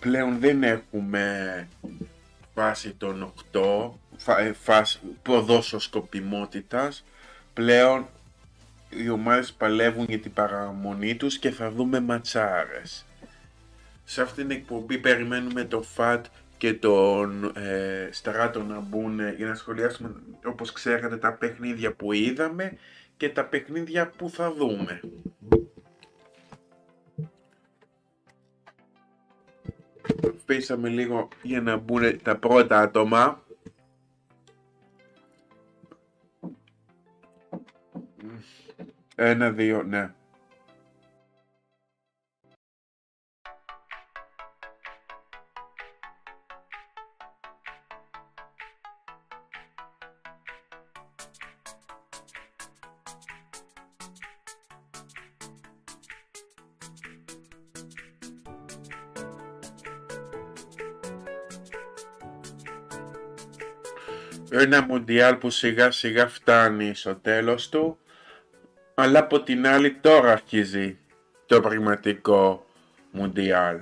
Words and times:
Πλέον 0.00 0.38
δεν 0.38 0.62
έχουμε 0.62 1.68
φάση 2.54 2.94
των 2.94 3.32
8, 3.52 3.98
ε, 4.38 4.52
φάση 4.52 5.00
ποδόσοσκοπιμότητας. 5.22 7.04
Πλέον 7.52 8.08
οι 8.90 9.08
ομάδες 9.08 9.52
παλεύουν 9.52 10.06
για 10.08 10.18
την 10.18 10.32
παραμονή 10.32 11.16
τους 11.16 11.38
και 11.38 11.50
θα 11.50 11.70
δούμε 11.70 12.00
ματσάρες. 12.00 13.04
Σε 14.04 14.22
αυτήν 14.22 14.48
την 14.48 14.56
εκπομπή 14.56 14.98
περιμένουμε 14.98 15.64
το 15.64 15.82
ΦΑΤ 15.82 16.26
και 16.58 16.74
τον 16.74 17.44
ε, 17.56 18.08
Στράτο 18.12 18.62
να 18.62 18.80
μπουν 18.80 19.20
για 19.36 19.46
να 19.46 19.54
σχολιάσουμε 19.54 20.14
όπως 20.44 20.72
ξέρετε 20.72 21.16
τα 21.16 21.32
παιχνίδια 21.32 21.92
που 21.92 22.12
είδαμε 22.12 22.78
και 23.16 23.28
τα 23.28 23.44
παιχνίδια 23.44 24.10
που 24.16 24.30
θα 24.30 24.52
δούμε. 24.52 25.00
Πήσαμε 30.46 30.88
λίγο 30.88 31.28
για 31.42 31.60
να 31.60 31.76
μπουν 31.76 32.22
τα 32.22 32.36
πρώτα 32.36 32.80
άτομα. 32.80 33.42
Ένα, 39.20 39.50
δύο, 39.50 39.82
ναι. 39.82 40.10
Ένα 64.50 64.82
μουντιάλ 64.82 65.36
που 65.36 65.50
σιγά 65.50 65.90
σιγά 65.90 66.28
φτάνει 66.28 66.94
στο 66.94 67.14
τέλος 67.14 67.68
του 67.68 67.98
αλλά 69.00 69.18
από 69.18 69.40
την 69.42 69.66
άλλη 69.66 69.92
τώρα 69.94 70.32
αρχίζει 70.32 70.98
το 71.46 71.60
πραγματικό 71.60 72.66
Μουντιάλ. 73.10 73.80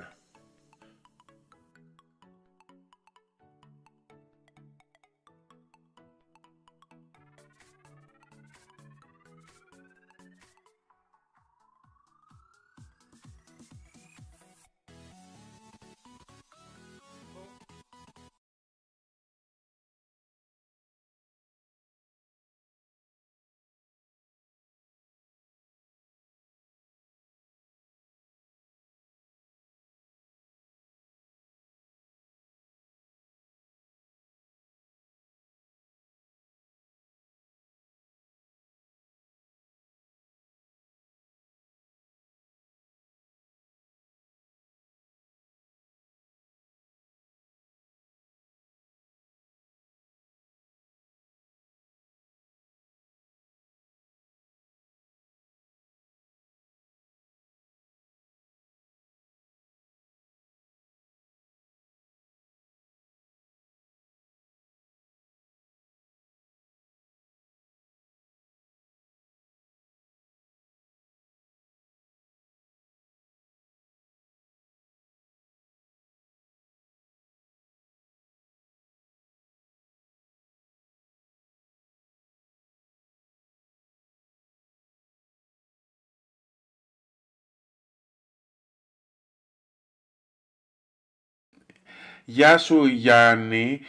Γεια 92.29 92.57
σου 92.57 92.85
Γιάννη, 92.85 93.81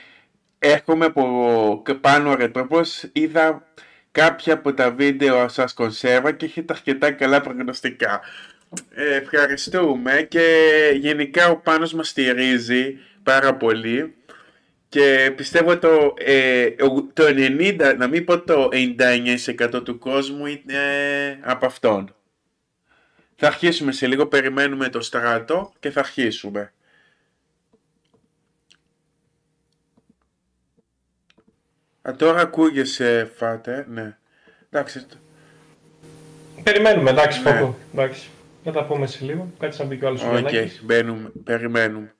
έρχομαι 0.58 1.05
από 1.05 1.82
πάνω 2.00 2.35
ρετρόπος, 2.35 3.05
είδα 3.12 3.67
κάποια 4.11 4.55
από 4.55 4.75
τα 4.75 4.90
βίντεο 4.90 5.49
σας 5.49 5.75
κονσέρβα 5.75 6.32
και 6.32 6.44
έχετε 6.44 6.73
αρκετά 6.73 7.12
καλά 7.12 7.40
προγνωστικά. 7.40 8.20
Ε, 8.94 9.14
ευχαριστούμε 9.14 10.26
και 10.29 10.69
γενικά 11.00 11.49
ο 11.49 11.56
Πάνος 11.56 11.93
μας 11.93 12.08
στηρίζει 12.08 12.99
πάρα 13.23 13.55
πολύ 13.55 14.14
και 14.88 15.32
πιστεύω 15.37 15.79
το, 15.79 16.14
ε, 16.19 16.70
το 17.12 17.25
90, 17.26 17.94
να 17.99 18.06
μην 18.06 18.25
πω 18.25 18.40
το 18.40 18.69
99% 18.73 19.85
του 19.85 19.99
κόσμου 19.99 20.46
είναι 20.46 20.81
από 21.43 21.67
αυτόν. 21.67 22.14
Θα 23.37 23.46
αρχίσουμε 23.46 23.93
σε 23.93 24.06
λίγο, 24.06 24.26
περιμένουμε 24.26 24.88
το 24.88 25.00
στράτο 25.00 25.73
και 25.81 25.90
θα 25.90 26.00
αρχίσουμε. 26.00 26.73
Α, 32.09 32.15
τώρα 32.17 32.41
ακούγεσαι, 32.41 33.31
Φάτε, 33.37 33.87
ναι. 33.89 34.17
Εντάξει. 34.71 35.07
Περιμένουμε, 36.63 37.11
εντάξει, 37.11 37.43
ναι. 37.43 37.51
Φόκο. 37.51 37.79
Εντάξει. 37.93 38.29
Θα 38.65 38.73
τα 38.73 38.85
πούμε 38.85 39.07
σε 39.07 39.25
λίγο. 39.25 39.53
Κάτσε 39.59 39.83
να 39.83 39.89
μπει 39.89 39.97
κι 39.97 40.05
ο 40.05 40.09
άλλος 40.09 40.23
OK, 40.23 40.49
okay, 40.51 40.67
μπαίνουμε, 40.83 41.33
περιμένουμε. 41.45 42.15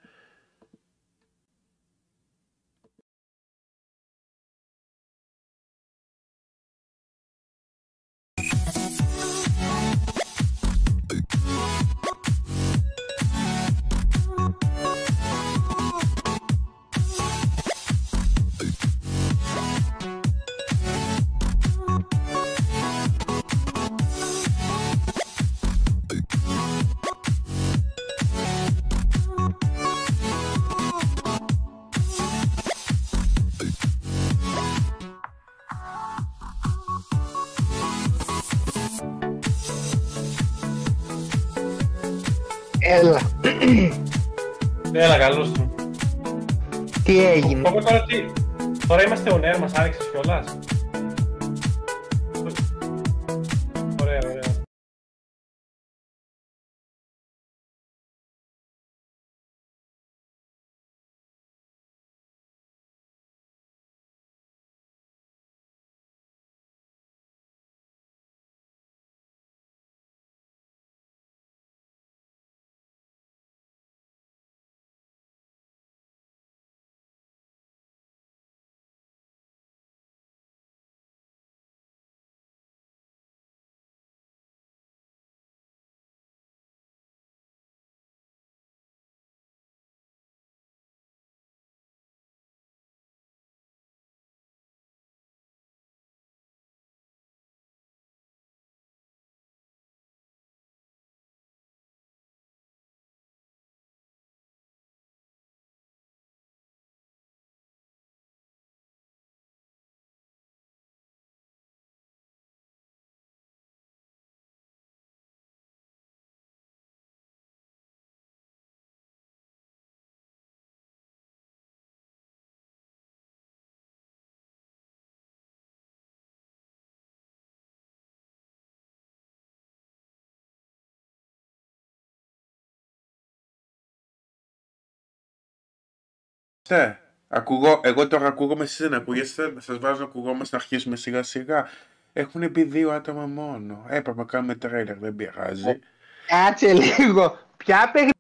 Τε, 136.68 136.98
Ακούγω, 137.28 137.80
εγώ 137.84 138.08
τώρα 138.08 138.26
ακούγομαι, 138.26 138.64
εσείς 138.64 138.78
δεν 138.78 138.94
ακούγεστε, 138.94 139.52
σας 139.58 139.78
βάζω 139.78 139.98
να 139.98 140.04
ακουγόμαστε 140.04 140.56
να 140.56 140.62
αρχίσουμε 140.62 140.96
σιγά 140.96 141.22
σιγά. 141.22 141.68
Έχουν 142.12 142.50
μπει 142.50 142.62
δύο 142.62 142.90
άτομα 142.90 143.26
μόνο. 143.26 143.84
Έπρεπε 143.88 144.18
να 144.18 144.25
κάνουμε 144.25 144.54
τρέιλερ, 144.54 144.98
δεν 144.98 145.16
πειράζει. 145.16 145.78
Κάτσε 146.26 146.72
λίγο. 146.72 147.38
Ποια 147.56 147.90
παιχνίδια. 147.92 148.12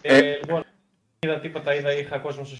Ε, 0.00 0.16
Ε. 0.16 0.36
λοιπόν, 0.36 0.64
είδα 1.18 1.40
τίποτα, 1.40 1.74
είδα, 1.74 1.92
είχα 1.92 2.18
κόσμο 2.18 2.44
στο 2.44 2.56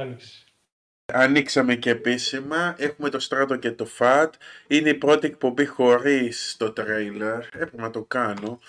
άνοιξη. 0.00 0.44
Ανοίξαμε 1.12 1.74
και 1.74 1.90
επίσημα, 1.90 2.74
έχουμε 2.78 3.08
το 3.08 3.18
Στράτο 3.18 3.56
και 3.56 3.70
το 3.70 3.84
ΦΑΤ. 3.84 4.34
Είναι 4.66 4.88
η 4.88 4.94
πρώτη 4.94 5.26
εκπομπή 5.26 5.66
χωρίς 5.66 6.56
το 6.58 6.70
τρέιλερ. 6.70 7.38
Έπρεπε 7.38 7.82
να 7.82 7.90
το 7.90 8.02
κάνω. 8.02 8.60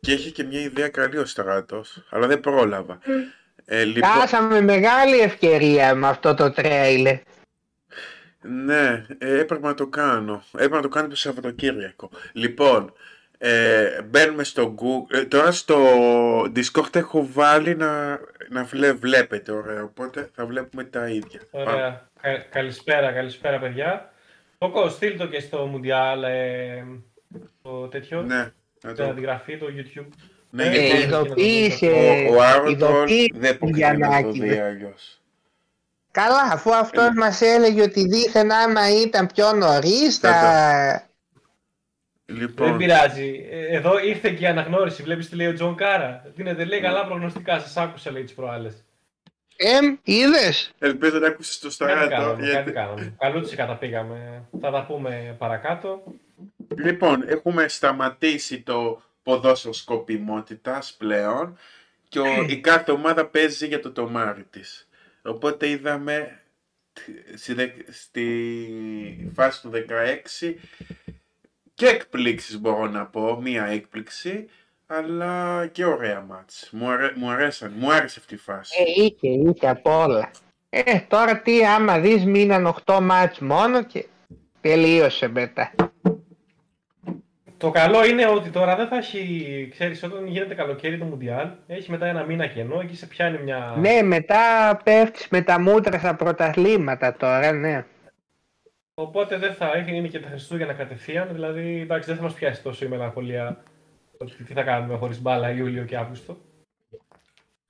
Και 0.00 0.12
έχει 0.12 0.32
και 0.32 0.44
μια 0.44 0.60
ιδέα 0.60 0.88
καλή 0.88 1.18
ο 1.18 1.24
Στράτος, 1.24 2.04
αλλά 2.10 2.26
δεν 2.26 2.40
πρόλαβα. 2.40 2.98
Ε, 3.64 3.84
λοιπόν, 3.84 4.10
Χάσαμε 4.10 4.60
μεγάλη 4.60 5.18
ευκαιρία 5.18 5.94
με 5.94 6.08
αυτό 6.08 6.34
το 6.34 6.50
τρέιλερ. 6.50 7.16
ναι, 8.40 9.06
ε, 9.18 9.38
έπρεπε 9.38 9.66
να 9.66 9.74
το 9.74 9.86
κάνω. 9.86 10.44
Έπρεπε 10.52 10.74
να 10.74 10.82
το 10.82 10.88
κάνω 10.88 11.08
το 11.08 11.16
Σαββατοκύριακο. 11.16 12.10
Λοιπόν, 12.32 12.92
ε, 13.46 14.02
μπαίνουμε 14.02 14.44
στο 14.44 14.74
Google. 14.78 15.16
Ε, 15.16 15.24
τώρα 15.24 15.52
στο 15.52 15.76
Discord 16.42 16.96
έχω 16.96 17.28
βάλει 17.32 17.76
να, 17.76 18.18
να 18.48 18.64
βλέ, 18.64 18.92
βλέπετε, 18.92 19.52
ωραία. 19.52 19.82
Οπότε 19.82 20.30
θα 20.34 20.46
βλέπουμε 20.46 20.84
τα 20.84 21.08
ίδια. 21.08 21.40
Πάμε. 21.50 21.70
Ωραία. 21.70 22.08
Κα- 22.20 22.38
καλησπέρα, 22.50 23.12
καλησπέρα 23.12 23.58
παιδιά. 23.58 24.12
Πόκο, 24.58 24.88
στείλ 24.88 25.16
το 25.18 25.26
και 25.26 25.40
στο 25.40 25.70
Mundial 25.74 26.22
ε, 26.28 26.82
το 27.62 27.88
τέτοιο, 27.88 28.22
Ναι, 28.22 28.52
να 28.82 28.92
την 28.92 29.04
το... 29.04 29.10
αντιγραφή, 29.10 29.58
το 29.58 29.66
YouTube. 29.66 30.06
Ναι, 30.50 30.64
Ε, 30.64 30.70
γιατί 30.70 30.86
Ε, 30.86 30.88
είναι 30.94 30.98
ειδοποίησε, 31.04 31.86
ο, 32.30 32.34
ο 32.34 32.42
Άρωτον 32.42 32.70
ειδοποίησε 32.72 33.30
δεν 33.34 33.58
πρόκειται 33.58 33.92
να 33.92 33.92
το 33.92 33.96
Γιαννάκη. 33.98 34.40
δει 34.40 34.58
αλλιώς. 34.58 35.20
Καλά, 36.10 36.40
αφού 36.52 36.74
αυτός 36.74 37.06
Ε, 37.06 37.12
μας 37.16 37.40
έλεγε 37.40 37.82
ότι 37.82 38.06
δίθεν 38.08 38.52
άμα 38.52 39.00
ήταν 39.02 39.26
πιο 39.34 39.52
νωρίς 39.52 40.18
θα... 40.18 41.08
Δεν 42.26 42.36
Λοιπόν, 42.36 42.76
πειράζει. 42.76 43.46
Ε, 43.50 43.76
Εδώ 43.76 43.98
ήρθε 43.98 44.30
και 44.30 44.42
η 44.44 44.46
αναγνώριση. 44.46 45.02
Βλέπεις 45.02 45.28
τι 45.28 45.36
λέει 45.36 45.46
ο 45.46 45.52
Τζον 45.52 45.74
Κάρα; 45.76 46.24
Δίνετε 46.34 46.64
λέει 46.64 46.80
καλά 46.80 47.06
προγνωστικά. 47.06 47.58
Σας 47.60 47.76
άκουσα 47.76 48.10
λέει 48.10 48.22
τις 48.22 48.34
προάλλες. 48.34 48.84
Εμ, 49.56 49.96
είδες; 50.02 50.72
ελπίζω 50.78 51.18
να 51.18 51.26
ακούσεις 51.26 51.58
το 51.58 51.59
Στράτο. 51.59 51.62
Κάτι 51.68 52.08
κάναμε, 52.08 52.32
κάτι 52.36 52.50
γιατί- 52.50 52.72
κάναμε. 52.72 53.14
Καλούτσικα 53.18 53.66
τα 53.66 53.76
πήγαμε. 53.76 54.42
Θα 54.60 54.70
τα 54.70 54.84
πούμε 54.86 55.34
παρακάτω. 55.38 56.02
Λοιπόν, 56.76 57.24
έχουμε 57.28 57.68
σταματήσει 57.68 58.60
το 58.60 59.02
ποδόσφαιρο 59.22 59.72
σκοπιμότητας 59.72 60.94
πλέον 60.98 61.58
και 62.08 62.18
ο, 62.18 62.24
η 62.48 62.60
κάθε 62.60 62.90
ομάδα 62.92 63.26
παίζει 63.26 63.66
για 63.66 63.80
το 63.80 63.92
τομάρι 63.92 64.44
της. 64.50 64.88
Οπότε 65.22 65.68
είδαμε 65.68 66.40
τ- 66.92 67.38
στη, 67.38 67.54
δεκ- 67.54 67.92
στη 67.92 69.30
φάση 69.34 69.62
του 69.62 69.70
16 69.70 70.54
και 71.74 71.86
εκπλήξεις 71.86 72.60
μπορώ 72.60 72.86
να 72.86 73.06
πω, 73.06 73.40
μία 73.40 73.64
έκπληξη, 73.64 74.48
αλλά 74.86 75.66
και 75.72 75.84
ωραία 75.84 76.20
μάτς. 76.20 76.68
Μου, 76.72 76.90
αρέ, 76.90 77.12
μου 77.14 77.30
αρέσαν, 77.30 77.72
μου 77.78 77.92
άρεσε 77.92 78.20
αυτή 78.20 78.34
η 78.34 78.38
φάση. 78.38 78.82
Ε, 78.82 79.02
είχε, 79.02 79.28
είχε 79.28 79.68
από 79.68 80.02
όλα. 80.02 80.30
Ε, 80.68 80.98
τώρα 81.08 81.40
τι 81.40 81.66
άμα 81.66 81.98
δεις 81.98 82.24
μείναν 82.24 82.74
8 82.84 82.98
μάτς 83.02 83.38
μόνο 83.38 83.82
και 83.82 84.06
τελείωσε 84.60 85.28
μετά. 85.28 85.72
Το 87.56 87.70
καλό 87.70 88.04
είναι 88.04 88.26
ότι 88.26 88.50
τώρα 88.50 88.76
δεν 88.76 88.88
θα 88.88 88.96
έχει, 88.96 89.68
ξέρεις, 89.70 90.02
όταν 90.02 90.26
γίνεται 90.26 90.54
καλοκαίρι 90.54 90.98
το 90.98 91.04
Μουντιάλ, 91.04 91.48
έχει 91.66 91.90
μετά 91.90 92.06
ένα 92.06 92.24
μήνα 92.24 92.46
κενό, 92.46 92.80
εκεί 92.80 92.96
σε 92.96 93.06
πιάνει 93.06 93.38
μια... 93.38 93.74
Ναι, 93.78 94.02
μετά 94.02 94.40
πέφτεις 94.84 95.28
με 95.30 95.42
τα 95.42 95.60
μούτρα 95.60 95.98
στα 95.98 96.14
πρωταθλήματα 96.14 97.16
τώρα, 97.16 97.52
ναι. 97.52 97.84
Οπότε 98.94 99.38
δεν 99.38 99.54
θα 99.54 99.72
έχει, 99.74 99.96
είναι 99.96 100.08
και 100.08 100.20
τα 100.20 100.28
Χριστούγεννα 100.28 100.72
κατευθείαν, 100.72 101.28
δηλαδή 101.32 101.80
εντάξει 101.80 102.08
δεν 102.08 102.16
θα 102.16 102.22
μας 102.22 102.34
πιάσει 102.34 102.62
τόσο 102.62 102.84
η 102.84 102.88
μελαγχολία 102.88 103.62
ότι 104.18 104.44
τι 104.44 104.52
θα 104.52 104.62
κάνουμε 104.62 104.96
χωρίς 104.96 105.20
μπάλα 105.20 105.50
Ιούλιο 105.50 105.84
και 105.84 105.96
Αύγουστο. 105.96 106.36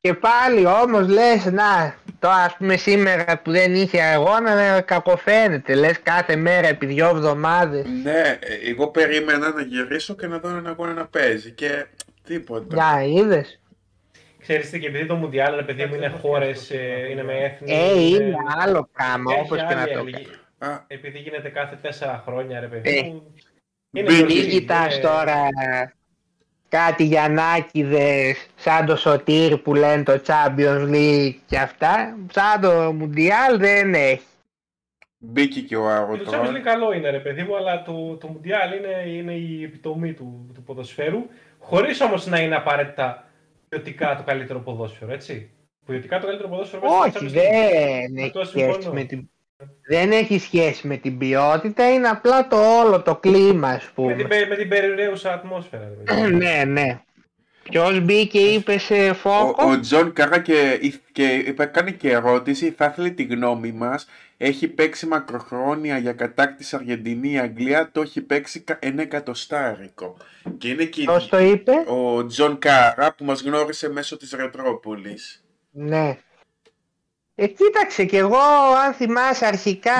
Και 0.00 0.14
πάλι 0.14 0.66
όμως 0.66 1.08
λες, 1.08 1.44
να, 1.44 1.94
το 2.18 2.28
ας 2.28 2.56
πούμε 2.56 2.76
σήμερα 2.76 3.40
που 3.44 3.50
δεν 3.50 3.74
είχε 3.74 4.02
αγώνα, 4.02 4.80
κακοφαίνεται. 4.80 5.74
Λες 5.74 6.02
κάθε 6.02 6.36
μέρα 6.36 6.68
επί 6.68 6.86
δυο 6.86 7.08
εβδομάδες. 7.08 7.86
Ναι, 8.02 8.38
ε, 8.40 8.70
εγώ 8.70 8.88
περίμενα 8.88 9.52
να 9.52 9.62
γυρίσω 9.62 10.14
και 10.14 10.26
να 10.26 10.38
δω 10.38 10.48
έναν 10.48 10.66
αγώνα 10.66 10.92
να 10.92 11.06
παίζει 11.06 11.50
και 11.50 11.86
τίποτα. 12.24 12.74
Για 12.74 13.04
είδες. 13.04 13.60
Ξέρεις 14.40 14.70
τι, 14.70 14.80
και 14.80 14.86
επειδή 14.86 15.06
το 15.06 15.14
Μουντιάλ, 15.14 15.56
ρε 15.56 15.62
παιδί 15.62 15.86
μου, 15.86 15.94
είναι 15.94 16.08
χώρες, 16.08 16.70
ε, 16.70 17.08
είναι 17.10 17.22
με 17.22 17.32
έθνη... 17.32 17.72
Ε, 17.72 18.00
είναι 18.00 18.36
άλλο 18.60 18.88
πράγμα, 18.92 19.32
έχει 19.32 19.40
όπως 19.40 19.58
και 19.58 19.74
να 19.74 19.80
άλλη 19.80 19.92
το 19.92 19.98
αλληλεγγύη. 19.98 20.43
Κάνεις. 20.58 20.76
Α, 20.78 20.84
Επειδή 20.86 21.18
γίνεται 21.18 21.48
κάθε 21.48 21.76
τέσσερα 21.82 22.22
χρόνια, 22.26 22.60
ρε 22.60 22.66
παιδί 22.66 22.98
Ε, 22.98 23.02
μου. 23.02 23.34
Είναι 23.92 24.06
μπήκε. 24.08 24.22
πολύ- 24.22 24.40
Μην 24.40 24.48
κοιτάς 24.50 24.94
είναι- 24.94 25.02
τώρα 25.02 25.48
κάτι 26.68 27.04
Γιαννάκηδες 27.04 28.46
σαν 28.56 28.86
το 28.86 28.96
Σωτήρ 28.96 29.56
που 29.56 29.74
λένε 29.74 30.02
το 30.02 30.20
Champions 30.26 30.88
League 30.90 31.34
και 31.46 31.58
αυτά. 31.58 32.16
Σαν 32.32 32.60
το 32.60 32.92
Μουντιάλ 32.92 33.58
δεν 33.58 33.94
έχει. 33.94 34.22
μπήκε 35.18 35.60
και 35.60 35.76
ο 35.76 35.80
Το 35.80 35.86
Άρωτον. 35.88 36.34
Champions 36.34 36.56
League 36.56 36.60
καλό 36.62 36.92
είναι 36.92 37.10
ρε 37.10 37.18
παιδί 37.20 37.42
μου, 37.42 37.56
αλλά 37.56 37.82
το, 37.82 38.16
το 38.16 38.28
Mundial 38.36 38.76
είναι, 38.78 39.10
είναι 39.10 39.32
η 39.34 39.62
επιτομή 39.64 40.12
του, 40.12 40.50
του 40.54 40.62
ποδοσφαίρου, 40.62 41.26
χωρίς 41.58 42.00
όμως 42.00 42.26
να 42.26 42.40
είναι 42.40 42.54
απαραίτητα 42.56 43.24
ποιοτικά 43.68 44.16
το 44.16 44.22
καλύτερο 44.22 44.58
ποδόσφαιρο, 44.58 45.12
έτσι. 45.12 45.50
Ποιοτικά 45.86 46.18
το 46.20 46.26
καλύτερο 46.26 46.48
ποδόσφαιρο 46.48 46.82
μέσα 46.82 46.94
στο 46.94 47.02
Όχι, 47.04 47.12
Champions 47.18 47.28
League. 47.38 48.10
δεν 48.14 48.24
Αυτό 48.24 48.40
έχει, 48.40 48.48
συμφωνώ. 48.50 48.72
σχέση 48.72 48.90
με 48.94 49.04
την... 49.04 49.30
δεν 49.88 50.12
έχει 50.12 50.38
σχέση 50.38 50.86
με 50.86 50.96
την 50.96 51.18
ποιότητα, 51.18 51.92
είναι 51.92 52.08
απλά 52.08 52.46
το 52.48 52.56
όλο 52.80 53.02
το 53.02 53.16
κλίμα 53.16 53.68
ας 53.68 53.82
Με 53.84 53.90
πούμε. 53.94 54.14
την, 54.14 54.28
πε- 54.28 54.48
με 54.48 54.56
την 54.56 54.68
περιρρέουσα 54.68 55.32
ατμόσφαιρα. 55.32 55.82
Ρε, 55.84 56.14
παιδί 56.14 56.20
μου. 56.32 56.36
ναι, 56.36 56.64
ναι. 56.66 57.00
Ποιος 57.62 58.00
μπήκε 58.00 58.38
είπε 58.38 58.78
σε, 58.78 59.12
Φόκο; 59.12 59.64
Ο, 59.66 59.70
ο 59.70 59.80
Τζον 59.80 60.12
Κάρα 60.12 60.40
και, 60.40 60.78
και 61.12 61.32
είπε, 61.46 61.64
κάνει 61.64 61.92
και 61.92 62.10
ερώτηση, 62.10 62.70
θα 62.70 62.84
ήθελε 62.92 63.10
τη 63.10 63.22
γνώμη 63.22 63.72
μας. 63.72 64.06
Έχει 64.36 64.68
παίξει 64.68 65.06
μακροχρόνια 65.06 65.98
για 65.98 66.12
κατάκτηση 66.12 66.76
Αργεντινή 66.76 67.32
η 67.32 67.38
Αγγλία, 67.38 67.90
το 67.92 68.00
έχει 68.00 68.20
παίξει 68.20 68.60
κα- 68.60 68.78
ένα 68.80 69.02
εκατοστάρικο. 69.02 70.16
Και 70.58 70.68
είναι 70.68 70.84
και 70.84 71.02
Ποιος 71.02 71.28
το 71.28 71.38
είπε; 71.38 71.72
ο 71.86 72.26
Τζον 72.26 72.58
Κάρα 72.58 73.14
που 73.14 73.24
μας 73.24 73.42
γνώρισε 73.42 73.90
μέσω 73.90 74.16
της 74.16 74.30
Ρετρόπολης. 74.32 75.44
Ναι. 75.70 76.18
Ε, 77.36 77.46
κοίταξε 77.46 78.04
κι 78.04 78.16
εγώ 78.16 78.38
αν 78.86 78.92
θυμάσαι 78.92 79.46
αρχικά 79.46 79.92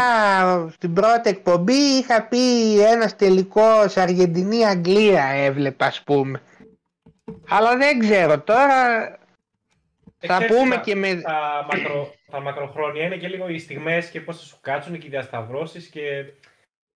στην 0.72 0.92
πρώτη 0.94 1.28
εκπομπή 1.28 1.72
είχα 1.74 2.22
πει 2.28 2.80
ένας 2.80 3.16
τελικός 3.16 3.96
Αργεντινή-Αγγλία 3.96 5.24
έβλεπα 5.24 5.86
ας 5.86 6.02
πούμε. 6.02 6.42
Αλλά 7.48 7.76
δεν 7.76 7.98
ξέρω 7.98 8.40
τώρα 8.40 9.02
Ε, 10.20 10.26
θα 10.26 10.36
ξέρεις, 10.36 10.56
πούμε 10.56 10.74
τα- 10.74 10.80
και 10.80 10.94
με... 10.94 11.14
Τα, 11.14 11.66
μακρο, 11.72 12.14
τα 12.30 12.40
μακροχρόνια 12.40 13.04
είναι 13.04 13.16
και 13.16 13.28
λίγο 13.28 13.48
οι 13.48 13.58
στιγμές 13.58 14.10
και 14.10 14.20
πώς 14.20 14.36
θα 14.38 14.44
σου 14.44 14.58
κάτσουν 14.60 14.98
και 14.98 15.06
οι 15.06 15.10
διασταυρώσεις 15.10 15.86
και 15.88 16.24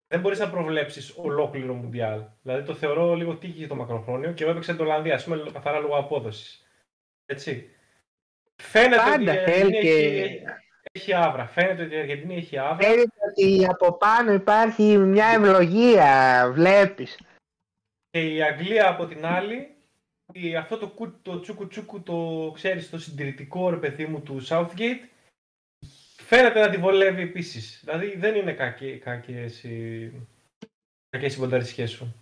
δεν 0.09 0.21
μπορείς 0.21 0.39
να 0.39 0.51
προβλέψεις 0.51 1.15
ολόκληρο 1.17 1.75
Μουντιάλ. 1.75 2.23
Δηλαδή 2.43 2.63
το 2.67 2.75
θεωρώ 2.75 3.15
λίγο 3.15 3.35
τύχη 3.37 3.59
για 3.59 3.69
το 3.69 3.75
μακροχρόνιο 3.75 4.33
και 4.33 4.43
εγώ 4.43 4.53
έπαιξα 4.53 4.73
την 4.73 4.85
Ολλανδία, 4.85 5.15
ας 5.15 5.25
πούμε, 5.25 5.51
καθαρά 5.53 5.79
λόγω 5.79 5.97
απόδοσης. 5.97 6.67
Έτσι. 7.27 7.71
Φαίνεται 8.63 8.97
Πάντα 8.97 9.15
ότι 9.15 9.23
η 9.23 9.27
θέλει 9.27 9.77
Αργεντινή 9.77 9.81
και- 9.81 10.23
έχει, 10.23 10.43
έχει 10.93 11.13
άβρα. 11.15 11.47
Φαίνεται 11.47 11.83
ότι 11.83 11.95
η 11.95 11.99
Αργεντινή 11.99 12.37
έχει 12.37 12.59
άβρα. 12.59 12.89
Φαίνεται 12.89 13.17
ότι 13.31 13.67
από 13.69 13.93
πάνω 13.97 14.33
υπάρχει 14.33 14.83
μια 14.97 15.27
ευλογία, 15.27 16.51
βλέπεις. 16.53 17.19
Και 18.11 18.35
η 18.35 18.43
Αγγλία 18.43 18.89
από 18.89 19.07
την 19.07 19.25
άλλη, 19.27 19.75
η- 20.33 20.57
αυτό 20.57 20.79
το, 20.79 20.89
κου- 20.89 21.23
το 21.23 21.41
τσούκου 21.41 21.69
τσούκου, 21.69 22.03
το 22.03 22.51
ξέρεις, 22.55 22.91
το 22.91 22.99
συντηρητικό 22.99 23.71
ρε 23.71 23.77
παιδί 23.77 24.07
μου 24.07 24.21
του 24.23 24.47
Southgate, 24.49 25.01
φαίνεται 26.17 26.61
να 26.61 26.71
τη 26.71 26.77
βολεύει 26.77 27.23
επίσης. 27.23 27.81
Δηλαδή 27.85 28.17
δεν 28.17 28.35
είναι 28.35 28.53
κακές 28.53 29.63
οι, 29.65 30.13
κακές 31.11 31.35
οι 31.35 31.39
πονταρισιές 31.39 31.91
σου. 31.91 32.15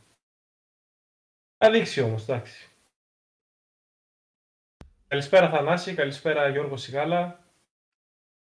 Θα 1.59 1.71
δείξει 1.71 2.01
όμως, 2.01 2.23
εντάξει. 2.23 2.69
Καλησπέρα 5.09 5.51
Θανάση, 5.51 5.95
καλησπέρα 5.95 6.49
Γιώργο 6.49 6.77
Σιγάλα. 6.77 7.41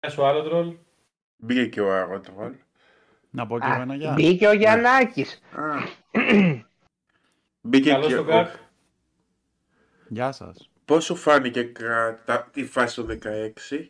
Γεια 0.00 0.10
σου 0.10 0.24
Άλλοντρολ. 0.24 0.76
Μπήκε 1.36 1.66
και 1.66 1.80
ο 1.80 1.94
Άλλοντρολ. 1.94 2.54
Να 3.30 3.46
πω 3.46 3.58
και 3.58 3.66
εγώ 3.66 3.80
ένα 3.80 3.94
γεια. 3.94 4.12
Μπήκε 4.12 4.46
ο 4.46 4.52
Γιαννάκης. 4.52 5.42
Μπήκε 7.60 7.98
και 8.06 8.16
ο... 8.16 8.48
Γεια 10.08 10.32
σας. 10.32 10.70
Πώς 10.84 11.04
σου 11.04 11.16
φάνηκε 11.16 11.62
κατά 11.62 12.48
τη 12.52 12.64
φάση 12.64 13.02
του 13.02 13.18
16? 13.70 13.88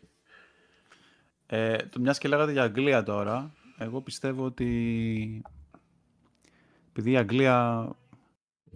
Ε, 1.45 1.77
μιας 1.99 2.17
και 2.17 2.27
λέγατε 2.27 2.51
για 2.51 2.63
Αγγλία 2.63 3.03
τώρα, 3.03 3.53
εγώ 3.77 4.01
πιστεύω 4.01 4.45
ότι 4.45 5.41
επειδή 6.89 7.11
η 7.11 7.17
Αγγλία 7.17 7.89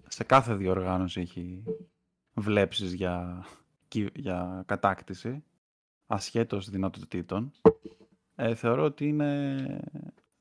σε 0.07 0.23
κάθε 0.23 0.53
διοργάνωση 0.53 1.21
έχει 1.21 1.63
βλέψεις 2.33 2.93
για, 2.93 3.45
για 3.99 4.63
κατάκτηση, 4.65 5.43
ασχέτως 6.07 6.69
δυνατοτήτων, 6.69 7.51
ε, 8.35 8.55
θεωρώ 8.55 8.83
ότι 8.83 9.07
είναι... 9.07 9.65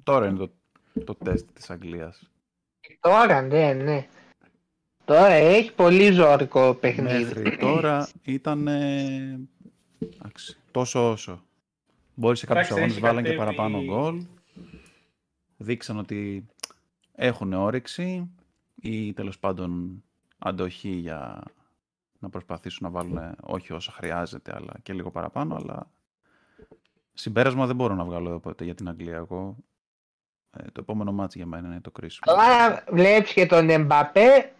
τώρα 0.02 0.26
είναι 0.26 0.38
το, 0.38 0.50
το 1.04 1.14
τεστ 1.14 1.50
της 1.52 1.70
Αγγλίας. 1.70 2.30
Τώρα, 3.00 3.42
ναι, 3.42 3.72
ναι. 3.72 4.06
Τώρα 5.04 5.32
έχει 5.32 5.74
πολύ 5.74 6.12
ζώρικο 6.12 6.74
παιχνίδι. 6.74 7.24
Μέχρι 7.24 7.56
τώρα 7.56 8.08
ήταν 8.22 8.68
τόσο 10.70 11.10
όσο. 11.10 11.42
Μπορεί 12.14 12.36
σε 12.36 12.46
κάποιους 12.46 12.70
αγώνες 12.70 13.00
βάλαν 13.00 13.24
και 13.24 13.32
παραπάνω 13.32 13.84
γκολ. 13.84 14.26
Δείξαν 15.56 15.98
ότι 15.98 16.46
έχουν 17.12 17.52
όρεξη 17.52 18.30
ή 18.74 19.12
τέλος 19.12 19.38
πάντων 19.38 20.02
αντοχή 20.38 20.90
για 20.90 21.42
να 22.22 22.28
προσπαθήσουν 22.28 22.78
να 22.82 22.90
βάλουν 22.90 23.36
όχι 23.40 23.72
όσα 23.72 23.92
χρειάζεται, 23.92 24.52
αλλά 24.54 24.72
και 24.82 24.92
λίγο 24.92 25.10
παραπάνω, 25.10 25.54
αλλά 25.54 25.90
συμπέρασμα 27.12 27.66
δεν 27.66 27.76
μπορώ 27.76 27.94
να 27.94 28.04
βγάλω 28.04 28.30
εδώ 28.30 28.54
για 28.60 28.74
την 28.74 28.88
Αγγλία. 28.88 29.16
Εγώ, 29.16 29.56
ε, 30.56 30.62
το 30.64 30.80
επόμενο 30.80 31.12
μάτι 31.12 31.38
για 31.38 31.46
μένα 31.46 31.68
είναι 31.68 31.80
το 31.80 31.90
κρίσιμο. 31.90 32.34
Αλλά 32.36 32.84
βλέπεις 32.90 33.32
και 33.32 33.46
τον 33.46 33.70
Εμπαπέ, 33.70 34.52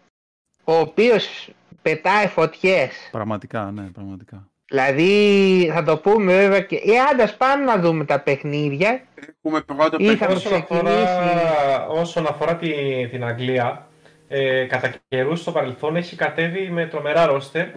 ο 0.63 0.73
οποίος 0.73 1.53
πετάει 1.81 2.27
φωτιές. 2.27 3.09
Πραγματικά, 3.11 3.71
ναι, 3.71 3.83
πραγματικά. 3.83 4.47
Δηλαδή, 4.65 5.69
θα 5.73 5.83
το 5.83 5.97
πούμε 5.97 6.33
βέβαια 6.33 6.61
και... 6.61 6.75
Ε, 6.75 6.99
άντας, 7.11 7.37
πάμε 7.37 7.63
να 7.63 7.79
δούμε 7.79 8.05
τα 8.05 8.19
παιχνίδια. 8.19 9.03
Έχουμε 9.15 9.61
πρώτο 9.61 9.97
παιχνίδι. 9.97 10.33
Όσον 10.33 10.53
αφορά, 10.53 11.87
όσον 11.87 12.27
αφορά 12.27 12.55
την, 12.55 13.09
την 13.09 13.23
Αγγλία, 13.23 13.87
ε, 14.35 14.65
κατά 14.65 14.93
καιρούς 15.07 15.39
στο 15.39 15.51
παρελθόν 15.51 15.95
έχει 15.95 16.15
κατέβει 16.15 16.69
με 16.69 16.87
τρομερά 16.87 17.25
ρόστερ. 17.25 17.67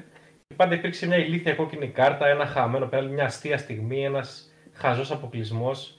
Πάντα 0.57 0.75
υπήρξε 0.75 1.07
μια 1.07 1.17
ηλίθια 1.17 1.55
κόκκινη 1.55 1.89
κάρτα, 1.89 2.29
ένα 2.29 2.47
χαμένο 2.47 2.87
πέρα, 2.87 3.03
μια 3.03 3.25
αστεία 3.25 3.59
στιγμή, 3.59 4.05
ένας 4.05 4.53
χαζός 4.73 5.11
αποκλεισμός. 5.11 5.99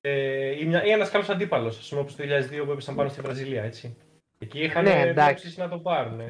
Ε, 0.00 0.60
ή, 0.60 0.64
μια, 0.64 0.84
ή 0.84 0.90
ένας 0.90 1.10
καλός 1.10 1.28
αντίπαλος, 1.28 1.78
ας 1.78 1.88
πούμε, 1.88 2.00
όπως 2.00 2.16
το 2.16 2.24
2002 2.24 2.64
που 2.64 2.70
έπεσαν 2.70 2.94
πάνω 2.94 3.08
στη 3.08 3.20
Βραζιλία, 3.20 3.62
έτσι. 3.62 3.96
Εκεί 4.38 4.60
είχαν 4.60 4.84
ναι, 4.84 5.12
να 5.56 5.68
το 5.68 5.78
πάρουν. 5.78 6.20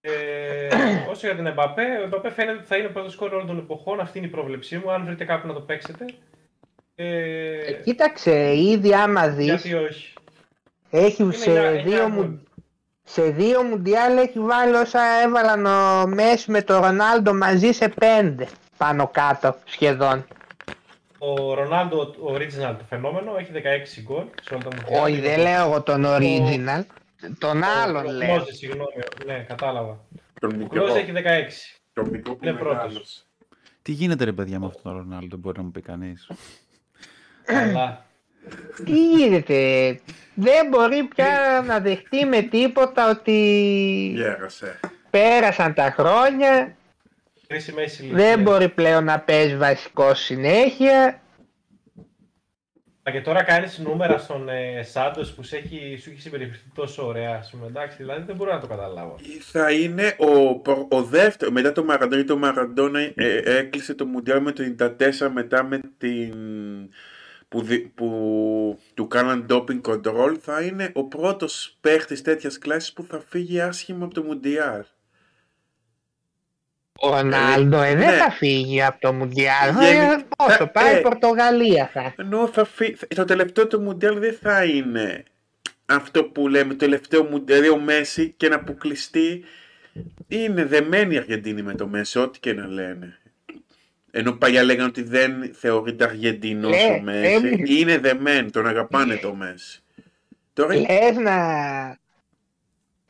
Ε, 0.00 0.68
όσο 1.12 1.26
για 1.26 1.36
την 1.36 1.46
Εμπαπέ, 1.46 1.98
ο 2.00 2.02
Εμπαπέ 2.02 2.30
φαίνεται 2.30 2.58
ότι 2.58 2.66
θα 2.66 2.76
είναι 2.76 2.86
ο 2.86 2.90
πρώτο 2.90 3.10
σκόρ 3.10 3.32
όλων 3.32 3.46
των 3.46 3.58
εποχών. 3.58 4.00
Αυτή 4.00 4.18
είναι 4.18 4.26
η 4.26 4.30
πρόβλεψή 4.30 4.78
μου. 4.78 4.92
Αν 4.92 5.04
βρείτε 5.04 5.24
κάποιον 5.24 5.48
να 5.48 5.58
το 5.58 5.64
παίξετε. 5.64 6.04
Ε, 6.94 7.58
ε, 7.58 7.72
κοίταξε, 7.72 8.56
ήδη 8.56 8.94
άμα 8.94 9.28
δει. 9.28 9.44
Γιατί 9.44 9.74
όχι. 9.74 10.13
Έχει 10.96 11.32
σε, 11.32 11.70
δύο 11.70 12.08
μου, 12.08 12.42
σε 13.02 13.22
δύο 13.22 13.62
μουντιάλ 13.62 14.16
έχει 14.16 14.40
βάλει 14.40 14.74
όσα 14.74 15.00
έβαλαν 15.24 15.66
ο 15.66 16.06
Μέση 16.06 16.50
με 16.50 16.62
τον 16.62 16.80
Ρονάλντο 16.80 17.34
μαζί 17.34 17.72
σε 17.72 17.88
πέντε 17.88 18.48
πάνω 18.76 19.08
κάτω 19.08 19.56
σχεδόν. 19.64 20.26
Ο 21.18 21.54
Ρονάλντο, 21.54 22.00
ο 22.00 22.34
original 22.34 22.74
το 22.78 22.84
φαινόμενο, 22.88 23.36
έχει 23.36 23.50
16 23.54 24.02
γκολ 24.02 24.24
σε 24.42 24.54
όλα 24.54 24.62
τα 24.62 24.76
μουντιάλ. 24.76 25.02
Όχι, 25.02 25.20
δεν 25.20 25.40
λέω 25.40 25.64
εγώ 25.64 25.82
τον 25.82 26.04
original. 26.06 26.84
Τον 27.38 27.62
άλλον 27.62 28.04
λέω. 28.04 28.34
Κλώζε, 28.34 28.52
συγγνώμη, 28.52 28.90
ναι, 29.26 29.44
κατάλαβα. 29.48 29.98
Ο 30.42 30.66
Κλώζε 30.68 30.98
έχει 30.98 31.12
16. 31.14 31.20
Τον 31.92 32.08
μικρό 32.08 32.38
είναι 32.40 32.52
πρώτος. 32.52 33.26
Τι 33.82 33.92
γίνεται 33.92 34.24
ρε 34.24 34.32
παιδιά 34.32 34.58
με 34.58 34.66
αυτόν 34.66 34.82
τον 34.82 34.96
Ρονάλντο, 34.96 35.36
μπορεί 35.36 35.58
να 35.58 35.64
μου 35.64 35.70
πει 35.70 35.80
κανείς. 35.80 36.30
Καλά. 37.44 38.04
Τι 38.84 38.92
γίνεται, 39.16 39.54
δεν 40.34 40.68
μπορεί 40.68 41.02
πια 41.14 41.62
να 41.66 41.80
δεχτεί 41.80 42.24
με 42.24 42.42
τίποτα 42.42 43.10
ότι 43.10 43.32
Γέρασε. 44.14 44.80
πέρασαν 45.10 45.74
τα 45.74 45.90
χρόνια. 45.90 46.76
Δεν 48.12 48.42
μπορεί 48.42 48.68
πλέον 48.68 49.04
να 49.04 49.20
παίζει 49.20 49.56
βασικό 49.56 50.14
συνέχεια. 50.14 51.18
Και 53.12 53.20
τώρα 53.20 53.42
κάνεις 53.42 53.78
νούμερα 53.78 54.18
στον 54.18 54.48
ε, 54.48 54.82
Σάντος 54.82 55.32
που 55.32 55.44
σου 55.44 55.56
έχει, 55.56 55.98
σου 56.02 56.10
έχει 56.10 56.20
συμπεριφερθεί 56.20 56.64
τόσο 56.74 57.06
ωραία, 57.06 57.36
ας 57.36 57.50
πούμε. 57.50 57.66
Εντάξει, 57.66 57.96
δηλαδή 57.96 58.22
δεν 58.26 58.36
μπορώ 58.36 58.52
να 58.52 58.60
το 58.60 58.66
καταλάβω. 58.66 59.16
Θα 59.40 59.72
είναι 59.72 60.16
ο, 60.18 60.60
ο 60.96 61.02
δεύτερο. 61.02 61.50
Μετά 61.50 61.72
το 61.72 61.84
Μαραντόνα, 61.84 62.24
το 62.24 62.36
Μαραντόνα 62.36 63.00
ε, 63.14 63.36
έκλεισε 63.44 63.94
το 63.94 64.06
Μουντιάλ 64.06 64.42
με 64.42 64.52
το 64.52 64.62
94 64.78 65.30
μετά 65.32 65.64
με 65.64 65.80
την. 65.98 66.34
Που, 67.54 67.66
που 67.94 68.78
του 68.94 69.06
κάναν 69.06 69.46
doping 69.50 69.80
control 69.80 70.36
θα 70.40 70.62
είναι 70.62 70.90
ο 70.94 71.04
πρώτος 71.04 71.76
παίχτης 71.80 72.22
τέτοιας 72.22 72.58
κλάσης 72.58 72.92
που 72.92 73.04
θα 73.08 73.22
φύγει 73.28 73.60
άσχημα 73.60 74.04
από 74.04 74.14
το 74.14 74.22
Μουντιάλ. 74.22 74.84
Ο 76.98 77.10
Ρονάλντο 77.10 77.80
ε, 77.80 77.94
δεν 77.94 78.10
ναι. 78.10 78.16
θα 78.16 78.30
φύγει 78.30 78.82
από 78.82 79.00
το 79.00 79.12
Μουντιάλ. 79.12 79.74
Γεν... 79.80 80.24
Όσο 80.36 80.66
πάει 80.66 80.94
η 80.94 80.96
ε, 80.96 81.00
Πορτογαλία 81.00 81.90
θα. 81.92 82.14
Ενώ 82.16 82.46
θα 82.46 82.64
φύ... 82.64 82.96
το 83.14 83.24
τελευταίο 83.24 83.66
του 83.66 83.80
Μουντιάλ 83.80 84.18
δεν 84.18 84.38
θα 84.42 84.64
είναι 84.64 85.24
αυτό 85.86 86.24
που 86.24 86.48
λέμε 86.48 86.72
το 86.72 86.78
τελευταίο 86.78 87.24
Μουντιάλ, 87.24 87.60
δηλαδή 87.60 87.78
ο 87.78 87.82
Μέση 87.84 88.34
και 88.36 88.48
να 88.48 88.54
αποκλειστεί. 88.54 89.44
Είναι 90.28 90.64
δεμένη 90.64 91.14
η 91.14 91.18
Αργεντίνη 91.18 91.62
με 91.62 91.74
το 91.74 91.86
Μέση, 91.86 92.18
ό,τι 92.18 92.40
και 92.40 92.52
να 92.52 92.66
λένε. 92.66 93.18
Ενώ 94.16 94.32
παλιά 94.32 94.62
λέγανε 94.62 94.88
ότι 94.88 95.02
δεν 95.02 95.54
θεωρείται 95.54 96.04
Αργεντινός 96.04 96.76
ε, 96.76 96.86
ο 96.86 97.00
Μέση. 97.00 97.46
Ε, 97.46 97.74
είναι 97.78 97.98
δεμένη, 97.98 98.50
τον 98.50 98.66
αγαπάνε 98.66 99.16
το 99.16 99.34
Μέση. 99.34 99.82
Τώρα... 100.52 100.74
Λες 100.74 101.16
να... 101.16 101.36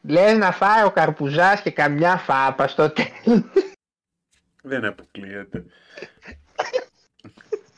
Λες 0.03 0.37
να 0.37 0.53
φάει 0.53 0.85
ο 0.85 0.91
Καρπουζάς 0.91 1.63
και 1.63 1.71
καμιά 1.71 2.17
φάπα 2.17 2.69
στο 2.69 2.91
τέλος. 2.91 3.43
Δεν 4.63 4.85
αποκλείεται. 4.85 5.65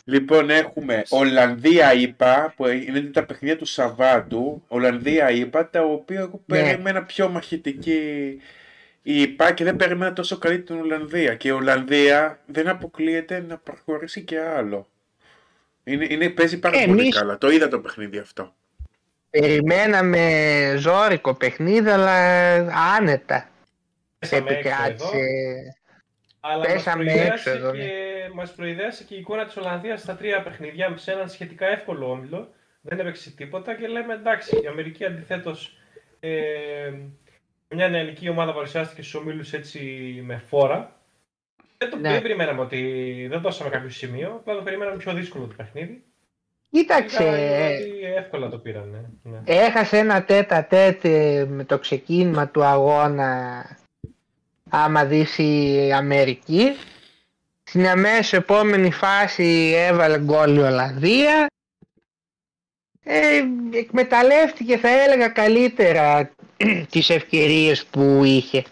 λοιπόν, 0.04 0.50
έχουμε 0.50 1.02
Ολλανδία 1.08 1.94
είπα, 1.94 2.52
που 2.56 2.66
είναι 2.66 3.00
τα 3.00 3.24
παιχνίδια 3.24 3.56
του 3.56 3.66
Σαββάτου. 3.66 4.62
Ολλανδία 4.68 5.30
είπα, 5.30 5.68
τα 5.70 5.82
οποία 5.82 6.20
εγώ 6.20 6.42
ναι. 6.46 6.62
περίμενα 6.62 7.02
πιο 7.02 7.28
μαχητική 7.28 8.40
είπα 9.09 9.53
και 9.53 9.64
δεν 9.64 9.77
περίμενα 9.77 10.12
τόσο 10.12 10.38
καλή 10.38 10.61
την 10.61 10.81
Ολλανδία. 10.81 11.35
Και 11.35 11.49
η 11.49 11.51
Ολλανδία 11.51 12.40
δεν 12.47 12.69
αποκλείεται 12.69 13.45
να 13.49 13.59
προχωρήσει 13.59 14.23
και 14.23 14.40
άλλο. 14.40 14.88
Είναι, 15.85 16.07
είναι, 16.09 16.29
παίζει 16.29 16.59
πάρα 16.59 16.85
πολύ 16.87 17.09
καλά. 17.09 17.38
Το 17.38 17.51
είδα 17.51 17.69
το 17.69 17.81
παιχνίδι 17.81 18.19
αυτό. 18.19 18.55
Περιμέναμε 19.31 20.75
ζώρικο 20.79 21.35
παιχνίδι, 21.35 21.88
αλλά 21.88 22.55
άνετα. 22.97 23.49
Επικράτησε. 24.19 25.25
Αλλά 26.40 26.69
μας 26.69 26.83
προειδέασε, 26.83 27.51
και, 27.51 27.79
ναι. 27.79 28.29
μας 28.35 28.55
προειδέασε 28.55 29.05
και 29.05 29.14
η 29.14 29.19
εικόνα 29.19 29.45
της 29.45 29.57
Ολλανδίας 29.57 30.01
στα 30.01 30.16
τρία 30.16 30.42
παιχνίδια 30.42 30.97
σε 30.97 31.12
έναν 31.12 31.29
σχετικά 31.29 31.66
εύκολο 31.66 32.11
όμιλο. 32.11 32.55
Δεν 32.81 32.99
έπαιξε 32.99 33.31
τίποτα 33.31 33.75
και 33.75 33.87
λέμε 33.87 34.14
εντάξει, 34.14 34.61
η 34.64 34.66
Αμερική 34.66 35.05
αντιθέτως 35.05 35.79
ε, 36.21 36.92
μια 37.68 37.88
νεανική 37.88 38.29
ομάδα 38.29 38.52
παρουσιάστηκε 38.52 39.02
στους 39.02 39.14
ομίλους 39.14 39.52
έτσι 39.52 39.81
με 40.24 40.42
φόρα. 40.48 41.00
Δεν 41.79 41.90
το 41.90 41.96
ναι. 41.96 42.20
περιμέναμε 42.20 42.61
ότι 42.61 43.26
δεν 43.31 43.40
δώσαμε 43.40 43.70
κάποιο 43.70 43.90
σημείο, 43.90 44.29
απλά 44.29 44.55
το 44.55 44.62
περιμέναμε 44.62 44.96
πιο 44.96 45.12
δύσκολο 45.12 45.46
το 45.46 45.55
παιχνίδι. 45.57 46.02
Κοίταξε. 46.70 47.24
Εύκολα 48.16 48.48
το 48.48 48.59
πήραν. 48.59 49.18
Ναι. 49.22 49.40
Έχασε 49.44 49.98
ένα 49.98 50.24
τέτα 50.24 50.64
τέτ 50.64 51.05
με 51.48 51.64
το 51.66 51.79
ξεκίνημα 51.79 52.48
του 52.48 52.64
αγώνα 52.64 53.64
άμα 54.70 55.05
δεις 55.05 55.38
η 55.38 55.92
Αμερική. 55.92 56.76
Στην 57.62 57.87
αμέσως 57.87 58.33
επόμενη 58.33 58.90
φάση 58.90 59.72
έβαλε 59.76 60.18
γκολ 60.18 60.57
η 60.57 60.61
Ολλανδία. 60.61 61.46
Ε, 63.05 63.42
εκμεταλλεύτηκε 63.72 64.76
θα 64.76 65.02
έλεγα 65.02 65.29
καλύτερα 65.29 66.31
τις 66.90 67.11
ευκαιρίες 67.11 67.85
που 67.85 68.23
είχε. 68.25 68.64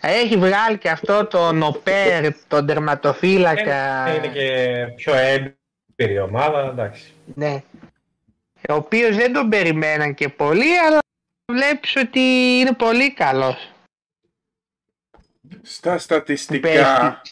Έχει 0.00 0.36
βγάλει 0.36 0.78
και 0.78 0.90
αυτό 0.90 1.26
το 1.26 1.52
Νοπέρ, 1.52 2.34
τον 2.48 2.66
τερματοφύλακα. 2.66 4.06
Ε, 4.08 4.14
είναι 4.14 4.28
και 4.28 4.86
πιο 4.96 5.14
έμπειρη 5.14 6.18
ομάδα, 6.20 6.68
εντάξει. 6.68 7.12
Ναι. 7.34 7.62
Ο 8.68 8.74
οποίος 8.74 9.16
δεν 9.16 9.32
τον 9.32 9.48
περιμέναν 9.48 10.14
και 10.14 10.28
πολύ, 10.28 10.78
αλλά 10.78 10.98
βλέπεις 11.52 11.96
ότι 11.96 12.20
είναι 12.60 12.72
πολύ 12.72 13.12
καλός. 13.12 13.70
Στα 15.62 15.98
στατιστικά, 15.98 17.22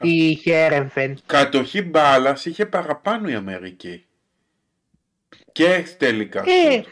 Η 0.00 0.34
Χέρεμφεν. 0.34 1.18
κατοχή 1.26 1.82
μπάλας 1.82 2.44
είχε 2.44 2.66
παραπάνω 2.66 3.28
η 3.28 3.34
Αμερική. 3.34 4.06
Και 5.52 5.86
τελικά. 5.98 6.44
Ε, 6.46 6.84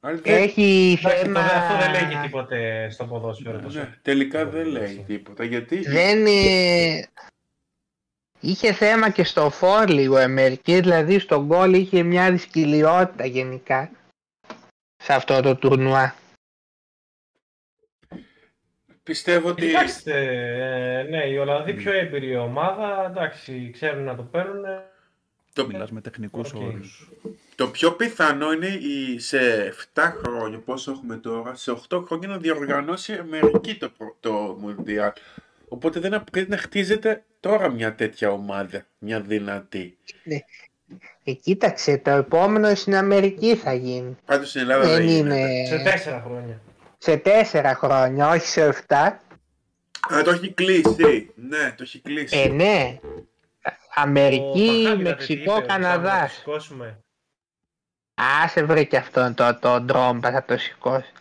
Αλλά 0.00 0.16
δεν- 0.20 0.42
έχει 0.42 0.98
Εντάξει, 1.02 1.18
θέμα... 1.22 1.40
τώρα 1.46 1.56
αυτό 1.56 1.76
δεν 1.78 1.90
λέει 1.92 2.10
και 2.14 2.20
τίποτε 2.22 2.88
στο 2.90 3.04
ποδόσφαιρο. 3.06 3.58
τόσο. 3.60 3.78
ναι, 3.78 3.94
τελικά 4.02 4.46
δεν 4.46 4.66
λέει 4.66 5.04
τίποτα. 5.06 5.44
Γιατί 5.44 5.78
Δεν 5.78 6.26
ε, 6.26 7.02
είχε 8.40 8.72
θέμα 8.72 9.10
και 9.10 9.24
στο 9.24 9.50
φορ 9.50 9.88
λίγο 9.88 10.18
η 10.18 10.22
Αμερική, 10.22 10.80
δηλαδή 10.80 11.18
στο 11.18 11.44
γκολ 11.44 11.74
είχε 11.74 12.02
μια 12.02 12.30
δυσκοιλιότητα 12.30 13.26
γενικά 13.26 13.90
σε 14.96 15.12
αυτό 15.12 15.40
το 15.40 15.56
τουρνουά. 15.56 16.14
πιστεύω 19.02 19.48
ότι 19.48 19.66
Κοιτάξτε, 19.66 20.18
ε, 20.98 21.02
ναι, 21.02 21.24
η 21.28 21.36
Ολλανδοί 21.38 21.74
πιο 21.74 21.92
έμπειρη 21.92 22.36
ομάδα, 22.36 23.06
εντάξει, 23.10 23.70
ξέρουν 23.72 24.04
να 24.04 24.16
το 24.16 24.22
παίρνουν. 24.22 24.64
το, 25.52 25.66
Μιλάς 25.66 25.90
με 25.90 26.00
τεχνικούς 26.00 26.52
Οκ. 26.52 26.60
όρους. 26.62 27.08
Το 27.60 27.68
πιο 27.68 27.92
πιθανό 27.92 28.52
είναι 28.52 28.66
η, 28.66 29.18
σε 29.18 29.38
7 29.94 30.00
χρόνια, 30.24 30.58
πόσο 30.58 30.90
έχουμε 30.90 31.16
τώρα, 31.16 31.54
σε 31.54 31.80
8 31.88 32.02
χρόνια 32.06 32.28
να 32.28 32.36
διοργανώσει 32.36 33.12
η 33.12 33.16
Αμερική 33.16 33.74
το, 33.74 33.88
προ- 33.98 34.16
το 34.20 34.56
Μουντιάλ. 34.60 35.10
Οπότε 35.68 36.00
δεν 36.00 36.24
πρέπει 36.32 36.50
να 36.50 36.56
χτίζεται 36.56 37.24
τώρα 37.40 37.68
μια 37.70 37.94
τέτοια 37.94 38.30
ομάδα, 38.30 38.86
μια 38.98 39.20
δυνατή. 39.20 39.98
Ε, 41.24 41.32
κοίταξε, 41.32 41.98
το 41.98 42.10
επόμενο 42.10 42.74
στην 42.74 42.94
Αμερική 42.96 43.54
θα 43.56 43.72
γίνει. 43.72 44.16
Πάντως 44.24 44.48
στην 44.48 44.60
Ελλάδα 44.60 44.84
Δεν 44.86 44.96
δεν 44.96 45.06
γίνεται. 45.06 45.38
είναι 45.40 45.66
Σε 45.66 45.78
τέσσερα 45.78 46.22
χρόνια. 46.26 46.60
σε 46.98 47.16
τέσσερα 47.16 47.74
χρόνια, 47.74 48.28
όχι 48.28 48.46
σε 48.46 48.62
εφτά. 48.62 49.20
Α, 50.14 50.22
το 50.24 50.30
έχει 50.30 50.52
κλείσει. 50.52 51.32
Ναι, 51.34 51.74
το 51.76 51.82
έχει 51.82 52.00
κλείσει. 52.00 52.38
Ε, 52.38 52.48
ναι. 52.48 52.98
Αμερική, 53.94 54.42
Ο 54.42 54.52
Παχάμι, 54.66 54.80
είδατε 54.80 54.96
τι 54.96 55.02
Μεξικό, 55.02 55.56
είπε, 55.58 55.66
Καναδάς. 58.20 58.34
Να 58.34 58.42
το 58.42 58.42
σηκώσουμε. 58.42 58.44
Άσε 58.44 58.62
βρε 58.64 58.84
και 58.84 58.96
αυτόν 58.96 59.34
το, 59.34 59.58
το 59.60 59.80
ντρόμπα 59.80 60.30
θα 60.30 60.44
το 60.44 60.58
σηκώσει. 60.58 61.12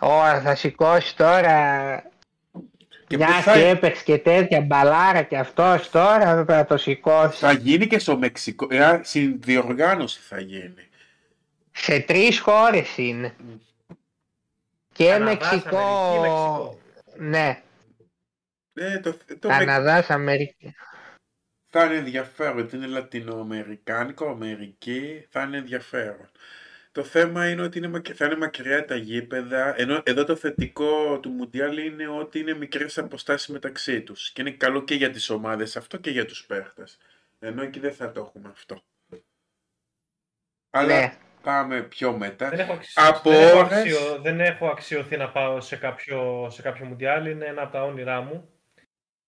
Ω, 0.00 0.40
θα 0.40 0.54
σηκώσει 0.54 1.16
τώρα 1.16 2.02
Και 3.06 3.16
μια 3.16 3.26
πού 3.26 3.32
θα, 3.42 3.52
και 3.52 3.68
έπαιξε 3.68 4.02
και 4.04 4.18
τέτοια 4.18 4.60
μπαλάρα 4.60 5.22
και 5.22 5.38
αυτός 5.38 5.90
τώρα 5.90 6.34
πρέπει 6.34 6.52
να 6.52 6.64
το 6.64 6.76
σηκώσει. 6.76 7.38
θα 7.38 7.52
γίνει 7.52 7.86
και 7.86 7.98
στο 7.98 8.18
Μεξικό. 8.18 8.66
Ε, 8.70 9.00
συνδιοργάνωση 9.02 10.20
θα 10.20 10.40
γίνει. 10.40 10.88
Σε 11.72 12.00
τρεις 12.00 12.38
χώρες 12.40 12.96
είναι. 12.96 13.34
Και 14.92 15.06
Καναδάς, 15.08 15.24
Μεξικό, 15.52 15.76
Αμερική, 15.78 16.20
Μεξικό. 16.20 16.78
ναι, 17.18 17.62
Ε, 18.74 18.98
το, 18.98 19.12
το 19.12 19.48
Μεξ- 19.48 19.58
Καναδάς, 19.64 20.10
Αμερική. 20.10 20.74
Θα 21.78 21.84
είναι 21.84 21.94
ενδιαφέρον, 21.94 22.54
γιατί 22.56 22.76
είναι 22.76 22.86
λατινοαμερικάνικο, 22.86 24.28
Αμερική, 24.28 25.26
θα 25.30 25.42
είναι 25.42 25.56
ενδιαφέρον. 25.56 26.30
Το 26.92 27.04
θέμα 27.04 27.50
είναι 27.50 27.62
ότι 27.62 27.78
είναι, 27.78 27.88
μακ- 27.88 28.14
θα 28.14 28.24
είναι 28.26 28.36
μακριά 28.36 28.84
τα 28.84 28.96
γήπεδα, 28.96 29.80
ενώ 29.80 30.02
εδώ 30.04 30.24
το 30.24 30.36
θετικό 30.36 31.20
του 31.20 31.30
Μουντιάλ 31.30 31.78
είναι 31.78 32.08
ότι 32.08 32.38
είναι 32.38 32.54
μικρές 32.54 32.98
αποστάσεις 32.98 33.48
μεταξύ 33.48 34.02
τους. 34.02 34.30
Και 34.32 34.40
είναι 34.40 34.50
καλό 34.50 34.84
και 34.84 34.94
για 34.94 35.10
τις 35.10 35.30
ομάδες 35.30 35.76
αυτό 35.76 35.96
και 35.96 36.10
για 36.10 36.24
τους 36.24 36.46
παίχτες. 36.46 36.98
Ενώ 37.38 37.62
εκεί 37.62 37.78
δεν 37.80 37.92
θα 37.92 38.12
το 38.12 38.20
έχουμε 38.20 38.48
αυτό. 38.48 38.82
Αλλά 40.70 41.00
Ναι. 41.00 41.16
πάμε 41.42 41.82
πιο 41.82 42.16
μετά. 42.16 42.48
Δεν 42.48 42.58
έχω, 42.58 42.72
αξι... 42.72 42.92
Από 42.96 43.30
δεν, 43.30 43.48
έχω 43.48 43.58
ώρες- 43.58 43.72
αξιο... 43.72 44.20
δεν 44.22 44.40
έχω 44.40 44.66
αξιωθεί 44.66 45.16
να 45.16 45.30
πάω 45.30 45.60
σε 45.60 45.76
κάποιο, 45.76 46.48
σε 46.50 46.62
κάποιο 46.62 46.84
Μουντιάλ, 46.84 47.26
είναι 47.26 47.44
ένα 47.44 47.62
από 47.62 47.72
τα 47.72 47.84
όνειρά 47.84 48.20
μου. 48.20 48.50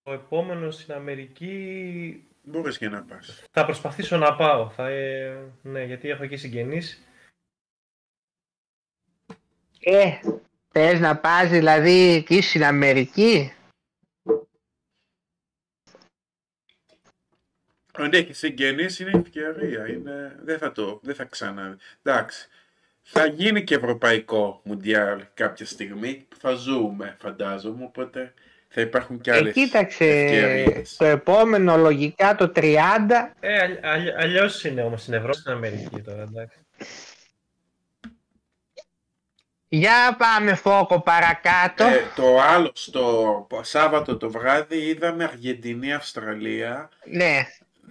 Το 0.03 0.13
επόμενος 0.13 0.75
στην 0.75 0.95
Αμερική 0.95 2.23
Μπορείς 2.49 2.79
και 2.79 2.89
να 2.89 3.03
πας. 3.03 3.43
θα 3.51 3.65
προσπαθήσω 3.65 4.17
να 4.17 4.37
πάω. 4.37 4.71
Θα, 4.71 4.89
ε, 4.89 5.53
ναι, 5.63 5.85
γιατί 5.85 6.09
έχω 6.09 6.23
εκεί 6.23 6.37
συγγενείς. 6.37 7.03
Ε, 9.81 10.21
θες 10.69 11.01
να 11.01 11.19
πας 11.19 11.49
δηλαδή 11.49 12.15
εκεί 12.15 12.41
στην 12.41 12.65
Αμερική; 12.65 13.53
Αν 17.99 18.13
έχει 18.13 18.33
συγγενείς 18.33 18.99
είναι 18.99 19.11
ευκαιρία. 19.15 19.89
Είναι... 19.89 20.39
Δεν 20.43 20.59
θα 20.59 20.73
το, 20.73 21.01
δεν 21.03 21.15
θα 21.15 21.25
ξανά. 21.25 21.79
Εντάξει. 22.03 22.49
Θα 23.03 23.27
γίνει 23.27 23.65
και 23.65 23.75
ευρωπαϊκό 23.75 24.61
μουντιάλ 24.65 25.27
κάποια 25.35 25.67
στιγμή 25.67 26.27
που 26.29 26.37
θα 26.37 26.55
ζούμε 26.55 27.17
φαντάζομαι. 27.21 27.85
Οπότε 27.85 28.35
θα 28.69 28.81
υπάρχουν 28.81 29.21
και 29.21 29.31
Ε, 29.31 29.35
άλλες 29.37 29.53
κοίταξε, 29.55 30.05
ευκαιρίες. 30.05 30.97
το 30.97 31.05
επόμενο 31.05 31.77
λογικά 31.77 32.35
το 32.35 32.53
30 32.55 33.33
Ε, 33.41 33.59
αλλ- 33.63 33.79
αλλ- 33.85 34.15
αλλιώς 34.19 34.65
είναι 34.65 34.83
όμως 34.83 35.03
στην 35.03 35.15
Ευρώπη, 35.15 35.37
στην 35.37 35.53
Αμερική 35.53 36.01
τώρα, 36.05 36.23
εντάξει. 36.23 36.59
Για 39.71 40.17
πάμε 40.19 40.55
φόκο 40.55 41.01
παρακάτω. 41.01 41.85
Ε, 41.85 42.03
το 42.17 42.41
άλλο 42.41 42.71
στο 42.75 43.47
Σάββατο 43.63 44.17
το 44.17 44.31
βράδυ 44.31 44.77
είδαμε 44.77 45.25
Αργεντινή-Αυστραλία 45.25 46.89
ναι, 47.05 47.47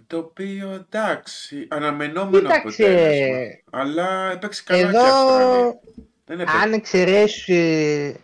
το 0.07 0.17
οποίο 0.17 0.71
εντάξει 0.73 1.67
αναμενόμενο 1.69 2.37
Κοίταξε, 2.37 2.83
αποτέλεσμα 2.83 3.37
αλλά 3.69 4.31
έπαιξε 4.31 4.63
καλά 4.65 4.79
και 4.81 4.85
η 4.85 4.89
εδώ 4.89 5.03
Αυστραλία. 5.05 5.79
Δεν 6.25 6.39
έπαιξε. 6.39 6.57
αν 6.61 6.73
εξαιρέσεις 6.73 8.15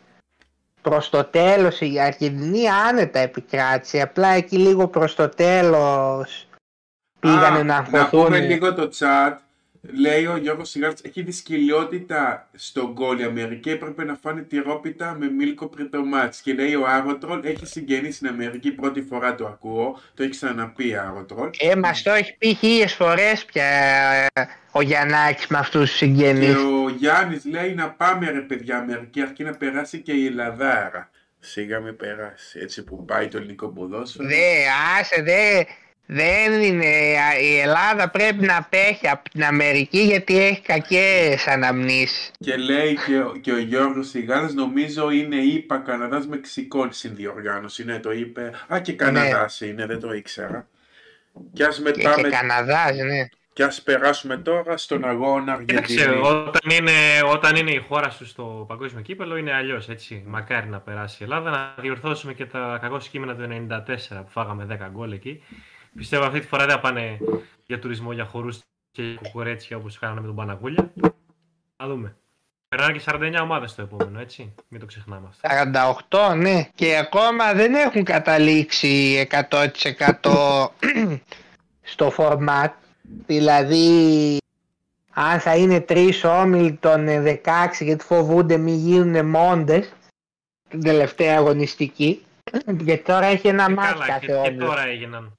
προς 0.84 1.10
το 1.10 1.24
τέλος 1.24 1.82
η 1.82 2.00
Αργεντινή 2.00 2.70
άνετα 2.70 3.20
επικράτησε. 3.20 4.02
Απλά 4.02 4.28
εκεί 4.28 4.58
λίγο 4.58 4.88
προς 4.88 5.16
το 5.16 5.30
τέλος 5.30 6.48
πήγανε 7.20 7.60
Α, 7.60 7.64
να 7.64 7.64
Να 7.64 7.84
πούμε 7.84 8.00
αγχωθούν. 8.00 8.34
λίγο 8.34 8.74
το 8.74 8.90
chat. 9.00 9.34
Λέει 10.00 10.26
ο 10.26 10.38
Γιώργος 10.38 10.70
Σιγάρτς, 10.70 11.02
έχει 11.02 11.22
δυσκολιότητα 11.22 12.50
στον 12.54 12.92
γκολ. 12.92 13.20
Η 13.20 13.24
Αμερική 13.24 13.70
έπρεπε 13.70 14.04
να 14.04 14.18
φάνε 14.22 14.42
τυρόπιτα 14.42 15.16
με 15.20 15.30
μίλκο 15.30 15.68
πριν 15.68 15.90
το 15.90 16.06
μάτς. 16.06 16.42
Και 16.42 16.54
λέει 16.54 16.76
ο 16.76 16.86
Άρωτρολ, 16.88 17.40
έχει 17.44 17.66
συγγενείς 17.66 18.16
στην 18.16 18.28
Αμερική, 18.28 18.72
πρώτη 18.72 19.02
φορά 19.02 19.36
το 19.36 19.46
ακούω. 19.46 20.00
Το 20.14 20.24
έχει 20.24 20.32
ξαναπεί 20.32 20.96
Άρωτρολ. 20.96 21.50
Ε, 21.58 21.76
μας 21.76 22.02
το 22.04 22.12
έχει 22.12 22.38
πει 22.38 22.54
χίλιες 22.54 22.94
φορές 22.94 23.46
πια 23.46 23.66
ε, 23.66 24.26
ο 24.76 24.82
Γιαννάκης 24.82 25.48
με 25.48 25.58
αυτούς 25.58 25.82
τους 25.82 25.92
Και 26.00 26.06
συγγενείς. 26.06 26.56
ο 26.56 26.90
Γιάννης 26.98 27.46
λέει 27.46 27.74
να 27.74 27.90
πάμε 27.90 28.30
ρε 28.32 28.40
παιδιά 28.40 28.78
Αμερική, 28.78 29.22
αρκεί 29.22 29.44
να 29.44 29.52
περάσει 29.58 29.98
και 30.00 30.12
η 30.12 30.26
Ελλαδάρα. 30.26 31.10
Σιγά 31.40 31.80
με 31.80 31.92
περάσει, 31.92 32.60
έτσι 32.62 32.84
που 32.84 33.06
πάει 33.06 33.28
το 33.28 33.38
ελληνικό 33.38 33.68
ποδόσφαιρο. 33.68 34.28
Δε, 34.28 34.36
άσε, 35.00 35.22
δε, 35.22 35.64
δεν 36.06 36.62
είναι, 36.62 36.86
η 37.42 37.58
Ελλάδα 37.60 38.10
πρέπει 38.10 38.46
να 38.46 38.58
απέχει 38.58 39.08
από 39.10 39.30
την 39.30 39.44
Αμερική 39.44 40.00
γιατί 40.00 40.44
έχει 40.44 40.62
κακές 40.62 41.48
αναμνήσεις. 41.48 42.32
Και 42.40 42.56
λέει 42.58 42.98
και, 43.08 43.18
ο- 43.20 43.36
και 43.42 43.52
ο 43.52 43.58
Γιώργος 43.58 44.10
Σιγάρας, 44.10 44.54
νομίζω 44.54 45.10
είναι 45.12 45.36
ΙΠΑ 45.36 45.78
Καναδάς 45.78 46.28
Μεξικός 46.28 46.98
συνδιοργάνωση. 46.98 47.84
Ναι, 47.86 48.00
το 48.00 48.12
είπε. 48.12 48.52
Α, 48.74 48.80
και 48.80 48.94
Καναδάς 48.94 49.62
είναι, 49.62 49.86
δεν 49.86 50.00
το 50.00 50.14
ήξερα. 50.14 50.68
Και 51.54 51.64
ας, 51.64 51.76
Και, 51.76 51.82
μετά, 51.82 52.14
και 52.16 52.22
με- 52.22 52.30
Καναδάς, 52.30 52.98
ναι. 52.98 53.26
Και 53.54 53.64
ας 53.64 53.82
περάσουμε 53.82 54.38
τώρα 54.38 54.78
στον 54.78 55.06
αγώνα 55.06 55.64
Κοίταξε, 55.66 56.02
Αργεντινή. 56.02 56.28
όταν 56.28 56.72
είναι, 56.72 56.92
όταν 57.34 57.56
είναι 57.56 57.72
η 57.72 57.86
χώρα 57.88 58.10
σου 58.10 58.26
στο 58.26 58.66
παγκόσμιο 58.68 59.02
κύπελο 59.02 59.36
είναι 59.36 59.54
αλλιώς 59.54 59.90
έτσι. 59.90 60.24
Μακάρι 60.28 60.68
να 60.68 60.80
περάσει 60.80 61.18
η 61.20 61.24
Ελλάδα, 61.24 61.50
να 61.50 61.76
διορθώσουμε 61.82 62.34
και 62.34 62.46
τα 62.46 62.78
κακό 62.82 62.98
κείμενα 62.98 63.36
του 63.36 63.68
94 63.70 64.24
που 64.24 64.30
φάγαμε 64.30 64.68
10 64.82 64.90
γκολ 64.92 65.12
εκεί. 65.12 65.44
Πιστεύω 65.96 66.26
αυτή 66.26 66.40
τη 66.40 66.48
φορά 66.48 66.66
δεν 66.66 66.76
θα 66.76 66.80
πάνε 66.82 67.18
για 67.66 67.80
τουρισμό, 67.80 68.12
για 68.12 68.26
χορούς 68.26 68.60
και 68.92 69.04
για 69.04 69.20
κουκουρέτσια 69.24 69.78
όπως 69.78 70.00
κάνανε 70.00 70.22
με 70.22 70.28
τον 70.28 70.36
Παναγούλια. 70.36 70.92
Θα 71.78 71.88
δούμε. 71.88 72.16
Περνάνε 72.68 72.94
και 72.94 73.04
49 73.06 73.40
ομάδες 73.42 73.72
στο 73.72 73.82
επόμενο, 73.82 74.20
έτσι. 74.20 74.54
Μην 74.68 74.80
το 74.80 74.86
ξεχνάμε 74.86 75.28
αυτό. 75.30 75.50
48, 76.32 76.36
ναι. 76.36 76.70
Και 76.76 76.98
ακόμα 76.98 77.54
δεν 77.54 77.74
έχουν 77.74 78.04
καταλήξει 78.04 79.28
100% 79.50 79.68
στο 81.82 82.14
format. 82.18 82.70
Δηλαδή, 83.26 84.38
αν 85.14 85.40
θα 85.40 85.56
είναι 85.56 85.80
τρεις 85.82 86.24
όμιλοι 86.24 86.74
των 86.74 87.06
16 87.08 87.40
γιατί 87.80 88.04
φοβούνται 88.06 88.58
μη 88.58 88.72
γίνουν 88.72 89.26
μόντες 89.26 89.90
την 90.70 90.82
τελευταία 90.84 91.38
αγωνιστική. 91.38 92.26
Και 92.86 92.98
τώρα 92.98 93.26
έχει 93.26 93.48
ένα 93.48 93.66
Και 93.66 93.74
ματς 93.74 93.92
καλά, 93.92 94.06
και, 94.06 94.12
κάθε 94.12 94.26
και 94.26 94.34
όμιλο. 94.34 94.66
τώρα 94.66 94.88
έγιναν. 94.88 95.34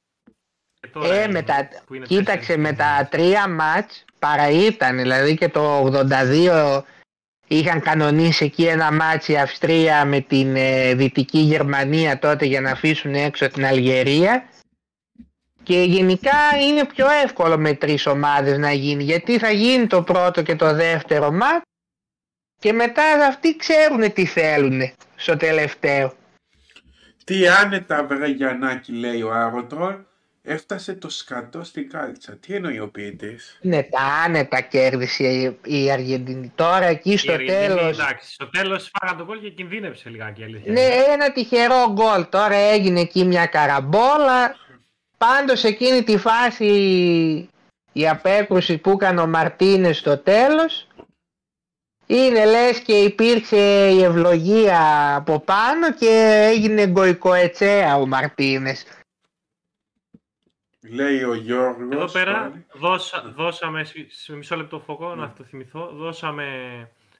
Και 0.80 0.88
τώρα 0.92 1.06
Ε, 1.06 1.10
έγιναν, 1.16 1.30
με 1.30 1.42
τα- 1.42 1.68
που 1.86 1.94
είναι 1.94 2.06
Κοίταξε 2.06 2.36
τέσσερις 2.38 2.62
με 2.62 2.72
τα 2.72 2.84
ομάδες. 2.90 3.08
τρία 3.08 3.48
ματς 3.48 4.04
παρά 4.18 4.48
ήταν, 4.50 4.96
δηλαδή 4.96 5.36
και 5.36 5.48
το 5.48 5.76
82 5.84 6.84
είχαν 7.48 7.80
κανονίσει 7.80 8.44
εκεί 8.44 8.64
ένα 8.64 8.92
ματς 8.92 9.27
η 9.27 9.36
Αυστρία 9.36 10.04
με 10.04 10.20
την 10.20 10.56
ε, 10.56 10.94
Δυτική 10.94 11.38
Γερμανία 11.38 12.18
τότε 12.18 12.44
για 12.46 12.60
να 12.60 12.70
αφήσουν 12.70 13.14
έξω 13.14 13.48
την 13.48 13.64
Αλγερία 13.66 14.44
και 15.64 15.82
γενικά 15.82 16.38
είναι 16.68 16.84
πιο 16.84 17.06
εύκολο 17.24 17.58
με 17.58 17.74
τρεις 17.74 18.06
ομάδες 18.06 18.58
να 18.58 18.72
γίνει 18.72 19.02
γιατί 19.02 19.38
θα 19.38 19.50
γίνει 19.50 19.86
το 19.86 20.02
πρώτο 20.02 20.42
και 20.42 20.56
το 20.56 20.74
δεύτερο 20.74 21.30
ματς 21.30 21.64
και 22.60 22.72
μετά 22.72 23.26
αυτοί 23.28 23.56
ξέρουν 23.56 24.12
τι 24.12 24.26
θέλουν 24.26 24.80
στο 25.16 25.36
τελευταίο. 25.36 26.14
Τι 27.24 27.48
άνετα 27.48 28.04
βρε 28.04 28.26
Γιαννάκη 28.26 28.92
λέει 28.92 29.22
ο 29.22 29.32
Άρωτρολ 29.32 29.94
Έφτασε 30.46 30.94
το 30.94 31.08
σκατό 31.08 31.64
στην 31.64 31.90
κάλτσα. 31.90 32.32
Τι 32.32 32.54
εννοεί 32.54 32.80
ο 32.80 32.88
ποιητής; 32.88 33.58
Ναι, 33.60 33.82
τα 33.82 34.00
άνετα 34.24 34.60
κέρδισε 34.60 35.24
η, 35.24 35.58
η 35.64 35.90
Αργεντινή. 35.90 36.52
Τώρα 36.54 36.84
εκεί 36.84 37.16
στο 37.16 37.36
τέλο. 37.36 37.86
Εντάξει, 37.86 38.32
στο 38.32 38.50
τέλος 38.50 38.90
φάγανε 38.92 39.18
τον 39.18 39.26
γκολ 39.26 39.40
και 39.40 39.50
κινδύνεψε 39.50 40.08
λιγάκι 40.08 40.42
αλήθεια. 40.42 40.72
Ναι, 40.72 40.88
ένα 41.12 41.32
τυχερό 41.32 41.92
γκολ. 41.92 42.28
Τώρα 42.28 42.54
έγινε 42.54 43.00
εκεί 43.00 43.24
μια 43.24 43.46
καραμπόλα. 43.46 44.56
Πάντως 45.26 45.64
εκείνη 45.64 46.02
τη 46.02 46.18
φάση 46.18 46.68
η 47.92 48.08
απέκρουση 48.08 48.78
που 48.78 48.90
έκανε 48.90 49.20
ο 49.20 49.26
Μαρτίνες 49.26 49.98
στο 49.98 50.18
τέλος 50.18 50.86
είναι 52.06 52.44
λες 52.44 52.80
και 52.80 52.92
υπήρξε 52.92 53.88
η 53.90 54.02
ευλογία 54.02 55.14
από 55.16 55.40
πάνω 55.40 55.92
και 55.92 56.42
έγινε 56.50 56.86
γκοϊκοετσέα 56.86 57.96
ο 57.96 58.06
Μαρτίνες. 58.06 58.86
Λέει 60.80 61.22
ο 61.22 61.34
Γιώργος. 61.34 61.94
Εδώ 61.94 62.10
πέρα 62.10 62.64
δώσα, 62.72 63.32
δώσαμε, 63.36 63.84
σε 64.08 64.32
μισό 64.32 64.56
λεπτό 64.56 64.78
φωκό, 64.78 65.14
να 65.14 65.32
το 65.32 65.44
θυμηθώ, 65.44 65.90
δώσαμε... 65.92 66.46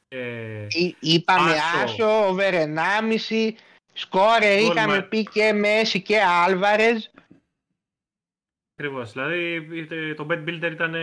Ε, 0.09 0.67
είπαμε 1.01 1.51
άσο, 1.51 2.05
άσο 2.05 2.29
over 2.29 2.53
1,5, 2.53 3.51
σκόρε 3.93 4.55
είχαμε 4.55 5.03
πει 5.03 5.23
και 5.23 5.53
Μέση 5.53 6.03
και 6.03 6.21
Άλβαρες. 6.21 7.14
Ακριβώς. 8.77 9.13
Δηλαδή 9.13 10.15
το 10.15 10.27
Bet 10.31 10.49
Builder 10.49 10.71
ήταν 10.73 10.95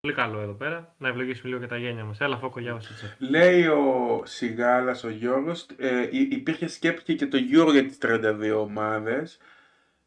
πολύ 0.00 0.14
καλό 0.14 0.40
εδώ 0.40 0.52
πέρα. 0.52 0.94
Να 0.98 1.08
ευλογήσουμε 1.08 1.48
λίγο 1.48 1.60
και 1.60 1.66
τα 1.66 1.76
γένια 1.76 2.04
μας. 2.04 2.20
Έλα, 2.20 2.36
φόκο, 2.36 2.60
διάβασε. 2.60 3.16
Λέει 3.18 3.66
ο 3.66 4.22
Σιγάλας, 4.24 5.04
ο 5.04 5.08
Γιώργος, 5.08 5.66
ε, 5.76 6.08
υπήρχε 6.10 6.66
σκέψη 6.66 7.14
και 7.14 7.26
το 7.26 7.38
Euro 7.52 7.72
για 7.72 7.86
τις 7.86 7.98
32 7.98 8.60
ομάδες. 8.60 9.38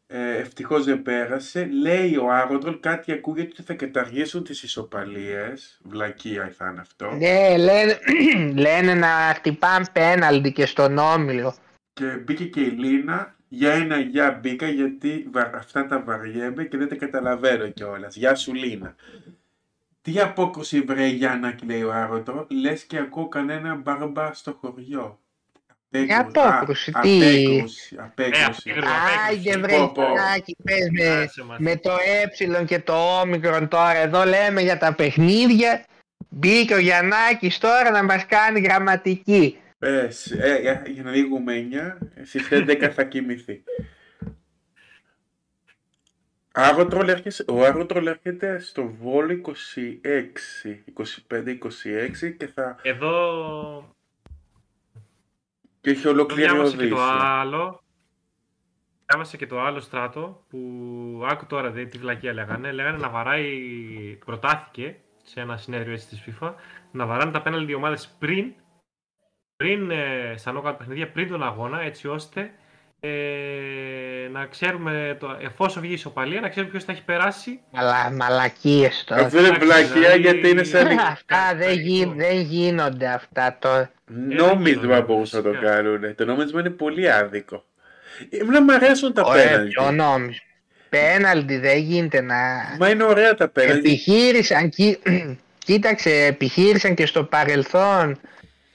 Ε, 0.06 0.36
Ευτυχώς 0.36 0.84
δεν 0.84 1.02
πέρασε. 1.02 1.68
Λέει 1.82 2.16
ο 2.16 2.32
Άγοντρολ 2.32 2.80
κάτι 2.80 3.12
ακούγεται 3.12 3.48
ότι 3.52 3.62
θα 3.62 3.74
καταργήσουν 3.74 4.44
τις 4.44 4.62
ισοπαλίες. 4.62 5.80
Βλακία 5.84 6.52
θα 6.56 6.68
είναι 6.70 6.80
αυτό. 6.80 7.10
Ναι, 7.10 7.56
λένε, 7.56 7.98
λένε 8.66 8.94
να 8.94 9.08
χτυπάνε 9.34 9.84
πέναλτι 9.92 10.52
και 10.52 10.66
στον 10.66 10.98
όμιλο. 10.98 11.54
Και 11.92 12.06
μπήκε 12.06 12.44
και 12.44 12.60
η 12.60 12.70
Λίνα. 12.70 13.34
Για 13.52 13.72
ένα 13.72 13.98
γεια 13.98 14.38
μπήκα 14.40 14.68
γιατί 14.68 15.30
αυτά 15.54 15.86
τα 15.86 16.00
βαριέμαι 16.00 16.64
και 16.64 16.76
δεν 16.76 16.88
τα 16.88 16.94
καταλαβαίνω 16.94 17.68
κιόλας. 17.68 18.16
Γεια 18.16 18.34
σου 18.34 18.54
Λίνα. 18.54 18.94
Τι 20.02 20.20
απόκρουση 20.20 20.80
βρε 20.80 21.06
Γιάννα, 21.06 21.58
λέει 21.64 21.82
ο 21.82 21.92
Άρωτρο, 21.92 22.46
λες 22.50 22.84
και 22.84 22.98
ακούω 22.98 23.28
κανένα 23.28 23.74
μπαρμπά 23.74 24.32
στο 24.32 24.58
χωριό. 24.60 25.20
Τι 25.90 26.06
απόκρουση, 26.14 26.92
τι; 26.92 27.16
Απέκρουση, 27.18 27.96
απέκρουση. 28.00 28.72
Άιντε 29.28 29.58
βρε 29.58 29.76
Γιάννακι, 29.94 30.56
πες 30.62 30.88
με, 30.90 31.28
με 31.58 31.76
το 31.76 31.90
ε 31.90 32.64
και 32.64 32.78
το 32.80 33.20
όμικρον 33.20 33.68
τώρα. 33.68 33.96
Εδώ 33.96 34.24
λέμε 34.24 34.62
για 34.62 34.78
τα 34.78 34.94
παιχνίδια. 34.94 35.84
Μπήκε 36.28 36.74
ο 36.74 36.78
Γιαννάκης 36.78 37.58
τώρα 37.58 37.90
να 37.90 38.04
μας 38.04 38.26
κάνει 38.26 38.60
γραμματική. 38.60 39.58
Πες, 39.80 40.30
ε, 40.30 40.82
για 40.86 41.02
να 41.02 41.10
λίγουμε 41.10 41.54
9, 41.54 41.98
στις 42.24 42.48
11 42.50 42.90
θα 42.90 43.04
κοιμηθεί. 43.04 43.62
Ο 47.46 47.64
Άγωτρολ 47.64 48.06
έρχεται 48.06 48.58
στο 48.58 48.86
Βόλο 48.86 49.40
26, 49.46 49.52
25-26 51.28 52.36
και 52.36 52.46
θα... 52.46 52.78
Εδώ... 52.82 53.94
Και 55.80 55.90
έχει 55.90 56.08
ολοκληρωθεί. 56.08 56.76
Και 56.76 56.88
το 56.88 57.00
άλλο, 57.00 57.82
Διάβασα 59.06 59.36
και 59.36 59.46
το 59.46 59.60
άλλο 59.60 59.80
στράτο 59.80 60.44
που 60.48 60.58
άκου 61.28 61.46
τώρα 61.46 61.70
δε, 61.70 61.84
τη 61.84 61.98
βλακία 61.98 62.32
λέγανε. 62.32 62.72
Λέγανε 62.72 62.96
να 62.96 63.08
βαράει, 63.08 63.48
προτάθηκε 64.24 64.96
σε 65.22 65.40
ένα 65.40 65.56
συνέδριο 65.56 65.92
έτσι 65.92 66.08
της 66.08 66.24
FIFA, 66.26 66.54
να 66.90 67.06
βαράνε 67.06 67.30
τα 67.30 67.42
πέναλτι 67.42 67.74
ομάδες 67.74 68.16
πριν 68.18 68.52
πριν, 69.60 69.90
ε, 69.90 70.34
στα 70.36 70.52
νόκα 70.52 70.74
παιχνίδια, 70.74 71.08
πριν 71.08 71.28
τον 71.28 71.42
αγώνα, 71.42 71.80
έτσι 71.80 72.08
ώστε 72.08 72.50
ε, 73.00 73.10
να 74.32 74.46
ξέρουμε, 74.46 75.16
το, 75.20 75.36
εφόσον 75.40 75.82
βγει 75.82 75.90
η 75.90 75.94
ισοπαλία, 75.94 76.40
να 76.40 76.48
ξέρουμε 76.48 76.70
ποιος 76.70 76.84
θα 76.84 76.92
έχει 76.92 77.02
περάσει. 77.04 77.60
Μαλα, 77.70 78.10
μαλακίες 78.10 79.04
τώρα. 79.06 79.24
Αυτό 79.24 79.38
είναι 79.38 79.50
βλακία 79.58 79.86
δηλαδή... 79.86 80.20
γιατί 80.20 80.48
είναι 80.48 80.62
σαν... 80.62 80.86
αυτά 80.88 81.54
δεν, 81.56 81.72
γι, 81.72 82.12
δεν 82.16 82.40
γίνονται 82.40 83.06
αυτά 83.06 83.56
τώρα. 83.60 83.90
Νόμισμα 84.06 85.00
μπορούσαν 85.00 85.42
να 85.42 85.52
το 85.52 85.58
κάνουν. 85.60 86.14
Το 86.14 86.24
νόμισμα 86.24 86.60
είναι 86.60 86.70
πολύ 86.70 87.10
άδικο. 87.10 87.64
Εμένα 88.30 88.62
μου 88.62 88.72
αρέσουν 88.72 89.12
τα 89.12 89.22
πέναλτι. 89.32 89.68
Ποιο 89.68 89.90
νόμισμα. 89.90 90.44
Πέναλτι 90.88 91.58
δεν 91.58 91.78
γίνεται 91.78 92.20
να... 92.20 92.36
Μα 92.78 92.88
είναι 92.88 93.04
ωραία 93.04 93.34
τα 93.34 93.48
πέναλτι. 93.48 93.78
Επιχείρησαν, 93.78 94.70
κοίταξε, 95.66 96.10
επιχείρησαν 96.10 96.94
και 96.94 97.06
στο 97.06 97.24
παρελθόν 97.24 98.18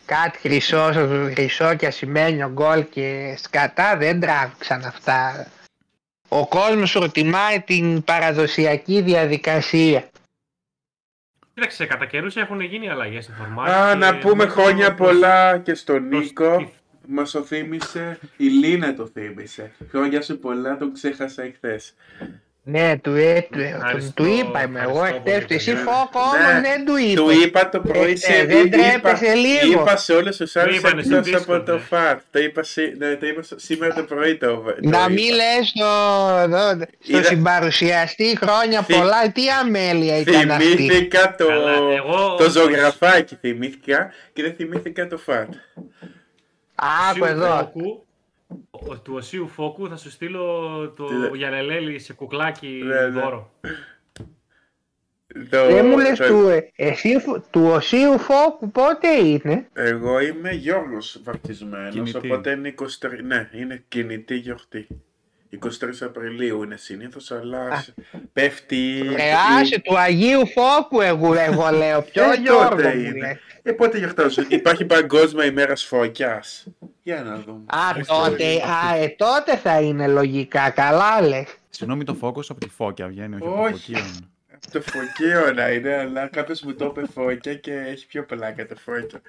κάτι 0.05 0.37
χρυσό, 0.37 0.91
χρυσό 1.33 1.75
και 1.75 1.85
ασημένιο 1.85 2.49
γκολ 2.49 2.85
και 2.89 3.37
σκατά 3.43 3.97
δεν 3.97 4.19
τράβηξαν 4.19 4.83
αυτά. 4.85 5.47
Ο 6.27 6.47
κόσμος 6.47 6.91
προτιμάει 6.91 7.61
την 7.61 8.03
παραδοσιακή 8.03 9.01
διαδικασία. 9.01 10.09
Κοίταξε, 11.53 11.85
κατά 11.85 12.05
καιρούς 12.05 12.35
έχουν 12.35 12.61
γίνει 12.61 12.89
αλλαγές 12.89 13.23
στο 13.23 13.33
φορμάτι. 13.33 13.71
Α, 13.71 13.95
να 13.95 14.17
πούμε 14.17 14.45
χρόνια 14.45 14.93
πολλά 14.93 15.57
και 15.57 15.73
στον 15.73 16.07
Νίκο. 16.07 16.71
Μας 17.07 17.31
το 17.31 17.41
θύμισε. 17.43 18.19
Η 18.37 18.45
Λίνα 18.45 18.95
το 18.95 19.07
θύμισε. 19.07 19.71
Χρόνια 19.89 20.21
σου 20.21 20.39
πολλά, 20.39 20.77
το 20.77 20.91
ξέχασα 20.91 21.43
εχθές. 21.43 21.93
Ναι, 22.67 22.97
του, 23.01 23.15
ε, 23.15 23.47
του, 23.51 24.11
του 24.13 24.25
είπα 24.25 24.63
είμαι 24.63 24.81
εγώ 24.81 25.03
εχθές, 25.03 25.43
εσύ 25.47 25.75
φόκο 25.75 26.19
όμως 26.19 26.53
ναι, 26.53 26.61
δεν 26.61 26.85
του 26.85 26.95
είπα. 26.97 27.21
Του 27.21 27.29
είπα 27.29 27.69
το 27.69 27.79
πρωί 27.79 28.11
ε, 28.11 28.15
σε 28.15 28.45
Δεν 28.45 28.71
τρέπεσαι 28.71 29.33
λίγο. 29.33 29.81
Είπα 29.81 29.97
σε 29.97 30.13
όλους 30.13 30.37
τους 30.37 30.55
άλλους 30.55 30.81
εκτός 30.81 31.33
από 31.33 31.61
το 31.63 31.79
φατ. 31.79 32.19
Το 32.31 32.39
είπα, 32.39 32.61
ναι, 32.97 33.15
το 33.15 33.27
είπα 33.27 33.41
σήμερα 33.55 33.93
το 33.93 34.03
πρωί 34.03 34.37
το, 34.37 34.63
Να 34.81 35.09
μην 35.09 35.33
λες 35.33 35.67
στο, 35.67 35.87
στο 36.99 37.23
συμπαρουσιαστή 37.23 38.37
χρόνια 38.41 38.81
πολλά, 38.81 39.31
τι 39.31 39.49
αμέλεια 39.49 40.17
ήταν 40.17 40.51
αυτή. 40.51 40.65
Θυμήθηκα 40.65 41.35
το, 41.35 41.47
το 42.37 42.49
ζωγραφάκι 42.49 43.35
θυμήθηκα 43.35 44.11
και 44.33 44.41
δεν 44.41 44.53
θυμήθηκα 44.55 45.07
το 45.07 45.17
φατ. 45.17 45.49
Άκου 47.09 47.25
εδώ 47.25 47.71
του 49.03 49.13
Οσίου 49.13 49.47
Φόκου 49.47 49.89
θα 49.89 49.97
σου 49.97 50.09
στείλω 50.09 50.43
το 50.95 51.33
Γιανελέλη 51.35 51.99
σε 51.99 52.13
κουκλάκι 52.13 52.67
ναι, 52.67 52.99
ναι. 53.01 53.07
δώρο. 53.07 53.51
Δεν 55.49 55.85
μου 55.85 55.97
λες 55.97 56.19
του, 56.19 56.47
ε, 56.47 56.71
εσύ, 56.75 57.15
του 57.49 57.65
Οσίου 57.65 58.19
Φόκου 58.19 58.71
πότε 58.71 59.07
είναι; 59.07 59.67
Εγώ 59.73 60.19
είμαι 60.19 60.51
Γιώργος 60.51 61.21
βαπτισμένος, 61.23 62.13
οπότε 62.15 62.51
είναι 62.51 62.73
23, 62.77 62.85
ναι, 63.23 63.49
είναι 63.53 63.83
κινητή 63.87 64.35
γιορτή. 64.35 64.87
23 65.63 65.67
Απριλίου 66.01 66.63
είναι 66.63 66.77
συνήθως, 66.77 67.31
αλλά 67.31 67.59
Α. 67.59 67.83
πέφτει. 68.33 69.01
Ρε, 69.15 69.77
του 69.83 69.97
Αγίου 69.97 70.47
Φόκου, 70.47 71.01
εγώ, 71.01 71.33
εγώ 71.33 71.69
λέω. 71.69 72.01
Ποιο 72.01 72.31
ε, 72.31 72.35
Γιώργο 72.35 72.89
είναι; 72.89 73.39
Ε, 73.63 73.71
πότε 73.71 73.97
γιορτάζω. 73.97 74.43
Υπάρχει 74.47 74.85
Παγκόσμια 74.85 75.45
ημέρα 75.45 75.75
φώκια. 75.75 76.43
Για 77.05 77.23
να 77.23 77.39
δούμε. 77.39 77.63
Α, 77.65 78.05
τότε, 78.05 78.45
α, 78.45 78.95
ε, 78.95 79.15
τότε 79.17 79.57
θα 79.57 79.81
είναι 79.81 80.07
λογικά. 80.07 80.69
Καλά 80.69 81.21
λες. 81.21 81.47
Συγγνώμη, 81.69 82.03
το 82.03 82.13
φόκο 82.13 82.41
από 82.49 82.59
τη 82.59 82.69
φώκια 82.69 83.07
βγαίνει, 83.07 83.37
όχι, 83.41 83.73
όχι. 83.73 83.95
από 84.53 84.71
το 84.71 84.81
φωκείο. 84.81 85.39
Από 85.41 85.51
το 85.51 85.51
φωκείο 85.51 85.53
να 85.53 85.71
είναι, 85.71 85.95
αλλά 85.95 86.27
κάποιος 86.27 86.61
μου 86.61 86.73
το 86.73 86.85
είπε 86.85 87.01
φώκια 87.13 87.55
και 87.55 87.73
έχει 87.73 88.07
πιο 88.07 88.23
πλάκα 88.23 88.65
το 88.65 88.75
φώκιο. 88.75 89.21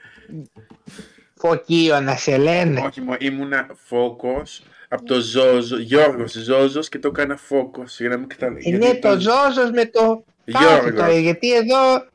Φωκείο 1.34 2.00
να 2.00 2.16
σε 2.16 2.36
λένε. 2.36 2.80
Όχι, 2.80 3.02
ήμουνα 3.18 3.66
φόκος 3.86 4.62
από 4.88 5.04
το 5.04 5.20
Ζόζο, 5.20 5.78
Γιώργος 5.78 6.32
Ζόζος 6.32 6.88
και 6.88 6.98
το 6.98 7.08
έκανα 7.08 7.36
φόκος 7.36 8.00
για 8.00 8.08
να 8.08 8.16
μην 8.16 8.28
καταλαβαίνει. 8.28 8.74
Είναι 8.74 8.94
το, 8.94 9.08
το 9.08 9.20
Ζόζος 9.20 9.70
με 9.70 9.84
το 9.86 10.24
Γιώργος. 10.44 11.18
γιατί 11.18 11.54
εδώ 11.54 12.06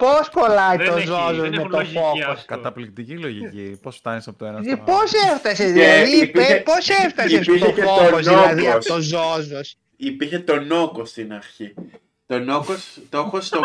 πώς 0.00 0.30
κολλάει 0.30 0.76
το 0.76 0.98
Ζόζος 0.98 1.48
με 1.48 1.68
το 1.70 1.84
φόκος. 1.84 2.44
Καταπληκτική 2.46 3.18
λογική. 3.18 3.78
Πώς 3.82 3.96
φτάνεις 3.96 4.28
από 4.28 4.38
το 4.38 4.44
ένα 4.44 4.62
στο 4.62 4.72
άλλο; 4.72 4.82
Πώς 4.84 5.12
έφτασες 5.12 5.72
δηλαδή, 5.72 6.32
πώς 6.64 6.88
έφτασες 6.88 7.44
στο 7.44 7.72
φόκος 7.82 8.26
δηλαδή 8.26 8.68
από 8.68 8.84
το 8.84 9.00
Ζόζος. 9.00 9.76
Υπήρχε 9.96 10.38
το 10.38 10.60
Νόκος 10.60 11.10
στην 11.10 11.32
αρχή. 11.32 11.74
Το 12.26 12.38
Νόκος, 12.38 12.98
το 13.08 13.18
έχω 13.18 13.40
στο... 13.40 13.60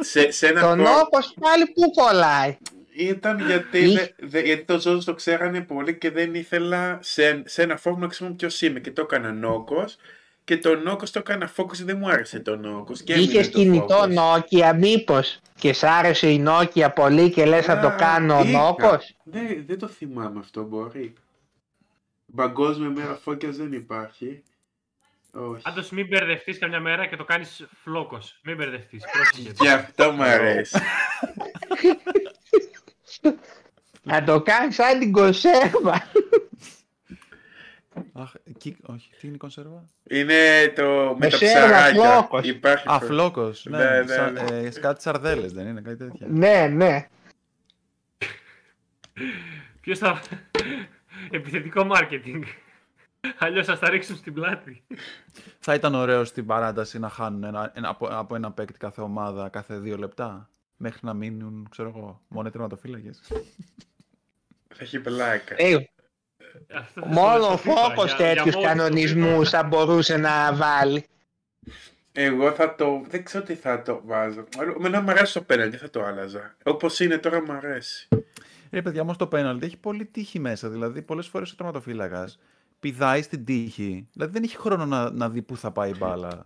σε, 0.00 0.30
σε 0.30 0.46
ένα 0.46 0.60
το 0.60 0.74
Νόκος 0.74 1.34
πάλι 1.40 1.66
πού 1.66 1.90
κολλάει; 1.90 2.56
Ήταν 2.96 3.46
γιατί, 3.46 3.98
δε, 4.18 4.40
γιατί 4.40 4.64
το 4.64 4.80
Ζώζο 4.80 5.04
το 5.04 5.14
ξέρανε 5.14 5.60
πολύ 5.60 5.98
και 5.98 6.10
δεν 6.10 6.34
ήθελα 6.34 6.98
σε, 7.02 7.42
σε 7.46 7.62
ένα 7.62 7.76
φόρμα 7.76 7.98
να 7.98 8.06
ξέρουν 8.06 8.36
ποιος 8.36 8.62
είμαι 8.62 8.80
και 8.80 8.90
το 8.90 9.02
έκανα 9.02 9.32
νόκος 9.32 9.96
και 10.46 10.58
το 10.58 10.76
νόκος 10.76 11.10
το 11.10 11.18
έκανα 11.18 11.50
focus 11.56 11.76
δεν 11.84 11.98
μου 11.98 12.08
άρεσε 12.08 12.40
το 12.40 12.56
νόκος. 12.56 13.00
Είχε 13.00 13.44
κινητό 13.44 14.00
Nokia 14.00 14.74
μήπως 14.78 15.40
και 15.54 15.72
σ' 15.72 15.82
άρεσε 15.82 16.30
η 16.30 16.44
Nokia 16.46 16.88
πολύ 16.94 17.30
και 17.30 17.44
λες 17.44 17.66
να 17.66 17.80
το 17.80 17.94
κάνω 17.98 18.44
νόκος. 18.44 19.16
Ναι, 19.24 19.40
δεν 19.66 19.78
το 19.78 19.88
θυμάμαι 19.88 20.38
αυτό 20.38 20.62
μπορεί. 20.62 21.12
Παγκόσμια 22.34 22.88
μέρα 22.88 23.14
φώκιας 23.14 23.56
δεν 23.56 23.72
υπάρχει. 23.72 24.42
Όχι. 25.32 25.62
Πάντως 25.62 25.90
μην 25.90 26.06
μπερδευτείς 26.06 26.58
καμιά 26.58 26.80
μέρα 26.80 27.06
και 27.06 27.16
το 27.16 27.24
κάνεις 27.24 27.66
φλόκος. 27.82 28.40
Μην 28.42 28.56
μπερδευτείς. 28.56 29.04
Γι' 29.60 29.68
αυτό 29.68 30.12
μου 30.12 30.22
αρέσει. 30.22 30.78
Να 34.02 34.24
το 34.24 34.42
κάνεις 34.42 34.74
σαν 34.74 34.98
την 34.98 35.12
κονσέρβα. 35.12 36.10
Αχ, 38.12 38.32
εκεί, 38.44 38.76
όχι, 38.82 39.10
τι 39.20 39.26
είναι 39.26 39.34
η 39.34 39.38
κονσέρβα; 39.38 39.84
Είναι 40.10 40.72
το 40.74 41.16
με 41.18 41.28
τα 41.28 41.36
ψαράκια. 41.36 42.28
Υπάρχει 42.42 42.88
Α, 42.88 43.00
φλόκος, 43.00 43.66
ναι, 43.70 43.78
ναι, 43.78 44.30
ναι, 44.30 44.30
ναι. 44.30 44.66
Ε, 44.66 44.68
κάτι 44.68 45.02
σαρδέλες 45.02 45.52
δεν 45.52 45.66
είναι, 45.66 45.80
κάτι 45.80 45.96
τέτοια. 45.96 46.26
Ναι, 46.30 46.66
ναι. 46.66 47.08
Ποιος 49.80 49.98
θα... 49.98 50.22
Επιθετικό 51.30 51.84
μάρκετινγκ. 51.84 52.42
Αλλιώς 53.38 53.66
θα 53.66 53.78
τα 53.78 53.90
ρίξουν 53.90 54.16
στην 54.16 54.34
πλάτη. 54.34 54.82
Θα 55.58 55.74
ήταν 55.74 55.94
ωραίο 55.94 56.24
στην 56.24 56.46
παράταση 56.46 56.98
να 56.98 57.08
χάνουν 57.08 57.44
ένα, 57.44 57.72
ένα, 57.74 57.88
από, 57.88 58.06
από 58.06 58.34
ένα 58.34 58.52
παίκτη 58.52 58.78
κάθε 58.78 59.00
ομάδα 59.00 59.48
κάθε 59.48 59.78
δύο 59.78 59.96
λεπτά. 59.96 60.50
Μέχρι 60.76 61.00
να 61.02 61.14
μείνουν, 61.14 61.68
ξέρω 61.70 61.88
εγώ, 61.88 62.22
μόνο 62.28 62.50
τερματοφύλακες. 62.50 63.20
Θα 64.68 64.78
έχει 64.78 65.00
πλάκα. 65.00 65.54
Ε, 65.58 65.88
μόνο 67.06 67.46
ο 67.46 67.56
Φόκο 67.56 68.04
τέτοιους 68.16 68.60
κανονισμούς 68.62 69.50
θα 69.50 69.62
μπορούσε 69.62 70.16
να 70.16 70.54
βάλει. 70.54 71.04
Εγώ 72.12 72.52
θα 72.52 72.74
το. 72.74 73.02
Δεν 73.08 73.24
ξέρω 73.24 73.44
τι 73.44 73.54
θα 73.54 73.82
το 73.82 74.02
βάζω. 74.04 74.44
Εμένα 74.76 75.00
μου 75.00 75.10
αρέσει 75.10 75.32
το 75.32 75.40
πέναλτι, 75.40 75.76
θα 75.76 75.90
το 75.90 76.04
άλλαζα. 76.04 76.56
Όπως 76.64 77.00
είναι 77.00 77.18
τώρα 77.18 77.42
μου 77.42 77.52
αρέσει. 77.52 78.08
Ρε 78.70 78.82
παιδιά, 78.82 79.02
όμως 79.02 79.16
το 79.16 79.26
πέναλτι 79.26 79.66
έχει 79.66 79.76
πολύ 79.76 80.04
τύχη 80.04 80.38
μέσα. 80.38 80.68
Δηλαδή, 80.68 81.02
πολλές 81.02 81.26
φορές 81.26 81.52
ο 81.52 81.54
τερματοφύλακας 81.54 82.38
πηδάει 82.80 83.22
στην 83.22 83.44
τύχη. 83.44 84.08
Δηλαδή 84.12 84.32
δεν 84.32 84.42
έχει 84.42 84.56
χρόνο 84.56 84.86
να, 84.86 85.10
να 85.10 85.30
δει 85.30 85.42
πού 85.42 85.56
θα 85.56 85.70
πάει 85.70 85.90
η 85.90 85.94
μπάλα. 85.98 86.44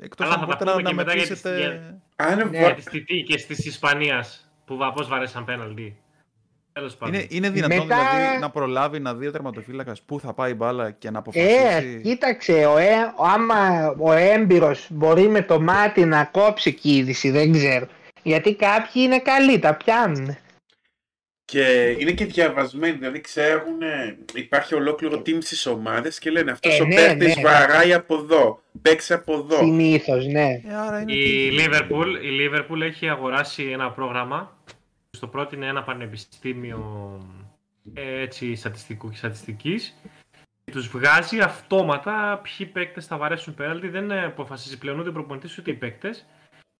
Εκτός 0.00 0.30
αν 0.30 0.44
μπορείτε 0.44 0.64
να, 0.64 0.80
να 0.80 0.94
μετρήσετε. 0.94 1.80
Αν 2.16 2.50
ναι, 2.50 2.74
τη 2.74 3.22
και 3.22 3.36
τη 3.36 3.68
Ισπανίας 3.68 4.50
που 4.64 4.78
πώς 4.94 5.08
βαρέσαν 5.08 5.44
πέναλτι. 5.44 5.96
Είναι, 7.06 7.26
είναι 7.28 7.50
δυνατόν 7.50 7.76
Μετά... 7.76 7.96
δηλαδή 8.14 8.38
να 8.40 8.50
προλάβει 8.50 8.98
να 8.98 9.14
δει 9.14 9.26
ο 9.26 9.30
τερματοφύλακας 9.30 10.02
πού 10.02 10.20
θα 10.20 10.32
πάει 10.32 10.50
η 10.50 10.54
μπάλα 10.54 10.90
και 10.90 11.10
να 11.10 11.18
αποφασίσει. 11.18 11.94
Ε, 11.96 12.00
κοίταξε, 12.02 12.52
ο, 12.52 12.76
ε, 12.76 13.14
άμα 13.18 13.88
ο 13.98 14.12
έμπειρος 14.12 14.86
μπορεί 14.90 15.28
με 15.28 15.42
το 15.42 15.60
μάτι 15.60 16.04
να 16.04 16.24
κόψει 16.24 16.72
κίνηση, 16.72 17.30
δεν 17.30 17.52
ξέρω. 17.52 17.86
Γιατί 18.22 18.54
κάποιοι 18.54 19.02
είναι 19.04 19.18
καλοί, 19.18 19.58
τα 19.58 19.74
πιάνουν. 19.74 20.36
Και 21.44 21.96
είναι 21.98 22.10
και 22.10 22.24
διαβασμένοι, 22.24 22.96
δηλαδή 22.96 23.20
ξέρουν, 23.20 23.78
υπάρχει 24.34 24.74
ολόκληρο 24.74 25.22
team 25.26 25.38
στις 25.40 25.66
ομάδες 25.66 26.18
και 26.18 26.30
λένε 26.30 26.50
αυτός 26.50 26.78
ε, 26.78 26.82
ο 26.82 26.86
ναι, 26.86 26.94
παίκτης 26.94 27.36
ναι. 27.36 27.42
βαράει 27.42 27.92
από 27.92 28.14
εδώ, 28.14 28.62
παίξει 28.82 29.12
από 29.12 29.32
εδώ. 29.32 29.56
Συνήθως, 29.56 30.26
ναι. 30.26 30.48
Ε, 31.06 31.14
η, 31.14 31.50
Liverpool, 31.58 32.06
η 32.22 32.28
Liverpool 32.40 32.80
έχει 32.80 33.08
αγοράσει 33.08 33.62
ένα 33.72 33.90
πρόγραμμα. 33.90 34.58
Στο 35.10 35.26
πρότεινε 35.26 35.66
ένα 35.66 35.82
πανεπιστήμιο 35.82 37.18
ε, 37.94 38.20
έτσι, 38.20 38.54
στατιστικού 38.54 39.10
και 39.10 39.16
στατιστικής. 39.16 39.94
Τους 40.72 40.88
βγάζει 40.88 41.40
αυτόματα 41.40 42.42
ποιοι 42.42 42.66
παίκτες 42.66 43.06
θα 43.06 43.16
βαρέσουν 43.16 43.54
πέναλτι. 43.54 43.88
Δεν 43.88 44.12
αποφασίζει 44.12 44.78
πλέον 44.78 44.98
ούτε 44.98 45.08
ο 45.08 45.12
προπονητής 45.12 45.58
ούτε 45.58 45.70
οι 45.70 45.74
παίκτες 45.74 46.26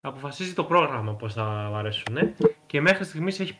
αποφασίζει 0.00 0.54
το 0.54 0.64
πρόγραμμα 0.64 1.14
πώς 1.14 1.34
θα 1.34 1.70
αρέσουν 1.74 2.34
και 2.66 2.80
μέχρι 2.80 3.04
στιγμής 3.04 3.40
έχει 3.40 3.56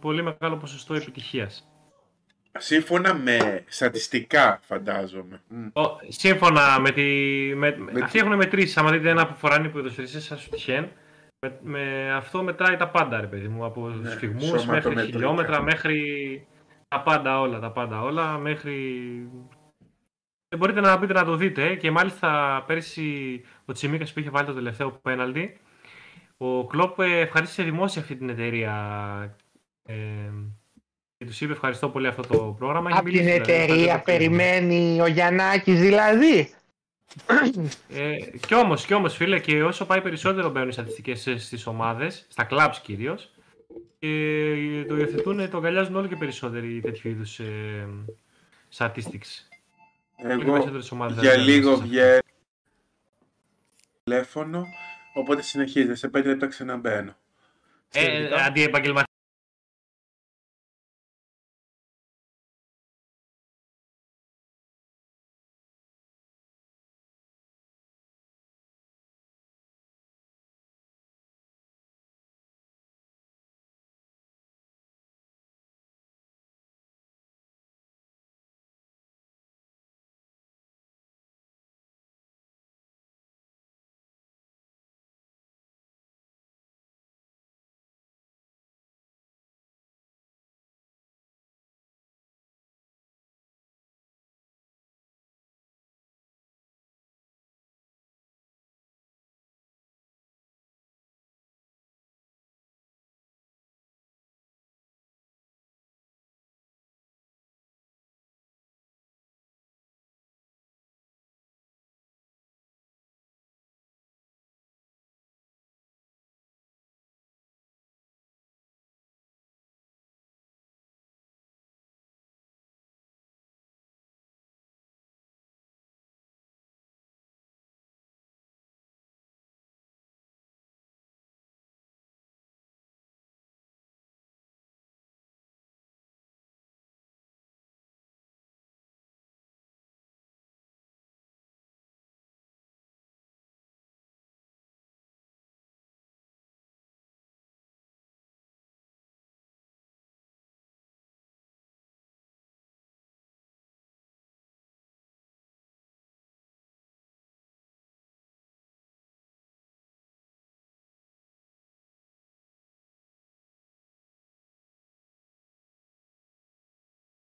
πολύ 0.00 0.22
μεγάλο 0.22 0.56
ποσοστό 0.56 0.94
επιτυχίας. 0.94 1.68
Σύμφωνα 2.58 3.14
με 3.14 3.64
στατιστικά, 3.68 4.60
φαντάζομαι. 4.62 5.42
σύμφωνα 6.08 6.80
με 6.80 6.90
τη... 6.90 7.02
Με, 7.54 7.76
με 7.78 8.00
αυτοί 8.02 8.18
έχουν 8.18 8.34
μετρήσει, 8.36 8.78
άμα 8.78 8.90
δείτε 8.90 9.08
ένα 9.08 9.26
που 9.26 9.34
φοράνε 9.34 9.66
οι 9.66 9.70
ποδοσφαιριστές 9.70 10.24
σας 10.24 10.48
τυχαίν, 10.48 10.88
με, 11.40 11.58
με, 11.62 12.12
αυτό 12.12 12.42
μετράει 12.42 12.76
τα 12.76 12.88
πάντα, 12.88 13.20
ρε 13.20 13.26
παιδί 13.26 13.48
μου, 13.48 13.64
από 13.64 13.88
ναι, 13.88 14.10
σφιγμούς 14.10 14.66
μέχρι 14.66 14.96
χιλιόμετρα, 14.96 15.62
μέχρι 15.62 16.46
τα 16.88 17.02
πάντα 17.02 17.40
όλα, 17.40 17.60
τα 17.60 17.70
πάντα 17.70 18.02
όλα, 18.02 18.38
μέχρι 18.38 18.74
δεν 20.48 20.58
μπορείτε 20.58 20.80
να 20.80 20.98
πείτε 20.98 21.12
να 21.12 21.24
το 21.24 21.36
δείτε 21.36 21.74
και 21.74 21.90
μάλιστα 21.90 22.64
πέρυσι 22.66 23.40
ο 23.64 23.72
Τσιμίκας 23.72 24.12
που 24.12 24.18
είχε 24.18 24.30
βάλει 24.30 24.46
το 24.46 24.54
τελευταίο 24.54 24.90
πέναλτι 24.90 25.60
ο 26.36 26.66
Κλόπ 26.66 27.00
ευχαρίστησε 27.00 27.62
δημόσια 27.62 28.02
αυτή 28.02 28.16
την 28.16 28.28
εταιρεία 28.28 28.74
ε, 29.82 29.94
και 31.16 31.24
τους 31.24 31.40
είπε 31.40 31.52
ευχαριστώ 31.52 31.88
πολύ 31.88 32.06
αυτό 32.06 32.22
το 32.22 32.54
πρόγραμμα. 32.58 32.90
Από 32.92 33.04
την 33.04 33.12
δηλαδή, 33.12 33.30
εταιρεία 33.30 34.00
περιμένει 34.00 35.00
ο 35.00 35.06
Γιαννάκης 35.06 35.80
δηλαδή. 35.80 36.52
Ε, 37.88 38.16
κι 38.46 38.54
όμως, 38.54 38.84
κι 38.86 38.94
όμως 38.94 39.16
φίλε, 39.16 39.40
και 39.40 39.62
όσο 39.62 39.86
πάει 39.86 40.00
περισσότερο 40.00 40.50
μπαίνουν 40.50 40.68
οι 40.68 40.72
στατιστικές 40.72 41.20
στις 41.20 41.66
ομάδες, 41.66 42.26
στα 42.28 42.44
κλαμπς 42.44 42.80
κυρίως, 42.80 43.30
και 43.98 44.84
το 44.88 44.96
υιοθετούν, 44.96 45.50
το 45.50 45.56
αγκαλιάζουν 45.56 45.96
όλο 45.96 46.06
και 46.06 46.16
περισσότεροι 46.16 46.80
τέτοιου 46.80 47.10
είδους 47.10 47.38
ε, 47.38 47.88
statistics. 48.76 49.48
Εγώ 50.16 50.70
για 51.20 51.36
λίγο 51.36 51.76
βγαίνω 51.76 52.18
τηλέφωνο, 54.04 54.66
οπότε 55.14 55.42
συνεχίζεται. 55.42 55.94
Σε 55.94 56.08
πέντε 56.08 56.28
λεπτά 56.28 56.46
ξαναμπαίνω. 56.46 57.16
Ε, 57.92 58.28
αντί 58.46 58.70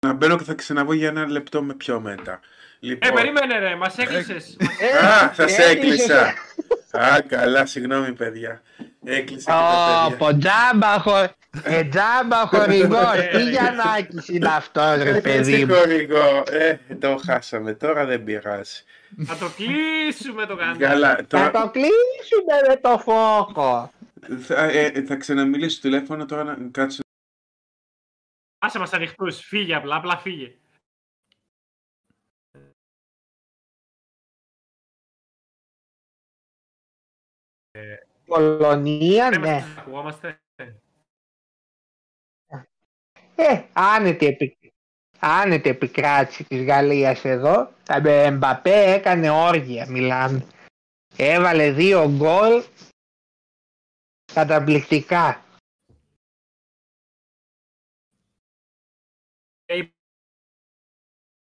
να 0.07 0.12
μπαίνω 0.12 0.37
και 0.37 0.45
θα 0.45 0.55
ξαναβγώ 0.55 0.93
για 0.93 1.09
ένα 1.09 1.31
λεπτό 1.31 1.62
με 1.62 1.75
πιο 1.75 2.01
μετά. 2.01 2.41
Λοιπόν... 2.81 3.11
Ε, 3.11 3.12
περίμενε 3.15 3.59
ρε, 3.59 3.77
μας 3.77 3.99
έκλεισες. 3.99 4.57
Α, 5.03 5.29
θα 5.33 5.49
σε 5.49 5.62
έκλεισα. 5.62 6.35
Α, 6.91 7.21
καλά, 7.29 7.67
συγγνώμη 7.67 8.12
παιδιά. 8.12 8.62
Έκλεισα 9.05 9.53
και 9.53 9.59
τα 9.59 10.07
παιδιά. 10.09 10.17
Πω, 10.17 10.38
τζάμπα, 10.38 11.01
χω... 11.01 11.19
ε, 11.62 11.85
τζάμπα 11.85 12.47
χορηγός. 12.47 13.29
Τι 13.33 13.51
Γιαννάκης 13.51 14.29
είναι 14.29 14.49
αυτό 14.49 14.95
ρε 15.03 15.21
παιδί 15.21 15.65
μου. 15.65 15.75
χορηγό. 15.75 16.43
Ε, 16.51 16.79
το 16.95 17.21
χάσαμε. 17.27 17.73
Τώρα 17.75 18.05
δεν 18.05 18.25
πειράζει. 18.25 18.83
Θα 19.25 19.37
το 19.37 19.51
κλείσουμε 19.57 20.47
το 20.47 20.57
κανάλι. 20.57 20.79
Καλά, 20.79 21.19
τώρα... 21.29 21.45
Θα 21.45 21.51
το 21.51 21.71
κλείσουμε 21.71 22.55
με 22.69 22.77
το 22.77 22.99
φόκο. 22.99 23.91
Θα, 24.47 24.65
ε, 24.65 25.05
θα 25.07 25.15
ξαναμιλήσω 25.15 25.71
στο 25.77 25.81
τηλέφωνο 25.81 26.25
τώρα 26.25 26.45
να 26.45 26.57
κάτσω. 26.71 27.01
Άσε 28.64 28.79
μας 28.79 28.92
ανοιχτούς. 28.92 29.40
Φύγε 29.40 29.75
απλά, 29.75 29.96
απλά 29.96 30.18
φύγε. 30.18 30.57
Πολωνία, 38.26 39.30
ναι. 39.39 39.64
Ε, 43.34 43.64
άνετη, 43.72 44.26
επι... 44.26 44.59
άνετη 45.18 45.68
επικράτηση 45.68 46.45
της 46.45 46.64
Γαλλίας 46.64 47.24
εδώ. 47.24 47.72
Τα 47.84 48.11
Εμπαπέ 48.11 48.93
έκανε 48.93 49.30
όργια, 49.30 49.87
μιλάμε. 49.89 50.47
Έβαλε 51.16 51.72
δύο 51.72 52.09
γκολ 52.09 52.64
καταπληκτικά. 54.34 55.45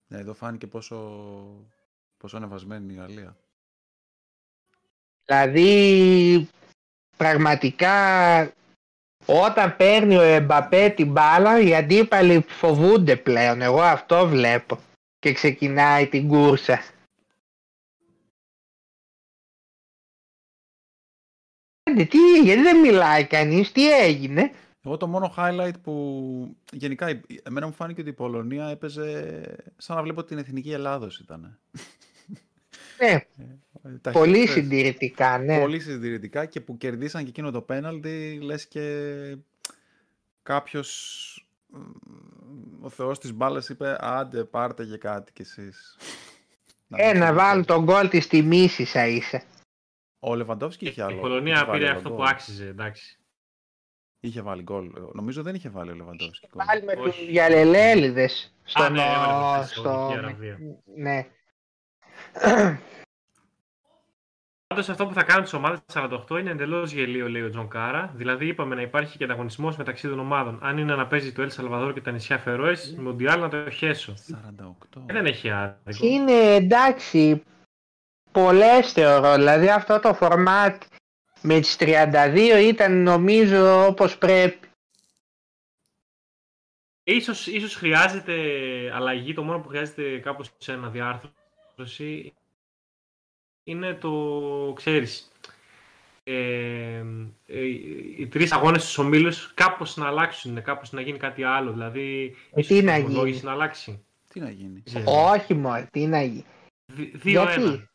Ναι, 0.08 0.18
εδώ 0.18 0.34
φάνηκε 0.34 0.66
πόσο, 0.66 0.96
πόσο 2.16 2.36
ανεβασμένη 2.36 2.92
η 2.92 2.96
Γαλλία. 2.96 3.36
Δηλαδή, 5.24 6.48
πραγματικά 7.16 8.52
όταν 9.26 9.76
παίρνει 9.76 10.16
ο 10.16 10.22
Εμπαπέ 10.22 10.88
την 10.88 11.12
μπάλα, 11.12 11.60
οι 11.60 11.74
αντίπαλοι 11.74 12.44
φοβούνται 12.48 13.16
πλέον. 13.16 13.62
Εγώ 13.62 13.80
αυτό 13.80 14.28
βλέπω. 14.28 14.78
Και 15.18 15.32
ξεκινάει 15.32 16.08
την 16.08 16.28
κούρσα. 16.28 16.82
Τι, 21.82 22.40
γιατί 22.42 22.62
δεν 22.62 22.80
μιλάει 22.80 23.26
κανείς, 23.26 23.72
τι 23.72 23.92
έγινε; 24.00 24.52
Εγώ 24.88 24.96
το 24.96 25.06
μόνο 25.06 25.34
highlight 25.36 25.80
που 25.82 26.56
γενικά 26.72 27.20
εμένα 27.42 27.66
μου 27.66 27.72
φάνηκε 27.72 28.00
ότι 28.00 28.10
η 28.10 28.12
Πολωνία 28.12 28.66
έπαιζε 28.68 29.42
σαν 29.76 29.96
να 29.96 30.02
βλέπω 30.02 30.24
την 30.24 30.38
Εθνική 30.38 30.72
Ελλάδος 30.72 31.18
ήταν. 31.18 31.58
Ναι, 33.00 33.26
ε, 33.82 34.10
πολύ 34.12 34.46
συντηρητικά, 34.46 35.38
ναι. 35.38 35.58
Πολύ 35.58 35.80
συντηρητικά 35.80 36.46
και 36.46 36.60
που 36.60 36.76
κερδίσαν 36.76 37.22
και 37.22 37.28
εκείνο 37.28 37.50
το 37.50 37.60
πέναλτι, 37.60 38.38
λες 38.42 38.66
και 38.66 39.36
κάποιος, 40.42 41.48
ο 42.80 42.88
θεός 42.88 43.18
της 43.18 43.32
μπάλας 43.32 43.68
είπε 43.68 43.96
άντε 44.00 44.44
πάρτε 44.44 44.84
για 44.84 44.96
κάτι 44.96 45.32
κι 45.32 45.42
εσείς. 45.42 45.96
Ε, 46.88 47.12
να 47.12 47.32
βάλει 47.32 47.64
το 47.64 47.84
γκολ 47.84 48.08
της 48.08 48.26
τιμής 48.26 48.78
ίσα 48.78 49.06
ίσα. 49.06 49.42
Ο 50.18 50.34
Λεβαντόφσκι 50.34 50.86
είχε 50.86 51.02
άλλο. 51.02 51.16
Η 51.16 51.20
Πολωνία 51.20 51.68
πήρε 51.70 51.88
αυτό 51.88 52.10
που 52.10 52.24
άξιζε, 52.24 52.66
εντάξει. 52.66 53.17
Είχε 54.20 54.42
βάλει 54.42 54.62
γκολ. 54.62 54.90
Νομίζω 55.12 55.42
δεν 55.42 55.54
είχε 55.54 55.68
βάλει 55.68 55.90
ο 55.90 55.94
Λεβαντόφσκι. 55.94 56.46
Είχε 56.46 56.64
βάλει 56.66 56.82
με 56.82 56.94
τους 56.94 57.18
γυαλελέλιδες. 57.28 58.54
Στο... 58.64 58.88
ναι, 58.90 59.02
στο... 59.64 60.10
ναι. 61.04 61.26
Πάντως 64.66 64.88
αυτό 64.88 65.06
που 65.06 65.14
θα 65.14 65.22
κάνουν 65.22 65.42
τις 65.42 65.52
ομάδες 65.52 65.78
48 65.92 66.38
είναι 66.40 66.50
εντελώς 66.50 66.92
γελοίο, 66.92 67.28
λέει 67.28 67.42
ο 67.42 67.50
Τζον 67.50 67.68
Κάρα. 67.68 68.12
Δηλαδή, 68.14 68.46
είπαμε 68.46 68.74
να 68.74 68.80
υπάρχει 68.82 69.18
και 69.18 69.24
ανταγωνισμός 69.24 69.76
μεταξύ 69.76 70.08
των 70.08 70.18
ομάδων. 70.18 70.58
Αν 70.62 70.78
είναι 70.78 70.94
να 70.94 71.06
παίζει 71.06 71.32
το 71.32 71.42
Ελ 71.42 71.50
Σαλβαδόρ 71.50 71.92
και 71.92 72.00
τα 72.00 72.10
νησιά 72.10 72.38
Φερόες, 72.38 72.94
με 72.96 73.02
Μουντιάλ 73.02 73.40
να 73.40 73.48
το 73.48 73.70
χέσω. 73.70 74.14
48. 74.96 75.02
δεν 75.06 75.26
έχει 75.26 75.50
άδικο. 75.50 76.06
Είναι 76.06 76.32
εντάξει. 76.32 77.42
Πολλές 78.32 78.92
θεωρώ. 78.92 79.34
Δηλαδή, 79.34 79.68
αυτό 79.68 80.00
το 80.00 80.18
format 80.20 80.76
με 81.42 81.60
τις 81.60 81.76
32 81.80 82.60
ήταν 82.62 83.02
νομίζω 83.02 83.86
όπως 83.86 84.18
πρέπει. 84.18 84.68
Ίσως, 87.04 87.46
ίσως 87.46 87.74
χρειάζεται 87.74 88.34
αλλαγή, 88.94 89.34
το 89.34 89.42
μόνο 89.42 89.58
που 89.58 89.68
χρειάζεται 89.68 90.18
κάπως 90.18 90.50
σε 90.58 90.72
ένα 90.72 90.88
διάρθρωση 90.88 92.32
είναι 93.64 93.94
το, 93.94 94.72
ξέρεις, 94.76 95.30
ε, 96.24 97.04
ε, 97.46 97.64
οι 98.16 98.26
τρεις 98.26 98.52
αγώνες 98.52 98.82
στους 98.82 98.98
ομίλους 98.98 99.54
κάπως 99.54 99.96
να 99.96 100.06
αλλάξουν, 100.06 100.62
κάπως 100.62 100.92
να 100.92 101.00
γίνει 101.00 101.18
κάτι 101.18 101.42
άλλο, 101.42 101.72
δηλαδή 101.72 102.36
ε, 102.52 102.62
τι 102.62 102.82
να 102.82 102.98
γίνει; 102.98 103.40
να 103.42 103.52
αλλάξει. 103.52 104.04
Τι 104.32 104.40
να 104.40 104.50
γίνει; 104.50 104.82
Όχι 105.04 105.54
μόνο, 105.54 105.86
τι 105.90 106.06
να 106.06 106.22
γίνει; 106.22 106.44
Δύο-ένα. 107.12 107.88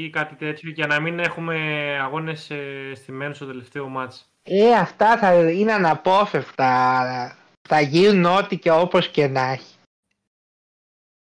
Ή 0.00 0.10
κάτι 0.10 0.34
τέτοιο 0.34 0.70
για 0.70 0.86
να 0.86 1.00
μην 1.00 1.18
έχουμε 1.18 1.56
αγώνες 2.02 2.50
ε, 2.50 2.92
στημένους 2.94 3.36
στο 3.36 3.46
τελευταίο 3.46 3.88
μάτς. 3.88 4.30
Ε, 4.42 4.74
αυτά 4.74 5.18
θα 5.18 5.34
είναι 5.34 5.72
αναπόφευκτα. 5.72 7.36
Θα 7.68 7.80
γίνουν 7.80 8.24
ό,τι 8.24 8.58
και 8.58 8.70
όπως 8.70 9.08
και 9.08 9.26
να 9.26 9.40
έχει. 9.40 9.74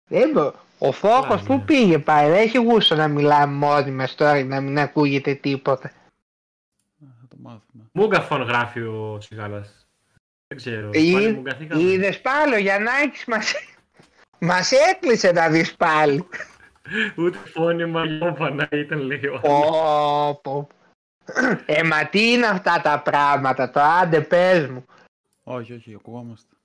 Δεν 0.09 0.31
μπορώ. 0.31 0.53
Ο 0.77 0.91
Φόκος 0.91 1.43
που 1.43 1.63
πήγε 1.65 1.99
πάλι, 1.99 2.29
δεν 2.31 2.41
έχει 2.41 2.57
γούστο 2.57 2.95
να 2.95 3.07
μιλάμε 3.07 3.53
μόνοι 3.53 3.91
μας 3.91 4.15
τώρα 4.15 4.43
να 4.43 4.61
μην 4.61 4.79
ακούγεται 4.79 5.33
τίποτα. 5.33 5.91
Θα 6.99 7.27
το 7.29 7.35
μάθουμε. 7.39 7.83
Μούγκαφον 7.91 8.41
γράφει 8.41 8.81
ο 8.81 9.17
Τσιγάλας. 9.19 9.87
Δεν 10.47 10.57
ξέρω. 10.57 10.89
Είδες 11.79 12.21
πάλι 12.21 12.53
ο 12.53 12.57
Γιαννάκης 12.57 13.25
μας, 13.25 13.53
μας 14.49 14.71
έκλεισε 14.71 15.31
να 15.31 15.49
δεις 15.49 15.75
πάλι. 15.75 16.27
Ούτε 17.15 17.37
φώνημα 17.37 18.05
να 18.51 18.67
ήταν 18.71 18.99
λίγο. 18.99 19.39
Πω, 20.41 20.67
Ε, 21.65 21.83
μα 21.83 22.05
τι 22.05 22.31
είναι 22.31 22.45
αυτά 22.45 22.81
τα 22.83 23.01
πράγματα, 23.01 23.69
το 23.69 23.79
άντε 23.81 24.21
πες 24.21 24.67
μου. 24.67 24.85
Όχι, 25.43 25.73
όχι, 25.73 25.95
ακουγόμαστε. 25.95 26.55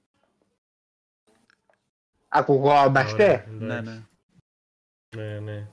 Ακουγόμαστε; 2.28 3.46
ναι, 3.58 3.80
ναι. 3.80 4.02
Ναι, 5.16 5.38
ναι. 5.38 5.66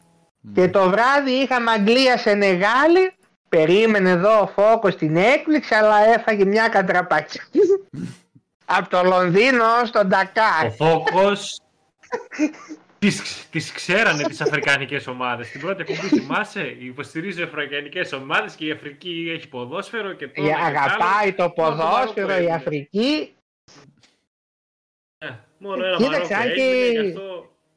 Και 0.54 0.70
το 0.70 0.90
βράδυ 0.90 1.32
είχαμε 1.32 1.72
Αγγλία 1.72 2.18
σε 2.18 2.34
Νεγάλη. 2.34 3.12
Περίμενε 3.50 4.10
εδώ 4.10 4.42
ο 4.42 4.48
Φόκος 4.48 4.96
την 4.96 5.16
έκπληξη, 5.16 5.76
αλλά 5.76 6.06
έφαγε 6.06 6.46
μια 6.46 6.68
κατραπάκια. 6.70 7.44
Από 8.78 8.90
το 8.90 9.04
Λονδίνο 9.04 9.66
στον 9.86 10.08
Ντακάρ. 10.08 10.66
Ο 10.66 10.72
Φόκος 10.72 11.60
τις, 13.00 13.48
τις 13.50 13.72
ξέρανε 13.72 14.24
τις 14.24 14.42
αφρικανικές 14.42 15.08
ομάδες. 15.08 15.50
Την 15.50 15.62
πρώτη 15.62 15.82
εκπομπή 15.82 16.08
θυμάσαι, 16.08 16.76
υποστηρίζει 16.80 17.42
αφρικανικές 17.42 18.14
ομάδες 18.14 18.56
και 18.56 18.66
η 18.66 18.72
Αφρική 18.72 19.32
έχει 19.36 19.48
ποδόσφαιρο 19.48 20.14
και 20.14 20.28
τώρα... 20.28 20.58
Αγαπάει 20.58 21.34
το 21.34 21.50
ποδόσφαιρο 21.50 22.38
η 22.38 22.52
Αφρική. 22.52 23.36
Ε, 25.18 25.30
μόνο 25.58 25.86
ένα 25.86 25.98
Κοίταξε, 25.98 26.36
αν 26.36 26.54
και, 26.54 27.14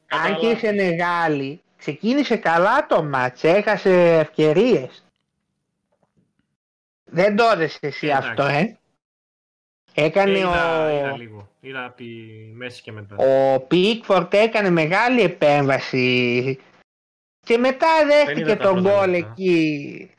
αν 0.07 0.37
και 0.37 0.47
είσαι 0.47 0.71
Νεγάλη, 0.71 1.61
ξεκίνησε 1.77 2.35
καλά 2.35 2.85
το 2.87 3.03
μάτς, 3.03 3.43
έχασε 3.43 4.17
ευκαιρίες. 4.17 5.05
Δεν 7.03 7.35
το 7.35 7.43
εσύ 7.79 8.11
αυτό, 8.11 8.43
ε. 8.43 8.75
Έκανε 9.93 10.37
είδα, 10.37 10.85
ο... 10.85 10.89
Είδα 10.89 11.17
λίγο. 11.17 11.49
Είδα 11.59 11.85
από 11.85 11.95
τη 11.95 12.05
μέση 12.53 12.81
και 12.81 12.91
μετά. 12.91 13.15
Ο 13.15 13.59
Πίκφορτ 13.59 14.33
έκανε 14.33 14.69
μεγάλη 14.69 15.21
επέμβαση 15.21 16.59
και 17.45 17.57
μετά 17.57 18.05
δέχτηκε 18.05 18.55
τον 18.55 18.81
γκολ 18.81 19.13
εκεί. 19.13 20.11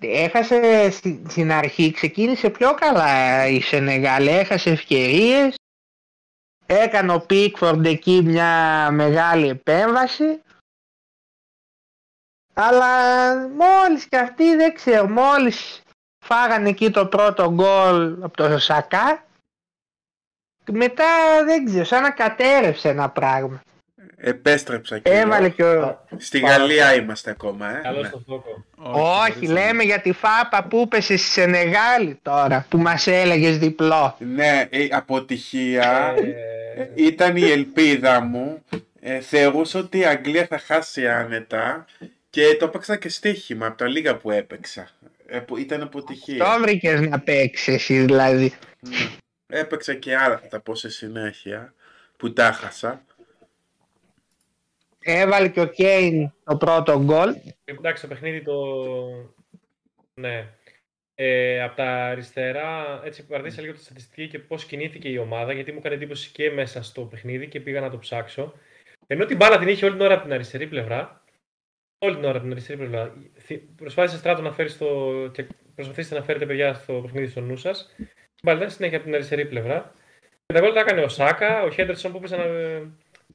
Έχασε 0.00 0.90
στην 1.28 1.52
αρχή, 1.52 1.90
ξεκίνησε 1.90 2.50
πιο 2.50 2.74
καλά 2.74 3.46
η 3.46 3.60
Σενεγάλη, 3.60 4.28
έχασε 4.28 4.70
ευκαιρίες. 4.70 5.54
Έκανε 6.66 7.12
ο 7.12 7.20
Πίκφορντ 7.20 7.86
εκεί 7.86 8.22
μια 8.24 8.90
μεγάλη 8.90 9.48
επέμβαση. 9.48 10.42
Αλλά 12.54 13.34
μόλις 13.48 14.08
και 14.08 14.16
αυτοί 14.16 14.56
δεν 14.56 14.74
ξέρω, 14.74 15.08
μόλις 15.08 15.82
φάγανε 16.24 16.68
εκεί 16.68 16.90
το 16.90 17.06
πρώτο 17.06 17.52
γκολ 17.52 18.16
από 18.22 18.36
το 18.36 18.58
Σακά 18.58 19.24
μετά 20.72 21.04
δεν 21.44 21.64
ξέρω, 21.64 21.84
σαν 21.84 22.02
να 22.02 22.10
κατέρευσε 22.10 22.88
ένα 22.88 23.08
πράγμα. 23.08 23.62
Επέστρεψα 24.16 24.98
και 24.98 25.10
Έβαλε 25.10 25.48
και 25.48 25.64
ο... 25.64 26.06
Στη 26.16 26.38
Γαλλία 26.38 26.94
είμαστε 26.94 27.30
ακόμα, 27.30 27.78
ε. 27.78 27.80
Καλό 27.82 28.00
Ναι. 28.00 28.08
στο 28.08 28.22
φόκο. 28.26 28.64
Όχι, 29.26 29.46
λέμε 29.46 29.82
για 29.82 30.00
τη 30.00 30.12
φάπα 30.12 30.64
που 30.64 30.78
έπεσε 30.78 31.16
στη 31.16 31.28
Σενεγάλη 31.28 32.18
τώρα, 32.22 32.66
που 32.68 32.78
μας 32.78 33.06
έλεγες 33.06 33.58
διπλό. 33.58 34.16
Ναι, 34.18 34.66
η 34.70 34.90
αποτυχία 34.92 36.14
Ε, 36.76 36.88
ήταν 36.94 37.36
η 37.36 37.50
ελπίδα 37.50 38.20
μου. 38.20 38.64
Ε, 39.00 39.20
θεωρούσα 39.20 39.78
ότι 39.78 39.98
η 39.98 40.04
Αγγλία 40.04 40.46
θα 40.46 40.58
χάσει 40.58 41.08
άνετα 41.08 41.84
και 42.30 42.56
το 42.58 42.64
έπαιξα 42.64 42.96
και 42.96 43.08
στοίχημα 43.08 43.66
από 43.66 43.76
τα 43.78 43.88
λίγα 43.88 44.16
που 44.16 44.30
έπαιξα. 44.30 44.88
Ε, 45.26 45.38
που 45.38 45.56
ήταν 45.56 45.82
αποτυχία. 45.82 46.44
Το 46.44 46.60
βρήκες 46.60 47.00
να 47.00 47.20
παίξεις 47.20 47.74
εσύ 47.74 47.98
δηλαδή. 47.98 48.52
Ναι. 48.80 48.96
Έπαιξα 49.46 49.94
και 49.94 50.16
άλλα, 50.16 50.38
θα 50.38 50.48
τα 50.48 50.60
πω 50.60 50.74
σε 50.74 50.88
συνέχεια, 50.88 51.74
που 52.16 52.32
τα 52.32 52.52
χάσα. 52.52 53.04
Έβαλε 54.98 55.48
και 55.48 55.60
ο 55.60 55.66
Κέιν 55.66 56.32
το 56.44 56.56
πρώτο 56.56 57.02
γκολ. 57.02 57.34
Εντάξει, 57.64 58.02
το 58.02 58.08
παιχνίδι 58.08 58.42
το. 58.42 58.54
Ναι. 60.14 60.48
Ε, 61.14 61.62
από 61.62 61.76
τα 61.76 62.06
αριστερά, 62.06 63.00
έτσι 63.04 63.26
παρατήρησα 63.26 63.60
λίγο 63.60 63.72
τη 63.72 63.82
στατιστική 63.82 64.28
και 64.28 64.38
πώς 64.38 64.64
κινήθηκε 64.64 65.08
η 65.08 65.18
ομάδα, 65.18 65.52
γιατί 65.52 65.72
μου 65.72 65.78
έκανε 65.78 65.94
εντύπωση 65.94 66.30
και 66.30 66.50
μέσα 66.50 66.82
στο 66.82 67.02
παιχνίδι 67.02 67.48
και 67.48 67.60
πήγα 67.60 67.80
να 67.80 67.90
το 67.90 67.98
ψάξω. 67.98 68.54
Ενώ 69.06 69.24
την 69.24 69.36
μπάλα 69.36 69.58
την 69.58 69.68
είχε 69.68 69.84
όλη 69.84 69.94
την 69.94 70.04
ώρα 70.04 70.14
από 70.14 70.22
την 70.22 70.32
αριστερή 70.32 70.66
πλευρά. 70.66 71.24
Όλη 71.98 72.14
την 72.14 72.24
ώρα 72.24 72.32
από 72.32 72.42
την 72.42 72.50
αριστερή 72.50 72.78
πλευρά. 72.78 73.14
Θυ- 73.44 73.62
Προσπάθησε 73.76 74.16
στράτο 74.16 74.42
να 74.42 74.52
φέρει 74.52 74.68
στο. 74.68 75.12
και 75.32 75.46
προσπαθήσετε 75.74 76.14
να 76.18 76.22
φέρετε 76.24 76.46
παιδιά 76.46 76.74
στο 76.74 76.92
παιχνίδι 77.02 77.26
στο 77.26 77.40
νου 77.40 77.56
σας. 77.56 77.94
Την 77.96 78.08
μπάλα 78.42 78.58
ήταν 78.58 78.70
συνέχεια 78.70 78.96
από 78.96 79.06
την 79.06 79.14
αριστερή 79.14 79.46
πλευρά. 79.46 79.92
Και 80.46 80.52
τα 80.54 80.60
γκολ 80.60 80.72
τα 80.72 80.80
έκανε 80.80 81.00
ο 81.02 81.08
Σάκα, 81.08 81.62
ο 81.62 81.70
Χέντερσον 81.70 82.10
που 82.12 82.16
έπαιζε 82.16 82.36
να. 82.36 82.44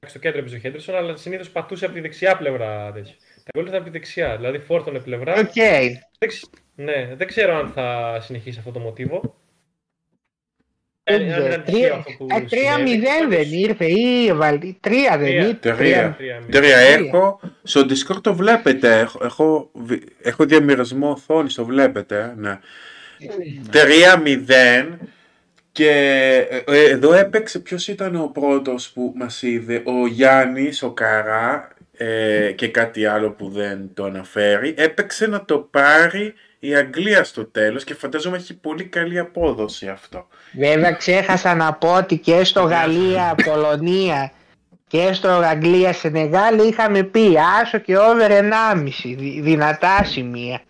Στο 0.07 0.20
κέντρο 0.20 0.39
έπαιζε 0.39 0.55
ο 0.55 0.60
Χέντερσον, 0.60 0.95
αλλά 0.95 1.16
συνήθως 1.16 1.49
πατούσε 1.49 1.86
από 1.86 1.93
τη 1.93 1.99
δεξιά 2.01 2.38
πλευρά. 2.38 2.91
τέτοιο. 2.91 3.14
Τα 3.43 3.51
γκολ 3.57 3.64
ήταν 3.68 3.76
από 3.76 3.86
τη 3.86 3.89
δεξιά, 3.91 4.36
δηλαδή 4.36 4.60
φόρτωνε 4.60 4.99
πλευρά. 4.99 5.34
Ο 5.39 5.43
Κέιν. 5.43 5.97
Δεν, 6.20 6.30
ξε- 6.30 6.49
ναι, 6.76 7.16
δεν 7.16 7.28
ξέρω 7.28 7.55
αν 7.55 7.70
θα 7.72 8.18
συνεχίσει 8.22 8.60
αυτό 8.60 8.72
το 8.72 8.80
μοτίβο. 8.80 9.20
Δεν 9.22 9.30
Ε, 9.30 9.34
αν 9.34 9.34
ξέρω. 9.34 9.34
ήταν 9.34 9.43
τυχαίο 9.43 10.07
Τρία- 10.07 10.78
αυτό 10.78 10.99
που 10.99 10.99
ε, 10.99 10.99
3-0 11.10 12.43
συνέβη, 12.47 12.99
δεν 13.30 13.47
ήρθε 13.51 13.86
ή 13.86 14.28
έβαλε. 14.28 14.60
Τρία 14.80 15.18
δεν 15.18 15.28
Τρία. 15.28 15.39
ήρθε. 15.47 15.55
Τρία. 15.60 16.16
τρία, 16.18 16.39
μηδέν. 16.45 16.62
Τρία 16.62 16.78
έχω. 16.78 17.39
Στο 17.64 17.82
Discord 17.82 18.22
το 18.22 18.34
βλέπετε. 18.34 18.99
Έχω, 18.99 19.20
έχω, 19.24 19.70
βι- 19.74 20.03
έχω 20.22 20.45
διαμοιρασμό 20.45 21.10
οθόνης, 21.12 21.53
το 21.53 21.66
βλέπετε. 21.66 22.18
ε, 22.38 22.39
Ναι. 22.39 22.60
3-0. 23.72 24.97
Και 25.72 25.89
ε, 26.49 26.76
ε, 26.78 26.89
εδώ 26.89 27.14
έπαιξε 27.14 27.60
ποιος 27.60 27.88
ήταν 27.88 28.16
ο 28.16 28.32
πρώτος 28.34 28.89
που 28.89 29.14
μας 29.16 29.41
είδε. 29.41 29.82
Ο 29.86 30.07
Γιάννης, 30.07 30.84
ο 30.84 30.91
Καρά 30.91 31.68
ε, 31.97 32.51
και 32.55 32.68
κάτι 32.68 33.05
άλλο 33.05 33.32
που 33.32 33.49
δεν 33.49 33.89
το 33.93 34.03
αναφέρει. 34.03 34.74
Έπαιξε 34.78 35.28
να 35.28 35.45
το 35.45 35.57
πάρει 35.72 36.34
η 36.60 36.76
Αγγλία 36.76 37.24
στο 37.24 37.45
τέλος 37.45 37.84
και 37.84 37.93
φαντάζομαι 37.93 38.38
έχει 38.38 38.53
πολύ 38.53 38.84
καλή 38.84 39.20
απόδοση 39.20 39.88
αυτό. 39.88 40.28
Βέβαια 40.57 40.91
ξέχασα 40.91 41.55
να 41.55 41.74
πω 41.74 41.95
ότι 41.95 42.18
και 42.18 42.43
στο 42.43 42.62
Γαλλία, 42.62 43.36
Πολωνία 43.45 44.32
και 44.88 45.14
στο 45.14 45.30
Αγγλία, 45.30 45.93
Σενεγάλη 45.93 46.68
είχαμε 46.68 47.03
πει 47.03 47.38
άσο 47.62 47.78
και 47.78 47.97
over 47.97 48.32
1,5 48.32 49.16
δι- 49.18 49.41
δυνατά 49.43 50.03
σημεία. 50.03 50.62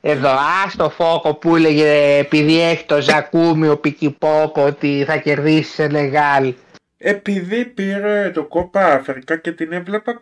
Εδώ, 0.00 0.30
άστο 0.64 0.90
φόκο 0.90 1.34
που 1.34 1.56
έλεγε 1.56 2.18
επειδή 2.18 2.60
έχει 2.60 2.84
το 2.84 3.00
ζακούμι 3.00 3.68
ο 3.68 3.78
Πικυπόκο 3.78 4.64
ότι 4.64 5.04
θα 5.06 5.16
κερδίσει 5.16 5.58
η 5.58 5.62
Σενεγάλη. 5.62 6.56
Επειδή 6.98 7.64
πήρε 7.64 8.30
το 8.34 8.44
κόπα 8.44 8.86
Αφρικά 8.86 9.36
και 9.36 9.52
την 9.52 9.72
έβλεπα 9.72 10.12
ε, 10.12 10.16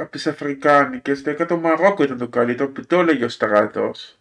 από 0.00 0.10
τις 0.10 0.26
Αφρικάνικες, 0.26 1.22
το 1.22 1.46
το 1.46 1.56
Μαρόκο 1.56 2.02
ήταν 2.02 2.18
το 2.18 2.28
καλύτερο, 2.28 2.68
που 2.68 2.86
το 2.86 3.00
έλεγε 3.00 3.24
ο 3.24 3.28
Στράτος. 3.28 4.18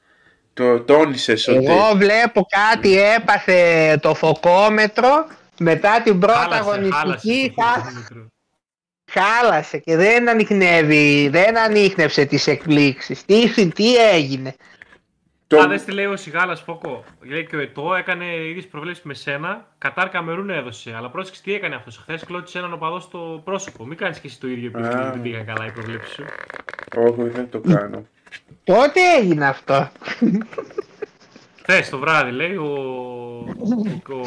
Το 0.54 0.82
τόνισες 0.82 1.48
ότι... 1.48 1.66
Εγώ 1.66 1.92
βλέπω 1.96 2.48
κάτι 2.50 3.00
έπαθε 3.00 3.98
το 4.02 4.14
φωκόμετρο 4.16 5.28
μετά 5.60 6.02
την 6.02 6.20
πρώτα 6.20 6.40
Χάλασε, 6.40 6.60
αγωνιστική 6.60 6.94
χάλασε 7.00 7.54
το 7.56 7.62
χά- 7.62 7.86
χιλιόμετρο. 7.86 8.28
χάλασε 9.12 9.78
και 9.78 9.96
δεν 9.96 10.30
ανοιχνεύει, 10.30 11.30
δεν 11.32 11.58
ανείχνευσε 11.58 12.26
τις 12.26 12.48
εκπλήξεις. 12.48 13.26
Τι, 13.26 13.68
τι 13.72 13.96
έγινε; 13.96 14.56
Το... 15.48 15.60
Α, 15.60 15.68
δες 15.68 15.84
τι 15.84 15.92
λέει 15.92 16.06
ο 16.06 16.16
Σιγάλας 16.18 16.62
Φόκο. 16.62 17.04
Λέει 17.22 17.46
και 17.46 17.56
ο 17.56 17.60
Ετώ 17.60 17.96
έκανε 17.96 18.26
ίδιες 18.26 18.68
προβλέψεις 18.68 19.04
με 19.04 19.14
σένα. 19.14 19.68
Κατάρ 19.78 20.10
Καμερούν 20.10 20.50
έδωσε. 20.50 20.94
Αλλά 20.98 21.10
πρόσεξε 21.10 21.42
τι 21.42 21.54
έκανε 21.54 21.76
αυτός. 21.76 21.98
Χθες 21.98 22.24
κλώτησε 22.24 22.58
έναν 22.58 22.74
οπαδό 22.74 23.00
στο 23.00 23.42
πρόσωπο. 23.44 23.86
Μην 23.86 23.98
κάνεις 23.98 24.20
και 24.20 24.28
εσύ 24.28 24.40
το 24.40 24.48
ίδιο 24.48 24.72
επειδή 24.74 24.88
Α. 24.88 25.12
δεν 25.12 25.22
πήγαν 25.22 25.46
καλά 25.46 25.66
οι 25.66 25.72
προβλέψεις 25.72 26.14
σου. 26.14 26.24
Όχι, 26.98 27.30
δεν 27.30 27.50
το 27.50 27.60
κάνω. 27.60 28.06
Πότε 28.64 29.00
έγινε 29.20 29.46
αυτό; 29.48 29.90
Χθες 31.62 31.90
το 31.90 31.98
βράδυ 31.98 32.32
λέει 32.32 32.56
ο, 32.56 32.68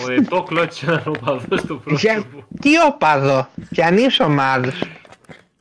ο 0.06 0.10
Ετώ 0.10 0.42
κλώτησε 0.42 0.86
έναν 0.86 1.02
οπαδό 1.06 1.56
στο 1.56 1.82
Για, 1.86 2.12
πρόσωπο. 2.12 2.44
τι 2.60 2.70
οπαδό, 2.86 3.48
ποιανής 3.70 4.20
ομάδος. 4.20 4.82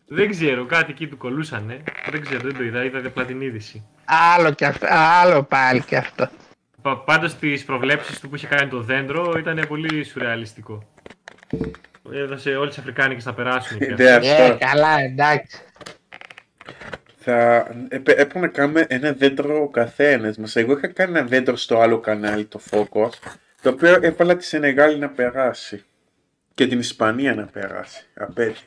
Δεν 0.08 0.30
ξέρω, 0.30 0.66
κάτι 0.66 0.92
εκεί 0.92 1.08
του 1.08 1.18
κολούσανε. 1.18 1.84
Δεν 2.12 2.22
ξέρω, 2.22 2.40
δεν 2.44 2.58
το 2.58 2.64
είδα. 2.64 2.84
Είδα 2.84 3.02
απλά 3.08 3.26
την 3.26 3.42
είδηση. 3.42 3.84
Άλλο, 4.06 4.52
και 4.54 4.66
αυτό, 4.66 4.88
άλλο 4.90 5.44
πάλι 5.44 5.82
και 5.82 5.98
αυτό. 5.98 6.30
Πα- 6.82 6.98
Πάντως 7.04 7.32
στις 7.32 7.66
προβλέψεις 7.66 8.20
του 8.20 8.30
που 8.30 8.36
είχε 8.36 8.48
κάνει 8.48 8.70
το 8.70 8.82
δέντρο 8.82 9.34
ήταν 9.38 9.66
πολύ 9.68 10.04
σουρεαλιστικό. 10.04 10.84
Έδωσε 12.14 12.56
όλες 12.56 12.70
τις 12.70 12.78
Αφρικάνικες 12.84 13.26
να 13.26 13.34
περάσουν. 13.34 13.78
και 13.78 13.96
Δεν 13.96 14.16
αυτά. 14.18 14.30
Ε, 14.30 14.44
αυτό. 14.44 14.58
καλά, 14.66 15.00
εντάξει. 15.00 15.58
Θα... 17.18 17.68
επέ- 17.88 18.20
Έπρεπε 18.20 18.40
να 18.40 18.48
κάνουμε 18.48 18.86
ένα 18.90 19.12
δέντρο 19.12 19.62
ο 19.62 19.70
καθένας 19.70 20.38
μας. 20.38 20.56
Εγώ 20.56 20.72
είχα 20.78 20.88
κάνει 20.88 21.18
ένα 21.18 21.28
δέντρο 21.28 21.56
στο 21.56 21.80
άλλο 21.80 22.00
κανάλι, 22.00 22.46
το 22.46 22.60
Focus, 22.72 23.10
το 23.62 23.70
οποίο 23.70 24.00
έβαλα 24.02 24.36
τη 24.36 24.44
Σενεγάλη 24.44 24.98
να 24.98 25.10
περάσει. 25.10 25.84
Και 26.54 26.68
την 26.68 26.80
Ισπανία 26.80 27.36
να 27.36 27.46
περάσει. 27.46 28.06
Απέτυχε. 28.14 28.64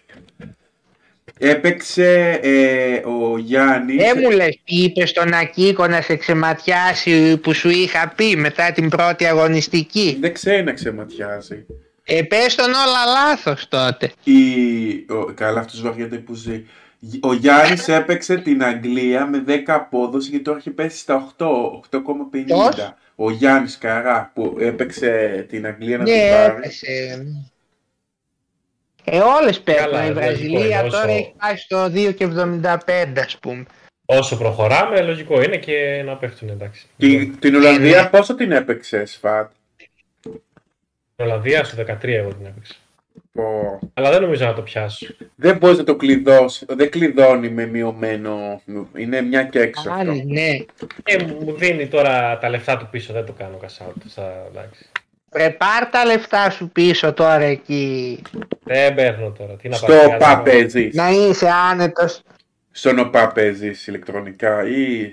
Έπαιξε 1.39 2.39
ε, 2.43 3.01
ο 3.07 3.39
Γιάννης... 3.39 3.97
Δεν 4.05 4.19
μου 4.23 4.31
λες 4.31 4.59
τι 4.65 4.77
είπες 4.83 5.11
στον 5.11 5.33
Ακίκο 5.33 5.87
να 5.87 6.01
σε 6.01 6.17
ξεματιάσει 6.17 7.37
που 7.37 7.53
σου 7.55 7.69
είχα 7.69 8.13
πει 8.17 8.37
μετά 8.37 8.73
την 8.73 8.89
πρώτη 8.89 9.27
αγωνιστική. 9.27 10.17
Δεν 10.21 10.33
ξέρει 10.33 10.63
να 10.65 10.73
ξεματιάζει. 10.73 11.67
Ε, 12.05 12.23
πες 12.23 12.55
τον 12.55 12.67
όλα 12.67 13.05
λάθος 13.29 13.69
τότε. 13.69 14.13
Η... 14.25 14.35
Ο... 15.09 15.25
Καλά, 15.35 15.61
αυτός 15.61 15.83
βαριέται 15.83 16.17
που 16.17 16.35
ζει. 16.35 16.65
Ο 17.21 17.33
Γιάννης 17.33 17.89
έπαιξε 17.89 18.37
την 18.37 18.65
Αγγλία 18.65 19.27
με 19.27 19.45
10 19.47 19.53
απόδοση 19.67 20.31
και 20.31 20.39
τώρα 20.39 20.59
έχει 20.59 20.71
πέσει 20.71 20.99
στα 20.99 21.35
8, 21.39 21.47
8,50. 21.47 22.01
Πώς; 22.47 22.95
Ο 23.15 23.31
Γιάννης 23.31 23.79
Καρά 23.79 24.31
που 24.35 24.57
έπαιξε 24.61 25.45
την 25.49 25.67
Αγγλία 25.67 25.97
να 25.97 26.03
Ναι, 26.03 26.11
την 26.11 26.31
πάρει. 26.31 26.55
έπεσε. 26.57 27.27
Ε, 29.13 29.19
όλες 29.21 29.61
πέφτουν. 29.61 29.85
Καλά, 29.91 30.05
Η 30.05 30.09
λογικό 30.09 30.21
Βραζιλία 30.21 30.81
είναι, 30.81 30.89
τώρα 30.91 31.03
όσο- 31.05 31.13
έχει 31.13 31.33
πάει 31.39 31.57
στο 31.57 31.89
2,75 31.89 33.21
ας 33.25 33.39
πούμε. 33.39 33.65
Όσο 34.07 34.37
προχωράμε, 34.37 35.01
λογικό 35.03 35.43
είναι 35.43 35.57
και 35.57 36.03
να 36.07 36.17
πέφτουν 36.17 36.49
εντάξει. 36.49 36.87
Την, 36.97 37.39
την 37.39 37.53
Ναι, 37.53 37.59
Ολλανδία 37.59 38.03
ναι. 38.03 38.09
πόσο 38.09 38.35
την 38.35 38.53
έπαιξε, 38.53 39.05
Σφάτ. 39.05 39.51
Στην 40.21 41.27
Ολλανδία 41.27 41.65
στο 41.65 41.77
13 41.83 42.15
εγώ 42.17 42.29
την 42.35 42.47
έπαιξα. 42.47 42.75
Πω. 43.33 43.79
Αλλά 43.95 44.11
δεν 44.11 44.21
νομίζω 44.21 44.45
να 44.47 44.55
το 44.55 44.63
πιάσω. 44.63 45.07
Δεν 45.35 45.57
μπορείς 45.57 45.79
να 45.79 45.85
το 45.85 45.97
κλειδώσεις. 45.97 46.65
Δεν 46.69 46.91
κλειδώνει 46.91 47.49
με 47.51 47.67
μειωμένο. 47.67 48.63
Είναι 48.97 49.21
μια 49.21 49.43
και 49.45 49.61
έξω 49.61 49.91
αυτό. 49.91 50.11
Άλλη, 50.11 50.25
ναι. 50.25 50.57
Ε, 51.05 51.23
μου 51.25 51.55
δίνει 51.57 51.87
τώρα 51.89 52.39
τα 52.39 52.49
λεφτά 52.49 52.77
του 52.77 52.89
πίσω, 52.91 53.13
δεν 53.13 53.25
το 53.27 53.33
κάνω 53.33 53.59
cash 53.63 53.87
out. 53.87 53.93
Στα, 54.09 54.47
εντάξει. 54.51 54.87
Ρε 55.33 55.51
πάρ 55.51 55.87
τα 55.91 56.05
λεφτά 56.05 56.51
σου 56.51 56.69
πίσω 56.69 57.13
τώρα 57.13 57.45
εκεί. 57.45 58.23
Δεν 58.65 58.95
παίρνω 58.95 59.31
τώρα. 59.31 59.55
Τι 59.57 59.69
να 59.69 59.77
Στο 59.77 59.87
πάρω, 59.87 60.15
ΟΠΑ 60.15 60.43
παίζεις. 60.43 60.95
Να 60.95 61.09
είσαι 61.11 61.49
άνετος. 61.71 62.23
Στον 62.71 62.99
ΟΠΑ 62.99 63.33
παίζεις 63.33 63.87
ηλεκτρονικά 63.87 64.69
ή... 64.69 65.13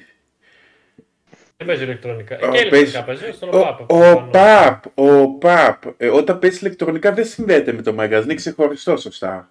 Δεν 1.57 1.68
παίζω 1.68 1.84
ηλεκτρονικά. 1.84 2.36
Ο, 2.36 2.51
και 2.51 2.57
ηλεκτρονικά 2.57 3.03
παίζω 3.03 3.34
στον 3.34 3.49
Ο, 3.53 3.57
ΟΠΑΠ. 3.57 3.91
ο 3.91 4.28
ΠΑΠ, 4.32 4.84
ο 4.99 5.30
ΠΑΠ, 5.38 5.84
ε, 5.97 6.07
όταν 6.07 6.39
παίζεις 6.39 6.61
ηλεκτρονικά 6.61 7.11
δεν 7.13 7.26
συνδέεται 7.26 7.72
με 7.74 7.82
το 7.82 7.93
μαγαζί, 7.93 8.24
είναι 8.26 8.34
ξεχωριστό 8.34 8.97
σωστά. 8.97 9.49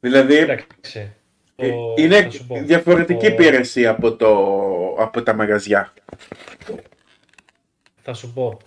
Δηλαδή, 0.00 0.36
Εντάξει. 0.36 1.12
ε, 1.56 1.68
Το- 1.68 1.94
είναι 1.96 2.22
θα 2.22 2.30
σου 2.30 2.46
πω. 2.46 2.56
διαφορετική 2.62 3.26
Το- 3.26 3.32
υπηρεσία 3.32 3.90
από, 3.90 4.12
το, 4.16 4.28
από 4.98 5.22
τα 5.22 5.34
μαγαζιά. 5.34 5.92
Θα 8.02 8.14
σου 8.14 8.32
πω. 8.32 8.58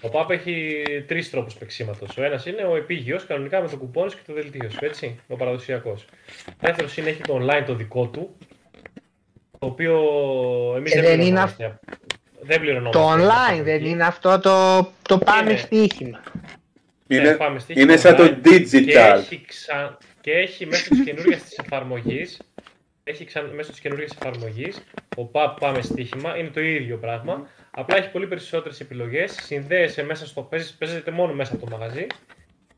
Ο 0.00 0.08
ΠΑΠ 0.08 0.30
έχει 0.30 0.84
τρεις 1.06 1.30
τρόπους 1.30 1.54
παίξήματο. 1.54 2.06
Ο 2.18 2.22
ένας 2.22 2.46
είναι 2.46 2.62
ο 2.62 2.76
επίγειος, 2.76 3.26
κανονικά 3.26 3.60
με 3.60 3.68
το 3.68 3.76
κουπόνις 3.76 4.14
και 4.14 4.20
το 4.26 4.32
δελτίο 4.32 4.70
σου, 4.70 4.84
έτσι. 4.84 5.20
Ο 5.28 5.36
παραδοσιακός. 5.36 6.04
Δεύτερος 6.60 6.96
είναι 6.96 7.08
έχει 7.08 7.20
το 7.22 7.38
online 7.42 7.64
το 7.66 7.74
δικό 7.74 8.06
του. 8.06 8.36
Το 9.58 9.66
οποίο 9.66 10.02
εμείς 10.76 10.92
Και 10.92 11.00
δεν, 11.00 11.08
δεν 11.10 11.20
είναι 11.20 11.28
πληρωνόμαστε. 11.28 11.78
Δεν 12.40 12.60
πληρωνόμαστε. 12.60 12.98
Το 12.98 13.12
από 13.12 13.22
online 13.22 13.54
την 13.54 13.64
δεν 13.64 13.74
εκεί. 13.74 13.88
είναι 13.88 14.04
αυτό 14.04 14.40
το, 14.40 14.80
το 15.08 15.18
πάμε 15.18 15.50
Είναι. 15.50 15.58
στοίχημα. 15.58 16.20
Είναι, 17.06 17.34
πάμε 17.34 17.58
στοίχημα 17.58 17.84
είναι 17.84 17.96
σαν 17.96 18.16
το 18.16 18.22
online 18.22 18.40
Και 18.42 18.68
digital. 18.72 19.16
έχει, 19.18 19.44
ξα... 19.46 19.98
και 20.20 20.30
έχει 20.30 20.66
μέσω 20.66 20.88
της 20.88 21.04
καινούργιας 21.04 21.42
της 21.42 21.58
εφαρμογής 21.58 22.38
έχει 23.04 23.24
ξα... 23.24 23.42
μέσω 23.42 23.70
της 23.70 23.80
καινούργιας 23.80 24.10
εφαρμογής 24.20 24.82
ο 25.16 25.24
ΠΑΠ 25.24 25.58
πάμε 25.58 25.82
στοίχημα, 25.82 26.36
είναι 26.36 26.48
το 26.48 26.60
ίδιο 26.60 26.96
πράγμα 26.96 27.48
απλά 27.70 27.96
έχει 27.96 28.10
πολύ 28.10 28.26
περισσότερες 28.26 28.80
επιλογές 28.80 29.32
συνδέεσαι 29.42 30.02
μέσα 30.04 30.26
στο, 30.26 30.42
παίζεις, 30.42 30.74
παίζεται 30.74 31.10
μόνο 31.10 31.32
μέσα 31.32 31.54
από 31.54 31.66
το 31.66 31.76
μαγαζί 31.76 32.06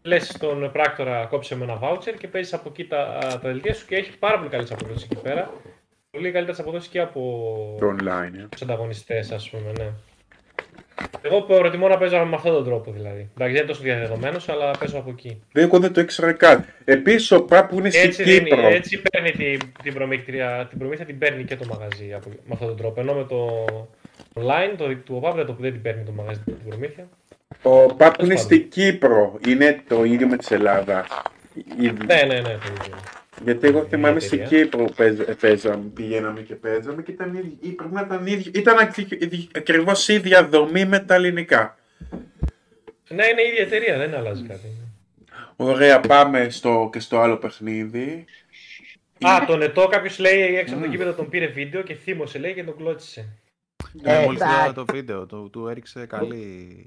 λες 0.02 0.26
στον 0.28 0.70
πράκτορα 0.72 1.26
κόψε 1.26 1.56
με 1.56 1.64
ένα 1.64 1.78
voucher 1.82 2.14
και 2.18 2.28
παίζεις 2.28 2.52
από 2.52 2.68
εκεί 2.68 2.84
τα, 2.84 3.18
τα 3.30 3.38
δελτία 3.38 3.74
σου 3.74 3.86
και 3.86 3.96
έχει 3.96 4.18
πάρα 4.18 4.38
πολύ 4.38 4.50
καλές 4.50 4.72
αποδόσεις 4.72 5.04
εκεί 5.04 5.16
πέρα 5.22 5.50
πολύ 6.10 6.30
καλύτερες 6.30 6.60
αποδόσεις 6.60 6.88
και 6.88 7.00
από 7.00 7.20
Το 7.80 7.86
online. 7.98 8.38
ε. 8.38 8.46
τους 8.50 8.62
ανταγωνιστές 8.62 9.30
ας 9.32 9.50
πούμε, 9.50 9.72
ναι. 9.78 9.90
Εγώ 11.22 11.40
προτιμώ 11.42 11.88
να 11.88 11.98
παίζω 11.98 12.24
με 12.24 12.34
αυτόν 12.34 12.52
τον 12.52 12.64
τρόπο 12.64 12.90
δηλαδή. 12.92 13.18
Εντάξει, 13.34 13.52
δεν 13.52 13.62
είναι 13.62 13.64
τόσο 13.66 13.82
διαδεδομένος, 13.82 14.48
αλλά 14.48 14.70
παίζω 14.78 14.98
από 14.98 15.10
εκεί. 15.10 15.42
Δεν, 15.52 15.64
εγώ 15.64 15.78
δεν 15.78 15.92
το 15.92 16.00
ήξερα 16.00 16.32
καν. 16.32 16.64
Επίσης, 16.84 17.30
ο 17.30 17.44
Πάπου 17.44 17.78
είναι 17.78 17.90
στην 17.90 18.08
Έτσι, 18.08 18.22
δίνει, 18.22 18.48
Κύπρο. 18.48 18.66
έτσι 18.66 19.02
παίρνει 19.10 19.30
την, 19.30 19.72
την, 19.82 19.94
προμήθεια, 19.94 20.66
την 20.70 20.78
προμήθεια 20.78 21.04
την 21.04 21.18
παίρνει 21.18 21.44
και 21.44 21.56
το 21.56 21.64
μαγαζί 21.66 22.12
από, 22.14 22.28
με 22.28 22.50
αυτόν 22.52 22.68
τον 22.68 22.76
τρόπο. 22.76 23.00
Ενώ 23.00 23.14
με 23.14 23.24
το 23.24 23.64
online, 24.34 24.74
το 24.76 24.94
του 24.96 25.14
ΟΠΑΠ 25.16 25.34
δεν, 25.36 25.46
το, 25.46 25.56
δεν 25.60 25.72
την 25.72 25.82
παίρνει 25.82 26.04
το 26.04 26.12
μαγαζί 26.12 26.40
την 26.40 26.56
προμήθεια. 26.68 27.08
Ο 27.62 27.86
Πάπου 27.86 28.24
είναι 28.24 28.34
πάντων. 28.34 28.36
στην 28.38 28.68
Κύπρο. 28.68 29.38
Είναι 29.46 29.82
το 29.88 30.04
ίδιο 30.04 30.26
με 30.26 30.36
της 30.36 30.50
Ελλάδα. 30.50 31.06
Ναι, 31.76 31.90
ναι, 32.26 32.34
ναι, 32.34 32.40
το 32.40 32.72
ίδιο. 32.80 32.94
Γιατί 33.44 33.66
εγώ 33.66 33.82
Η 33.82 33.86
θυμάμαι 33.88 34.20
στην 34.20 34.40
εταιρεία. 34.40 34.62
Κύπρο 34.62 34.84
παίζ- 34.96 35.30
παίζαμε, 35.40 35.84
πηγαίναμε 35.94 36.40
και 36.40 36.54
παίζαμε 36.54 37.02
και 37.02 37.10
ήταν, 37.10 37.34
ίδι- 37.34 37.64
ή 37.64 37.68
πρέπει 37.68 37.94
να 37.94 38.00
ήταν, 38.00 38.26
ίδιο, 38.26 38.50
ήταν 38.54 38.76
ακριβώς 39.54 40.08
η 40.08 40.14
ίδια 40.14 40.48
δομή 40.48 40.84
με 40.84 40.98
τα 40.98 41.14
ελληνικά. 41.14 41.76
Ναι, 43.08 43.26
είναι 43.26 43.42
η 43.42 43.48
ίδια 43.48 43.62
εταιρεία, 43.62 43.98
δεν 43.98 44.14
αλλάζει 44.14 44.42
κάτι. 44.42 44.66
Ωραία, 45.56 46.00
πάμε 46.00 46.46
στο, 46.50 46.88
και 46.92 47.00
στο 47.00 47.20
άλλο 47.20 47.36
παιχνίδι. 47.36 48.24
Α, 49.20 49.44
τον 49.46 49.62
Ετώ 49.62 49.86
κάποιος 49.86 50.18
λέει 50.18 50.56
έξω 50.56 50.74
από 50.74 50.84
το 50.84 50.90
κήπεδο 50.90 51.12
τον 51.12 51.28
πήρε 51.28 51.46
βίντεο 51.46 51.82
και 51.82 51.94
θύμωσε 51.94 52.38
λέει 52.38 52.54
και 52.54 52.64
τον 52.64 52.76
κλώτσισε. 52.76 53.28
Ε, 54.02 54.20
Ε, 54.20 54.24
μόλις 54.24 54.40
εντάξει. 54.40 54.60
είδα 54.64 54.72
το 54.72 54.84
βίντεο, 54.92 55.26
το, 55.26 55.36
του 55.36 55.66
έριξε 55.68 56.06
καλή, 56.06 56.86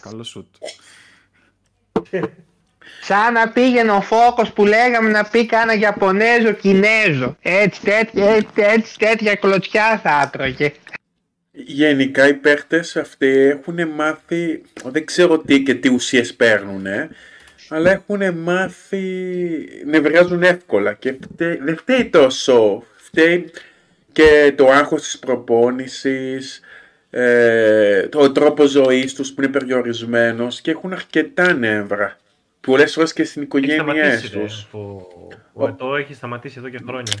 καλό 0.00 0.22
σουτ. 0.22 0.46
Σαν 3.02 3.32
να 3.32 3.48
πήγαινε 3.48 3.90
ο 3.90 4.00
Φόκος 4.00 4.52
που 4.52 4.64
λέγαμε 4.66 5.10
να 5.10 5.24
πει 5.24 5.46
κάνα 5.46 5.74
Ιαπωνέζο 5.74 6.52
Κινέζο. 6.52 7.36
Έτσι, 7.42 7.80
τέτοια, 7.82 8.30
έτσι, 8.30 8.48
έτσι, 8.56 8.98
τέτοια 8.98 9.34
κλωτσιά 9.34 9.98
θα 10.02 10.10
άτρωγε. 10.10 10.72
Γενικά 11.52 12.28
οι 12.28 12.34
παίχτες 12.34 12.96
αυτοί 12.96 13.26
έχουν 13.26 13.88
μάθει, 13.88 14.62
δεν 14.84 15.04
ξέρω 15.06 15.38
τι 15.38 15.62
και 15.62 15.74
τι 15.74 15.88
ουσίες 15.88 16.34
παίρνουν, 16.34 16.86
αλλά 17.68 17.90
έχουν 17.90 18.34
μάθει, 18.38 19.02
νευριάζουν 19.86 20.42
εύκολα 20.42 20.92
και 20.94 21.14
φταίει- 21.32 21.62
δεν 21.62 21.76
φταίει 21.76 22.04
τόσο, 22.04 22.82
φταίει 22.96 23.50
και 24.12 24.52
το 24.56 24.70
άγχος 24.70 25.02
της 25.02 25.18
προπόνησης, 25.18 26.60
ε, 27.10 28.08
το 28.08 28.32
τρόπος 28.32 28.70
ζωής 28.70 29.14
τους 29.14 29.32
που 29.32 29.42
είναι 29.42 29.52
περιορισμένος 29.52 30.60
και 30.60 30.70
έχουν 30.70 30.92
αρκετά 30.92 31.52
νεύρα. 31.52 32.16
Πολλές 32.60 32.92
φορές 32.92 33.12
και 33.12 33.24
στην 33.24 33.42
Έχει 33.42 33.46
οικογένειά 33.62 34.02
σταματήσει. 34.08 34.30
ρε, 34.38 34.40
τους. 34.42 34.66
Ο, 34.72 34.78
ο 35.52 35.66
Ετώ 35.66 35.96
έχει 35.96 36.14
σταματήσει 36.14 36.54
εδώ 36.58 36.68
και 36.68 36.78
χρόνια. 36.86 37.12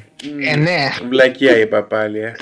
Ε, 0.52 0.56
ναι. 0.56 0.88
Βλακία 1.08 1.56
είπα 1.58 1.82
πάλι, 1.82 2.18
ε. 2.18 2.32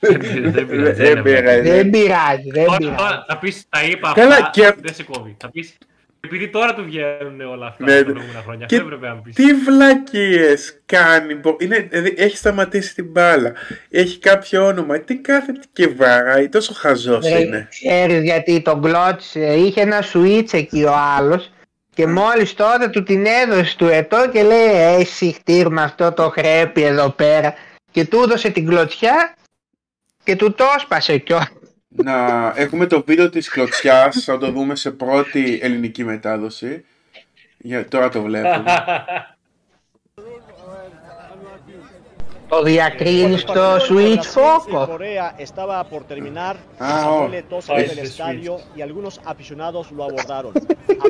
Δεν 0.00 0.18
πειράζει, 0.18 0.50
δεν 0.50 0.66
πειράζει, 0.66 0.92
Δεν 1.02 1.14
δεν 1.14 1.22
πειράζει. 1.22 1.68
Δεν 1.70 1.90
πειράζει, 1.90 2.50
δεν 2.50 2.64
Τώρα, 2.64 2.76
πειράζει. 2.76 2.96
τώρα 2.96 3.24
θα 3.28 3.38
πεις, 3.38 3.64
τα 3.68 3.82
είπα 3.84 4.12
Καλά, 4.14 4.34
αυτά, 4.34 4.50
και- 4.52 4.74
δεν 4.80 4.94
σε 4.94 5.02
κόβει. 5.02 5.36
Θα 5.40 5.50
πεις, 5.50 5.78
επειδή 6.26 6.48
τώρα 6.48 6.74
του 6.74 6.84
βγαίνουν 6.84 7.40
όλα 7.40 7.66
αυτά 7.66 7.84
Ναι, 7.84 7.90
τα 7.90 7.96
ναι. 7.96 8.02
προηγούμενα 8.04 8.40
χρόνια. 8.42 8.66
Και 8.66 8.74
Αυτό 8.76 8.86
έπρεπε 8.86 9.08
να 9.08 9.14
πεις. 9.14 9.34
Τι 9.34 9.44
βλακίες 9.54 10.80
κάνει, 10.86 11.34
μπο- 11.34 11.56
είναι, 11.60 11.86
δηλαδή, 11.90 12.14
έχει 12.16 12.36
σταματήσει 12.36 12.94
την 12.94 13.04
μπάλα, 13.10 13.52
έχει 13.90 14.18
κάποιο 14.18 14.66
όνομα, 14.66 14.98
τι 15.00 15.16
κάθεται 15.16 15.60
και 15.72 15.88
βαράει, 15.88 16.48
τόσο 16.48 16.74
χαζός 16.74 17.26
Ρε, 17.28 17.38
είναι. 17.40 17.68
Ξέρεις 17.70 18.22
γιατί 18.22 18.60
τον 18.60 18.82
κλώτσε, 18.82 19.54
είχε 19.54 19.80
ένα 19.80 20.02
σουίτς 20.02 20.52
εκεί 20.52 20.82
ο 20.84 20.92
άλλος 21.16 21.50
και 21.94 22.06
μόλις 22.06 22.54
τότε 22.54 22.88
του 22.88 23.02
την 23.02 23.26
έδωσε 23.26 23.76
του 23.76 23.86
ετώ 23.86 24.28
και 24.32 24.42
λέει 24.42 24.66
«Ε, 24.72 24.94
εσύ 25.00 25.32
χτύρ 25.32 25.68
με 25.68 25.82
αυτό 25.82 26.12
το 26.12 26.28
χρέπι 26.30 26.82
εδώ 26.82 27.08
πέρα 27.10 27.54
και 27.90 28.04
του 28.04 28.20
έδωσε 28.24 28.50
την 28.50 28.66
κλωτσιά 28.66 29.34
και 30.24 30.36
του 30.36 30.52
το 30.54 30.64
έσπασε 30.76 31.18
κιόλας. 31.18 31.48
Να 31.95 32.47
έχουμε 32.55 32.85
το 32.85 33.03
βίντεο 33.05 33.29
της 33.29 33.49
κλωτσιάς, 33.49 34.23
θα 34.23 34.37
το 34.37 34.51
δούμε 34.51 34.75
σε 34.75 34.91
πρώτη 34.91 35.59
ελληνική 35.61 36.03
μετάδοση. 36.03 36.85
Για, 37.57 37.87
τώρα 37.87 38.09
το 38.09 38.21
βλέπουμε. 38.21 38.63
Το 42.51 42.63
διακρίνει 42.63 43.37
στο 43.37 43.53
El 43.53 43.55
partido 43.55 43.77
entre 43.77 43.87
Switch 43.87 44.15
Brasil 44.15 44.19
y 44.19 44.33
Foco. 44.35 44.87
Corea 44.87 45.35
estaba 45.37 45.83
por 45.91 46.03
terminar. 46.03 46.55
Ah, 46.79 46.99
se 47.01 47.07
oh. 47.07 47.27
fue 47.27 47.41
tos 47.51 47.69
Ah, 47.69 47.73
en 47.75 47.85
ese 47.85 47.93
el 47.93 47.99
es 47.99 48.09
estadio 48.09 48.53
y 48.75 48.81
algunos 48.81 49.21
aficionados 49.33 49.83
lo 49.95 50.03
abordaron. 50.03 50.53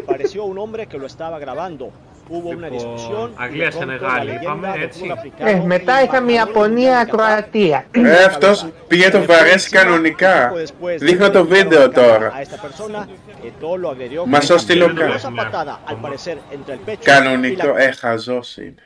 Apareció 0.03 0.39
un 0.53 0.57
hombre 0.63 0.81
que 0.85 0.97
lo 0.99 1.07
estaba 1.13 1.37
grabando. 1.39 1.85
Hubo 2.28 2.48
una 2.48 2.68
Λοιπόν, 2.68 2.70
discusión. 2.78 3.26
y 3.30 3.38
de 3.38 3.42
Αγγλία, 3.44 3.68
pronto 3.70 3.78
Σενεγάλη, 3.78 4.30
la 4.30 4.32
leyenda 4.32 4.66
πάμε 4.66 4.72
del 4.74 4.82
έτσι. 4.82 4.98
fútbol 5.00 5.10
africano 5.18 5.48
Ε, 5.48 5.62
μετά 5.66 6.00
y 6.00 6.04
είχαμε 6.04 6.32
el 6.32 6.34
Ιαπωνία, 6.34 7.02
Qatar 7.02 7.10
Κροατία. 7.10 7.84
Ε, 7.90 8.24
αυτός 8.24 8.66
πήγε 8.88 9.10
το 9.10 9.24
βαρέσει 9.24 9.70
κανονικά. 9.70 10.52
Poco 10.52 10.56
después 10.56 10.98
de 11.00 11.04
Δείχνω 11.04 11.26
que 11.26 11.30
το 11.30 11.38
le 11.40 11.42
quitaron 11.42 11.48
βίντεο 11.48 11.80
la 11.80 11.88
cámara 11.90 11.92
τώρα. 11.94 12.28
A 12.36 12.40
esta 12.40 12.58
persona, 12.66 13.08
Eto'o 13.48 13.76
lo 13.82 13.88
agredió 13.94 14.26
Μας 14.26 14.44
con 14.44 14.48
το 14.48 14.54
una 14.54 14.58
στείλω 14.60 14.86
poderosa 14.86 15.30
κα- 15.36 15.42
patada, 15.42 15.74
al 15.90 15.96
parecer 16.04 16.36
entre 16.54 16.72
el 16.74 16.80
pecho 16.86 17.00
y 17.02 17.04
Κανονικό, 17.04 17.72
la 17.74 17.80
ε, 17.80 17.90
χαζός 17.90 18.56
είναι. 18.56 18.82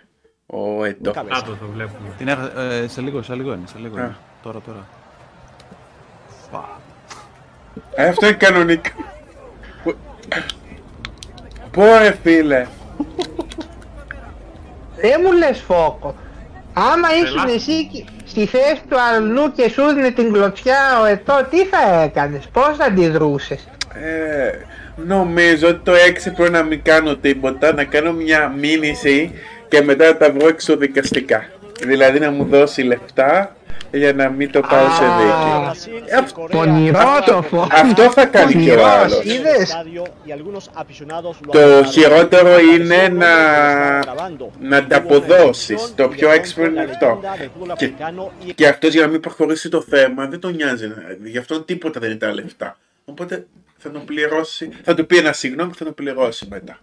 Ο 0.46 0.84
Ετώ. 0.84 1.10
cabeza. 1.14 1.28
Κάτω 1.34 1.50
το 1.60 1.66
βλέπουμε. 1.74 2.08
Την 2.18 2.28
έχα... 2.28 2.52
ε, 2.60 2.88
σε 2.88 3.00
λίγο, 3.00 3.22
σε 3.22 3.34
λίγο 3.34 3.52
είναι, 3.52 3.66
σε 3.66 3.78
λίγο 3.78 3.96
Α. 3.96 4.00
είναι. 4.00 4.16
Τώρα, 4.42 4.60
τώρα. 4.66 4.86
Πα. 6.50 6.80
Ε, 7.94 8.08
αυτό 8.08 8.26
είναι 8.26 8.36
κανονικό. 8.36 8.90
Πόρε 11.70 12.14
φίλε. 12.22 12.66
Δεν 14.96 15.20
μου 15.24 15.32
λες 15.32 15.58
Φόκο. 15.66 16.14
Άμα 16.72 17.08
ήσουν 17.22 17.36
Τρελά. 17.42 17.54
εσύ 17.54 17.86
κι- 17.86 18.04
στη 18.26 18.46
θέση 18.46 18.82
του 18.88 18.96
αλλού 19.00 19.52
και 19.52 19.68
σου 19.68 19.82
δίνει 19.94 20.12
την 20.12 20.32
κλωτσιά 20.32 21.00
ο 21.02 21.04
ετώ, 21.04 21.46
τι 21.50 21.64
θα 21.64 22.02
έκανες, 22.02 22.48
πώς 22.52 22.76
θα 22.76 22.84
αντιδρούσες. 22.84 23.68
Ε, 23.94 24.50
νομίζω 24.96 25.68
ότι 25.68 25.80
το 25.84 25.92
έξυπνο 25.94 26.46
είναι 26.46 26.58
να 26.58 26.64
μην 26.64 26.82
κάνω 26.82 27.16
τίποτα, 27.16 27.72
να 27.72 27.84
κάνω 27.84 28.12
μια 28.12 28.52
μήνυση 28.58 29.32
και 29.68 29.82
μετά 29.82 30.06
να 30.06 30.16
τα 30.16 30.30
βρω 30.32 30.48
εξοδικαστικά. 30.48 31.44
Δηλαδή 31.86 32.18
να 32.18 32.30
μου 32.30 32.44
δώσει 32.44 32.82
λεφτά 32.82 33.56
για 33.92 34.12
να 34.12 34.28
μην 34.28 34.50
το 34.52 34.60
πάω 34.60 34.88
σε 34.90 35.04
Α. 35.04 35.16
δίκαιο. 35.18 35.70
Brasil 35.70 36.02
Ε, 36.06 36.20
y 36.20 36.40
Corea 36.40 36.50
Πονηρό 36.50 36.98
estaban 36.98 37.22
το 37.26 37.38
por 37.38 37.42
Φόκο. 37.44 37.66
Αυτό 37.72 38.10
θα 38.10 38.26
κάνει 38.26 38.52
και 38.52 38.58
ο 38.58 38.74
Πονηρός, 38.74 38.84
άλλος. 38.94 39.18
en 39.18 39.22
el 39.22 39.26
είδες. 39.34 39.62
estadio 39.62 40.02
y 40.26 40.30
algunos 40.32 40.70
aficionados 40.74 41.36
lo 41.46 41.50
Το 41.52 41.58
abordaron. 41.58 41.84
χειρότερο 41.90 42.58
είναι 42.58 42.94
Apareció 42.94 43.06
un 43.06 43.12
hombre 43.12 43.18
να, 43.18 43.26
que 43.26 43.96
lo 43.96 44.00
estaba 44.00 44.14
grabando. 44.14 44.44
να 44.60 44.68
Hubo 44.68 44.70
una 44.70 44.76
ανταποδώσεις. 44.76 45.76
discusión 45.76 45.96
Το 45.96 46.04
y 46.04 46.10
πιο 46.16 46.28
de 46.28 46.32
έξυπνο 46.34 46.64
pronto 46.64 46.70
είναι 46.70 46.84
la 46.84 46.90
αυτό. 46.90 47.20
leyenda 47.22 47.42
del 47.42 47.50
fútbol 47.54 47.76
Και, 47.76 47.84
africano 47.86 48.48
y 48.48 48.52
και 48.54 48.66
αυτός 48.68 48.92
για 48.92 49.02
να 49.02 49.08
μην 49.08 49.20
προχωρήσει 49.20 49.68
το 49.68 49.80
θέμα 49.82 50.26
δεν 50.26 50.40
τον 50.40 50.54
νοιάζει. 50.54 50.86
να- 50.88 50.94
Γι' 51.24 51.38
αυτό 51.38 51.60
τίποτα 51.60 52.00
δεν 52.00 52.10
είναι 52.10 52.18
τα 52.18 52.34
λεφτά. 52.34 52.78
Οπότε 53.04 53.46
θα 53.78 53.90
τον 53.90 54.04
πληρώσει, 54.04 54.70
θα 54.84 54.94
του 54.94 55.06
πει 55.06 55.16
ένα 55.16 55.32
συγγνώμη 55.32 55.70
και 55.70 55.76
θα 55.78 55.84
τον 55.84 55.94
πληρώσει 55.94 56.46
μετά. 56.50 56.78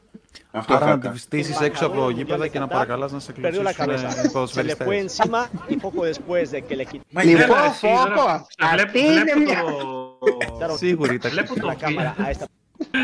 Αυτό 0.52 0.74
Άρα 0.76 0.86
θα 0.86 0.92
να 0.92 0.98
τη 1.00 1.06
κάνει. 1.08 1.18
στήσεις 1.18 1.60
έξω 1.62 1.86
από 1.86 1.96
το 2.02 2.10
γήπεδο 2.10 2.48
και 2.48 2.60
να 2.60 2.68
παρακαλάς 2.68 3.12
να 3.12 3.20
σε 3.20 3.34
perdió 3.42 3.62
la 3.62 3.72
cabeza. 3.72 3.86
κλεισίσουν 3.86 4.10
οι 4.10 4.14
Se 4.14 4.24
le 4.24 4.28
fue 4.28 4.32
ποδοσφαιριστές. 4.32 4.88
encima 4.88 5.50
y 5.70 5.76
poco 5.76 6.02
después 6.12 6.52
de 6.52 6.62
que 6.62 6.76
le 6.76 6.86
Μα 7.10 7.24
Λοιπόν, 7.24 7.30
είναι- 7.36 7.44
Έλα, 7.44 7.66
εσύ, 7.66 7.78
Φόκο, 7.88 8.14
τώρα- 8.16 8.46
αυτή 8.58 9.00
βλέπω- 9.00 9.12
είναι 9.12 9.34
βλέπω 9.34 9.40
μια- 9.40 10.68
το- 10.68 10.78
Σίγουρη 10.78 11.16
ήταν. 11.16 11.32
Βλέπω 11.32 11.54
quitaron 11.54 11.60
το 11.62 11.68
la 11.68 11.84
cámara 11.86 12.14
a 12.26 12.30
esta 12.32 12.46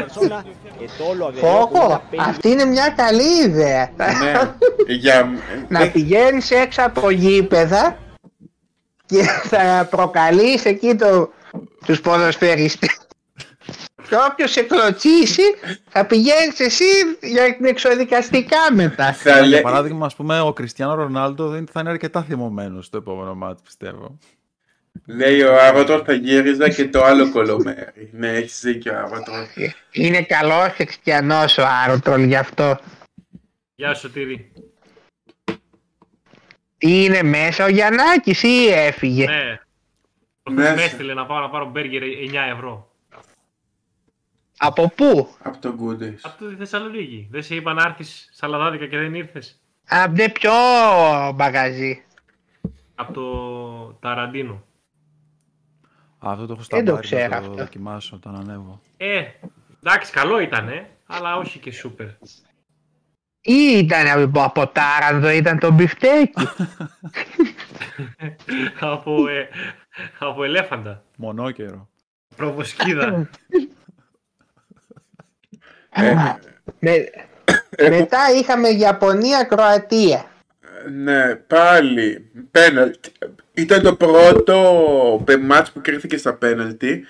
persona 0.01 0.37
que 0.79 0.87
todo 0.99 1.13
lo 1.19 1.25
agredió 1.27 1.41
con 1.41 1.59
Φόκο, 1.59 1.87
una 1.87 1.99
peli- 2.11 2.19
αυτή 2.29 2.49
είναι 2.49 2.65
μια 2.65 2.89
καλή 2.89 3.43
ιδέα. 3.45 3.89
Ναι, 3.97 4.33
για... 4.87 5.29
να 5.67 5.89
πηγαίνεις 5.91 6.51
έξω 6.51 6.81
από 6.81 7.09
γήπεδα 7.09 7.97
και 9.05 9.23
θα 9.23 9.87
προκαλείς 9.89 10.65
εκεί 10.65 10.95
το, 10.95 11.29
τους 11.85 12.01
ποδοσφαιριστές. 12.01 13.02
Και 14.09 14.15
όποιος 14.31 14.51
σε 14.51 14.61
κλωτσίσει 14.61 15.41
θα 15.89 16.05
πηγαίνεις 16.05 16.59
εσύ 16.59 16.83
για 17.21 17.55
την 17.55 17.65
εξοδικαστικά 17.65 18.73
μετά. 18.73 19.13
Θα 19.13 19.31
Για 19.31 19.45
λέ... 19.45 19.61
παράδειγμα, 19.61 20.05
ας 20.05 20.15
πούμε, 20.15 20.39
ο 20.39 20.53
Κριστιανό 20.53 20.93
Ρονάλντο 20.93 21.47
δεν 21.47 21.67
θα 21.71 21.79
είναι 21.79 21.89
αρκετά 21.89 22.23
θυμωμένος 22.23 22.85
στο 22.85 22.97
επόμενο 22.97 23.35
μάτι, 23.35 23.61
πιστεύω. 23.63 24.17
Λέει 25.05 25.41
ο 25.41 25.61
Άβατορ 25.61 26.01
θα 26.05 26.13
γύριζα 26.13 26.69
και 26.69 26.87
το 26.87 27.03
άλλο 27.03 27.31
κολομέρι. 27.31 28.09
Ναι, 28.11 28.29
έχεις 28.29 28.59
δίκιο 28.61 28.97
Άβατορ. 28.97 29.45
Είναι 29.91 30.21
καλός 30.21 30.67
χριστιανός 30.73 31.57
ο 31.57 31.63
Άρωτολ 31.83 32.23
γι' 32.23 32.35
αυτό. 32.35 32.79
Γεια 33.75 33.93
σου 33.93 33.99
Σωτήρη. 33.99 34.51
Τι 36.77 37.03
είναι 37.03 37.23
μέσα 37.23 37.65
ο 37.65 37.67
Γιαννάκης 37.67 38.43
ή 38.43 38.67
έφυγε; 38.67 39.25
Ναι. 39.25 39.59
Μέσα. 40.49 40.73
Με 40.75 40.83
έστειλε 40.83 41.13
να 41.13 41.25
πάω 41.25 41.39
να 41.39 41.49
πάρω 41.49 41.69
μπέργκερ 41.69 42.01
9 42.01 42.05
ευρώ. 42.53 42.92
Από 44.65 44.91
πού; 44.95 45.35
Από 45.43 45.57
το 45.57 45.75
Goodies. 45.79 46.17
Από 46.21 46.45
τη 46.45 46.55
Θεσσαλονίκη. 46.55 47.27
Δεν 47.31 47.43
σε 47.43 47.55
είπα 47.55 47.73
να 47.73 47.83
έρθεις 47.83 48.29
στα 48.33 48.47
Λαδάδικα 48.47 48.87
και 48.87 48.97
δεν 48.97 49.15
ήρθες. 49.15 49.61
Από 49.87 50.15
δε 50.15 50.29
ποιο 50.29 50.51
μπαγαζί. 51.35 52.03
Από 52.95 53.13
το 53.13 53.27
Ταραντίνο. 54.07 54.53
Α, 56.25 56.31
αυτό 56.31 56.45
το 56.45 56.53
έχω 56.53 56.63
Δεν 56.69 56.85
το 56.85 56.91
στα 56.91 57.01
ξέρω 57.01 57.29
να 57.29 57.29
το 57.29 57.35
αυτό. 57.35 57.53
δοκιμάσω 57.53 58.15
όταν 58.15 58.35
ανέβω. 58.35 58.81
Ε, 58.97 59.23
εντάξει, 59.83 60.11
καλό 60.11 60.39
ήταν, 60.39 60.69
αλλά 61.05 61.37
όχι 61.37 61.59
και 61.59 61.71
σούπερ. 61.71 62.07
Ή 63.41 63.77
ήταν 63.77 64.21
από, 64.21 64.43
από 64.43 64.67
τάρανδο, 64.67 65.29
ήταν 65.29 65.59
το 65.59 65.71
μπιφτέκι. 65.71 66.47
από, 68.79 69.27
ε, 69.27 69.49
από 70.19 70.43
ελέφαντα. 70.43 71.03
Μονόκερο. 71.17 71.89
Προβοσκίδα. 72.35 73.29
Ε, 75.95 76.13
Με- 76.79 77.09
έχω- 77.75 77.95
μετά 77.95 78.19
είχαμε 78.39 78.69
Ιαπωνία-Κροατία. 78.69 80.25
Ναι, 81.03 81.35
πάλι. 81.35 82.25
Πέναλτι. 82.51 83.11
Ήταν 83.53 83.81
το 83.81 83.95
πρώτο 83.95 85.25
μάτς 85.41 85.71
που 85.71 85.81
κρίθηκε 85.81 86.17
στα 86.17 86.33
πέναλτι 86.33 87.05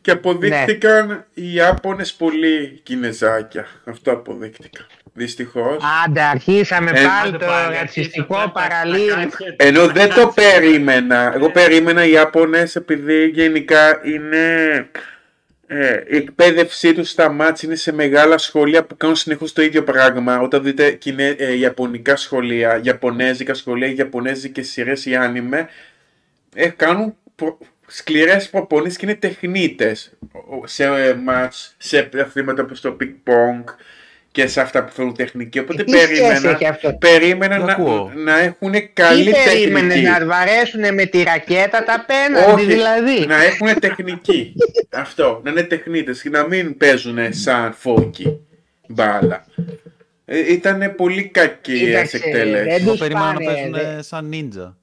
και 0.00 0.10
αποδείχτηκαν 0.10 1.24
οι 1.34 1.54
Ιάπωνες 1.54 2.12
πολύ 2.12 2.80
κινεζάκια. 2.82 3.66
Αυτό 3.84 4.10
αποδείχτηκαν. 4.12 4.86
Δυστυχώς. 5.12 5.76
Άντε, 6.06 6.20
αρχίσαμε 6.22 6.90
Ε, 6.90 6.92
πάλι 6.92 7.28
Άντε 7.28 7.36
το 7.38 7.44
πάλι, 7.46 7.74
ρατσιστικό 7.76 8.34
αρχίσαμε 8.36 8.52
τα- 8.54 8.60
τα 8.60 8.68
παραλήρημα. 8.68 9.16
κάτσια. 9.20 9.54
Ενώ 9.56 9.86
δεν 9.86 10.08
το 10.14 10.32
περίμενα. 10.34 11.32
Εγώ 11.34 11.50
περίμενα 11.50 12.04
οι 12.04 12.10
Ιάπωνες 12.10 12.76
επειδή 12.76 13.26
γενικά 13.26 14.00
είναι... 14.04 14.44
Ε, 15.68 16.02
η 16.08 16.16
εκπαίδευσή 16.16 16.92
τους 16.94 17.10
στα 17.10 17.30
μάτς 17.30 17.62
είναι 17.62 17.74
σε 17.74 17.92
μεγάλα 17.92 18.38
σχολεία 18.38 18.84
που 18.84 18.96
κάνουν 18.96 19.16
συνεχώς 19.16 19.52
το 19.52 19.62
ίδιο 19.62 19.82
πράγμα. 19.82 20.40
Όταν 20.40 20.62
δείτε 20.62 20.90
κινε, 20.92 21.26
ε, 21.28 21.56
ιαπωνικά 21.56 22.16
σχολεία, 22.16 22.80
ιαπωνέζικα 22.82 23.54
σχολεία, 23.54 23.88
ιαπωνέζικες 23.88 24.68
σειρές 24.68 25.06
ή 25.06 25.14
άνιμε, 25.16 25.68
ε, 26.54 26.68
κάνουν 26.68 27.16
προ, 27.34 27.58
σκληρές 27.86 28.48
προπονήσεις 28.50 28.98
και 28.98 29.06
είναι 29.06 29.14
τεχνίτες 29.14 30.12
Ο- 30.32 30.66
σε 30.66 30.84
ε, 30.84 31.14
μάτς, 31.14 31.74
σε 31.78 32.08
αθλήματα 32.20 32.62
όπως 32.62 32.80
το 32.80 32.96
ping 33.00 33.14
pong 33.24 33.64
και 34.36 34.46
σε 34.46 34.60
αυτά 34.60 34.84
που 34.84 34.92
θέλουν 34.92 35.14
τεχνική. 35.14 35.58
Οπότε 35.58 35.84
Τι 35.84 35.90
σχέση 35.90 36.06
περίμενα, 36.20 36.50
έχει 36.50 36.66
αυτό. 36.66 36.92
περίμενα 36.92 37.56
Δεν 37.56 37.64
να, 37.66 37.72
ακούω. 37.72 38.12
να 38.14 38.38
έχουν 38.38 38.72
Τι 38.72 38.86
καλή 38.92 39.34
περίμενες 39.44 39.94
τεχνική. 39.94 40.10
να 40.20 40.26
βαρέσουν 40.26 40.94
με 40.94 41.04
τη 41.04 41.22
ρακέτα 41.22 41.84
τα 41.84 42.04
πέναντι 42.06 42.52
Όχι, 42.52 42.64
δηλαδή; 42.64 43.26
να 43.26 43.42
έχουν 43.44 43.78
τεχνική. 43.80 44.52
Αυτό, 45.04 45.40
να 45.44 45.50
είναι 45.50 45.62
τεχνίτες 45.62 46.22
και 46.22 46.30
να 46.30 46.46
μην 46.46 46.76
παίζουν 46.76 47.18
σαν 47.30 47.72
φόκι 47.78 48.40
μπάλα. 48.88 49.44
Ε, 50.24 50.52
ήταν 50.52 50.94
πολύ 50.96 51.24
κακή 51.28 51.78
Κοίταξε, 51.78 52.16
εκτέλεση. 52.16 52.64
δεν 52.64 52.80
Εγώ 52.80 52.90
τους 52.90 52.98
περίμενα 53.00 53.26
να 53.26 53.32
πάνε, 53.32 53.44
παίζουν 53.46 53.72
δε- 53.72 54.02
σαν 54.02 54.24
νίντζα. 54.28 54.76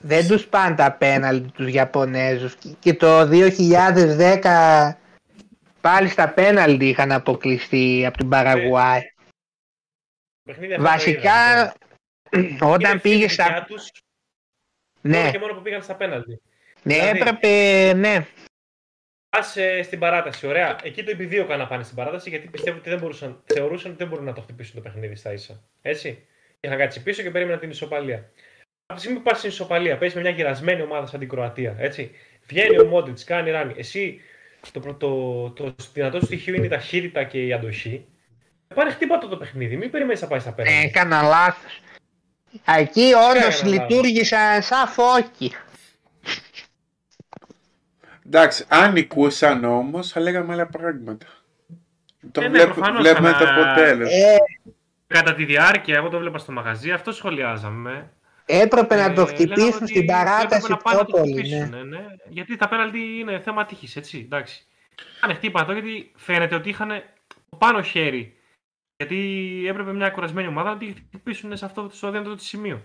Δεν 0.00 0.26
τους 0.28 0.44
πάνε 0.44 0.74
τα 0.74 0.92
πέναλτι 0.98 1.48
τους 1.54 1.72
Ιαπωνέζους. 1.72 2.54
Και 2.78 2.94
το 2.94 3.26
2010 3.26 4.98
πάλι 5.86 6.08
στα 6.08 6.28
πέναλτι 6.32 6.88
είχαν 6.88 7.12
αποκλειστεί 7.12 8.06
από 8.06 8.18
την 8.18 8.28
Παραγουάη. 8.28 9.00
Παιχνίδι 10.42 10.72
αυτά 10.72 10.84
τα 10.84 10.90
Βασικά, 10.90 11.74
είδα, 12.30 12.66
όταν 12.74 12.90
Είναι 12.90 13.00
πήγες 13.00 13.24
ευθύνη 13.24 13.28
στα... 13.28 13.44
δικιά 13.44 13.64
τους, 13.64 13.90
μόνο 15.02 15.22
Ναι, 15.22 15.30
και 15.30 15.38
μόνο 15.38 15.54
που 15.54 15.62
πήγαν 15.62 15.82
στα 15.82 15.96
πέναλτι. 15.96 16.40
ναι, 16.82 16.94
δηλαδή- 16.94 17.20
έπρεπε, 17.20 17.92
ναι. 17.92 18.26
Πα 19.28 19.60
ε, 19.60 19.82
στην 19.82 19.98
παράταση, 19.98 20.46
ωραία. 20.46 20.76
Εκεί 20.82 21.04
το 21.04 21.10
επιδίωκαν 21.10 21.58
να 21.58 21.66
πάνε 21.66 21.82
στην 21.82 21.96
παράταση 21.96 22.28
γιατί 22.28 22.48
πιστεύω 22.48 22.78
ότι 22.78 22.88
δεν 22.90 22.98
μπορούσαν, 22.98 23.42
θεωρούσαν 23.44 23.90
ότι 23.90 23.98
δεν 23.98 24.08
μπορούν 24.08 24.24
να 24.24 24.32
το 24.32 24.40
χτυπήσουν 24.40 24.74
το 24.74 24.80
παιχνίδι 24.80 25.14
στα 25.16 25.32
ίσα. 25.32 25.62
Έτσι. 25.82 26.26
Και 26.60 26.66
είχαν 26.66 26.78
κάτσει 26.78 27.02
πίσω 27.02 27.22
και 27.22 27.30
περίμεναν 27.30 27.60
την 27.60 27.70
ισοπαλία. 27.70 28.30
Από 28.86 28.94
τη 28.94 29.00
στιγμή 29.00 29.16
που 29.16 29.22
πας 29.22 29.38
στην 29.38 29.50
ισοπαλία, 29.50 29.98
παίζεις 29.98 30.16
με 30.16 30.22
μια 30.22 30.30
γυρασμένη 30.30 30.82
ομάδα 30.82 31.06
σαν 31.06 31.20
την 31.20 31.28
Κροατία. 31.28 31.76
Έτσι. 31.78 32.10
Βγαίνει 32.46 32.78
ο 32.78 32.84
Μόντριτ, 32.86 33.18
κάνει 33.24 33.50
ράνι. 33.50 33.74
Εσύ 33.76 34.20
το, 34.72 34.80
προ- 34.80 34.96
το, 34.98 35.50
το, 35.50 35.64
το 35.64 35.74
δυνατό 35.92 36.18
σου 36.18 36.24
στοιχείο 36.24 36.54
είναι 36.54 36.66
η 36.66 36.68
ταχύτητα 36.68 37.24
και 37.24 37.46
η 37.46 37.52
αντοχή. 37.52 38.06
Πάρε 38.74 38.90
χτύπα 38.90 39.18
το, 39.18 39.28
το 39.28 39.36
παιχνίδι. 39.36 39.76
Μην 39.76 39.90
περιμένεις 39.90 40.20
να 40.20 40.26
πάει 40.28 40.38
στα 40.40 40.50
Ναι, 40.50 40.56
πέναλτι. 40.56 40.86
έκανα 40.86 41.22
λάθος. 41.22 41.80
Εκεί 42.78 43.12
όντως 43.14 43.34
Έκανα 43.36 43.46
λάθος. 43.46 43.62
λειτουργήσαν 43.62 44.62
σαν 44.62 44.88
φώκι. 44.88 45.52
Εντάξει, 48.26 48.64
αν 48.68 48.92
νικούσαν 48.92 49.64
όμως, 49.64 50.10
θα 50.10 50.20
λέγαμε 50.20 50.52
άλλα 50.52 50.66
πράγματα. 50.66 51.26
Το 52.32 52.40
Ε, 52.40 52.44
ναι, 52.48 52.50
βλέπ- 52.50 52.72
προφανώς, 52.72 53.00
βλέπουμε 53.02 53.28
αλλά- 53.28 53.38
το 53.38 53.44
αποτέλεσμα. 53.70 54.14
Ε, 54.16 54.36
Κατά 55.06 55.34
τη 55.34 55.44
διάρκεια, 55.44 55.96
εγώ 55.96 56.08
το 56.08 56.18
βλέπα 56.18 56.38
στο 56.38 56.52
μαγαζί, 56.52 56.90
αυτό 56.90 57.12
σχολιάζαμε. 57.12 58.10
Έπρεπε 58.46 58.94
να 58.96 59.04
Ε, 59.04 59.12
το 59.12 59.12
λέγαμε 59.20 59.32
χτυπήσουν 59.36 59.74
ότι 59.82 59.86
στην 59.86 60.06
παράταση 60.06 60.44
έπρεπε 60.56 60.68
να 60.68 60.76
πάνε 60.76 60.96
πιο 60.96 60.98
να 60.98 61.04
το 61.04 61.18
πολύ. 61.18 61.32
χτυπήσουν, 61.32 61.68
Ναι. 61.70 61.76
ναι, 61.82 61.82
ναι. 61.98 62.06
Γιατί 62.28 62.56
τα 62.56 62.68
πέναλτι 62.68 63.18
είναι 63.18 63.40
θέμα 63.40 63.64
τύχη, 63.66 63.98
έτσι. 63.98 64.18
Εντάξει. 64.18 64.66
Κάνε 65.20 65.34
χτύπα 65.34 65.60
εδώ 65.60 65.72
γιατί 65.72 66.12
φαίνεται 66.16 66.54
ότι 66.54 66.68
είχαν 66.68 66.88
το 67.50 67.56
πάνω 67.56 67.82
χέρι. 67.82 68.36
Γιατί 68.96 69.16
έπρεπε 69.68 69.92
μια 69.92 70.10
κουρασμένη 70.10 70.48
ομάδα 70.48 70.70
να 70.70 70.76
τη 70.78 70.86
χτυπήσουν 71.06 71.56
σε 71.56 71.64
αυτό 71.64 71.90
το 72.00 72.06
αδύνατο 72.06 72.34
τη 72.34 72.44
σημείο. 72.44 72.82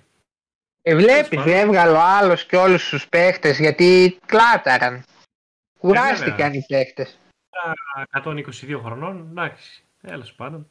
Ε, 0.82 0.96
βλέπεις, 0.96 1.28
Τέλος 1.30 1.44
πάντων. 1.46 1.60
έβγαλε 1.60 1.92
ο 1.98 2.02
άλλος 2.02 2.46
και 2.46 2.56
όλους 2.58 2.90
τους 2.90 3.08
παίχτες 3.08 3.60
γιατί 3.60 4.20
κλάταραν. 4.26 5.04
Κουράστηκαν 5.80 6.54
οι 6.54 6.66
παίχτες. 6.68 7.20
122 8.12 8.80
χρονών, 8.84 9.28
εντάξει. 9.30 9.84
Τέλος 10.02 10.34
πάντων. 10.34 10.70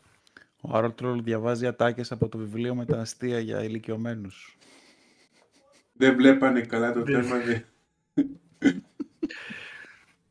Ο 0.60 0.76
Άρολτρολ 0.76 1.22
διαβάζει 1.22 1.66
ατάκες 1.66 2.12
από 2.12 2.28
το 2.28 2.38
βιβλίο 2.38 2.74
με 2.74 2.84
τα 2.84 3.00
αστεία 3.00 3.38
για 3.38 3.62
ηλικιωμένους. 3.62 4.56
Δεν 6.00 6.16
βλέπανε 6.16 6.60
καλά 6.60 6.92
το 6.92 7.02
Δεν- 7.02 7.22
θέμα. 7.22 7.36
δε- 7.38 7.60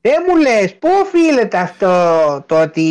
Δεν 0.02 0.24
μου 0.28 0.38
λες, 0.38 0.76
πού 0.76 0.90
οφείλεται 1.02 1.58
αυτό 1.58 2.44
το 2.48 2.62
ότι 2.62 2.82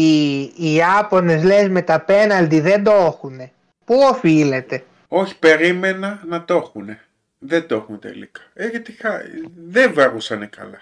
οι 0.56 0.74
Ιάπωνες 0.74 1.42
λες 1.44 1.68
με 1.68 1.82
τα 1.82 2.00
πέναλτι 2.00 2.60
δεν 2.60 2.84
το 2.84 2.90
έχουνε; 2.90 3.52
Πού 3.84 3.94
οφείλεται; 4.10 4.84
Όχι, 5.08 5.38
περίμενα 5.38 6.22
να 6.26 6.44
το 6.44 6.54
έχουν. 6.54 6.88
Δεν 7.38 7.66
το 7.66 7.74
έχουν 7.74 7.98
τελικά. 7.98 8.40
Ε, 8.54 8.66
γιατί 8.66 8.92
χα... 8.92 9.10
δεν 9.68 9.94
βαρούσανε 9.94 10.46
καλά. 10.46 10.78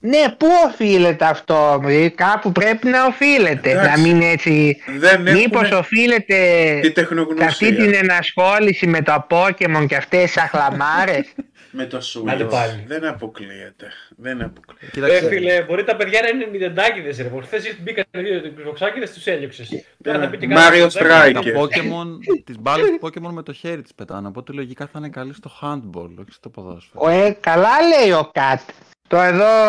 Ναι, 0.00 0.24
πού 0.36 0.46
οφείλεται 0.66 1.24
αυτό, 1.24 1.78
δηλαδή 1.84 2.10
κάπου 2.10 2.52
πρέπει 2.52 2.88
να 2.88 3.04
οφείλεται. 3.04 3.70
Εντάξει. 3.70 3.90
Να 3.90 3.98
μην 4.06 4.22
έτσι. 4.22 4.82
Δεν 4.98 5.20
Μήπως 5.20 5.62
έχουν 5.62 5.78
οφείλεται 5.78 6.34
τη 6.80 6.86
σε 6.86 6.88
αυτή 6.88 6.92
τεχνογνωσία. 6.92 7.74
την 7.74 7.94
ενασχόληση 7.94 8.86
με 8.86 9.02
το 9.02 9.26
Pokemon 9.30 9.86
και 9.88 9.96
αυτές 9.96 10.22
τις 10.22 10.36
αχλαμάρες. 10.36 11.26
Με 11.70 11.86
το 11.86 12.00
Άντε 12.24 12.44
Switch. 12.44 12.50
πάλι. 12.50 12.84
Δεν 12.86 13.04
αποκλείεται. 13.06 13.86
Δεν 14.16 14.42
αποκλείεται. 14.42 14.86
Ε, 14.86 14.90
Κοίταξε, 14.90 15.28
φίλε, 15.28 15.62
μπορεί 15.62 15.84
τα 15.84 15.96
παιδιά 15.96 16.20
να 16.22 16.28
είναι 16.28 16.44
νιδεντάκιδε, 16.50 17.22
ρε. 17.22 17.30
Χθες 17.42 17.76
μπήκαν 17.80 18.04
δύο 18.12 18.40
του 18.40 18.76
τους 19.14 19.26
έλειωξες. 19.26 19.68
Τώρα 20.02 20.18
θα 20.18 20.28
πει 20.28 20.38
και 20.38 20.46
Mario 20.50 20.88
κάτι 20.92 20.98
τα 20.98 21.22
Striker. 21.26 21.58
Pokemon, 21.58 22.06
τις 22.44 22.58
μπάλες 22.58 22.88
του 22.88 22.98
Pokemon 23.06 23.30
με 23.32 23.42
το 23.42 23.52
χέρι 23.52 23.82
τις 23.82 23.94
πετάνε, 23.94 24.28
οπότε 24.28 24.52
λογικά 24.52 24.86
θα 24.86 24.98
είναι 24.98 25.08
καλή 25.08 25.34
στο 25.34 25.50
handball, 25.62 26.10
όχι 26.18 26.32
στο 26.32 26.48
ποδόσφαιρο. 26.48 27.04
Ο, 27.04 27.08
ε, 27.08 27.36
καλά 27.40 27.76
λέει 27.82 28.12
ο 28.12 28.30
Κατ. 28.32 28.60
Το 29.08 29.16
εδώ 29.20 29.66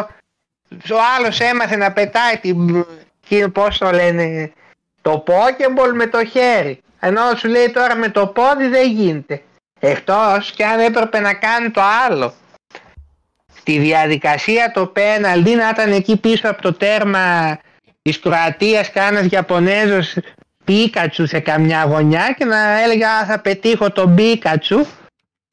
ο 0.91 0.97
άλλος 1.17 1.39
έμαθε 1.39 1.75
να 1.75 1.91
πετάει 1.91 2.37
την, 2.37 2.85
τι- 3.27 3.49
πώς 3.49 3.77
το 3.77 3.91
λένε, 3.91 4.51
το 5.01 5.23
Pokeball 5.27 5.91
με 5.93 6.07
το 6.07 6.25
χέρι. 6.25 6.81
Ενώ 6.99 7.21
σου 7.35 7.47
λέει 7.47 7.69
τώρα 7.69 7.95
με 7.95 8.09
το 8.09 8.27
πόδι 8.27 8.67
δεν 8.67 8.91
γίνεται. 8.91 9.41
Εκτός 9.79 10.51
και 10.51 10.65
αν 10.65 10.79
έπρεπε 10.79 11.19
να 11.19 11.33
κάνει 11.33 11.69
το 11.69 11.81
άλλο. 12.07 12.33
Στη 13.57 13.77
διαδικασία 13.77 14.71
το 14.71 14.85
πέναλτι 14.85 15.55
να 15.55 15.69
ήταν 15.69 15.91
εκεί 15.91 16.17
πίσω 16.17 16.49
από 16.49 16.61
το 16.61 16.73
τέρμα 16.73 17.57
της 18.01 18.19
Κροατίας 18.19 18.91
κάνας 18.91 19.25
Ιαπωνέζος 19.29 20.15
Πίκατσου 20.65 21.27
σε 21.27 21.39
καμιά 21.39 21.83
γωνιά 21.83 22.35
και 22.37 22.45
να 22.45 22.79
έλεγε 22.81 23.05
«Α, 23.05 23.25
θα 23.25 23.39
πετύχω 23.39 23.91
τον 23.91 24.15
Πίκατσου 24.15 24.85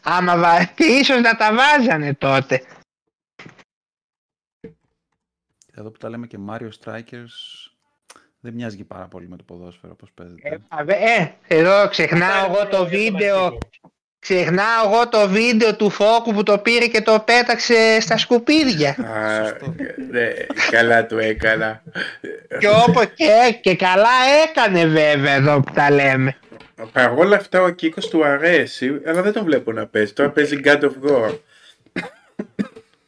Άμα 0.02 0.36
βα... 0.36 0.64
και 0.74 0.84
ίσως 1.00 1.20
να 1.20 1.36
τα 1.36 1.50
βάζανε 1.54 2.14
τότε. 2.14 2.62
Εδώ 5.78 5.90
που 5.90 5.98
τα 5.98 6.08
λέμε 6.08 6.26
και 6.26 6.38
Mario 6.48 6.68
Strikers, 6.84 7.34
δεν 8.40 8.52
μοιάζει 8.54 8.76
και 8.76 8.84
πάρα 8.84 9.06
πολύ 9.06 9.28
με 9.28 9.36
το 9.36 9.42
ποδόσφαιρο 9.46 9.92
όπως 9.92 10.08
Ε, 10.08 10.12
παίζεται. 10.14 10.58
βαβε- 10.70 11.00
ε, 11.48 11.54
εδώ 11.56 11.88
ξεχνάω 11.88 12.44
εγώ 12.54 12.66
το 12.66 12.86
βίντεο, 12.86 13.58
ξεχνάω 14.18 14.92
εγώ 14.92 15.08
το 15.08 15.28
βίντεο 15.28 15.76
του 15.76 15.90
Φόκου 15.90 16.32
που 16.32 16.42
το 16.42 16.58
πήρε 16.58 16.86
και 16.86 17.00
το 17.02 17.22
πέταξε 17.26 18.00
στα 18.00 18.16
σκουπίδια. 18.16 18.90
Α, 18.90 19.44
Σωστό. 19.48 19.74
ναι, 20.10 20.28
καλά 20.70 21.06
το 21.06 21.18
έκανα. 21.18 21.82
και 22.58 22.68
όπως 22.68 23.06
και, 23.14 23.58
και 23.60 23.76
καλά 23.76 24.08
έκανε 24.48 24.86
βέβαια 24.86 25.34
εδώ 25.34 25.60
που 25.60 25.72
τα 25.72 25.90
λέμε. 25.90 26.36
Παρ' 26.92 27.12
όλα 27.12 27.36
αυτά 27.36 27.62
ο 27.62 27.70
Κίκος 27.70 28.08
του 28.08 28.24
αρέσει, 28.26 29.00
αλλά 29.06 29.22
δεν 29.22 29.32
τον 29.32 29.44
βλέπω 29.44 29.72
να 29.72 29.86
παίζει. 29.86 30.12
Τώρα 30.12 30.30
παίζει 30.30 30.60
God 30.64 30.80
of 30.80 30.92
War. 31.10 31.38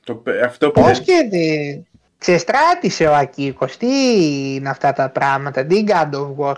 Το, 0.04 0.14
παι- 0.14 0.42
αυτό 0.44 0.70
που 0.70 0.80
Πώς 0.82 1.00
και 1.00 1.28
δεν... 1.30 1.86
ξεστράτησε 2.18 3.06
ο 3.06 3.14
Ακίκος. 3.14 3.76
Τι 3.76 3.86
είναι 4.54 4.68
αυτά 4.68 4.92
τα 4.92 5.10
πράγματα, 5.10 5.66
τι 5.66 5.84
God 5.88 6.10
of 6.14 6.36
War; 6.36 6.56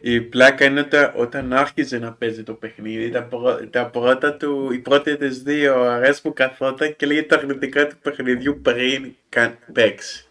Η 0.00 0.20
πλάκα 0.20 0.64
είναι 0.64 0.80
όταν, 0.80 1.12
όταν 1.16 1.52
άρχιζε 1.52 1.98
να 1.98 2.12
παίζει 2.12 2.42
το 2.42 2.54
παιχνίδι, 2.54 3.10
τα, 3.10 3.24
πρω, 3.24 3.68
τα 3.68 3.90
πρώτα 3.90 4.36
του, 4.36 4.72
οι 4.72 4.78
πρώτες 4.78 5.16
τις 5.18 5.42
δύο 5.42 5.80
ώρες 5.80 6.20
που 6.20 6.32
καθόταν 6.32 6.96
και 6.96 7.06
λέγε 7.06 7.22
τα 7.22 7.36
αρνητικά 7.36 7.86
του 7.86 7.96
παιχνιδιού 8.02 8.60
πριν 8.62 9.14
καν 9.28 9.58
παίξει. 9.72 10.28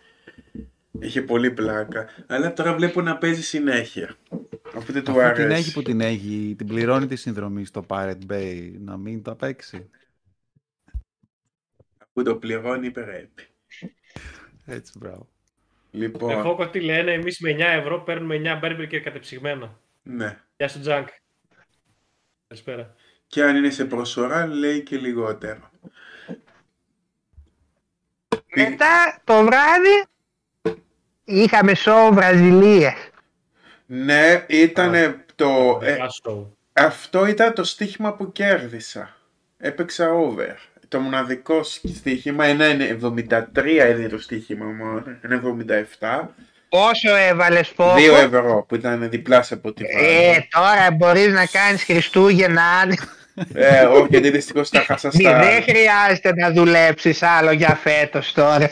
Είχε 1.00 1.22
πολύ 1.22 1.52
πλάκα. 1.52 2.10
Αλλά 2.28 2.54
τώρα 2.54 2.74
βλέπω 2.76 3.02
να 3.02 3.18
παίζει 3.18 3.44
συνέχεια. 3.44 4.16
Οπότε 4.74 5.02
του 5.02 5.12
Αφού 5.12 5.22
αρέσει. 5.22 5.42
την 5.42 5.52
έχει 5.52 5.72
που 5.72 5.82
την 5.82 6.02
έχει, 6.02 6.56
την 6.58 6.68
πληρώνει 6.68 7.08
τη 7.08 7.16
συνδρομή 7.16 7.66
στο 7.66 7.86
Pirate 7.88 8.26
Bay, 8.30 8.72
να 8.80 8.98
μην 8.98 9.24
τα 9.24 9.36
παίξει. 9.36 9.90
Που 12.14 12.24
το 12.24 12.36
πληρώνει 12.36 12.92
πρέπει. 12.92 13.44
Έτσι, 14.66 14.94
μπράβο. 14.98 15.28
Λοιπόν, 15.92 16.30
Εγώ 16.32 16.70
τι 16.70 16.80
λένε, 16.82 17.12
εμείς 17.14 17.40
με 17.40 17.52
9 17.52 17.60
ευρώ 17.60 18.02
παίρνουμε 18.02 18.36
9 18.36 18.58
μπέρμπερ 18.60 18.88
και 18.88 19.00
κατεψυγμένα. 19.00 19.80
ναι. 20.04 20.40
Γεια 20.58 20.68
σου 20.68 20.80
Τζάνκ. 20.80 21.08
Καλησπέρα. 22.48 22.96
Και 23.28 23.44
αν 23.44 23.56
είναι 23.56 23.70
σε 23.70 23.86
προσφορά 23.86 24.46
λέει 24.48 24.82
και 24.84 24.98
λιγότερο. 24.98 25.70
Μετά 28.56 29.22
το 29.24 29.44
βράδυ 29.44 30.06
είχαμε 31.24 31.74
σοου 31.76 32.14
Βραζιλίας. 32.14 33.10
Ναι, 33.86 34.46
ήταν 34.50 35.24
το... 35.36 35.80
ε, 35.84 35.92
Μεγάλο 35.92 36.12
show. 36.24 36.48
αυτό 36.74 37.26
ήταν 37.26 37.54
το 37.54 37.64
στοίχημα 37.64 38.16
που 38.16 38.32
κέρδισα. 38.32 39.16
Έπαιξα 39.58 40.12
over. 40.12 40.56
Το 40.94 41.00
μοναδικό 41.00 41.64
στοίχημα, 41.64 42.46
ένα 42.46 42.68
είναι 42.68 42.98
73 43.02 43.40
είναι 43.98 44.08
το 44.10 44.20
στοίχημα 44.20 44.66
μόνο, 44.66 45.04
ένα 45.22 45.42
77. 46.00 46.28
Πόσο 46.70 47.16
έβαλες 47.16 47.70
πόπο. 47.70 47.96
2 47.96 48.24
ευρώ 48.24 48.66
που 48.68 48.76
ήταν 48.76 49.10
διπλάς 49.10 49.52
από 49.52 49.74
τη 49.74 49.84
Ε, 49.86 50.38
τώρα 50.50 50.92
μπορείς 50.92 51.28
να 51.28 51.46
κάνεις 51.46 51.84
Χριστούγεννα 51.84 52.62
αν... 52.64 52.98
ε, 53.54 53.84
όχι, 53.84 54.08
γιατί 54.10 54.30
δυστυχώς 54.30 54.70
τα 54.70 54.80
χάσα 54.80 55.10
Μη, 55.14 55.24
στα... 55.24 55.40
δεν 55.40 55.64
χρειάζεται 55.64 56.34
να 56.36 56.52
δουλέψεις 56.52 57.24
άλλο 57.24 57.52
για 57.52 57.80
φέτος 57.84 58.32
τώρα. 58.32 58.72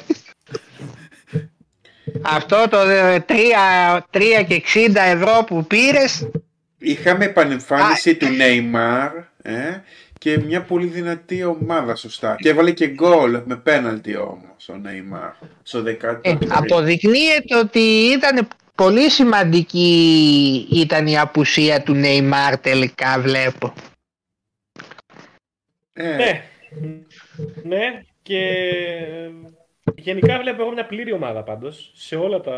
Αυτό 2.21 2.67
το 2.69 2.77
3, 2.81 3.21
3 4.11 4.21
και 4.47 4.63
60 4.73 4.95
ευρώ 4.95 5.43
που 5.47 5.65
πήρες 5.65 6.29
Είχαμε 6.77 7.25
επανεμφάνιση 7.25 8.15
του 8.15 8.27
Neymar 8.39 9.09
ε, 9.41 9.53
και 10.21 10.37
μια 10.37 10.61
πολύ 10.61 10.85
δυνατή 10.85 11.43
ομάδα 11.43 11.95
σωστά. 11.95 12.35
Και 12.39 12.49
έβαλε 12.49 12.71
και 12.71 12.87
γκολ 12.87 13.41
με 13.45 13.55
πέναλτι 13.55 14.15
όμως 14.15 14.69
ο 14.69 14.81
Neymar 14.85 15.47
στο 15.63 15.83
13. 15.83 16.19
ε, 16.21 16.37
αποδεικνύεται 16.49 17.57
ότι 17.57 17.79
ήταν 17.79 18.47
πολύ 18.75 19.09
σημαντική 19.09 20.67
ήταν 20.71 21.07
η 21.07 21.17
απουσία 21.17 21.83
του 21.83 22.01
Neymar 22.03 22.53
τελικά 22.61 23.19
βλέπω. 23.19 23.73
Ε, 25.93 26.15
Ναι. 26.15 26.43
ναι, 27.63 28.03
και 28.21 28.39
γενικά 29.95 30.39
βλέπω 30.39 30.61
εγώ 30.61 30.71
μια 30.71 30.85
πλήρη 30.85 31.11
ομάδα 31.11 31.43
πάντως. 31.43 31.91
Σε 31.95 32.15
όλα 32.15 32.41
τα... 32.41 32.57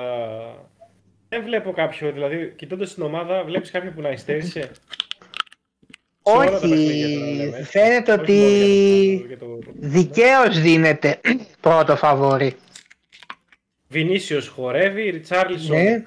Δεν 1.29 1.43
βλέπω 1.43 1.71
κάποιο, 1.71 2.11
δηλαδή 2.11 2.53
κοιτώντας 2.55 2.93
την 2.93 3.03
ομάδα 3.03 3.43
βλέπεις 3.43 3.71
κάποιον 3.71 3.93
που 3.93 4.01
να 4.01 4.09
ειστέρισε. 4.09 4.51
Σε 4.51 4.59
όλα 4.59 4.69
τα 4.69 4.71
παιχνίδια 4.71 4.71
τώρα 4.71 6.12
Όχι, 6.23 6.67
λέμε. 6.67 7.63
φαίνεται 7.69 8.11
Όχι 8.11 8.21
ότι 8.21 8.31
μόνο 8.33 9.25
για 9.27 9.37
το- 9.37 9.45
για 9.45 9.65
το- 9.65 9.71
δικαίως 9.75 10.59
δίνεται 10.61 11.19
πρώτο 11.61 11.95
φαβόρι. 11.95 12.55
Βινίσιος 13.87 14.47
χορεύει, 14.47 15.09
Ριτσάρλισον 15.09 15.77
Ναι. 15.77 16.03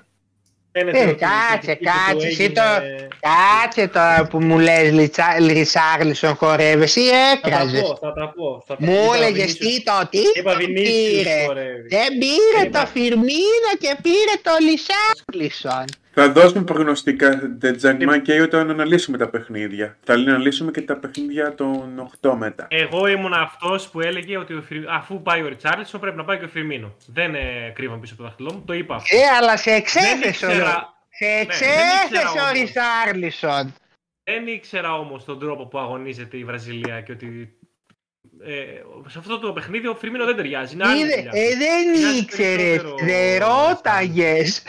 φαίνεται 0.72 0.98
Ε, 0.98 1.02
ότι 1.02 1.10
η 1.10 1.14
κάτσε, 1.14 1.74
κριτική 1.74 1.84
που 1.84 1.90
του 2.10 2.12
κάτσε, 2.12 2.26
εσύ 2.26 2.42
έγινε- 2.42 2.54
το- 2.58 3.14
Κάτσε 3.20 3.88
τώρα 3.88 4.26
που 4.30 4.42
μου 4.42 4.58
λες 4.58 4.92
Λιτσα- 4.92 5.36
Ρισάρλισον 5.38 6.34
χορεύει, 6.34 6.82
εσύ 6.82 7.00
Θα 7.00 7.10
τα 7.40 7.48
έκραζες. 7.48 7.80
πω, 7.80 7.96
θα 8.00 8.12
τα 8.12 8.32
πω. 8.36 8.64
θα 8.66 8.76
τα- 8.76 8.84
Μου 8.84 8.92
είπα 8.92 9.14
έλεγες 9.16 9.32
Βινίσιος- 9.58 9.58
τι 9.58 9.82
το 9.82 10.08
τι 10.10 10.18
Είπα 10.38 10.52
το 10.52 10.58
Βινίσιος 10.58 11.22
πήρε. 11.22 11.44
χορεύει. 11.46 11.88
Δεν 11.88 12.08
πήρε 12.18 12.66
Είπα- 12.66 12.80
το 12.80 12.86
Φιρμίνο 12.86 13.70
και 13.78 13.96
πήρε 14.02 14.34
το 14.42 14.52
Λισάρλισον. 14.66 15.84
Θα 16.18 16.32
δώσουμε 16.32 16.64
προγνωστικά 16.64 17.40
Τζαγκμά 17.76 18.18
και 18.18 18.40
όταν 18.42 18.70
αναλύσουμε 18.70 19.18
τα 19.18 19.28
παιχνίδια. 19.28 19.96
Θα 20.04 20.14
αναλύσουμε 20.14 20.70
και 20.70 20.80
τα 20.82 20.96
παιχνίδια 20.96 21.54
των 21.54 22.10
8 22.20 22.34
μετά. 22.38 22.66
Εγώ 22.70 23.06
ήμουν 23.06 23.32
αυτός 23.32 23.88
που 23.88 24.00
έλεγε 24.00 24.38
ότι 24.38 24.54
ο 24.54 24.62
Φιρ- 24.62 24.88
αφού 24.90 25.22
πάει 25.22 25.42
ο 25.42 25.48
Ριτσάρλισον 25.48 26.00
πρέπει 26.00 26.16
να 26.16 26.24
πάει 26.24 26.38
και 26.38 26.44
ο 26.44 26.48
Φιρμίνο. 26.48 26.96
Δεν 27.06 27.34
ε, 27.34 27.72
κρύβαν 27.74 28.00
πίσω 28.00 28.12
από 28.14 28.22
το 28.22 28.28
δάχτυλό 28.28 28.52
μου, 28.52 28.62
το 28.66 28.72
είπα 28.72 28.94
αυτό. 28.94 29.16
Ε, 29.16 29.20
αλλά 29.40 29.56
σε 29.56 29.70
δεν 29.70 29.78
εξέθεσε 29.78 30.46
ο, 30.46 30.50
ήξερα, 30.50 30.94
σε 31.08 31.26
δεν 31.26 31.40
εξέθεσε 31.40 32.04
ήξερα 32.04 32.28
ο 32.30 32.32
όμως. 32.32 32.52
Ρισάρλισον. 32.52 33.74
δεν 34.30 34.46
ήξερα 34.46 34.94
όμως 34.98 35.24
τον 35.24 35.38
τρόπο 35.38 35.66
που 35.66 35.78
αγωνίζεται 35.78 36.36
η 36.36 36.44
Βραζιλία 36.44 37.00
και 37.00 37.12
ότι 37.12 37.56
ε, 38.44 38.62
σε 39.08 39.18
αυτό 39.18 39.38
το 39.38 39.52
παιχνίδι 39.52 39.86
ο 39.86 39.94
Φιρμίνο 39.94 40.24
δεν 40.24 40.36
ταιριάζει. 40.36 40.74
Είναι 40.74 40.86
άλλη 40.86 41.00
Είδε, 41.02 41.14
δουλειά. 41.14 41.30
ε, 41.34 41.56
δεν 41.56 41.98
Μοιάζει 42.00 42.18
ήξερες, 42.18 42.56
περισσότερο 42.82 42.94
δεν 43.06 43.42
ο 43.42 43.46
ρώταγες. 43.68 44.62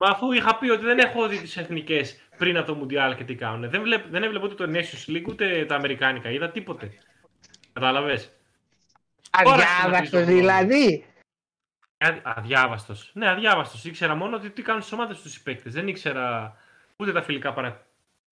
Μα 0.00 0.08
αφού 0.08 0.32
είχα 0.32 0.58
πει 0.58 0.70
ότι 0.70 0.84
δεν 0.84 0.98
έχω 0.98 1.28
δει 1.28 1.38
τις 1.38 1.56
εθνικές 1.56 2.28
πριν 2.38 2.56
από 2.56 2.66
το 2.66 2.74
Μουντιάλ 2.74 3.16
και 3.16 3.24
τι 3.24 3.34
κάνουν. 3.34 3.70
Δεν, 3.70 3.82
βλέπ, 3.82 4.06
δεν 4.10 4.22
έβλεπα 4.22 4.44
ούτε 4.44 4.54
το 4.54 4.72
Nations 4.72 5.10
League 5.10 5.24
ούτε 5.28 5.64
τα 5.64 5.74
Αμερικάνικα. 5.74 6.30
Είδα 6.30 6.50
τίποτε. 6.50 6.92
Κατάλαβες; 7.72 8.32
Τώρα 9.42 9.54
Αδιάβαστος 9.54 10.08
συναντήσω 10.08 10.24
δηλαδή. 10.24 11.06
Α- 11.98 12.20
Αδιάβαστος. 12.22 13.10
Ναι, 13.14 13.28
αδιάβαστος. 13.28 13.84
Ήξερα 13.84 14.14
μόνο 14.14 14.36
ότι 14.36 14.50
τι 14.50 14.62
κάνουν 14.62 14.82
στις 14.82 14.92
ομάδες 14.94 15.20
τους 15.20 15.36
οι 15.36 15.42
παίκτες. 15.42 15.72
Δεν 15.72 15.88
ήξερα 15.88 16.56
ούτε 16.96 17.12
τα 17.12 17.22
φιλικά 17.22 17.52
παρα... 17.52 17.86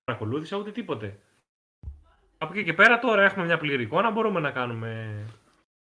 παρακολούθησα 0.05 0.57
ούτε 0.57 0.73
τίποτε. 0.73 1.19
Από 2.39 2.53
εκεί 2.53 2.65
και 2.65 2.73
πέρα 2.73 2.99
τώρα 2.99 3.23
έχουμε 3.23 3.45
μια 3.45 3.59
πλήρη 3.59 3.83
εικόνα, 3.83 4.11
μπορούμε 4.11 4.41
να 4.41 4.51
κάνουμε 4.51 5.17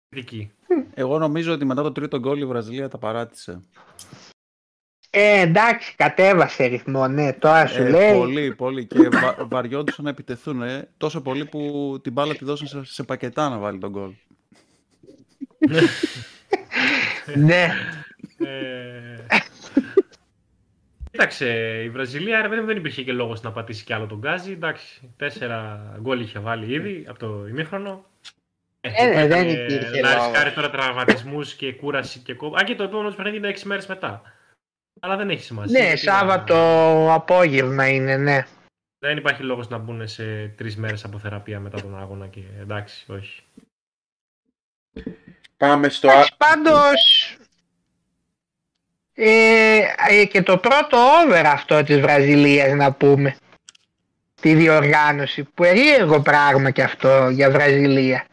κριτική. 0.09 0.51
Εγώ 0.93 1.17
νομίζω 1.17 1.53
ότι 1.53 1.65
μετά 1.65 1.81
το 1.81 1.91
τρίτο 1.91 2.19
γκολ 2.19 2.41
η 2.41 2.45
Βραζιλία 2.45 2.89
τα 2.89 2.97
παράτησε. 2.97 3.61
Ε, 5.13 5.39
εντάξει, 5.41 5.93
κατέβασε 5.95 6.65
ρυθμό, 6.65 7.07
ναι, 7.07 7.33
τώρα 7.33 7.67
σου 7.67 7.81
Ε, 7.81 7.89
λέει. 7.89 8.13
πολύ, 8.17 8.55
πολύ. 8.55 8.85
Και 8.85 9.09
βα, 9.09 9.35
βαριόντουσαν 9.39 10.03
να 10.03 10.09
επιτεθούν. 10.09 10.61
Ε. 10.61 10.87
Τόσο 10.97 11.21
πολύ 11.21 11.45
που 11.45 11.99
την 12.03 12.11
μπάλα 12.11 12.35
τη 12.35 12.45
δώσαν 12.45 12.67
σε, 12.67 12.81
σε 12.93 13.03
πακετά 13.03 13.49
να 13.49 13.57
βάλει 13.57 13.77
τον 13.79 13.89
γκολ. 13.89 14.11
ναι. 17.35 17.67
Ε... 18.37 19.37
Κοίταξε, 21.11 21.81
η 21.83 21.89
Βραζιλία 21.89 22.41
ρε, 22.41 22.47
παιδί 22.47 22.61
μου, 22.61 22.67
δεν 22.67 22.77
υπήρχε 22.77 23.03
και 23.03 23.11
λόγος 23.13 23.41
να 23.41 23.51
πατήσει 23.51 23.83
κι 23.83 23.93
άλλο 23.93 24.05
τον 24.07 24.17
Γκάζι. 24.17 24.51
Εντάξει, 24.51 25.13
τέσσερα 25.17 25.81
γκολ 26.01 26.19
είχε 26.19 26.39
βάλει 26.39 26.73
ήδη 26.73 27.05
από 27.07 27.19
το 27.19 27.47
ημίχρονο. 27.47 28.05
Ε, 28.81 29.05
ναι, 29.05 29.27
δεν 29.27 29.47
έπρεπε 29.47 29.73
υπήρχε 29.73 30.01
Να 30.01 30.09
λόγος. 30.09 30.25
ρισκάρει 30.27 30.51
τώρα 30.51 30.69
τραυματισμούς 30.69 31.53
και 31.53 31.73
κούραση 31.73 32.19
και 32.19 32.33
κόμμα. 32.33 32.57
Αν 32.59 32.65
και 32.65 32.75
το 32.75 32.83
επόμενο 32.83 33.09
του 33.09 33.15
παιχνίδι 33.15 33.37
είναι 33.37 33.53
6 33.57 33.61
μέρες 33.63 33.87
μετά. 33.87 34.21
Αλλά 35.03 35.15
δεν 35.17 35.29
έχει 35.29 35.43
σημασία. 35.43 35.79
Ναι, 35.79 35.85
γιατί 35.85 35.99
Σάββατο 36.01 36.53
να- 37.05 37.13
απόγευμα 37.13 37.87
είναι, 37.89 38.17
ναι. 38.17 38.45
Δεν 38.99 39.17
υπάρχει 39.17 39.43
λόγος 39.43 39.69
να 39.69 39.77
μπουν 39.77 40.07
σε 40.07 40.47
τρεις 40.47 40.77
μέρες 40.77 41.03
από 41.03 41.19
θεραπεία 41.19 41.59
μετά 41.59 41.81
τον 41.81 41.99
αγώνα 41.99 42.27
και 42.27 42.41
εντάξει, 42.59 43.11
όχι. 43.11 43.43
Πάμε 45.57 45.89
στο... 45.89 46.07
α- 46.09 46.11
Εντάξει, 46.13 46.33
πάντως 46.37 47.35
ε, 49.13 49.79
ε, 50.09 50.25
και 50.25 50.41
το 50.41 50.57
πρώτο 50.57 50.97
over 50.97 51.43
αυτό 51.45 51.83
της 51.83 51.99
Βραζιλίας 51.99 52.73
να 52.73 52.93
πούμε 52.93 53.35
τη 54.41 54.53
διοργάνωση 54.53 55.43
περίεργο 55.43 56.21
πράγμα 56.21 56.71
και 56.71 56.83
αυτό 56.83 57.29
για 57.29 57.51
Βραζιλία 57.51 58.25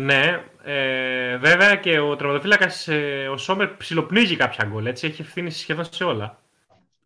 Ναι, 0.00 0.44
ε, 0.70 1.36
βέβαια 1.36 1.76
και 1.76 1.98
ο 1.98 2.16
τερματοφύλακας 2.16 2.88
ο 3.32 3.36
Σόμερ 3.36 3.68
ψιλοπνίγει 3.68 4.36
κάποια 4.36 4.64
γκολ. 4.64 4.86
Έτσι 4.86 5.06
έχει 5.06 5.22
ευθύνη 5.22 5.50
σχεδόν 5.50 5.84
σε 5.90 6.04
όλα. 6.04 6.38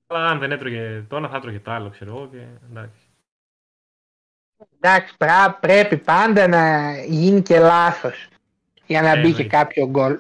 Αλλά 0.07 0.29
αν 0.29 0.39
δεν 0.39 0.53
έτρωγε 0.53 1.05
το 1.09 1.17
ένα, 1.17 1.29
θα 1.29 1.37
έτρωγε 1.37 1.59
το 1.61 1.71
άλλο, 1.71 1.89
ξέρω 1.91 2.11
εγώ. 2.11 2.29
Και, 2.33 2.39
εντάξει. 2.71 3.01
εντάξει 4.81 5.15
πρά- 5.17 5.59
πρέπει 5.61 5.97
πάντα 5.97 6.47
να 6.49 6.93
γίνει 7.07 7.43
και 7.43 7.59
λάθος 7.59 8.29
για 8.87 9.03
να 9.03 9.11
Ε, 9.11 9.17
μπει 9.17 9.33
και 9.35 9.43
εννοείται. 9.43 9.57
κάποιο 9.57 9.87
γκολ 9.87 10.19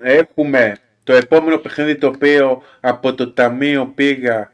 Έχουμε 0.00 0.76
το 1.04 1.12
επόμενο 1.12 1.58
παιχνίδι 1.58 1.96
το 1.98 2.06
οποίο 2.06 2.62
από 2.80 3.14
το 3.14 3.32
ταμείο 3.32 3.86
πήγα 3.86 4.52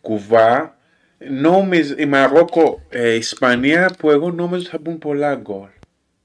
κουβά. 0.00 0.76
Νόμιζ, 1.30 1.90
η 1.90 2.06
Μαρόκο, 2.06 2.82
ε, 2.88 3.14
Ισπανία 3.14 3.94
που 3.98 4.10
εγώ 4.10 4.30
νόμιζα 4.30 4.68
θα 4.70 4.78
μπουν 4.78 4.98
πολλά 4.98 5.34
γκολ. 5.34 5.68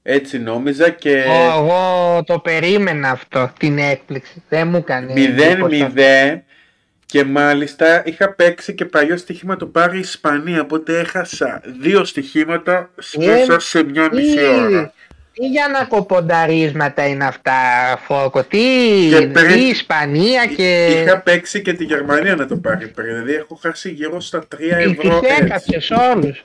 Έτσι 0.02 0.38
νόμιζα 0.38 0.88
και 0.90 1.22
εγώ 1.56 2.22
το 2.26 2.38
περίμενα 2.38 3.10
αυτό 3.10 3.52
την 3.58 3.78
έκπληξη 3.78 4.42
δεν 4.48 4.68
μου 4.68 4.76
έκανε 4.76 5.12
εντύπωση 5.12 5.82
αυτό. 5.82 6.00
0-0 6.34 6.38
και 7.06 7.24
μάλιστα 7.24 8.02
είχα 8.06 8.32
παίξει 8.34 8.74
και 8.74 8.84
παλιό 8.84 9.16
στοίχημα 9.16 9.56
το 9.56 9.66
πάρει 9.66 9.96
η 9.96 10.00
Ισπανία 10.00 10.60
οπότε 10.60 10.98
έχασα 10.98 11.60
δύο 11.80 12.04
στοιχήματα 12.04 12.90
μέσα 13.18 13.58
σε 13.60 13.82
μια 13.82 14.08
μισή 14.12 14.44
ώρα. 14.44 14.86
Τι, 14.86 15.40
Τι 15.40 15.46
για 15.48 15.68
να 15.68 15.84
κοπονταρίσματα 15.84 17.06
είναι 17.08 17.24
αυτά, 17.24 17.52
Φόκο. 18.04 18.44
Τι, 18.44 18.58
Και 19.08 19.26
πριν- 19.26 19.52
τι 19.52 19.60
Ισπανία 19.68 20.46
και... 20.46 20.86
Είχα 20.86 21.20
παίξει 21.20 21.62
και 21.62 21.72
τη 21.72 21.84
Γερμανία 21.84 22.34
να 22.34 22.46
το 22.46 22.56
πάρει 22.56 22.88
πριν. 22.88 23.06
Δηλαδή 23.14 23.34
έχω 23.34 23.54
χάσει 23.62 23.90
γύρω 23.90 24.20
στα 24.20 24.38
3 24.38 24.44
Τις 24.58 24.68
ευρώ 24.70 25.20
έτσι. 25.24 25.42
έκαψες 25.44 25.90
όλους. 25.90 26.44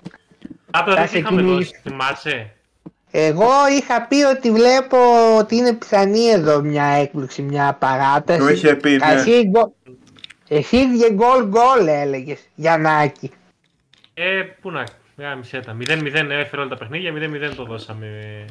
Άπλα 0.72 0.94
Θα 0.96 1.00
δεν 1.02 1.10
σε 1.10 1.18
είχαμε 1.18 1.42
κυνηγήσει. 1.42 1.70
δώσει, 1.72 1.82
θυμάσαι; 1.90 2.54
Εγώ 3.16 3.50
είχα 3.80 4.02
πει 4.08 4.24
ότι 4.24 4.52
βλέπω 4.52 4.98
ότι 5.38 5.56
είναι 5.56 5.74
πιθανή 5.74 6.26
εδώ 6.30 6.62
μια 6.62 6.84
έκπληξη, 6.84 7.42
μια 7.42 7.76
παράταση. 7.80 8.40
Το 8.40 8.48
είχε 8.50 8.76
πει, 8.76 8.90
ναι. 8.90 9.14
Εσύ, 9.14 9.44
γκο- 9.50 9.74
εσύ 10.48 10.84
για 10.96 11.10
γκολ 11.12 11.46
γκολ 11.48 11.88
έλεγες, 11.88 12.40
Γιαννάκη. 12.56 13.32
Ε, 14.14 14.42
πού 14.62 14.72
να 14.72 14.84
γάμισε 15.18 15.60
τα. 15.66 15.74
0-0 15.80 16.30
έφερε 16.30 16.62
όλα 16.62 16.70
τα 16.70 16.78
παιχνίδια, 16.78 17.12
0-0 17.12 17.56
το 17.56 17.64
δώσαμε. 17.66 18.06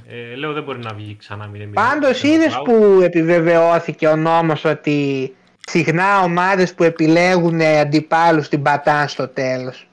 Ε, 0.08 0.34
λέω 0.36 0.52
δεν 0.52 0.62
μπορεί 0.62 0.78
να 0.78 0.92
βγει 0.94 1.16
ξανά 1.18 1.50
0-0. 1.54 1.72
Πάντως 1.72 2.20
Δεν 2.20 2.30
το 2.30 2.36
είδες 2.36 2.54
πάω. 2.54 2.62
που 2.62 3.00
επιβεβαιώθηκε 3.02 4.06
ο 4.06 4.16
νόμος 4.16 4.64
ότι 4.64 5.34
συχνά 5.66 6.20
ομάδες 6.22 6.74
που 6.74 6.82
επιλέγουν 6.82 7.60
αντιπάλους 7.62 8.48
την 8.48 8.62
πατάν 8.62 9.08
στο 9.08 9.28
τέλος. 9.28 9.86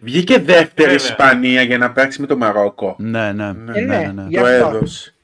Βγήκε 0.00 0.38
δεύτερη 0.38 0.90
Βέβαια. 0.90 0.94
Ισπανία 0.94 1.62
για 1.62 1.78
να 1.78 1.92
παίξει 1.92 2.20
με 2.20 2.26
το 2.26 2.36
Μαρόκο. 2.36 2.96
Ναι, 2.98 3.32
ναι, 3.32 3.44
Ε, 3.48 3.52
ναι, 3.52 3.72
ναι, 3.80 3.98
ναι, 3.98 4.12
ναι. 4.12 4.26
για- 4.28 4.40
Το 4.40 4.46
αυτό. 4.46 4.76
έδωσε. 4.76 5.14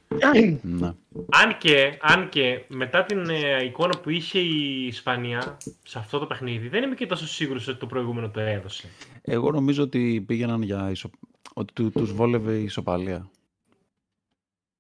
ναι. 0.63 0.93
Αν 1.31 1.59
και, 1.59 1.99
αν 2.01 2.29
και 2.29 2.61
μετά 2.69 3.05
την 3.05 3.29
ε, 3.31 3.65
εικόνα 3.65 3.99
που 3.99 4.11
είχε 4.11 4.39
η 4.39 4.87
Ισπανία 4.87 5.57
σε 5.85 5.99
αυτό 5.99 6.19
το 6.19 6.27
παιχνίδι, 6.27 6.69
δεν 6.69 6.83
είμαι 6.83 6.95
και 6.95 7.07
τόσο 7.07 7.27
σίγουρος 7.27 7.69
ότι 7.69 7.79
το 7.79 7.87
προηγούμενο 7.87 8.29
το 8.29 8.41
έδωσε. 8.41 8.89
Εγώ 9.23 9.51
νομίζω 9.51 9.83
ότι 9.83 10.25
πήγαιναν 10.27 10.63
για 10.63 10.89
ισο... 10.91 11.11
ότι 11.55 11.73
του, 11.73 11.91
τους 11.91 12.13
βόλευε 12.13 12.53
η 12.53 12.63
ισοπαλία. 12.63 13.29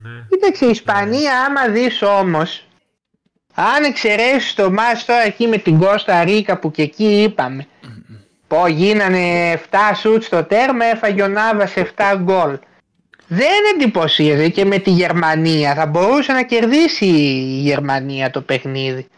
Ναι. 0.02 0.26
Κοίταξε 0.28 0.66
η 0.66 0.70
Ισπανία 0.70 1.40
άμα 1.44 1.68
δεις 1.68 2.02
όμως, 2.02 2.64
αν 3.54 3.84
εξαιρέσεις 3.84 4.54
το 4.54 4.70
μάτς 4.70 5.04
τώρα 5.04 5.22
εκεί 5.22 5.46
με 5.46 5.58
την 5.58 5.78
Κώστα 5.78 6.24
Ρίκα 6.24 6.58
που 6.58 6.70
και 6.70 6.82
εκεί 6.82 7.22
είπαμε, 7.22 7.66
πω 8.48 8.66
γίνανε 8.66 9.52
7 9.70 9.76
σουτ 9.94 10.22
στο 10.22 10.44
τέρμα, 10.44 10.84
έφαγε 10.84 11.22
ο 11.22 11.28
Νάβας 11.28 11.74
7 11.76 12.16
γκολ. 12.22 12.58
Δεν 13.28 13.64
εντυπωσίαζε 13.74 14.48
και 14.48 14.64
με 14.64 14.78
τη 14.78 14.90
Γερμανία, 14.90 15.74
θα 15.74 15.86
μπορούσε 15.86 16.32
να 16.32 16.44
κερδίσει 16.44 17.06
η 17.06 17.60
Γερμανία 17.60 18.30
το 18.30 18.42
παιχνίδι. 18.42 19.08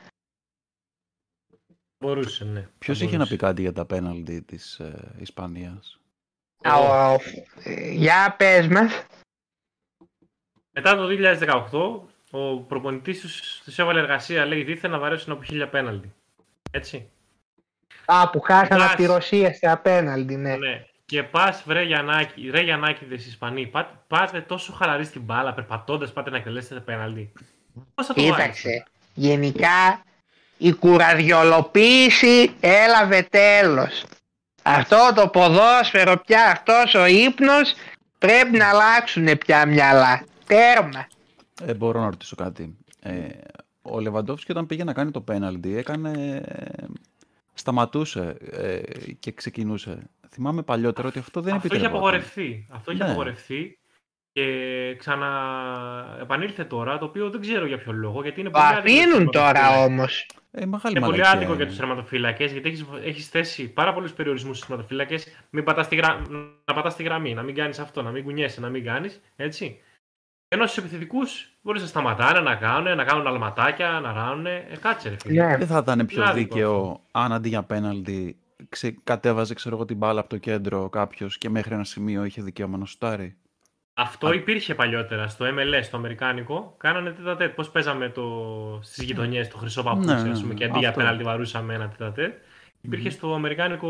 Μπορούσε, 1.99 2.45
ναι. 2.45 2.69
Ποιος 2.79 2.99
Θα 2.99 3.05
είχε 3.05 3.17
να 3.17 3.23
πει 3.23 3.29
μπορούσε. 3.29 3.47
κάτι 3.47 3.63
για 3.63 3.73
τα 3.73 3.85
πέναλτι 3.87 4.43
της 4.43 4.79
ε, 4.79 5.15
Ισπανίας; 5.19 5.99
Α, 6.63 6.79
ο- 7.13 7.19
ε, 7.65 7.91
Για 7.91 8.35
πες 8.39 8.69
μας. 8.69 9.05
Μετά 10.71 10.97
το 10.97 11.07
2018, 11.07 12.09
ο 12.31 12.57
προπονητής 12.61 13.21
τους, 13.21 13.61
τους 13.65 13.79
έβαλε 13.79 14.01
εργασία, 14.01 14.47
λέει, 14.47 14.63
δίθεν 14.63 14.91
να 14.91 14.99
βαρέσουν 14.99 15.33
από 15.33 15.43
χίλια 15.43 15.69
πέναλτι. 15.69 16.13
Έτσι. 16.71 17.11
Α, 18.11 18.31
που 18.31 18.41
χάσαμε 18.41 18.81
Πας. 18.81 18.93
από 18.93 18.97
τη 18.97 19.07
Ρωσία 19.07 19.55
στα 19.55 19.73
απέναντι, 19.73 20.37
ναι. 20.37 20.57
Ναι. 20.57 20.85
Και 21.05 21.23
πας, 21.23 21.63
βρε 21.67 21.83
Γιαννάκη, 21.83 22.51
ρε 22.51 22.61
Γιαννάκη, 22.61 23.05
Ισπανοί, 23.15 23.67
πάτε, 23.67 23.91
πάτε 24.07 24.41
τόσο 24.41 24.73
χαλαροί 24.73 25.05
στην 25.05 25.23
μπάλα, 25.23 25.55
περπατώντας, 25.55 26.13
πάτε 26.13 26.31
να 26.31 26.37
εκτελέσετε 26.37 26.81
πέναλτι. 26.81 27.33
Πώ 27.95 28.05
θα 28.05 28.15
το 28.15 28.21
βάλεις. 28.23 28.37
Κοίταξε, 28.37 28.85
γενικά 29.15 30.03
η 30.59 30.73
κουραδιολοποίηση 30.73 32.55
έλαβε 32.61 33.23
τέλος. 33.31 34.05
Αυτό 34.63 35.13
το 35.15 35.29
ποδόσφαιρο 35.29 36.21
πια, 36.27 36.45
αυτός 36.51 36.95
ο 36.95 37.07
ύπνος 37.07 37.75
πρέπει 38.19 38.57
να 38.57 38.69
αλλάξουν 38.69 39.39
πια 39.39 39.67
μυαλά. 39.67 40.25
Τέρμα. 40.47 41.07
Ε, 41.65 41.75
μπορώ 41.75 42.01
να 42.01 42.07
ρωτήσω 42.07 42.37
κάτι. 42.37 42.77
Ε, 43.03 43.29
ο 43.83 44.01
Λεβαντόφσκι 44.01 44.51
όταν 44.51 44.67
πήγε 44.67 44.85
να 44.85 44.93
κάνει 44.93 45.11
το 45.11 45.21
πέναλτι 45.21 45.77
έκανε... 45.77 46.43
ε, 47.59 47.61
σταματούσε 47.61 48.37
ε, 48.51 48.81
και 49.13 49.33
ξεκινούσε. 49.33 50.11
Θυμάμαι 50.31 50.63
παλιότερα 50.63 51.09
ότι 51.09 51.19
αυτό 51.19 51.41
δεν 51.41 51.55
Αυτό 51.55 51.67
είχε 51.67 51.77
επιτρεπόταν. 51.77 52.09
απογορευτεί. 52.09 52.67
Αυτό 52.71 52.93
είχε 52.93 53.03
Ναι. 53.03 53.09
απογορευτεί 53.11 53.79
και 54.33 54.45
ξανα 54.99 55.29
επανήλθε 56.21 56.65
τώρα, 56.65 56.99
το 56.99 57.05
οποίο 57.05 57.31
δεν 57.31 57.41
ξέρω 57.41 57.67
για 57.67 57.79
ποιο 57.79 57.93
λόγο. 57.93 58.23
Γιατί 58.23 58.41
είναι 58.41 58.51
Το 58.51 58.59
πολύ 58.59 58.73
άδικο 58.73 58.89
για 58.91 59.03
τους 59.05 59.09
αφήνουν 59.13 59.31
τώρα 59.31 59.53
τερματοφύλακες. 59.53 59.87
όμως. 59.99 60.27
Ε, 60.51 60.67
μεγάλη 60.67 60.97
Είναι 60.97 61.07
πολύ 61.07 61.19
μαλακία 61.19 61.31
άδικο 61.31 61.53
για 61.53 61.61
είναι. 61.63 61.71
τους 61.71 61.77
τερματοφύλακες 61.79 62.53
γιατί 62.53 62.69
έχεις 62.69 62.85
έχεις 63.05 63.29
θέσει 63.29 63.69
πάρα 63.73 63.93
πολλούς 63.95 64.13
περιορισμούς 64.13 64.57
στους 64.57 64.69
τερματοφύλακες. 64.69 65.27
Μην 65.51 65.65
πατάς 65.65 65.89
τη 65.89 65.97
γρα... 65.97 66.23
Να 66.65 66.75
πατάς 66.75 66.97
τη 66.97 67.03
γραμμή, 67.03 67.35
να 67.35 67.43
μην 67.43 67.55
κάνεις 67.55 67.79
αυτό, 67.79 68.03
να 68.03 68.11
μην 68.11 68.25
κουνιέσαι, 68.25 68.61
να 68.61 68.69
μην 68.69 68.85
κάνεις. 68.85 69.21
Έτσι. 69.37 69.81
Ενώ 70.49 70.67
στους 70.67 70.79
επιθετικούς 70.79 71.53
μπορεί 71.63 71.81
να 71.81 71.87
σταματάνε, 71.87 72.41
να 72.41 72.55
κάνουν, 72.55 72.97
να 72.97 73.05
κάνουν 73.05 73.27
αλματάκια, 73.27 74.01
να 74.03 74.13
ράνουν. 74.13 74.47
Ε, 74.47 74.79
κάτσε 74.81 75.09
ρε 75.09 75.17
φίλε. 75.19 75.47
Ναι. 75.47 75.57
Δεν 75.57 75.67
θα 75.67 75.79
ήταν 75.79 76.07
πιο 76.07 76.21
Είναι 76.21 76.31
άδικο 76.31 76.55
δίκαιο 76.55 77.01
αν 77.11 77.33
αντί 77.33 77.49
για 77.49 77.63
πέναλτι 77.63 78.37
ξε... 78.69 78.97
κατέβαζε 79.05 79.55
ξέρω 79.55 79.75
εγώ, 79.75 79.85
την 79.85 79.97
μπάλα 79.97 80.21
από 80.21 80.29
το 80.29 80.37
κέντρο 80.37 80.89
κάποιος 80.89 81.39
και 81.39 81.49
μέχρι 81.49 81.75
ένα 81.75 81.85
σημείο 81.85 82.25
είχε 82.25 82.43
δικαίωμα 82.43 82.79
να 82.79 82.85
σουτάρει. 82.85 83.37
Αυτό 83.95 84.33
υπήρχε 84.33 84.75
παλιότερα 84.75 85.29
στο 85.29 85.47
MLS, 85.47 85.87
το 85.91 85.97
αμερικάνικο. 85.97 86.75
Κάνανε 86.77 87.11
τέτα 87.11 87.37
τέτ. 87.37 87.55
Πώς 87.55 87.71
παίζαμε 87.71 88.09
το... 88.09 88.25
στις 88.83 89.05
γειτονιές, 89.05 89.49
το 89.49 89.57
χρυσό 89.57 89.83
παπούτσι, 89.83 90.09
Ναι, 90.09 90.15
ας 90.15 90.23
ναι, 90.23 90.41
πούμε, 90.41 90.55
και 90.55 90.65
αντί 90.65 90.79
για 90.79 90.89
αυτό. 90.89 91.01
πέναλτι 91.01 91.23
βαρούσαμε 91.23 91.75
ένα 91.75 91.89
τέτα 91.89 92.13
τέτ. 92.13 92.35
Υπήρχε 92.81 93.11
στο 93.11 93.35
αμερικάνικο, 93.35 93.89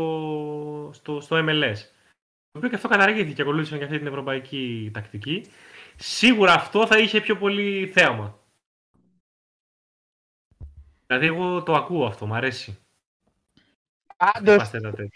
στο, 0.93 1.19
στο 1.21 1.37
MLS. 1.37 1.77
Το 2.51 2.57
οποίο 2.57 2.69
και 2.69 2.75
αυτό 2.75 2.87
καταργήθηκε 2.87 3.33
και 3.33 3.41
ακολούθησαν 3.41 3.77
και 3.77 3.83
αυτή 3.83 3.97
την 3.97 4.07
ευρωπαϊκή 4.07 4.91
τακτική. 4.93 5.45
Σίγουρα 6.01 6.53
αυτό 6.53 6.87
θα 6.87 6.97
είχε 6.97 7.21
πιο 7.21 7.37
πολύ 7.37 7.87
θέαμα. 7.87 8.39
Δηλαδή, 11.07 11.25
εγώ 11.25 11.63
το 11.63 11.73
ακούω 11.73 12.05
αυτό, 12.05 12.25
μου 12.25 12.33
αρέσει. 12.35 12.79
Πάντως 14.17 14.57
Πας 14.57 14.69
τέτα 14.69 14.91
τέτ. 14.91 15.07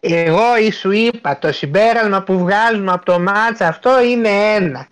εγώ 0.00 0.56
ή 0.56 0.70
σου 0.70 0.90
είπα 0.90 1.38
το 1.38 1.52
συμπέρασμα 1.52 2.22
που 2.22 2.38
βγάζουμε 2.38 2.92
από 2.92 3.04
το 3.04 3.20
μάτς 3.20 3.60
αυτό 3.60 4.02
είναι 4.02 4.54
ένα. 4.54 4.88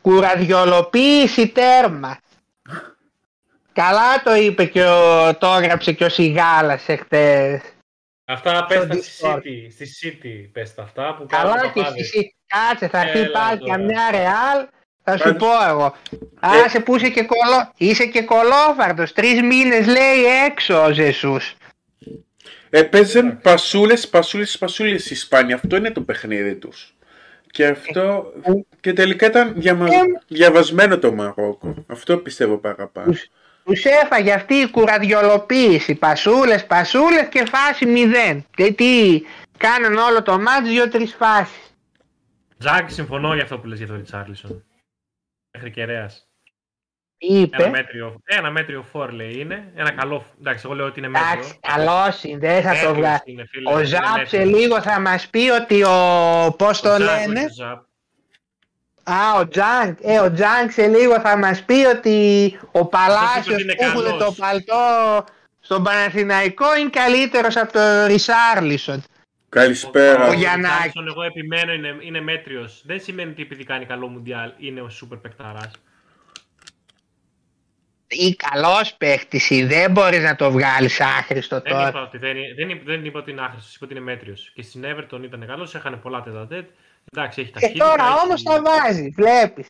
Κουραδιολοποίηση 0.00 1.48
τέρμα. 1.48 2.18
Καλά 3.72 4.22
το 4.22 4.34
είπε 4.34 4.64
και 4.64 4.84
ο, 4.84 5.36
το 5.36 5.46
έγραψε 5.46 5.92
και 5.92 6.04
ο 6.04 6.08
Σιγάλας 6.08 6.88
εχθές. 6.88 7.62
Αυτά 8.24 8.66
πες 8.66 8.86
τα 8.86 8.94
Discord. 8.94 9.02
στη 9.02 9.22
City, 9.22 9.72
στη 9.72 10.18
City 10.22 10.50
πες 10.52 10.74
τα 10.74 10.82
αυτά 10.82 11.14
που 11.14 11.26
Καλά 11.26 11.56
κάνουν 11.56 11.72
και 11.72 11.80
παπάδες. 11.80 12.10
Εσύ, 12.48 12.68
κάτσε 12.68 12.88
θα 12.88 13.00
έρθει 13.00 13.18
Έλα 13.18 13.30
πάλι 13.38 13.58
τώρα. 13.58 13.76
καμιά 13.76 14.10
ρεάλ, 14.10 14.66
θα 15.04 15.16
σου 15.16 15.22
Πάντως- 15.22 15.38
πω 15.38 15.68
εγώ. 15.68 15.94
Άσε 16.40 16.80
που 16.80 16.96
είσαι 16.96 17.08
και, 17.08 17.22
κολο... 17.22 17.72
είσαι 17.76 18.06
και 18.06 18.22
κολόφαρτος, 18.22 19.12
τρεις 19.12 19.42
μήνες 19.42 19.86
λέει 19.86 20.24
έξω 20.46 20.84
ο 20.84 20.92
Ζεσούς. 20.92 21.54
Έπαιζαν 22.70 23.40
πασούλες, 23.42 24.08
πασούλες, 24.08 24.58
πασούλες 24.58 25.04
η 25.10 25.14
Ισπανία. 25.14 25.54
Αυτό 25.54 25.76
είναι 25.76 25.90
το 25.90 26.00
παιχνίδι 26.00 26.54
τους. 26.54 26.94
Και 27.50 27.66
αυτό. 27.66 28.32
Και 28.80 28.92
τελικά 28.92 29.26
ήταν 29.26 29.52
διαμα... 29.56 29.86
Ε, 29.86 29.90
διαβασμένο 30.28 30.98
το 30.98 31.12
Μαρόκο. 31.12 31.74
Αυτό 31.86 32.16
πιστεύω 32.16 32.56
παραπάνω. 32.56 33.14
Τους 33.64 33.84
έφαγε 33.84 34.32
αυτή 34.32 34.54
η 34.54 34.70
κουραδιολοποίηση, 34.70 35.94
πασούλες, 35.94 36.66
πασούλες 36.66 37.26
και 37.30 37.44
φάση 37.50 37.86
μηδέν. 37.86 38.46
Και 38.54 38.72
τι, 38.72 39.20
κάναν 39.56 39.96
όλο 39.96 40.22
το 40.22 40.38
μάτς 40.40 40.68
δύο-τρεις 40.68 41.14
φάσεις. 41.18 41.67
Τζακ, 42.58 42.90
συμφωνώ 42.90 43.34
για 43.34 43.42
αυτό 43.42 43.58
που 43.58 43.66
λες 43.66 43.78
για 43.78 43.86
τον 43.86 43.96
Ριτσάρλισον. 43.96 44.64
Μέχρι 45.52 45.70
κεραίας. 45.70 46.22
Τι 47.18 47.26
Ένα 47.36 47.40
είπε, 47.40 47.68
μέτριο, 47.68 48.20
ένα 48.24 48.50
μέτριο 48.50 48.82
φορ 48.82 49.12
λέει 49.12 49.38
είναι. 49.40 49.72
Ένα 49.74 49.90
καλό. 49.90 50.24
Εντάξει, 50.40 50.62
εγώ 50.66 50.74
λέω 50.74 50.86
ότι 50.86 50.98
είναι 50.98 51.08
μέτριο. 51.08 51.32
εντάξει, 51.32 51.58
καλός 51.60 52.22
είναι, 52.24 52.38
δεν 52.38 52.62
θα 52.62 52.68
το 52.70 52.74
Μέτριος 52.76 52.92
βγάλει. 52.96 53.20
είναι, 53.24 53.44
φίλε, 53.50 53.70
Ο 53.72 53.76
είναι 53.78 53.84
Ζαπ 53.86 54.02
σε 54.02 54.36
μέτριος. 54.38 54.44
λίγο 54.60 54.82
θα 54.82 55.00
μας 55.00 55.28
πει 55.28 55.48
ότι 55.50 55.82
ο, 55.84 56.54
πώς 56.58 56.80
το 56.80 56.94
Ο 56.94 56.96
Τζακ, 56.98 57.18
λένε, 57.26 57.38
όχι 57.40 57.46
ο 57.46 57.52
Ζαπ. 57.54 57.86
Α, 59.10 59.38
ο 59.40 59.48
Τζακ. 59.48 59.98
Ε, 60.02 60.18
ο 60.18 60.32
Τζακ 60.32 60.70
σε 60.70 60.86
λίγο 60.86 61.20
θα 61.20 61.36
μας 61.38 61.62
πει 61.62 61.84
ότι 61.96 62.58
ο 62.72 62.86
Παλάσιος 62.86 63.54
ότι 63.54 63.62
είναι 63.62 63.74
που 63.74 63.82
έχουν 63.84 64.02
καλός. 64.04 64.18
το 64.24 64.32
παλτό 64.32 65.24
στον 65.60 65.82
Παναθηναϊκό 65.82 66.76
είναι 66.76 66.90
καλύτερος 66.90 67.56
από 67.56 67.72
τον 67.72 68.06
Ριτσάρλισον. 68.06 69.02
Καλησπέρα. 69.48 70.24
Ο 70.26 70.28
Ο 70.28 70.32
Γιαννάκης. 70.32 70.82
Ριτσάρλισον, 70.84 71.06
εγώ 71.08 71.22
επιμένω, 71.22 71.72
είναι, 71.72 71.96
είναι 72.00 72.20
μέτριος. 72.20 72.82
Δεν 72.86 73.00
σημαίνει 73.00 73.30
ότι 73.30 73.42
επειδή 73.42 73.64
κάνει 73.64 73.84
καλό 73.86 74.08
μουντιάλ 74.08 74.52
είναι 74.58 74.80
ο 74.80 74.88
σούπερ 74.88 75.18
παικταράς. 75.18 75.70
Ή 78.10 78.34
καλός 78.34 78.94
παίχτης 78.94 79.50
ή 79.50 79.64
δεν 79.64 79.90
μπορείς 79.90 80.22
να 80.22 80.36
το 80.36 80.50
βγάλεις 80.50 81.00
άχρηστο 81.00 81.60
Δεν 81.60 81.72
τώρα. 81.72 81.88
είπα, 81.88 82.02
ότι 82.02 82.18
δεν, 82.18 82.36
είναι- 82.36 82.54
δεν, 82.54 82.68
είπα- 82.70 82.82
δεν 82.84 83.04
είπα 83.04 83.18
ότι 83.18 83.30
είναι 83.30 83.40
άχρηστος, 83.40 83.74
είπα 83.76 83.84
ότι 83.84 83.94
είναι 83.94 84.04
μέτριος. 84.04 84.50
Και 84.54 84.62
στην 84.62 84.82
Everton 84.86 85.20
ήταν 85.24 85.46
καλός, 85.46 85.74
έχανε 85.74 85.96
πολλά 85.96 86.22
τετατέτ. 86.22 86.68
Εντάξει, 87.12 87.40
έχει 87.40 87.50
Και 87.52 87.60
ταχύτητα. 87.60 87.84
τώρα 87.88 88.04
έχει- 88.06 88.24
όμως 88.24 88.42
τα 88.42 88.62
βάζει, 88.62 89.08
βλέπεις. 89.16 89.66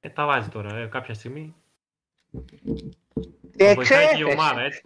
Ε, 0.00 0.08
τα 0.08 0.26
βάζει 0.26 0.48
τώρα, 0.48 0.76
ε, 0.76 0.86
κάποια 0.86 1.14
στιγμή. 1.14 1.54
Σε 3.56 3.74
Βοηθάει 3.74 4.06
και 4.06 4.18
η 4.18 4.20
εξέθεσε. 4.20 4.32
ομάδα, 4.32 4.60
έτσι. 4.60 4.80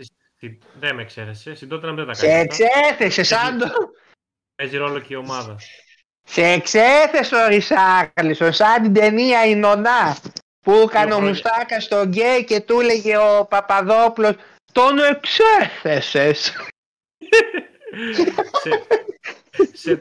Στη- 0.46 0.58
Δεν 0.80 0.94
με 0.94 1.02
εξέθεσε. 1.02 1.54
Στην 1.54 1.68
τότε 1.68 1.90
δεν 1.92 2.06
τα 2.06 2.14
Σε 2.14 2.26
κάνεις. 2.26 2.50
αυτά. 2.50 2.64
εξέθεσε 2.64 3.22
σαν 3.22 3.58
το... 3.58 3.66
Παίζει 4.54 4.76
ρόλο 4.76 4.98
και 5.00 5.12
η 5.12 5.16
ομάδα. 5.16 5.56
Σε 6.28 6.42
εξέθεσε 6.42 7.36
ο 7.36 7.46
Ρισάρλισον 7.48 8.52
σαν 8.52 8.82
την 8.82 8.92
ταινία 8.92 9.44
η 9.46 9.54
Νονά 9.54 10.16
που 10.60 10.72
έκανε 10.72 11.14
ο 11.14 11.20
Μουστάκας 11.20 11.84
στο 11.84 12.02
γκέι 12.04 12.44
και 12.44 12.60
του 12.60 12.80
έλεγε 12.80 13.16
ο 13.18 13.46
Παπαδόπουλος 13.50 14.34
τον 14.72 14.98
εξέθεσες. 14.98 16.56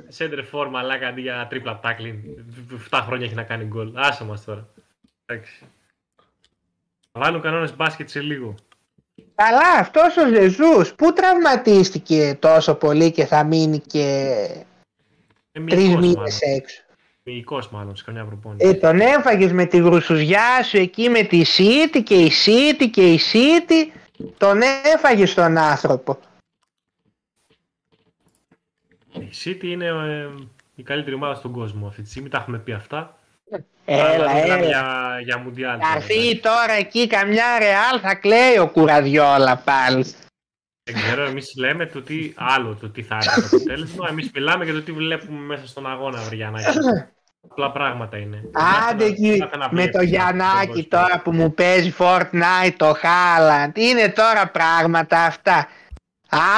Σέντερ 0.08 0.44
φόρ 0.46 0.70
μαλάκα 0.70 1.08
αντί 1.08 1.22
για 1.22 1.48
τρίπλα 1.50 1.80
τάκλιν. 1.80 2.20
7 2.90 3.02
χρόνια 3.06 3.26
έχει 3.26 3.36
να 3.36 3.44
κάνει 3.44 3.64
γκολ. 3.66 3.92
Άσε 3.96 4.24
μας 4.24 4.44
τώρα. 4.44 4.68
Εντάξει. 5.26 5.60
Θα 7.12 7.20
βάλουν 7.20 7.42
κανόνες 7.42 7.76
μπάσκετ 7.76 8.10
σε 8.10 8.22
λίγο. 8.22 8.56
Καλά, 9.36 9.80
αυτός 9.80 10.18
ο 10.18 10.28
Ζεζούς 10.28 10.94
πού 10.94 11.14
τραυματίστηκε 11.14 12.38
τόσο 12.40 12.76
πολύ 12.76 13.12
και 13.12 13.26
θα 13.26 13.44
μείνει 13.44 13.80
και 13.80 14.36
Ε, 15.52 15.60
τρεις 15.64 15.84
μυϊκός 15.84 16.02
μήνες 16.02 16.16
μάλλον. 16.16 16.56
έξω. 16.58 16.82
Μυϊκός 17.24 17.70
μάλλον 17.70 17.96
σε 17.96 18.04
καμιά 18.04 18.26
προπόνηση. 18.26 18.68
Ε, 18.68 18.74
τον 18.74 19.00
έφαγες 19.00 19.52
με 19.52 19.66
τη 19.66 19.78
γρουσουζιά 19.78 20.64
σου 20.64 20.78
εκεί 20.78 21.10
με 21.10 21.22
τη 21.24 21.42
City 21.58 22.04
και 22.04 22.16
η 22.16 22.32
City 22.46 22.90
και 22.92 23.12
η 23.14 23.20
City. 23.34 23.98
Τον 24.38 24.62
έφαγες 24.96 25.34
τον 25.34 25.58
άνθρωπο. 25.58 26.20
Η 29.14 29.30
City 29.46 29.64
είναι 29.64 29.86
ε, 29.86 30.30
η 30.76 30.84
καλύτερη 30.84 31.16
ομάδα 31.16 31.36
στον 31.36 31.52
κόσμο 31.52 31.88
αυτή 31.88 32.02
τη 32.02 32.10
στιγμή. 32.10 32.30
Τα 32.30 32.38
έχουμε 32.38 32.58
πει 32.58 32.72
αυτά. 32.72 33.18
Έλα, 33.86 34.04
Αλλά 34.04 34.34
μιλάμε 34.34 34.54
έλα. 34.54 34.68
Για, 34.68 35.20
για 35.24 35.38
Μουντιάλ. 35.38 35.78
Θα 35.82 35.88
τώρα, 35.88 35.96
έρθει 35.96 36.14
εντάξει. 36.14 36.40
τώρα 36.40 36.74
εκεί 36.74 37.08
καμιά 37.08 37.60
ρεάλ 37.60 38.00
θα 38.02 38.16
κλαίει 38.16 38.58
ο 38.58 38.68
κουραδιόλα 38.68 39.56
πάλι. 39.58 40.14
Δεν 40.84 40.96
ξέρω, 40.96 41.24
εμείς 41.24 41.54
λέμε 41.58 41.86
το 41.86 42.02
τι 42.02 42.34
άλλο, 42.36 42.78
το 42.82 42.90
τι 42.90 43.04
θα 43.04 43.16
έρθει 43.16 43.42
το 43.42 43.56
αποτέλεσμα. 43.56 44.08
Εμείς 44.10 44.32
μιλάμε 44.34 44.64
για 44.64 44.74
το 44.74 44.82
τι 44.82 44.92
βλέπουμε 44.92 45.40
μέσα 45.40 45.68
στον 45.68 45.88
αγώνα, 45.92 46.22
Βριανάκη. 46.22 46.78
Απλά 47.50 47.72
πράγματα 47.72 48.18
είναι. 48.18 48.42
Άντε 48.90 49.04
Κάθε 49.04 49.06
εκεί 49.06 49.38
κάθε 49.38 49.58
να 49.58 49.64
με 49.64 49.70
βλέπει 49.72 49.92
το 49.92 49.98
τον 49.98 50.08
Γιαννάκη 50.08 50.68
κόσμο. 50.68 50.84
τώρα 50.90 51.22
που 51.24 51.32
μου 51.32 51.54
παίζει 51.54 51.94
Fortnite 51.98 52.74
το 52.78 52.98
Χάλαντ. 53.00 53.78
Είναι 53.78 54.10
τώρα 54.10 54.48
πράγματα 54.48 55.24
αυτά. 55.24 55.68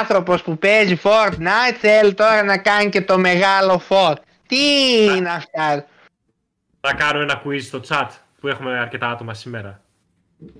Άνθρωπος 0.00 0.42
που 0.42 0.58
παίζει 0.58 1.00
Fortnite 1.02 1.76
θέλει 1.80 2.14
τώρα 2.14 2.42
να 2.42 2.58
κάνει 2.58 2.88
και 2.88 3.02
το 3.02 3.18
μεγάλο 3.18 3.78
φωτ. 3.78 4.18
Τι 4.46 4.56
είναι 5.16 5.30
αυτά; 5.30 5.84
Θα 6.80 6.94
κάνω 6.94 7.20
ένα 7.20 7.42
quiz 7.44 7.60
στο 7.62 7.80
chat 7.88 8.08
που 8.40 8.48
έχουμε 8.48 8.78
αρκετά 8.78 9.10
άτομα 9.10 9.34
σήμερα. 9.34 9.82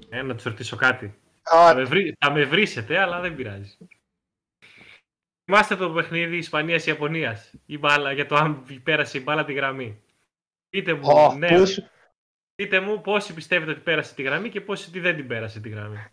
Ε, 0.08 0.22
να 0.22 0.34
τους 0.34 0.44
ρωτήσω 0.44 0.76
κάτι. 0.76 1.18
Θα 1.42 1.74
με, 1.74 1.84
βρει, 1.84 2.16
θα 2.18 2.30
με 2.30 2.44
βρίσετε, 2.44 2.98
αλλά 2.98 3.20
δεν 3.20 3.34
πειράζει. 3.34 3.76
Θυμάστε 5.44 5.76
το 5.76 5.90
παιχνίδι 5.90 6.36
Ισπανίας-Ιαπωνίας 6.36 7.52
η 7.66 7.78
μπάλα, 7.78 8.12
για 8.12 8.26
το 8.26 8.34
αν 8.34 8.64
πέρασε 8.82 9.18
η 9.18 9.20
μπάλα 9.24 9.44
τη 9.44 9.52
γραμμή. 9.52 10.02
Πείτε 10.68 10.94
μου, 10.94 11.00
Ω, 11.04 11.34
ναι, 11.34 11.48
πούς 11.48 11.70
σου- 11.72 11.88
πείτε 12.54 12.80
μου 12.80 13.00
πόσοι 13.00 13.34
πιστεύετε 13.34 13.70
ότι 13.70 13.80
πέρασε 13.80 14.14
τη 14.14 14.22
γραμμή 14.22 14.48
και 14.48 14.60
πόσοι 14.60 14.88
ότι 14.88 15.00
δεν 15.00 15.16
την 15.16 15.26
πέρασε 15.26 15.60
τη 15.60 15.68
γραμμή. 15.68 16.04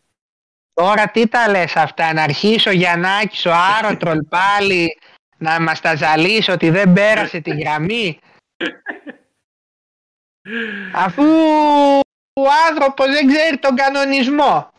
Τώρα 0.73 1.07
τι 1.11 1.27
τα 1.27 1.49
λες 1.49 1.75
αυτά, 1.75 2.13
να 2.13 2.23
αρχίσει 2.23 2.69
ο 2.69 2.71
Γιαννάκης, 2.71 3.45
ο 3.45 3.51
Άρωτρολ 3.53 4.23
πάλι 4.37 4.97
να 5.37 5.59
μας 5.61 5.81
τα 5.81 5.95
ζαλίσει 5.95 6.51
ότι 6.51 6.69
δεν 6.69 6.93
πέρασε 6.93 7.39
τη 7.39 7.49
γραμμή; 7.55 8.19
Αφού 10.93 11.23
ο 12.33 12.45
άνθρωπος 12.69 13.05
δεν 13.07 13.27
ξέρει 13.27 13.57
τον 13.57 13.75
κανονισμό. 13.75 14.69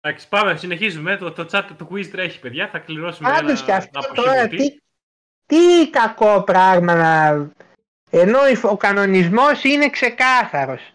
Εντάξει, 0.00 0.28
πάμε, 0.28 0.56
συνεχίζουμε. 0.56 1.16
Το, 1.16 1.32
το 1.32 1.48
chat 1.52 1.64
του 1.78 1.88
quiz 1.92 2.06
τρέχει, 2.06 2.40
παιδιά. 2.40 2.68
Θα 2.68 2.78
κληρώσουμε 2.78 3.28
Πάντως 3.28 3.62
και 3.62 3.70
ένα 3.70 3.78
αυτό 3.78 4.12
τώρα 4.14 4.30
αποχημωτή. 4.30 4.56
τι, 4.56 4.80
τι 5.46 5.90
κακό 5.90 6.42
πράγμα 6.42 6.94
να... 6.94 7.46
Ενώ 8.10 8.38
ο 8.62 8.76
κανονισμός 8.76 9.64
είναι 9.64 9.90
ξεκάθαρος. 9.90 10.92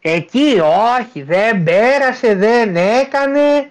Εκεί 0.00 0.60
όχι, 0.98 1.22
δεν 1.22 1.62
πέρασε, 1.62 2.34
δεν 2.34 2.76
έκανε. 2.76 3.70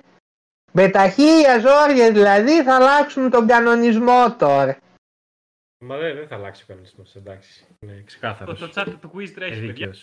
Με 0.71 0.89
τα 0.89 1.09
χίλια 1.09 1.59
ζόρια 1.59 2.11
δηλαδή 2.11 2.63
θα 2.63 2.75
αλλάξουν 2.75 3.29
τον 3.29 3.47
κανονισμό 3.47 4.35
τώρα. 4.35 4.77
Μα 5.79 5.97
δεν, 5.97 6.15
δεν 6.15 6.27
θα 6.27 6.35
αλλάξει 6.35 6.61
ο 6.63 6.65
κανονισμός, 6.67 7.15
εντάξει. 7.15 7.65
Είναι 7.79 8.03
ξεκάθαρος. 8.05 8.59
Το, 8.59 8.69
το 8.69 8.81
chat 8.81 8.93
του 9.01 9.11
quiz 9.15 9.29
τρέχει, 9.35 9.65
παιδιά. 9.65 9.93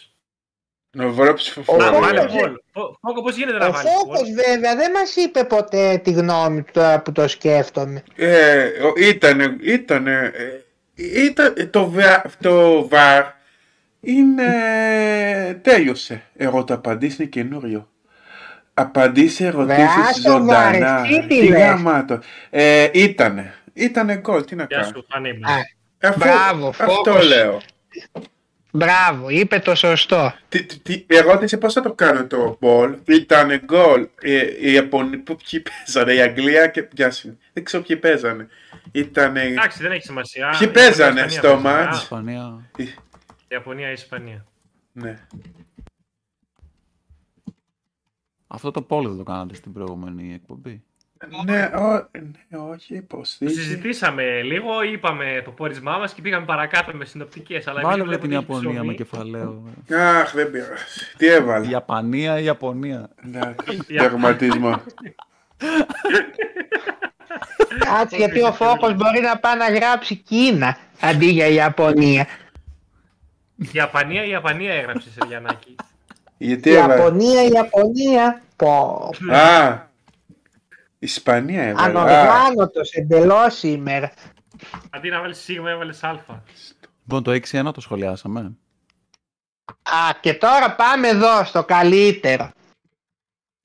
Να 0.97 1.09
βρω 1.09 1.31
Ο 1.31 1.35
ψηφοφόρο. 1.35 1.85
Φόκος- 1.85 2.01
Βάλε 2.01 2.21
Φόκος- 2.21 2.37
πόλ. 2.41 2.57
Φο- 2.73 2.99
Φόκο, 3.01 3.23
πώς 3.23 3.37
γίνεται 3.37 3.59
να 3.59 3.67
Ο 3.67 3.73
βάλεις 3.73 3.91
Φόκος 3.91 4.21
πόλ. 4.21 4.29
βέβαια 4.35 4.77
δεν 4.77 4.91
μας 4.91 5.17
είπε 5.17 5.45
ποτέ 5.45 6.01
τη 6.05 6.11
γνώμη 6.13 6.63
του 6.63 6.71
τώρα 6.73 7.01
που 7.03 7.13
το 7.13 7.29
σκέφτομαι. 7.29 8.03
Ε, 8.17 8.65
ο- 8.67 8.93
ήτανε, 8.97 9.57
ήτανε, 9.61 10.31
ε, 10.35 10.61
ήταν, 11.25 11.71
το, 11.71 11.91
βα, 11.91 12.25
το 12.41 12.89
βαρ 12.89 13.25
είναι, 14.01 14.45
τέλειωσε. 15.63 16.23
Ερωταπαντήσεις 16.37 17.19
είναι 17.19 17.29
καινούριο. 17.29 17.89
Απαντήσει 18.75 19.45
ερωτήσεις 19.45 19.97
άστο 20.09 20.33
βαρ, 20.33 20.41
ζωντανά. 20.41 21.01
εσύ 21.05 21.21
τι 21.21 21.27
Τι 21.27 21.49
λες; 21.49 21.59
γαμάτο. 21.59 22.19
Ε, 22.51 22.89
ήτανε. 22.93 23.55
Ήτανε 23.75 24.17
γκολ, 24.17 24.45
τι 24.45 24.55
να 24.55 24.65
Γεια 24.65 24.79
κάνω. 24.81 24.93
σου, 24.97 25.07
Φανή. 25.11 25.29
Α, 25.31 25.55
Αφού, 26.09 26.19
μπράβο, 26.19 26.69
αυτό 26.69 26.85
Φόκος. 26.93 27.27
λέω. 27.29 27.61
μπράβο, 28.73 29.29
είπε 29.29 29.59
το 29.59 29.75
σωστό. 29.75 30.35
Τι, 30.49 30.65
τι, 30.65 30.79
τι, 30.79 31.05
ερώτησε 31.07 31.57
πώς 31.59 31.73
θα 31.73 31.81
το 31.83 31.93
κάνω 31.93 32.27
το 32.27 32.57
μπολ; 32.61 32.99
Ήταν 33.07 33.61
γκολ. 33.65 34.09
Ε, 34.21 34.69
οι 34.69 34.73
Ιαπωνοί 34.73 35.17
που 35.17 35.37
ποιοι 35.51 35.63
παίζανε, 35.63 36.13
η 36.13 36.21
Αγγλία 36.21 36.67
και 36.67 36.83
πιάσουν. 36.83 37.39
Δεν 37.53 37.65
ξέρω 37.65 37.83
ποιοι 37.83 37.97
παίζανε. 37.97 38.49
Ήτανε... 38.93 39.43
Εντάξει, 39.43 39.83
δεν 39.83 39.93
έχει 39.93 40.03
σημασία. 40.05 40.49
Ποιοι 40.59 40.61
Ιαπωνία, 40.61 40.73
παίζανε 40.89 41.21
Ισπανία 41.21 41.29
στο 41.39 41.49
παίζανε. 41.63 41.63
μάτς; 41.85 41.97
Α, 41.99 42.01
Ισπανία. 42.03 42.71
Ιαπωνία 43.49 43.89
ή 43.89 43.93
Ισπανία. 43.93 44.47
Ναι. 44.93 45.27
Αυτό 48.47 48.71
το 48.71 48.83
πόλο 48.83 49.09
δεν 49.09 49.19
το 49.19 49.25
κάνατε 49.25 49.55
στην 49.55 49.73
προηγούμενη 49.73 50.35
εκπομπή. 50.35 50.84
Ναι, 51.45 51.63
ο, 51.63 52.09
ναι, 52.49 52.59
όχι, 52.73 52.89
Το 52.89 52.95
υποστήριξη. 52.97 53.61
συζητήσαμε 53.61 54.43
λίγο, 54.43 54.83
είπαμε 54.83 55.43
το 55.45 55.51
πόρισμά 55.51 55.99
μας 55.99 56.13
και 56.13 56.23
πήγαμε 56.23 56.45
παρακάτω 56.45 56.97
με 56.97 57.05
συνοπτικές. 57.05 57.67
Αλλά 57.67 57.81
Βάλε 57.81 58.03
εμείς 58.03 58.07
με 58.11 58.19
την 58.19 58.29
βλέπουμε 58.29 58.35
Ιαπωνία 58.35 58.71
ψωμί. 58.71 58.87
με 58.87 58.95
κεφαλαίο. 58.95 59.63
Αχ, 60.21 60.35
δεν 60.35 60.51
πειράζει. 60.51 60.73
Τι 61.17 61.27
έβαλε; 61.27 61.67
Η 61.67 61.71
Ιαπωνία, 61.71 62.39
η 62.39 62.45
Ιαπωνία. 62.45 63.09
Εντάξει, 63.27 63.85
τερματισμό. 63.99 64.81
Κάτσε 67.79 68.17
γιατί 68.17 68.43
ο 68.43 68.53
Φόκος 68.53 68.95
μπορεί 68.95 69.21
να 69.21 69.39
πάει 69.39 69.57
να 69.57 69.71
γράψει 69.71 70.17
Κίνα 70.17 70.77
αντί 71.01 71.27
για 71.27 71.47
Ιαπωνία. 71.47 72.27
Η 73.57 73.69
Ιαπωνία, 73.73 74.25
η 74.25 74.29
Ιαπωνία 74.31 74.73
έγραψε 74.75 75.11
σε 75.11 75.19
Γιαννάκη. 75.27 75.75
Γιατί 76.39 76.71
έβαλε; 76.71 76.95
Ιαπωνία, 76.95 77.43
Ιαπωνία. 77.45 78.43
Πω. 78.57 79.11
Α, 79.33 79.79
Ισπανία 81.05 81.63
έβαλε. 81.63 81.99
Α, 81.99 82.03
Ανοργάνωτος 82.03 82.91
εντελώς 82.91 83.59
σήμερα. 83.59 84.13
Αντί 84.91 85.11
να 85.11 85.21
βάλεις 85.21 85.39
σίγμα, 85.39 85.71
έβαλες 85.71 86.05
Α. 86.05 86.25
Λοιπόν, 87.01 87.23
το 87.23 87.31
6-1 87.31 87.71
το 87.75 87.81
σχολιάσαμε. 87.81 88.57
Α, 89.83 90.19
και 90.21 90.35
τώρα 90.35 90.75
πάμε 90.75 91.09
εδώ 91.09 91.45
στο 91.45 91.65
καλύτερο. 91.65 92.51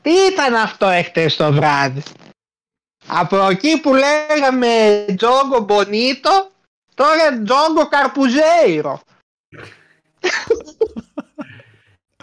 Τι 0.01 0.11
ήταν 0.31 0.55
αυτό 0.55 0.87
εχθές 0.87 1.35
το 1.35 1.51
βράδυ; 1.51 2.03
Από 3.07 3.49
εκεί 3.49 3.81
που 3.81 3.93
λέγαμε 3.93 5.05
Τζόγκο 5.17 5.59
Μπονίτο, 5.59 6.51
τώρα 6.95 7.41
Τζόγκο 7.43 7.87
Καρπουζέιρο. 7.89 9.01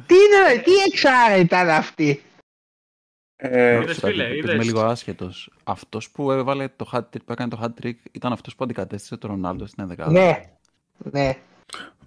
τι, 0.06 0.14
είναι, 0.14 0.62
τι 0.62 0.72
εξάρα 0.86 1.36
ήταν 1.36 1.68
αυτή; 1.68 2.22
Ε, 3.50 3.74
Είδες, 3.82 3.98
φίλε, 3.98 4.24
Είμαι 4.24 4.36
είδες. 4.36 4.64
λίγο 4.64 4.80
άσχετος. 4.80 5.50
Αυτός 5.64 6.10
που 6.10 6.32
έβαλε 6.32 6.68
το 6.76 6.90
hat 6.92 6.98
trick, 6.98 7.22
που 7.24 7.32
έκανε 7.32 7.50
το 7.50 7.60
hat 7.62 7.84
trick, 7.84 7.94
ήταν 8.12 8.32
αυτός 8.32 8.54
που 8.54 8.64
αντικατέστησε 8.64 9.16
τον 9.16 9.30
Ρονάλντο 9.30 9.66
στην 9.66 9.84
11. 9.98 10.10
Ναι, 10.10 10.40
ναι. 10.96 11.36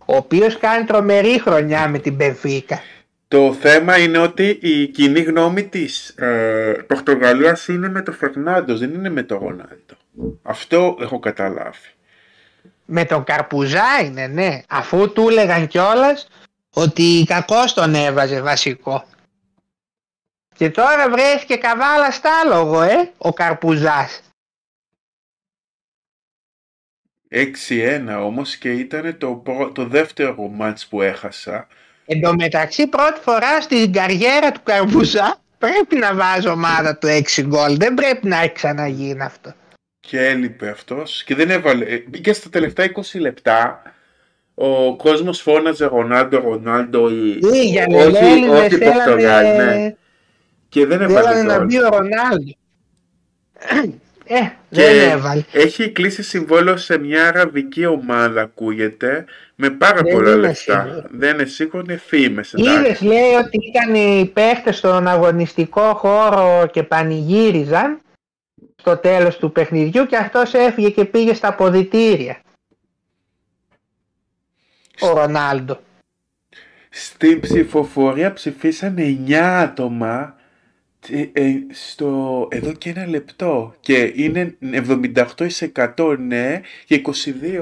Ο 0.06 0.16
οποίος 0.16 0.58
κάνει 0.58 0.86
τρομερή 0.86 1.40
χρονιά 1.42 1.88
με 1.88 2.00
την 2.00 2.14
Μπενφίκα. 2.14 2.80
το 3.28 3.54
θέμα 3.54 3.98
είναι 3.98 4.18
ότι 4.18 4.58
η 4.62 4.88
κοινή 4.88 5.22
γνώμη 5.22 5.64
της 5.64 6.10
ε, 6.10 6.84
Πορτογαλίας 6.88 7.68
είναι 7.68 7.90
με 7.90 8.02
το 8.02 8.12
Φερνάντος, 8.12 8.80
δεν 8.80 8.94
είναι 8.94 9.10
με 9.10 9.24
το 9.24 9.36
Ρονάλντο. 9.38 9.96
Αυτό 10.42 10.98
έχω 11.02 11.20
καταλάβει. 11.20 11.78
Με 12.86 13.06
τον 13.06 13.24
Καρπουζά 13.24 14.02
είναι, 14.06 14.28
ναι. 14.28 14.62
Αφού 14.70 15.12
του 15.12 15.28
έλεγαν 15.30 15.68
κιόλας 15.68 16.28
ότι 16.74 17.24
κακός 17.28 17.74
τον 17.74 17.96
έβαζε 17.96 18.42
βασικό. 18.42 19.04
Και 20.60 20.70
τώρα 20.70 21.10
βρέθηκε 21.10 21.56
καβάλα 21.56 22.12
στάλογο, 22.12 22.82
ε, 22.82 23.12
ο 23.18 23.34
Καρπουζάς. 23.34 24.22
6-1 27.30 28.20
όμως 28.26 28.56
και 28.58 28.72
ήταν 28.72 29.18
το, 29.18 29.32
πρω- 29.32 29.72
το 29.72 29.86
δεύτερο 29.86 30.48
μάτς 30.48 30.88
που 30.88 31.02
έχασα. 31.02 31.68
Εν 32.06 32.22
τω 32.22 32.36
μεταξύ 32.36 32.88
πρώτη 32.88 33.20
φορά 33.20 33.62
στην 33.62 33.94
καριέρα 33.94 34.52
του 34.52 34.60
Καρπουζά 34.64 35.36
πρέπει 35.58 35.96
να 35.96 36.14
βάζει 36.16 36.48
ομάδα 36.48 36.98
του 36.98 37.08
6 37.08 37.42
γκολ. 37.42 37.78
Δεν 37.78 37.94
πρέπει 37.94 38.28
να 38.28 38.38
έχει 38.42 38.52
ξαναγίνει 38.52 39.22
αυτό. 39.24 39.54
Και 40.00 40.26
έλειπε 40.28 40.70
αυτός 40.70 41.24
και 41.24 41.36
δεν 41.36 41.50
έβαλε. 41.50 41.86
ε, 41.86 42.04
Μπήκε 42.08 42.34
στα 42.34 42.50
τελευταία 42.50 42.92
20 42.96 43.20
λεπτά. 43.20 43.82
Ο 44.54 44.96
κόσμος 44.96 45.42
φώναζε 45.42 45.86
Ρονάλντο, 45.86 46.40
Ρονάλντο 46.40 47.10
ή... 47.10 47.30
Ή 47.54 47.64
για 47.70 47.86
όχι, 47.90 48.26
Έλληνες 48.26 48.60
όχι 48.66 48.78
Πορτογάλ, 48.78 49.46
ναι. 49.46 49.56
θέλανε, 49.56 49.98
Και 50.70 50.86
δεν 50.86 50.98
θέλανε 50.98 51.20
έβαλε 51.20 51.42
να 51.44 51.56
γκολ. 51.58 51.66
μπει 51.66 51.78
ο 51.84 51.90
Ρονάλντο. 51.90 52.54
Ε, 54.32 54.40
Και 54.70 54.82
δεν 54.84 55.10
έβαλε. 55.10 55.44
έχει 55.52 55.90
κλείσει 55.92 56.24
συμβόλαιο 56.24 56.78
σε 56.78 56.98
μια 56.98 57.28
αραβική 57.28 57.86
ομάδα, 57.86 58.42
ακούγεται, 58.42 59.26
με 59.56 59.70
πάρα 59.70 60.02
Δεν 60.02 60.14
πολλά 60.14 60.30
είμαι 60.32 60.40
λεφτά. 60.40 60.84
σίγουρη. 60.84 61.06
Δεν 61.12 61.34
είναι 61.34 61.46
σίγουρο, 61.46 61.80
είναι 61.80 61.98
φήμες. 61.98 62.54
Είδες 62.54 62.78
εντάξει. 62.78 63.06
λέει 63.06 63.34
ότι 63.34 63.58
ήταν 63.68 63.96
οι 63.96 64.26
παίχτες 64.34 64.78
στον 64.78 65.08
αγωνιστικό 65.08 65.94
χώρο 65.94 66.68
και 66.72 66.84
πανηγύριζαν 66.84 68.00
στο 68.76 68.98
τέλος 68.98 69.38
του 69.38 69.52
παιχνιδιού 69.52 70.06
και 70.06 70.18
αυτός 70.18 70.54
έφυγε 70.54 70.90
και 70.90 71.06
πήγε 71.06 71.34
στα 71.34 71.54
ποδητήρια. 71.56 72.42
Ο 75.00 75.10
Ρονάλντο. 75.14 75.80
Στην 76.90 77.40
ψηφοφορία 77.40 78.34
ψηφίσαν 78.34 78.96
9 79.28 79.34
άτομα 79.34 80.14
ε, 80.22 80.22
ε, 80.22 80.39
στο, 81.74 82.48
εδώ 82.52 82.72
και 82.74 82.90
ένα 82.90 83.08
λεπτό 83.08 83.76
και 83.80 84.12
είναι 84.16 84.58
78% 85.96 86.18
ναι 86.20 86.62
και 86.86 87.02
22% 87.06 87.12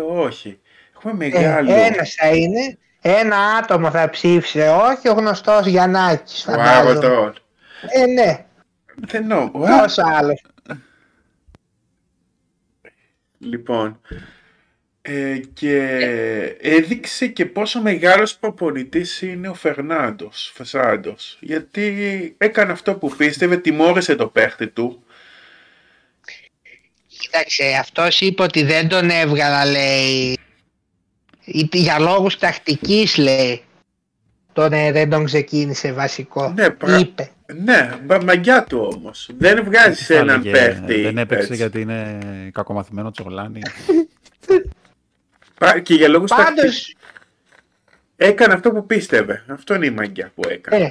όχι. 0.07 0.59
Έχουμε 0.97 1.13
Ε, 1.13 1.29
μεγάλο. 1.29 1.71
ένας 1.73 2.13
θα 2.13 2.27
είναι, 2.35 2.77
ένα 3.01 3.37
άτομο 3.37 3.91
θα 3.91 4.09
ψήφισε 4.09 4.69
όχι, 4.69 5.09
ο 5.09 5.13
γνωστός 5.13 5.65
Γιαννάκης 5.65 6.45
Wow, 6.49 6.51
φαντάζομαι. 6.53 6.99
τώρα. 6.99 7.33
Ε, 7.93 8.05
ναι, 8.05 8.45
Δεν 8.95 9.27
νο- 9.27 9.51
Wow. 9.53 9.65
ποιος 9.65 9.97
άλλος; 9.97 10.41
Λοιπόν, 13.39 14.01
ε, 15.09 15.39
και 15.53 15.77
έδειξε 16.61 17.27
και 17.27 17.45
πόσο 17.45 17.81
μεγάλος 17.81 18.35
προπονητής 18.37 19.21
είναι 19.21 19.49
ο 19.49 19.53
Φερνάντος, 19.53 20.51
Φεσάντος. 20.55 21.37
Γιατί 21.41 21.95
έκανε 22.37 22.71
αυτό 22.71 22.95
που 22.95 23.13
πίστευε, 23.17 23.57
τιμώρησε 23.57 24.15
το 24.15 24.27
παίχτη 24.27 24.67
του. 24.67 25.03
Κοίταξε, 27.07 27.63
αυτός 27.79 28.21
είπε 28.21 28.43
ότι 28.43 28.63
δεν 28.63 28.87
τον 28.87 29.09
έβγαλα, 29.09 29.65
λέει, 29.65 30.37
ή- 31.45 31.69
για 31.71 31.99
λόγους 31.99 32.37
τακτικής, 32.37 33.17
λέει. 33.17 33.61
Τον, 34.53 34.73
ε, 34.73 34.91
δεν 34.91 35.09
τον 35.09 35.25
ξεκίνησε 35.25 35.91
βασικό. 35.93 36.49
Ναι, 36.49 36.69
πρα- 36.69 36.99
Είπε. 36.99 37.29
Ναι, 37.63 37.91
μα- 38.07 38.23
μαγιά 38.23 38.63
του 38.63 38.91
όμως. 38.95 39.29
Δεν 39.37 39.63
βγάζει 39.63 40.03
Θα 40.03 40.13
έναν 40.13 40.29
έλεγε, 40.39 40.51
παίχτη. 40.51 41.01
Δεν 41.01 41.17
έπαιξε 41.17 41.43
έτσι. 41.43 41.55
γιατί 41.55 41.81
είναι 41.81 42.19
κακομαθημένο 42.53 43.11
τσογλάνι. 43.11 43.61
Πα- 45.59 45.79
Και 45.79 45.93
για 45.93 46.07
λόγους 46.07 46.29
τακτικής. 46.29 46.61
Πάντως, 46.61 46.95
Έκανε 48.15 48.53
αυτό 48.53 48.71
που 48.71 48.85
πίστευε. 48.85 49.43
Αυτό 49.47 49.73
είναι 49.73 49.85
η 49.85 49.89
μαγιά 49.91 50.31
που 50.35 50.41
έκανε. 50.49 50.83
ε, 50.83 50.89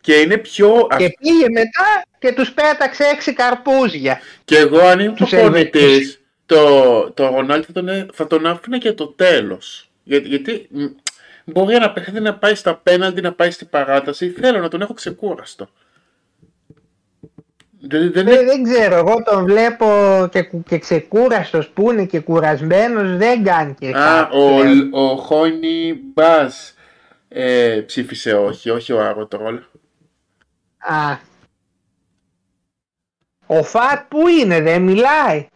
Και 0.00 0.14
είναι 0.14 0.36
πιο... 0.38 0.86
και 0.96 1.12
πήγε 1.20 1.48
μετά 1.52 2.02
και 2.18 2.32
τους 2.32 2.52
πέταξε 2.52 3.04
έξι 3.04 3.32
καρπούζια. 3.32 4.20
Και 4.44 4.56
εγώ 4.58 4.78
αν 4.80 5.00
ήμουν 5.00 5.14
Τους 5.14 5.30
προπονητής, 5.30 6.20
το, 6.46 7.10
το 7.10 7.26
Ρονάλντο 7.26 7.64
θα 7.66 7.72
τον, 7.72 7.88
ε- 7.88 8.06
θα 8.12 8.26
τον 8.26 8.46
άφηνα 8.46 8.78
και 8.78 8.92
το 8.92 9.06
τέλος. 9.06 9.90
Για, 10.02 10.18
γιατί 10.18 10.68
μ, 10.70 10.84
μπορεί 11.44 11.74
ένα 11.74 11.92
παιχνίδι 11.92 12.20
να 12.24 12.34
πάει 12.34 12.54
στα 12.54 12.76
πέναλτι, 12.76 13.20
να 13.20 13.32
πάει 13.32 13.50
στην 13.50 13.68
παράταση. 13.68 14.30
Θέλω 14.30 14.58
να 14.58 14.68
τον 14.68 14.80
έχω 14.82 14.92
ξεκούραστο. 14.94 15.70
Δεν, 17.82 18.12
δεν 18.12 18.28
Ε, 18.28 18.32
είναι- 18.32 18.42
δεν 18.44 18.62
ξέρω, 18.62 18.94
εγώ 18.96 19.22
τον 19.22 19.44
βλέπω 19.44 19.86
και, 20.30 20.42
κου- 20.42 20.66
και 20.68 20.78
ξεκούραστος 20.78 21.68
που 21.68 21.90
είναι 21.90 22.04
και 22.04 22.20
κουρασμένος, 22.20 23.16
δεν 23.16 23.44
κάνει 23.44 23.74
και 23.74 23.88
Α, 23.88 23.92
κάτι. 23.92 24.36
ο, 24.36 24.56
πλέον. 24.60 24.90
ο 24.92 25.16
Χόνι 25.16 26.00
Μπάζ 26.14 26.52
ε, 27.28 27.82
ψήφισε 27.86 28.34
όχι, 28.34 28.70
όχι 28.70 28.92
ο 28.92 29.00
Άρωτρολ. 29.04 29.54
Α. 30.78 31.16
Ο 33.46 33.62
Φατ 33.62 34.00
που 34.08 34.28
είναι, 34.28 34.60
δεν 34.60 34.82
μιλάει. 34.82 35.46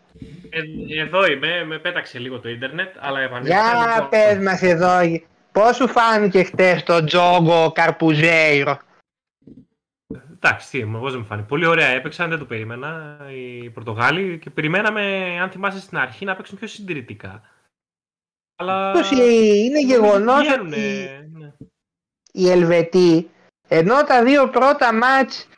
Ε, 0.51 0.61
εδώ 1.03 1.27
είμαι, 1.27 1.65
με 1.67 1.79
πέταξε 1.79 2.19
λίγο 2.19 2.39
το 2.41 2.49
ίντερνετ, 2.49 2.95
αλλά 2.99 3.21
επανήλθα. 3.21 3.55
Για 3.55 3.95
λοιπόν. 3.95 4.09
πες 4.09 4.39
μας 4.39 4.63
εδώ, 4.63 4.99
πώς 5.53 5.77
σου 5.77 5.89
φάνηκε 5.89 6.43
χτες 6.43 6.83
το 6.83 7.05
Τζόγκο 7.05 7.73
Καρπουζέιρο; 7.75 8.79
Εντάξει, 10.47 10.71
τι, 10.71 10.81
εγώ 10.81 11.11
δεν 11.11 11.19
μου 11.19 11.25
φάνηκε. 11.25 11.49
Πολύ 11.49 11.67
ωραία 11.67 11.87
έπαιξαν, 11.89 12.29
δεν 12.31 12.39
το 12.39 12.45
περίμενα 12.45 13.19
οι 13.31 13.71
Πορτογάλοι 13.71 14.39
και 14.39 14.51
περιμέναμε, 14.51 15.03
αν 15.41 15.51
θυμάσαι 15.51 15.81
στην 15.81 15.99
αρχή, 15.99 16.25
να 16.25 16.37
παίξουν 16.37 16.59
πιο 16.59 16.67
συντηρητικά. 16.67 17.43
Αλλά. 18.57 18.93
Πώς 18.93 19.11
είναι 19.11 19.81
γεγονός 19.81 20.47
βγαίνουνε, 20.47 20.77
ότι 20.77 21.29
ναι. 21.33 21.53
οι 22.33 22.51
Ελβετοί, 22.51 23.31
ενώ 23.69 24.05
τα 24.05 24.25
δύο 24.25 24.49
πρώτα 24.49 24.95
μάτς 24.95 25.49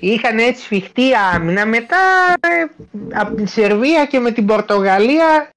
είχαν 0.00 0.38
έτσι 0.38 0.62
σφιχτή 0.62 1.14
άμυνα, 1.14 1.66
μετά 1.66 2.34
ε, 2.40 2.64
από 3.12 3.34
τη 3.34 3.46
Σερβία 3.46 4.06
και 4.06 4.18
με 4.18 4.30
την 4.30 4.46
Πορτογαλία 4.46 5.50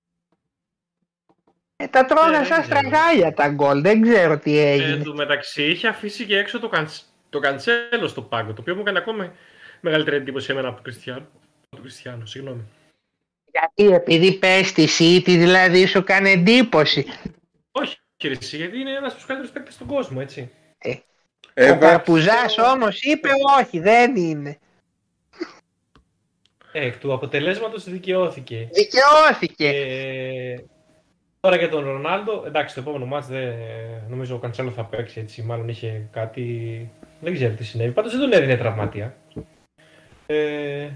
ε, 1.76 1.88
τα 1.88 2.06
τρώνε 2.06 2.38
Ε, 2.38 2.44
σαν 2.44 2.48
δεν 2.48 2.62
ξέρω. 2.62 2.80
στραγάλια 2.80 3.34
τα 3.34 3.50
γκολ, 3.50 3.82
δεν 3.82 4.02
ξέρω 4.02 4.38
τι 4.38 4.58
Ε, 4.58 4.72
έγινε. 4.72 4.94
Εν 4.94 5.04
τω 5.04 5.14
μεταξύ 5.14 5.64
είχε 5.64 5.88
αφήσει 5.88 6.26
και 6.26 6.38
έξω 6.38 6.60
το, 6.60 6.70
καντσ... 6.70 7.13
το 7.34 7.40
καντσέλο 7.40 8.08
στο 8.08 8.22
πάγκο, 8.22 8.54
το 8.54 8.62
οποίο 8.62 8.76
μου 8.76 8.82
έκανε 8.82 8.98
ακόμα 8.98 9.34
μεγαλύτερη 9.82 10.16
εντύπωση 10.16 10.52
εμένα 10.52 10.68
από 10.68 10.76
τον 10.76 10.84
Κριστιανό. 10.84 11.28
Τον 11.70 11.82
Κριστιανό, 11.82 12.26
συγγνώμη. 12.26 12.62
Γιατί 13.52 13.94
επειδή 13.94 14.34
πες 14.34 14.68
στη 14.68 14.88
City 15.00 15.24
δηλαδή 15.26 15.86
σου 15.86 16.04
κάνει 16.04 16.32
εντύπωση. 16.32 17.06
Όχι, 17.72 17.98
κύριε 18.18 18.38
εσύ, 18.42 18.58
γιατί 18.58 18.78
είναι 18.80 18.92
ένας 18.92 19.06
από 19.08 19.16
τους 19.16 19.26
καλύτερους 19.26 19.54
παίκτες 19.54 19.74
στον 19.74 19.88
κόσμο, 19.88 20.18
έτσι. 20.22 20.52
Ο 20.86 21.00
Έβα- 21.54 21.78
Καρπουζάς 21.78 22.58
όμως 22.58 23.02
είπε 23.02 23.30
όχι 23.60 23.80
δεν 23.80 24.16
είναι. 24.16 24.58
Ε, 26.72 26.86
εκ 26.86 26.98
του 26.98 27.14
αποτελέσματος 27.14 27.84
δικαιώθηκε. 27.84 28.70
Δικαιώθηκε. 28.72 29.68
Ε, 29.68 30.64
τώρα 31.44 31.56
για 31.58 31.70
τον 31.70 31.84
Ρονάλντο, 31.84 32.44
εντάξει, 32.48 32.76
το 32.76 32.82
επόμενο 32.82 33.06
μάτς 33.06 33.28
δεν, 33.28 33.54
νομίζω 34.10 34.36
ο 34.36 34.40
Καντσέλο 34.40 34.72
θα 34.72 34.84
παίξει 34.86 35.20
έτσι. 35.20 35.42
Μάλλον 35.42 35.68
είχε 35.70 36.08
κάτι. 36.12 36.90
Δεν 37.20 37.34
ξέρω 37.34 37.54
τι 37.54 37.64
συνέβη. 37.64 37.92
Πάντως 37.92 38.12
δεν 38.12 38.22
τον 38.22 38.34
έδινε 38.34 38.58
τραυματία. 38.58 39.16
Ε, 40.26 40.90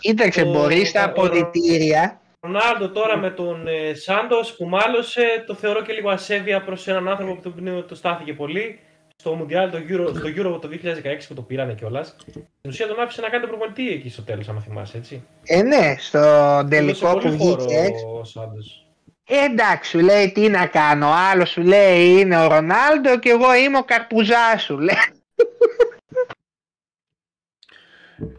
Κοίταξε 0.00 0.42
ο- 0.42 0.50
μπορείς 0.52 0.88
στα 0.88 1.00
ο- 1.02 1.04
αποδητήρια 1.04 2.20
Ρονάλντο 2.40 2.88
τώρα 2.90 3.16
με 3.16 3.30
τον 3.30 3.66
ε, 3.66 3.94
Σάντος 3.94 4.56
που 4.56 4.64
μάλωσε, 4.68 5.44
το 5.46 5.54
θεωρώ 5.54 5.82
και 5.82 5.92
λίγο 5.92 6.10
ασέβεια 6.10 6.62
προς 6.64 6.88
έναν 6.88 7.08
άνθρωπο 7.08 7.34
που 7.34 7.40
το, 7.42 7.50
πνεύμα 7.50 7.84
το 7.84 7.94
στάθηκε 7.94 8.34
πολύ. 8.34 8.80
Στο 9.24 9.38
Mundial, 9.40 9.68
το 9.70 9.78
Euro, 9.88 10.08
στο 10.16 10.28
Euro 10.36 10.60
το 10.60 10.68
2016 10.68 11.26
που 11.28 11.34
το 11.34 11.42
πήρανε 11.42 11.74
κιόλας. 11.74 12.16
Στην 12.28 12.44
ουσία 12.68 12.86
τον 12.86 13.00
άφησε 13.00 13.20
να 13.20 13.28
κάνει 13.28 13.42
το 13.42 13.48
προπονητή 13.48 13.88
εκεί 13.90 14.08
στο 14.08 14.22
τέλος, 14.22 14.48
άμα 14.48 14.60
θυμάσαι, 14.60 14.96
έτσι. 14.96 15.24
Ε, 15.44 15.62
ναι, 15.62 15.94
στο 15.98 16.18
Έδωσε 16.18 16.68
τελικό 16.68 17.08
που 17.12 17.18
πολύ 17.20 17.36
χώρο 17.36 17.60
βγήκε 17.64 17.78
έξω. 17.80 18.18
ο 18.20 18.24
Σάντος. 18.24 18.86
Ε, 19.24 19.44
εντάξει, 19.44 19.90
σου 19.90 19.98
λέει 19.98 20.32
τι 20.32 20.48
να 20.48 20.66
κάνω. 20.66 21.06
Ο 21.08 21.12
άλλος 21.32 21.50
σου 21.50 21.62
λέει 21.62 22.06
είναι 22.20 22.38
ο 22.44 22.46
Ρονάλντο 22.48 23.18
και 23.18 23.28
εγώ 23.30 23.54
είμαι 23.54 23.78
ο 23.78 23.84
Καρπουζά 23.84 24.58
σου. 24.58 24.78
Λέει. 24.78 24.96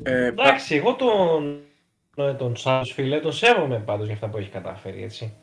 ε, 0.03 0.31
πα- 0.35 0.43
Εντάξει, 0.43 0.75
εγώ 0.75 0.93
τον, 0.95 1.61
ε, 2.17 2.33
τον 2.33 2.55
Σάντος 2.55 2.91
φίλε, 2.91 3.19
τον 3.19 3.33
σέβομαι 3.33 3.79
πάντως 3.79 4.05
για 4.05 4.13
αυτά 4.15 4.27
που 4.29 4.37
έχει 4.37 4.49
καταφέρει, 4.49 5.03
έτσι. 5.03 5.33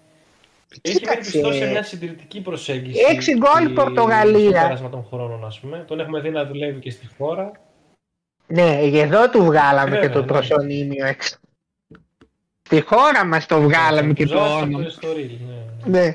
Έχει 0.82 0.94
μείνει 0.94 0.98
Κοίταξε. 0.98 1.30
πιστός 1.30 1.56
σε 1.56 1.66
μια 1.66 1.82
συντηρητική 1.82 2.40
προσέγγιση. 2.40 3.00
Έξι 3.10 3.36
γκολ 3.36 3.64
στη- 3.64 3.72
Πορτογαλία. 3.72 4.50
Στο 4.50 4.60
πέρασμα 4.66 4.88
των 4.90 5.06
χρόνων, 5.10 5.44
ας 5.44 5.60
πούμε. 5.60 5.84
Τον 5.88 6.00
έχουμε 6.00 6.20
δει 6.20 6.30
να 6.30 6.44
δουλεύει 6.46 6.80
και 6.80 6.90
στη 6.90 7.08
χώρα. 7.18 7.52
Ναι, 8.46 8.78
εδώ 8.82 9.30
του 9.30 9.44
βγάλαμε 9.44 9.90
Βέβαια, 9.90 10.00
και 10.00 10.08
το 10.14 10.20
ναι. 10.20 10.26
προσωνύμιο 10.26 11.06
έξω. 11.06 11.36
Στη 12.62 12.80
χώρα 12.80 13.24
μας 13.24 13.46
το 13.46 13.60
βγάλαμε 13.60 14.12
και 14.12 14.26
το 14.26 14.36
Ζώσα 14.36 14.54
όνομα. 14.54 14.78
το 14.78 14.84
ιστορί, 14.88 15.40
ναι. 15.84 15.98
Ναι. 16.00 16.14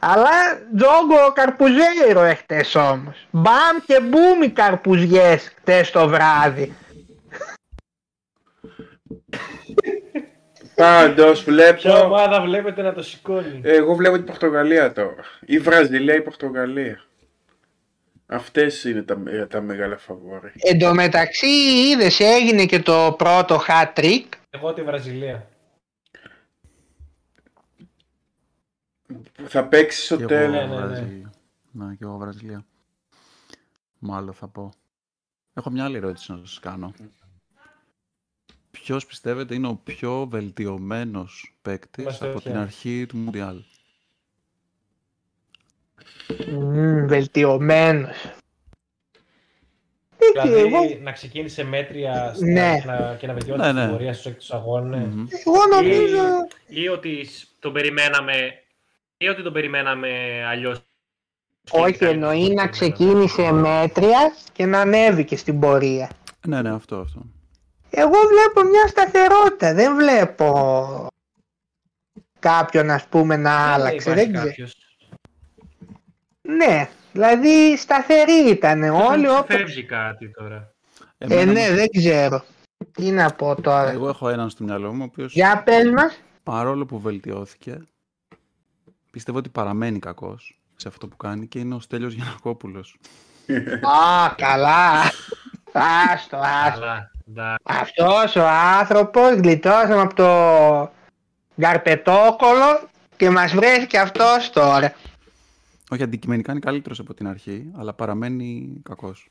Αλλά 0.00 0.30
τζόγκο 0.76 1.32
καρπουζέιρο 1.34 2.22
εχθές 2.22 2.74
όμως. 2.74 3.26
Μπαμ 3.30 3.76
και 3.86 4.00
μπούμ 4.00 4.42
οι 4.42 4.48
καρπουζιές 4.50 5.52
χτες 5.56 5.90
το 5.90 6.08
βράδυ. 6.08 6.74
Πάντως 10.76 11.44
Ποια 11.44 11.52
βλέπω... 11.52 11.98
ομάδα 12.04 12.40
βλέπετε 12.40 12.82
να 12.82 12.92
το 12.92 13.02
σηκώνει; 13.02 13.60
Εγώ 13.62 13.94
βλέπω 13.94 14.16
την 14.16 14.24
Πορτογαλία 14.24 14.92
τώρα. 14.92 15.24
Η 15.46 15.58
Βραζιλία, 15.58 16.14
η 16.14 16.22
Πορτογαλία. 16.22 17.00
Αυτές 18.26 18.84
είναι 18.84 19.02
τα, 19.02 19.16
με- 19.18 19.46
τα 19.46 19.60
μεγάλα 19.60 19.96
φαβόρη. 19.96 20.52
Εν 20.56 20.78
τω 20.78 20.94
μεταξύ 20.94 21.46
είδες 21.46 22.20
έγινε 22.20 22.66
και 22.66 22.78
το 22.82 23.14
πρώτο 23.18 23.60
hat 23.68 23.92
trick. 23.94 24.24
Εγώ 24.50 24.72
τη 24.72 24.82
Βραζιλία. 24.82 25.46
Θα 29.46 29.64
παίξεις 29.64 30.04
στο 30.04 30.16
Και 30.16 30.22
εγώ 30.22 30.28
τέλος. 30.32 30.52
Ναι, 30.52 30.64
ναι, 30.66 30.80
ναι. 30.80 30.86
Βραζιλία. 30.86 31.32
Να, 31.72 31.94
και 31.94 32.04
εγώ 32.04 32.16
Βραζιλία. 32.16 32.64
Μάλλον 33.98 34.34
θα 34.34 34.48
πω. 34.48 34.72
Έχω 35.54 35.70
μια 35.70 35.84
άλλη 35.84 35.96
ερώτηση 35.96 36.32
να 36.32 36.38
σας 36.38 36.58
κάνω. 36.60 36.92
Ποιος 38.82 39.06
πιστεύετε 39.06 39.54
είναι 39.54 39.66
ο 39.66 39.80
πιο 39.84 40.26
βελτιωμένος 40.30 41.56
παίκτης 41.62 42.22
από 42.22 42.40
την 42.40 42.56
αρχή 42.56 43.06
του 43.06 43.16
Μουντιάλ; 43.16 43.62
Mm, 46.28 47.04
βελτιωμένος. 47.06 48.16
Δηλαδή 50.32 50.60
εγώ... 50.60 50.78
να 51.02 51.12
ξεκίνησε 51.12 51.64
μέτρια 51.64 52.34
στα... 52.34 52.46
ναι. 52.46 52.78
και 52.80 52.86
να, 52.86 53.16
και 53.18 53.26
να 53.26 53.32
βελτιώσει 53.32 53.60
ναι, 53.60 53.72
ναι. 53.72 53.82
την 53.82 53.90
πορεία 53.90 54.12
στους 54.12 54.26
έκτους 54.26 54.50
αγώνες. 54.50 55.02
Mm-hmm. 55.04 55.26
Εγώ 55.46 55.66
νομίζω... 55.80 56.22
Ή, 56.66 56.82
ή, 56.82 56.88
ότι 56.88 57.28
τον 57.58 57.72
περιμέναμε, 57.72 58.52
ή 59.16 59.28
ότι 59.28 59.42
τον 59.42 59.52
περιμέναμε 59.52 60.08
αλλιώς. 60.46 60.80
Όχι, 61.70 62.04
εννοεί 62.04 62.54
να 62.54 62.68
ξεκίνησε 62.68 63.52
μέτρια 63.52 64.36
και 64.52 64.66
να 64.66 64.80
ανέβηκε 64.80 65.36
στην 65.36 65.60
πορεία. 65.60 66.10
Ναι, 66.46 66.62
ναι, 66.62 66.70
αυτό, 66.70 66.96
αυτό. 66.96 67.26
Εγώ 67.98 68.16
βλέπω 68.28 68.68
μια 68.68 68.86
σταθερότητα, 68.86 69.74
δεν 69.74 69.96
βλέπω 69.96 71.08
κάποιον 72.38 72.90
ας 72.90 73.06
πούμε 73.06 73.36
να 73.36 73.64
δεν 73.64 73.72
άλλαξε. 73.72 74.14
Δεν 74.14 74.32
ξέρω. 74.32 74.68
Ναι, 76.42 76.88
δηλαδή 77.12 77.76
σταθερή 77.76 78.48
ήταν 78.50 78.82
όλοι. 78.82 79.28
Όπως... 79.28 79.44
Φεύγει 79.46 79.84
κάτι 79.84 80.30
τώρα. 80.30 80.74
Ε, 81.18 81.44
ναι, 81.44 81.70
δεν 81.70 81.86
ξέρω. 81.98 82.44
Τι 82.92 83.10
να 83.10 83.30
πω 83.30 83.60
τώρα. 83.60 83.90
Εγώ 83.90 84.08
έχω 84.08 84.28
έναν 84.28 84.50
στο 84.50 84.64
μυαλό 84.64 84.92
μου, 84.92 85.02
ο 85.02 85.04
οποίος... 85.04 85.32
Για 85.32 85.62
πες 85.62 85.90
μας. 85.90 86.20
Παρόλο 86.42 86.86
που 86.86 87.00
βελτιώθηκε, 87.00 87.82
πιστεύω 89.10 89.38
ότι 89.38 89.48
παραμένει 89.48 89.98
κακός 89.98 90.60
σε 90.76 90.88
αυτό 90.88 91.08
που 91.08 91.16
κάνει 91.16 91.46
και 91.46 91.58
είναι 91.58 91.74
ο 91.74 91.80
Στέλιος 91.80 92.12
Γιανακόπουλος. 92.12 92.96
Α, 93.82 94.34
καλά. 94.36 95.02
Άστο, 95.72 96.36
άστο. 96.36 97.14
Αυτός 97.62 98.36
ο 98.36 98.46
άνθρωπος 98.78 99.34
γλιτώσαμε 99.34 100.00
από 100.00 100.14
το 100.14 100.92
γαρπετόκολο 101.56 102.88
και 103.16 103.30
μας 103.30 103.54
βρέθηκε 103.54 103.98
αυτός 103.98 104.50
τώρα. 104.50 104.94
Όχι, 105.90 106.02
αντικειμενικά 106.02 106.50
είναι 106.50 106.60
καλύτερος 106.60 106.98
από 106.98 107.14
την 107.14 107.26
αρχή, 107.28 107.72
αλλά 107.76 107.92
παραμένει 107.92 108.80
κακός. 108.82 109.28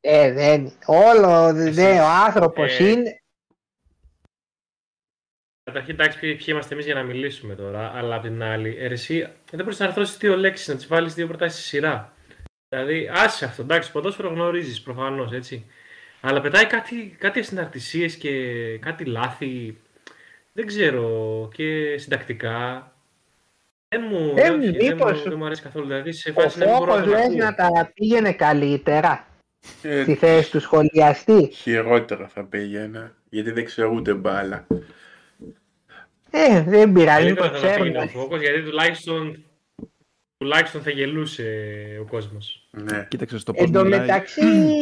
Ε, 0.00 0.32
δεν 0.32 0.72
Όλο, 0.86 1.52
δε, 1.52 2.00
ο 2.00 2.06
άνθρωπος 2.06 2.78
ε, 2.78 2.90
είναι... 2.90 3.20
Καταρχήν, 5.62 5.94
εντάξει, 5.94 6.18
ποιοι 6.18 6.46
είμαστε 6.46 6.74
εμείς 6.74 6.86
για 6.86 6.94
να 6.94 7.02
μιλήσουμε 7.02 7.54
τώρα, 7.54 7.92
αλλά 7.94 8.14
απ' 8.14 8.22
την 8.22 8.42
άλλη, 8.42 8.76
ε, 8.78 8.84
εσύ 8.84 9.28
δεν 9.50 9.64
μπορείς 9.64 9.78
να 9.78 9.86
αρθρώσεις 9.86 10.16
δύο 10.16 10.36
λέξεις, 10.36 10.68
να 10.68 10.74
τις 10.74 10.86
βάλεις 10.86 11.14
δύο 11.14 11.26
προτάσει 11.26 11.56
στη 11.56 11.66
σειρά. 11.66 12.12
Δηλαδή, 12.68 13.10
άσε 13.12 13.44
αυτό, 13.44 13.62
εντάξει, 13.62 13.92
ποδόσφαιρο 13.92 14.28
γνωρίζεις 14.28 14.82
προφανώς, 14.82 15.32
έτσι. 15.32 15.66
Αλλά 16.20 16.40
πετάει 16.40 16.66
κάτι, 16.66 17.16
κάτι 17.18 17.38
ασυναρτησίες 17.38 18.16
και 18.16 18.30
κάτι 18.78 19.04
λάθη, 19.04 19.76
δεν 20.52 20.66
ξέρω, 20.66 21.48
και 21.54 21.98
συντακτικά. 21.98 22.92
Δεν 23.88 24.02
μου, 24.10 24.34
ε, 24.36 24.42
δεν, 24.42 24.58
μήπως, 24.58 25.12
δεν, 25.12 25.22
μου, 25.24 25.28
δεν 25.28 25.38
μου 25.38 25.44
αρέσει 25.44 25.62
καθόλου. 25.62 25.86
Δηλαδή, 25.86 26.12
σε 26.12 26.32
φάση 26.32 26.58
δεν 26.58 26.76
μπορώ 26.76 26.98
να 26.98 27.06
λες 27.06 27.34
να 27.34 27.54
τα 27.54 27.90
πήγαινε 27.94 28.32
καλύτερα 28.32 29.26
ε, 29.82 30.02
στη 30.02 30.14
θέση 30.14 30.50
του 30.50 30.60
σχολιαστή; 30.60 31.50
Χειρότερα 31.52 32.28
θα 32.28 32.44
πήγαινε, 32.44 33.14
γιατί 33.30 33.50
δεν 33.50 33.64
ξέρω 33.64 33.90
ούτε 33.94 34.14
μπάλα. 34.14 34.66
Ε, 36.30 36.62
δεν 36.62 36.92
πειράζει, 36.92 37.34
το 37.34 37.50
ξέρουμε. 37.50 38.10
γιατί 38.40 38.62
τουλάχιστον 38.62 39.44
Τουλάχιστον 40.40 40.82
θα 40.82 40.90
γελούσε 40.90 41.44
ο 42.00 42.04
κόσμος. 42.04 42.68
Ναι. 42.70 43.06
Κοίταξε 43.08 43.38
στο 43.38 43.52
πώς 43.52 43.64
Εν 43.64 43.72
τω 43.72 43.84
μεταξύ... 43.84 44.40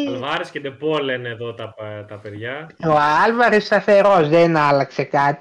Αλβάρες 0.09 0.51
και 0.51 0.61
Ντεπόλ 0.61 1.05
λένε 1.05 1.29
εδώ 1.29 1.55
τα, 1.55 1.75
τα 2.09 2.17
παιδιά. 2.17 2.71
Ο 2.85 2.97
Άλβαρες 3.25 3.65
σταθερός, 3.65 4.29
δεν 4.29 4.57
άλλαξε 4.57 5.05
κάτι. 5.05 5.41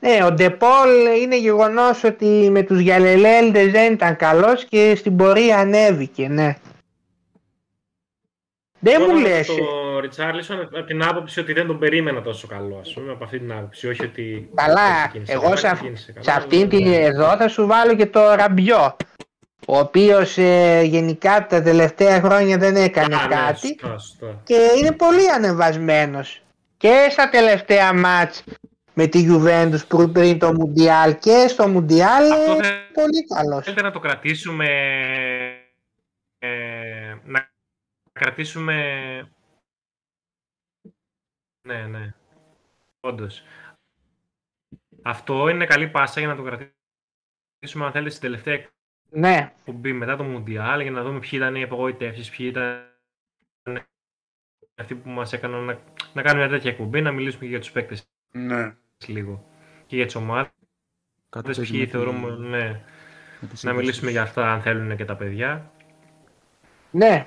Ναι, 0.00 0.24
ο 0.24 0.32
Ντεπόλ 0.32 1.20
είναι 1.22 1.38
γεγονός 1.38 2.04
ότι 2.04 2.48
με 2.50 2.62
τους 2.62 2.80
Γιαλελέλντες 2.80 3.70
δεν 3.70 3.92
ήταν 3.92 4.16
καλός 4.16 4.64
και 4.64 4.94
στην 4.96 5.16
πορεία 5.16 5.58
ανέβηκε, 5.58 6.28
ναι. 6.28 6.56
Δεν 8.78 9.02
μου 9.08 9.18
λες. 9.18 9.46
Το 9.46 10.00
Ριτσάρλισον 10.00 10.60
από 10.60 10.84
την 10.84 11.02
άποψη 11.02 11.40
ότι 11.40 11.52
δεν 11.52 11.66
τον 11.66 11.78
περίμενα 11.78 12.22
τόσο 12.22 12.46
καλό, 12.46 12.78
ας 12.80 12.92
πούμε, 12.92 13.12
από 13.12 13.24
αυτή 13.24 13.38
την 13.38 13.52
άποψη, 13.52 13.88
όχι 13.88 14.04
ότι... 14.04 14.50
Καλά, 14.54 15.12
εγώ 15.26 15.56
σε, 15.56 15.78
σε 16.18 16.30
αυτήν 16.30 16.68
την 16.68 16.86
εδώ 16.86 17.36
θα 17.36 17.48
σου 17.48 17.66
βάλω 17.66 17.94
και 17.94 18.06
το 18.06 18.34
Ραμπιό 18.34 18.96
ο 19.66 19.78
οποίος 19.78 20.38
ε, 20.38 20.82
γενικά 20.82 21.46
τα 21.46 21.62
τελευταία 21.62 22.20
χρόνια 22.20 22.58
δεν 22.58 22.76
έκανε 22.76 23.16
ναι, 23.16 23.26
κάτι 23.28 23.76
και 24.44 24.56
είναι 24.78 24.92
πολύ 24.92 25.30
ανεβασμένος. 25.30 26.42
Και 26.76 27.08
στα 27.10 27.28
τελευταία 27.28 27.92
μάτς 27.92 28.44
με 28.94 29.06
τη 29.06 29.26
Juventus 29.30 30.08
πριν 30.12 30.38
το 30.38 30.52
Μουντιάλ 30.52 31.18
και 31.18 31.46
στο 31.48 31.68
Μουντιάλ 31.68 32.24
πολύ 32.92 33.26
καλός. 33.34 33.64
Θέλετε 33.64 33.82
να 33.82 33.90
το 33.90 33.98
κρατήσουμε 33.98 34.66
ε, 36.38 37.14
να 37.24 37.50
κρατήσουμε 38.12 38.76
ναι 41.68 41.86
ναι. 41.86 42.14
Όντως. 43.00 43.42
Αυτό 45.02 45.48
είναι 45.48 45.66
καλή 45.66 45.88
πάσα 45.88 46.20
για 46.20 46.28
να 46.28 46.36
το 46.36 46.42
κρατήσουμε 46.42 47.84
αν 47.84 47.92
θέλετε 47.92 48.10
στην 48.10 48.22
τελευταία 48.22 48.58
ναι. 49.16 49.52
μπει 49.72 49.92
μετά 49.92 50.16
το 50.16 50.24
Μουντιάλ 50.24 50.80
για 50.80 50.90
να 50.90 51.02
δούμε 51.02 51.18
ποιοι 51.18 51.30
ήταν 51.32 51.54
οι 51.54 51.62
απογοητεύσεις, 51.62 52.30
ποιοι 52.30 52.46
ήταν 52.50 52.82
αυτοί 54.74 54.94
που 54.94 55.08
μας 55.08 55.32
έκαναν 55.32 55.64
να, 55.64 55.78
να 56.12 56.22
κάνουμε 56.22 56.46
μια 56.46 56.52
τέτοια 56.54 56.70
εκπομπή, 56.70 57.00
να 57.00 57.12
μιλήσουμε 57.12 57.42
και 57.42 57.50
για 57.50 57.60
τους 57.60 57.70
παίκτες. 57.70 58.08
Ναι. 58.32 58.74
Λίγο. 59.06 59.44
Και 59.86 59.96
για 59.96 60.04
τις 60.06 60.14
ομάδες. 60.14 60.50
Κάτι 61.28 61.60
ποιοι 61.60 61.86
θεωρούμε, 61.86 62.36
ναι. 62.48 62.80
Να 63.62 63.72
μιλήσουμε 63.72 64.10
για 64.10 64.22
αυτά 64.22 64.52
αν 64.52 64.60
θέλουν 64.60 64.96
και 64.96 65.04
τα 65.04 65.16
παιδιά. 65.16 65.70
Ναι. 66.90 67.26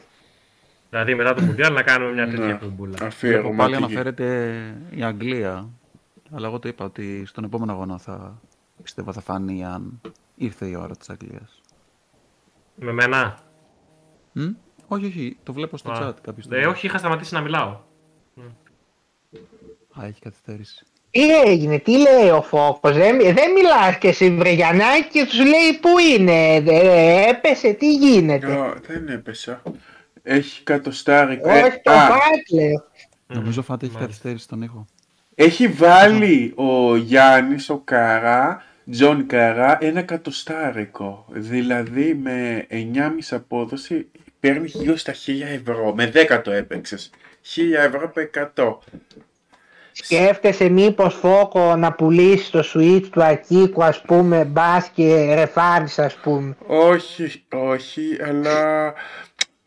Δηλαδή 0.90 1.16
μετά 1.16 1.34
το 1.34 1.42
Μουντιάλ 1.42 1.74
να 1.74 1.84
κάνουμε 1.84 2.14
μια 2.14 2.26
τέτοια 2.26 2.46
ναι. 2.46 2.52
εκπομπούλα. 2.52 2.98
Αφιέρωμα. 3.02 3.56
Πάλι 3.56 3.76
αναφέρεται 3.76 4.58
η 4.90 5.04
Αγγλία. 5.04 5.70
Αλλά 6.32 6.48
εγώ 6.48 6.60
το 6.60 6.68
είπα 6.68 6.86
ότι 6.86 7.26
στον 7.26 7.44
επόμενο 7.44 7.72
αγώνα 7.72 7.98
θα 7.98 8.42
πιστεύω 8.84 9.14
θα 9.14 9.22
φανεί 9.22 9.66
αν 9.66 10.02
ήρθε 10.36 10.68
η 10.68 10.76
ώρα 10.76 10.96
της 10.96 11.10
Αγγλίας. 11.10 11.59
Με 12.80 12.92
μένα; 12.92 13.38
Mm? 14.36 14.56
Όχι, 14.88 15.06
όχι, 15.06 15.38
το 15.44 15.54
βλέπω 15.54 15.78
στο 15.78 15.92
chat 15.92 16.14
κάποιος. 16.22 16.48
Ε, 16.50 16.68
όχι, 16.68 16.86
είχα 16.86 16.98
σταματήσει 16.98 17.34
να 17.34 17.42
μιλάω. 17.42 17.80
Α, 20.00 20.06
έχει 20.06 20.20
καθυστέρηση. 20.20 20.86
Τι 21.12 21.42
έγινε, 21.46 21.80
τι 21.80 21.98
λέει 21.98 22.30
ο 22.30 22.42
Φόκος, 22.42 22.94
δεν, 22.94 23.18
δεν 23.20 23.52
μιλάς 23.52 23.98
και 23.98 24.12
σε 24.12 24.30
Βρεγιανάκη 24.30 25.08
και 25.12 25.26
τους 25.26 25.40
λέει 25.40 25.80
πού 25.82 25.90
είναι, 26.16 26.56
έπεσε, 27.30 27.74
τι 27.74 27.94
γίνεται. 27.94 28.56
Ω, 28.56 28.74
δεν 28.88 29.08
έπεσα. 29.08 29.62
Έχει 30.24 30.64
κατοστάρικο. 30.64 31.50
Όχι, 31.50 31.82
το 31.84 31.92
Φάτ 31.92 32.78
Νομίζω 33.28 33.62
Φάτ 33.62 33.84
έχει 33.84 33.96
καθυστέρηση 33.98 34.44
στον 34.44 34.62
ήχο. 34.62 34.86
Έχει 35.36 35.68
βάλει 35.68 36.54
ο 36.56 36.96
Γιάννης, 36.96 37.70
ο 37.70 37.78
Καρά, 37.78 38.64
Τζον 38.92 39.26
Καρά 39.28 39.78
ένα 39.82 40.02
κατοστάρικο. 40.02 41.26
Δηλαδή 41.30 42.14
με 42.14 42.68
9,5 42.70 42.78
απόδοση 43.30 44.08
παίρνει 44.40 44.68
γύρω 44.68 44.96
στα 44.96 45.14
1000 45.14 45.16
ευρώ. 45.42 45.94
Με 45.94 46.12
10 46.30 46.42
το 46.44 46.52
έπαιξες. 46.52 47.10
1000 47.56 47.86
ευρώ 47.86 48.02
από 48.04 48.22
100. 48.56 48.78
Σκέφτεσαι 49.92 50.70
μήπως 50.70 51.14
Φόκο 51.16 51.76
να 51.76 51.94
πουλήσεις 51.94 52.50
το 52.50 52.64
switch 52.74 53.04
του 53.12 53.24
Ακίκου 53.24 53.84
ας 53.84 54.02
πούμε 54.02 54.46
μπας 54.46 54.90
και 54.94 55.34
ρεφάρεις 55.34 56.00
ας 56.00 56.16
πούμε; 56.16 56.56
Όχι, 56.68 57.44
όχι, 57.50 58.18
αλλά 58.28 58.94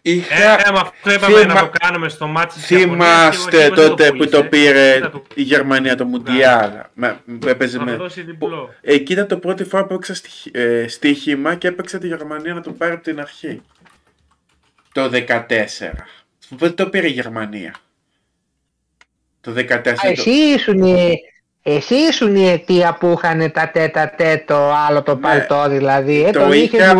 Είχα... 0.03 0.35
Ε, 0.35 0.63
ε, 0.69 0.73
αυτό 0.75 1.13
είπαμε 1.13 1.41
Θυμα... 1.41 1.55
να 1.55 1.61
το 1.61 1.71
κάνουμε 1.81 2.09
στο 2.09 2.27
μάτι 2.27 2.55
της 2.55 2.67
Θυμάστε 2.67 3.69
τότε 3.69 4.13
που 4.13 4.29
το 4.29 4.45
πήρε 4.45 5.01
η 5.35 5.43
Γερμανία 5.43 5.97
το 5.97 6.05
Μουντιάλ. 6.05 6.71
Με, 6.95 7.21
έπαιζε 7.47 7.79
με... 7.79 7.99
Εκεί 8.81 9.13
ήταν 9.13 9.27
το 9.27 9.39
πρώτη 9.39 9.65
φορά 9.65 9.85
που 9.85 9.95
έπαιξα 9.95 10.15
ε, 10.53 10.89
στοίχημα 10.89 11.55
και 11.55 11.69
έπαιξα 11.69 11.99
τη 11.99 12.07
Γερμανία 12.07 12.55
να 12.55 12.61
το 12.61 12.73
πάρει 12.73 12.93
από 12.93 13.03
την 13.03 13.21
αρχή. 13.21 13.63
Το 14.93 15.11
14. 15.13 15.29
Δεν 16.49 16.75
το 16.75 16.89
πήρε 16.89 17.07
η 17.07 17.13
Γερμανία. 17.13 17.75
Το 19.41 19.55
14. 19.57 19.95
εσύ 20.01 20.31
ήσουν 20.31 20.83
εσύ 21.63 21.95
ήσουν 21.95 22.37
η 22.37 22.49
αιτία 22.49 22.97
που 23.01 23.15
είχαν 23.17 23.53
τα 23.53 23.71
τέτα 23.71 24.11
τέτο 24.17 24.73
άλλο 24.89 25.03
το 25.03 25.15
ναι, 25.15 25.21
παλτό 25.21 25.69
δηλαδή. 25.69 26.25
Ε, 26.25 26.31
το 26.31 26.41
τον 26.41 26.53
είχες 26.53 26.95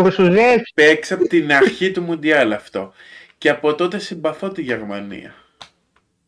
Παίξει 0.75 1.13
από 1.13 1.27
την 1.27 1.53
αρχή 1.53 1.91
του 1.91 2.01
Μουντιάλ 2.01 2.51
αυτό. 2.51 2.93
Και 3.37 3.49
από 3.49 3.75
τότε 3.75 3.99
συμπαθώ 3.99 4.49
τη 4.49 4.61
Γερμανία. 4.61 5.33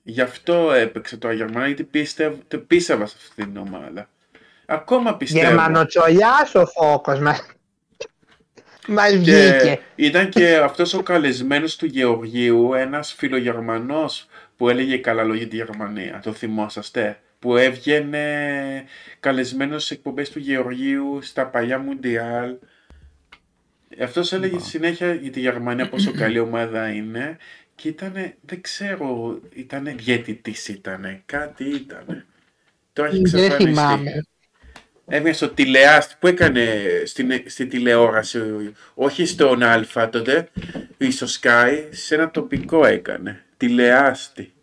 Γι' 0.03 0.21
αυτό 0.21 0.71
έπαιξε 0.73 1.17
το 1.17 1.31
Γερμανία 1.31 1.67
γιατί 1.67 1.83
πίστευ, 1.83 2.35
πίστευα 2.67 3.05
σε 3.05 3.15
αυτή 3.17 3.43
την 3.43 3.57
ομάδα. 3.57 4.09
Ακόμα 4.65 5.17
πιστεύω. 5.17 5.45
Γερμανοτσολιάς 5.45 6.55
ο 6.55 6.65
φόκος 6.65 7.19
μας. 7.19 7.45
Μας 8.87 9.15
βγήκε. 9.15 9.79
Ήταν 9.95 10.29
και 10.29 10.55
αυτός 10.55 10.93
ο 10.93 11.03
καλεσμένος 11.03 11.75
του 11.75 11.85
Γεωργίου, 11.85 12.73
ένας 12.73 13.13
φιλογερμανός 13.17 14.27
που 14.57 14.69
έλεγε 14.69 14.97
καλά 14.97 15.23
λόγια 15.23 15.47
τη 15.47 15.55
Γερμανία. 15.55 16.19
Το 16.23 16.31
θυμόσαστε; 16.31 17.19
Που 17.45 17.57
έβγαινε 17.57 18.83
καλεσμένος 19.19 19.85
σε 19.85 19.93
εκπομπές 19.93 20.29
του 20.29 20.39
Γεωργίου 20.39 21.19
στα 21.21 21.47
παλιά 21.47 21.79
Μουντιάλ. 21.79 22.55
Αυτός 24.01 24.33
έλεγε 24.33 24.59
συνέχεια 24.59 25.13
για 25.13 25.31
τη 25.31 25.39
Γερμανία 25.39 25.89
πόσο 25.89 26.11
καλή 26.11 26.39
ομάδα 26.39 26.89
είναι 26.89 27.37
και 27.75 27.87
ήταν, 27.87 28.13
δεν 28.41 28.61
ξέρω, 28.61 29.39
ήταν 29.53 29.93
διαιτητής 29.97 30.67
ήτανε, 30.67 31.21
κάτι 31.25 31.63
ήτανε. 31.63 32.25
Τώρα 32.93 33.09
έχει 33.09 33.21
Δεν 33.21 33.43
εξαφανιστεί. 33.43 33.73
θυμάμαι. 33.73 34.25
Έβγαινε 35.07 35.33
στο 35.33 35.49
τηλεάστη 35.49 36.15
που 36.19 36.27
έκανε 36.27 36.67
στην, 37.05 37.31
στη 37.45 37.67
τηλεόραση, 37.67 38.39
όχι 38.93 39.25
στον 39.25 39.63
Α 39.63 40.09
τότε, 40.11 40.49
ή 40.97 41.11
στο 41.11 41.27
Sky, 41.41 41.87
σε 41.89 42.15
ένα 42.15 42.31
τοπικό 42.31 42.85
έκανε. 42.85 43.43
Τηλεάστη. 43.57 44.53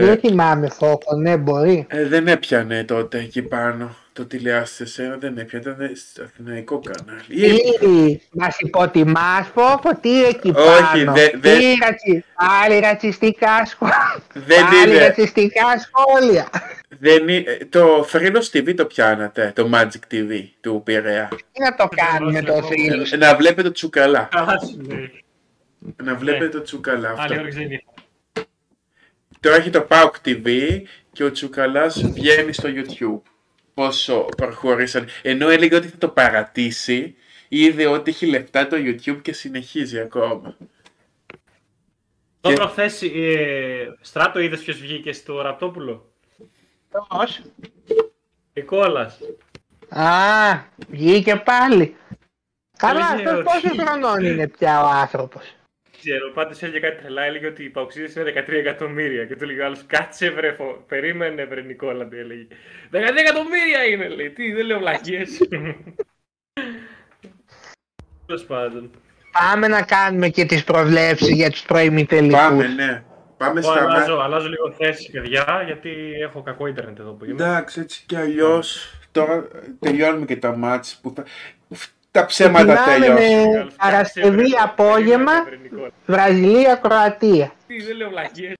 Δεν 0.00 0.18
θυμάμαι 0.18 0.68
φόκο, 0.68 1.16
ναι 1.16 1.36
μπορεί. 1.36 1.86
Ε, 1.88 2.06
δεν 2.06 2.28
έπιανε 2.28 2.84
τότε 2.84 3.18
εκεί 3.18 3.42
πάνω 3.42 3.96
το 4.12 4.24
τηλεάστη 4.26 4.82
εσένα, 4.82 5.16
δεν 5.16 5.38
έπιανε, 5.38 5.64
ήταν 5.70 5.90
στο 5.94 6.22
αθηναϊκό 6.22 6.80
κανάλι. 6.80 7.24
Ή- 7.28 7.78
Τι, 7.80 8.20
μας 8.32 8.56
υποτιμάς 8.58 9.46
φόκο, 9.54 9.96
τι 10.00 10.24
εκεί 10.24 10.52
Όχι, 10.56 11.04
πάνω. 11.04 11.12
δε- 11.12 11.30
δε- 11.40 11.58
Τι 11.58 11.64
ρατσι... 11.82 12.24
Πάλι 12.34 12.80
ρατσιστικά 12.80 13.64
σχόλια. 13.66 14.16
Δεν 14.32 14.64
Πάλι 14.64 14.90
είναι. 14.92 15.06
ρατσιστικά 15.06 15.62
σχόλια. 15.78 16.48
Δεν 16.98 17.28
είναι, 17.28 17.50
ε, 17.50 17.64
το 17.64 18.04
Θρύλος 18.06 18.50
TV 18.54 18.74
το 18.76 18.84
πιάνατε, 18.86 19.52
το 19.54 19.70
Magic 19.74 20.14
TV 20.14 20.42
του 20.60 20.80
Πειραιά. 20.84 21.28
Τι 21.52 21.60
να 21.62 21.74
το 21.74 21.88
κάνουμε 21.96 22.42
το 22.42 22.52
εγώ. 22.52 22.66
θρύλος. 22.66 23.12
Ε, 23.12 23.16
Να 23.16 23.36
βλέπετε 23.36 23.70
τσουκαλά. 23.70 24.28
Καλά 24.30 24.58
σου 24.58 24.80
λέει. 24.88 25.24
Να 26.02 26.14
βλέπετε 26.14 26.48
το 26.48 26.62
τσουκαλά 26.62 27.08
Άλλη 27.08 27.18
αυτό. 27.20 27.34
όρεξη 27.34 27.58
δεν 27.58 27.70
είχα. 27.70 27.82
Τώρα 29.44 29.56
έχει 29.56 29.70
το 29.70 29.86
PAOK 29.90 30.10
TV 30.24 30.48
και 31.12 31.24
ο 31.24 31.30
Τσουκαλάς 31.30 32.02
βγαίνει 32.10 32.52
στο 32.52 32.68
YouTube. 32.72 33.20
Πόσο 33.74 34.26
προχωρήσαν. 34.36 35.08
Ενώ 35.22 35.48
έλεγε 35.48 35.76
ότι 35.76 35.88
θα 35.88 35.98
το 35.98 36.08
παρατήσει, 36.08 37.14
είδε 37.48 37.86
ότι 37.86 38.10
έχει 38.10 38.26
λεφτά 38.26 38.66
το 38.66 38.76
YouTube 38.78 39.22
και 39.22 39.32
συνεχίζει 39.32 40.00
ακόμα. 40.00 40.56
Το 42.40 42.48
Και- 42.48 42.54
προχθές, 42.54 43.02
ε, 43.02 43.96
Στράτο 44.00 44.38
είδες 44.40 44.60
ποιος 44.62 44.76
βγήκε 44.80 45.12
στο 45.12 45.40
Ραπτόπουλο; 45.40 46.12
Πώς. 47.08 47.42
Νικόλας. 48.52 49.18
Α, 49.88 50.08
βγήκε 50.88 51.36
πάλι. 51.36 51.96
Καλά, 52.76 53.08
Δεν 53.08 53.24
ξέρω 53.24 53.38
αυτός 53.38 53.60
τι. 53.60 53.68
πόσο 53.68 53.82
χρονών 53.82 54.24
είναι 54.24 54.48
πια 54.48 54.82
ο 54.84 54.86
άνθρωπος; 54.86 55.54
Ξέρω, 56.06 56.30
πάντως 56.30 56.62
έλεγε 56.62 56.78
κάτι 56.80 57.02
τρελά, 57.02 57.22
έλεγε 57.22 57.46
ότι 57.46 57.64
οι 57.64 57.68
παοξίδες 57.68 58.14
είναι 58.14 58.32
13 58.46 58.48
εκατομμύρια. 58.48 59.24
Και 59.24 59.36
του 59.36 59.44
έλεγε 59.44 59.60
ο 59.60 59.64
άλλος, 59.64 59.84
κάτσε 59.86 60.30
βρε, 60.30 60.52
φο... 60.52 60.84
περίμενε 60.88 61.44
βρε 61.44 61.60
Νικόλα, 61.60 62.08
τι 62.08 62.18
έλεγε. 62.18 62.46
13 62.92 62.94
εκατομμύρια 62.94 63.84
είναι, 63.90 64.08
λέει, 64.08 64.30
τι, 64.30 64.52
δεν 64.52 64.66
λέω 64.66 64.78
βλακίες. 64.78 65.40
Τέλος 68.26 68.44
πάντων. 68.46 68.90
Πάμε 69.32 69.68
να 69.68 69.82
κάνουμε 69.82 70.28
και 70.28 70.44
τις 70.44 70.64
προβλέψεις 70.64 71.28
για 71.28 71.50
τους 71.50 71.62
προημιτελικούς. 71.62 72.38
Πάμε, 72.38 72.66
ναι. 72.66 73.04
Πάμε 73.36 73.60
Εγώ 73.60 73.70
στα 73.72 73.80
αλλάζω, 73.80 73.98
μάτια. 74.12 74.24
αλλάζω 74.24 74.48
λίγο 74.48 74.72
θέση, 74.72 75.10
παιδιά, 75.10 75.62
γιατί 75.66 75.90
έχω 76.22 76.42
κακό 76.42 76.66
ίντερνετ 76.66 76.98
εδώ 76.98 77.12
που 77.12 77.24
είμαι. 77.24 77.34
Εντάξει, 77.34 77.80
έτσι 77.80 78.04
κι 78.06 78.16
αλλιώς. 78.16 78.98
Τώρα 79.12 79.48
τελειώνουμε 79.78 80.26
και 80.26 80.36
τα 80.36 80.56
μάτς 80.56 80.98
που 81.02 81.12
θα... 81.16 81.24
Τα 82.14 82.26
ψέματα 82.26 82.74
Ξεκινάμε 82.74 83.16
τελειώσουν. 83.16 83.58
με 83.58 83.66
Παρασκευή 83.76 84.50
απόγευμα, 84.62 85.32
Βραζιλία-Κροατία. 86.06 87.52
Τι, 87.66 87.82
δεν 87.82 87.96
λέω 87.96 88.08
βλακίες. 88.08 88.52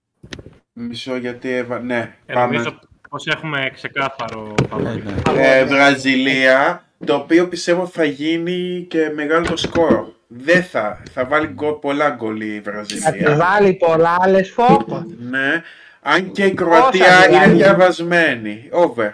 Μισό 0.72 1.16
γιατί 1.16 1.51
έβα... 1.51 1.78
Ναι, 1.81 2.14
Ε, 2.26 2.32
πάμε. 2.32 2.52
νομίζω 2.56 2.78
πως 3.10 3.26
έχουμε 3.26 3.70
ξεκάθαρο 3.74 4.55
Ε, 4.62 4.66
φαβορί. 4.68 5.02
ναι. 5.35 5.56
Ε, 5.56 5.64
Βραζιλία, 5.64 6.85
το 7.06 7.14
οποίο 7.14 7.48
πιστεύω 7.48 7.86
θα 7.86 8.05
γίνει 8.05 8.86
και 8.90 9.10
μεγάλο 9.14 9.47
το 9.47 9.56
σκόρο. 9.56 10.12
Δεν 10.26 10.62
θα, 10.64 11.02
θα 11.12 11.24
βάλει 11.24 11.47
γκολ, 11.47 11.72
πολλά 11.72 12.10
γκολ 12.10 12.40
η 12.40 12.60
Θα 12.64 12.70
τη 12.82 12.94
Βραζιλία. 12.97 13.36
βάλει 13.36 13.72
πολλά 13.74 14.16
άλλες 14.20 14.51
φόκο. 14.51 15.06
Ναι, 15.31 15.62
αν 16.02 16.31
και 16.32 16.44
η 16.44 16.55
Κροατία 16.55 17.26
είναι 17.28 17.39
δηλαδή; 17.39 17.55
διαβασμένη. 17.56 18.68
Over. 18.72 19.10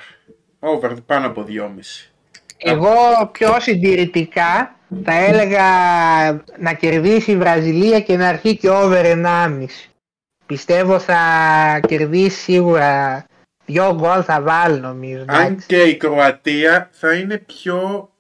Over, 0.59 0.91
πάνω 1.07 1.27
από 1.27 1.45
2,5. 1.49 2.10
Εγώ 2.63 3.29
πιο 3.33 3.61
συντηρητικά 3.61 4.77
θα 5.05 5.15
έλεγα 5.15 5.65
να 6.59 6.73
κερδίσει 6.73 7.31
η 7.31 7.37
Βραζιλία 7.37 8.01
και 8.01 8.17
να 8.17 8.29
αρχίσει 8.29 8.57
και 8.57 8.71
over 8.71 9.05
1,5. 9.05 9.67
Πιστεύω 10.47 10.99
θα 10.99 11.21
κερδίσει 11.87 12.41
σίγουρα 12.41 13.25
δυο 13.65 13.95
γκολ 13.95 14.23
θα 14.25 14.41
βάλει 14.43 14.81
νομίζω. 14.81 15.25
Αν 15.27 15.47
εντάξει. 15.47 15.67
και 15.67 15.83
η 15.83 15.97
Κροατία 15.97 16.89
θα 16.93 17.15
είναι 17.15 17.39
πιο 17.39 18.11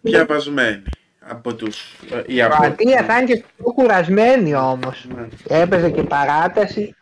διαβασμένη 0.00 0.82
από 1.20 1.54
τους 1.54 1.96
ε, 2.12 2.22
Η 2.26 2.34
Ιαπωνούς. 2.34 2.74
Κροατία 2.74 3.04
θα 3.04 3.16
είναι 3.16 3.32
και 3.32 3.44
πιο 3.56 3.72
κουρασμένη 3.72 4.54
όμως. 4.54 5.06
Ναι. 5.14 5.26
Έπαιζε 5.48 5.90
και 5.90 6.02
παράταση. 6.02 6.94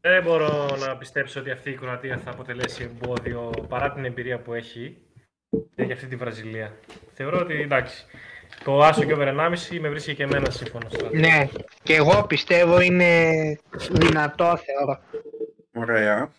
Δεν 0.00 0.22
μπορώ 0.22 0.76
να 0.86 0.96
πιστέψω 0.96 1.40
ότι 1.40 1.50
αυτή 1.50 1.70
η 1.70 1.74
Κροατία 1.74 2.20
θα 2.24 2.30
αποτελέσει 2.30 2.90
εμπόδιο 2.90 3.50
παρά 3.68 3.92
την 3.92 4.04
εμπειρία 4.04 4.38
που 4.38 4.54
έχει 4.54 4.96
για 5.76 5.94
αυτή 5.94 6.06
τη 6.06 6.16
Βραζιλία. 6.16 6.72
Θεωρώ 7.14 7.38
ότι 7.38 7.54
εντάξει. 7.60 8.04
Το 8.64 8.82
Άσο 8.82 9.04
και 9.04 9.12
over 9.12 9.28
1,5 9.28 9.78
με 9.80 9.88
βρίσκει 9.88 10.14
και 10.14 10.22
εμένα 10.22 10.50
σύμφωνο. 10.50 10.86
Ναι, 11.12 11.48
και 11.82 11.94
εγώ 11.94 12.24
πιστεύω 12.28 12.80
είναι 12.80 13.20
δυνατό 13.90 14.58
θεωρώ. 14.64 15.00
Ωραία. 15.74 16.30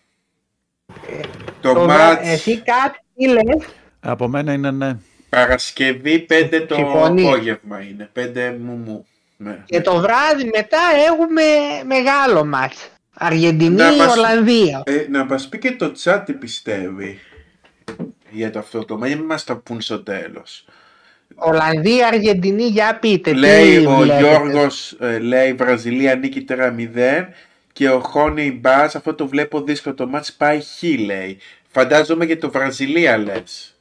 Το 1.61 1.73
Το 1.73 1.81
βρα- 1.83 1.85
μάτς 1.85 2.27
Εσύ 2.29 2.61
κάτι 2.61 2.99
τι 3.15 3.27
λες; 3.27 3.65
Από 3.99 4.27
μένα 4.27 4.53
είναι 4.53 4.71
ναι. 4.71 4.97
Παρασκευή 5.29 6.25
5 6.29 6.65
το 6.67 6.75
Συμφωνείς; 6.75 7.25
απόγευμα 7.27 7.81
είναι. 7.81 8.09
5 8.13 8.55
μου 8.59 8.73
μου. 8.85 9.05
Ναι. 9.37 9.57
Και 9.65 9.81
το 9.81 9.95
βράδυ 9.95 10.43
μετά 10.53 10.79
έχουμε 11.11 11.41
μεγάλο 11.85 12.45
μάτς. 12.45 12.89
Να 13.19 13.27
Αργεντινή, 13.27 13.75
μας- 13.97 14.15
Ολλανδία. 14.17 14.83
Ε, 14.85 15.05
να 15.09 15.25
μας 15.25 15.49
πει 15.49 15.57
και 15.57 15.71
το 15.71 15.91
chat 16.03 16.21
τι 16.25 16.33
πιστεύει 16.33 17.19
για 18.35 18.49
το 18.49 18.59
αυτό 18.59 18.85
το 18.85 18.97
μην 18.97 19.17
μας 19.19 19.43
τα 19.43 19.55
πούν 19.55 19.81
στο 19.81 20.03
τέλος. 20.03 20.65
Ολλανδία, 21.35 22.07
Αργεντινή, 22.07 22.63
για 22.63 22.99
πείτε. 22.99 23.31
τι 23.31 23.37
Λέει 23.37 23.85
ο 23.85 23.95
βλέπετε. 23.95 24.19
Γιώργος, 24.19 24.91
ε, 24.99 25.19
λέει 25.19 25.53
Βραζιλία 25.53 26.15
νίκη 26.15 26.45
3-0 26.49 27.27
και 27.73 27.89
ο 27.89 27.99
Χόνι 27.99 28.51
Μπάς, 28.51 28.95
αυτό 28.95 29.13
το 29.13 29.27
βλέπω 29.27 29.61
δύσκολο 29.61 29.95
το 29.95 30.07
μάτς 30.07 30.33
πάει 30.33 30.61
χ 30.61 30.83
λέει. 31.05 31.37
Φαντάζομαι 31.67 32.25
και 32.25 32.37
το 32.37 32.51
Βραζιλία 32.51 33.17
λες. 33.17 33.79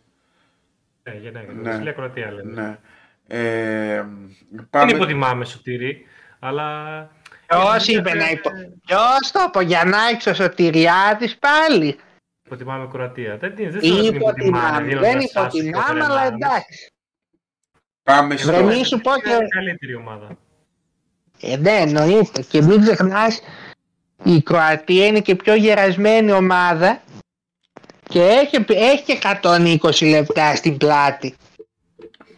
Ναι, 1.02 1.12
ναι, 1.12 1.30
ναι. 1.30 1.52
Ναι. 1.52 1.62
Βραζιλία 1.62 1.92
Κροατία 1.92 2.32
λέμε. 2.32 2.62
Ναι. 2.62 2.78
Ε, 3.26 4.04
Δεν 4.50 4.66
πάμε... 4.70 4.92
υποτιμάμε 4.92 5.44
σωτήρι, 5.44 6.06
αλλά. 6.38 7.10
Ποιος 7.46 7.86
είπε 7.86 8.14
να 8.14 8.30
υπο... 8.30 8.50
Ποιος 8.86 9.30
το 9.32 9.44
είπε, 9.46 9.58
ο 9.58 9.60
Γιαννάκης 9.60 10.26
ο 10.26 10.34
Σωτηριάδης 10.34 11.36
πάλι. 11.38 11.96
Υποτιμάμε 12.44 12.88
Κροατία. 12.92 13.36
Δεν, 13.36 13.54
δεν 13.56 13.80
θέλω 13.80 13.94
να 13.94 14.02
την 14.02 14.14
Υποτιμάμε, 14.14 14.82
δίνοντας 14.82 15.00
δεν 15.00 15.16
άσο 15.16 15.48
και 15.48 15.58
υποτιμάμε, 15.58 16.00
over 16.00 16.10
αλλά 16.10 16.28
1,5. 16.28 16.32
εντάξει. 16.32 16.92
Πάμε 18.02 18.36
στο... 18.36 18.52
Βρε, 18.52 18.62
μη 18.62 18.84
σου 18.84 19.00
πω 19.00 19.10
και... 19.10 19.30
Είναι 19.30 19.48
καλύτερη 19.48 19.94
ομάδα. 19.94 20.36
Ε, 21.40 21.56
ναι, 21.56 21.70
εννοείται. 21.70 22.42
Και 22.42 22.62
μην 22.62 22.80
ξεχνάς, 22.80 23.40
η 24.22 24.42
Κροατία 24.42 25.06
είναι 25.06 25.20
και 25.20 25.34
πιο 25.34 25.54
γερασμένη 25.54 26.32
ομάδα 26.32 27.02
και 28.08 28.22
έχει, 28.22 28.64
έχει 28.68 29.02
και 29.02 29.18
120 29.42 30.10
λεπτά 30.10 30.54
στην 30.54 30.76
πλάτη. 30.76 31.34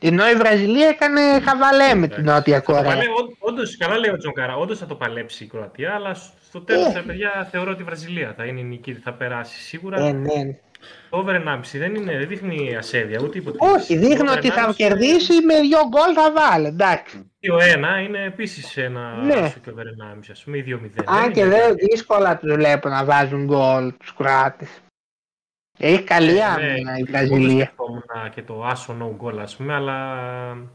Ενώ 0.01 0.28
η 0.28 0.35
Βραζιλία 0.35 0.89
έκανε 0.89 1.20
χαβαλέ 1.40 1.94
με 1.94 2.09
την 2.09 2.24
Νότια 2.24 2.60
Κορέα. 2.60 2.82
Καλά, 2.82 3.02
ό- 3.02 3.36
όντως, 3.39 3.77
καλά 3.77 3.98
λέει 3.98 4.10
ο 4.10 4.16
Τζονκάρα, 4.16 4.56
όντως 4.56 4.78
θα 4.78 4.86
το 4.86 4.94
παλέψει 4.94 5.44
η 5.44 5.47
Κροατία, 5.47 5.94
αλλά 5.94 6.14
στο 6.48 6.60
τέλος, 6.60 6.94
Ε. 6.94 6.98
ε. 6.98 7.02
παιδιά, 7.06 7.48
θεωρώ 7.51 7.70
ότι 7.70 7.82
η 7.82 7.85
Βραζιλία 7.85 8.35
θα 8.36 8.44
είναι 8.44 8.60
η 8.60 8.64
νικήτρια, 8.64 9.02
θα 9.05 9.12
περάσει. 9.12 9.59
Σίγουρα 9.60 9.98
Ε, 10.01 10.12
ναι. 10.12 10.28
το 11.10 11.16
over 11.18 11.35
1,5 11.35 11.78
δεν, 11.78 11.94
είναι, 11.94 12.16
δεν 12.18 12.28
δείχνει 12.28 12.77
ασέβεια, 12.77 13.20
ούτε 13.23 13.39
υποτίμηση. 13.39 13.74
Όχι, 13.77 13.97
δείχνει 13.97 14.16
Το 14.16 14.23
over 14.23 14.36
ότι 14.36 14.48
θα 14.48 14.66
1,5 14.68 14.73
κερδίσει 14.77 15.32
με 15.44 15.60
δυο 15.60 15.78
γκολ 15.89 16.12
θα 16.14 16.32
βάλει. 16.32 16.66
Εντάξει. 16.66 17.31
2-1 17.40 18.01
είναι 18.06 18.24
επίσης 18.24 18.77
ένα 18.77 19.23
Ναι. 19.24 19.35
άσο 19.35 19.59
και 19.64 19.70
over 19.70 19.85
1,5, 19.86 20.31
ας 20.32 20.43
πούμε, 20.44 20.56
ή 20.56 20.62
2-0. 20.62 21.05
Αν 21.06 21.32
και 21.32 21.40
είναι 21.40 21.48
δεν 21.48 21.68
κάτι. 21.68 21.86
δύσκολα 21.90 22.36
τους 22.36 22.52
βλέπω 22.55 22.89
να 22.89 23.05
βάζουν 23.05 23.44
γκολ 23.44 23.93
τους 23.97 24.14
Κροάτες. 24.14 24.68
Έχει 25.78 26.03
καλή 26.03 26.32
Ναι, 26.32 26.43
άμυνα 26.44 26.97
η 26.98 27.01
όντως 27.01 27.11
Βραζιλία. 27.11 27.65
σκεφτόμουν 27.65 28.03
και 28.35 28.43
το 28.43 28.65
άσο 28.65 28.97
no 29.01 29.24
goal, 29.27 29.39
ας 29.39 29.57
πούμε, 29.57 29.74
αλλά... 29.74 30.19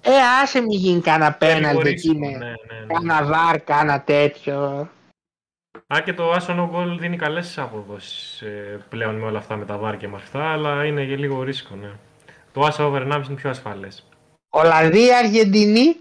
Ε, 0.02 0.12
άσε 0.44 0.62
μη 0.62 0.76
γίνει 0.76 1.02
κανένα 1.02 1.34
πέναλτι 1.34 1.78
λίγο 1.78 1.88
εκεί 1.88 2.08
ρίσκο, 2.08 2.14
με 2.20 2.28
ναι, 2.28 2.38
ναι, 2.38 2.46
ναι. 2.46 2.94
κάνα 2.94 3.24
βάρ, 3.26 3.62
κάνα 3.62 4.02
τέτοιο. 4.02 4.90
Α, 5.94 6.02
και 6.06 6.14
το 6.14 6.32
άσο 6.32 6.54
no 6.72 6.76
goal 6.78 6.98
δίνει 7.00 7.18
καλές 7.18 7.58
αποδόσεις 7.58 8.42
ε, 8.42 8.80
πλέον 8.90 9.16
με 9.16 9.26
όλα 9.26 9.38
αυτά 9.38 9.56
με 9.56 9.66
τα 9.66 9.78
βάρ 9.78 9.98
και 9.98 10.08
με 10.08 10.16
αυτά, 10.16 10.52
αλλά 10.52 10.86
είναι 10.86 11.06
και 11.06 11.16
λίγο 11.16 11.44
ρίσκο, 11.44 11.76
ναι. 11.76 11.90
Το 12.54 12.62
άσο 12.62 12.86
over 12.86 13.02
1,5 13.02 13.24
είναι 13.28 13.36
πιο 13.36 13.50
ασφαλές. 13.50 14.08
Ολλανδία, 14.50 15.18
Αργεντινή. 15.18 15.96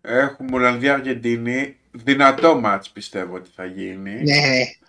Έχουμε 0.00 0.56
Ολλανδία 0.56 0.92
Αργεντινή. 0.92 1.76
δυνατό 1.90 2.60
μάτς 2.60 2.90
πιστεύω 2.90 3.34
ότι 3.34 3.50
θα 3.54 3.64
γίνει. 3.64 4.10
Ναι. 4.22 4.40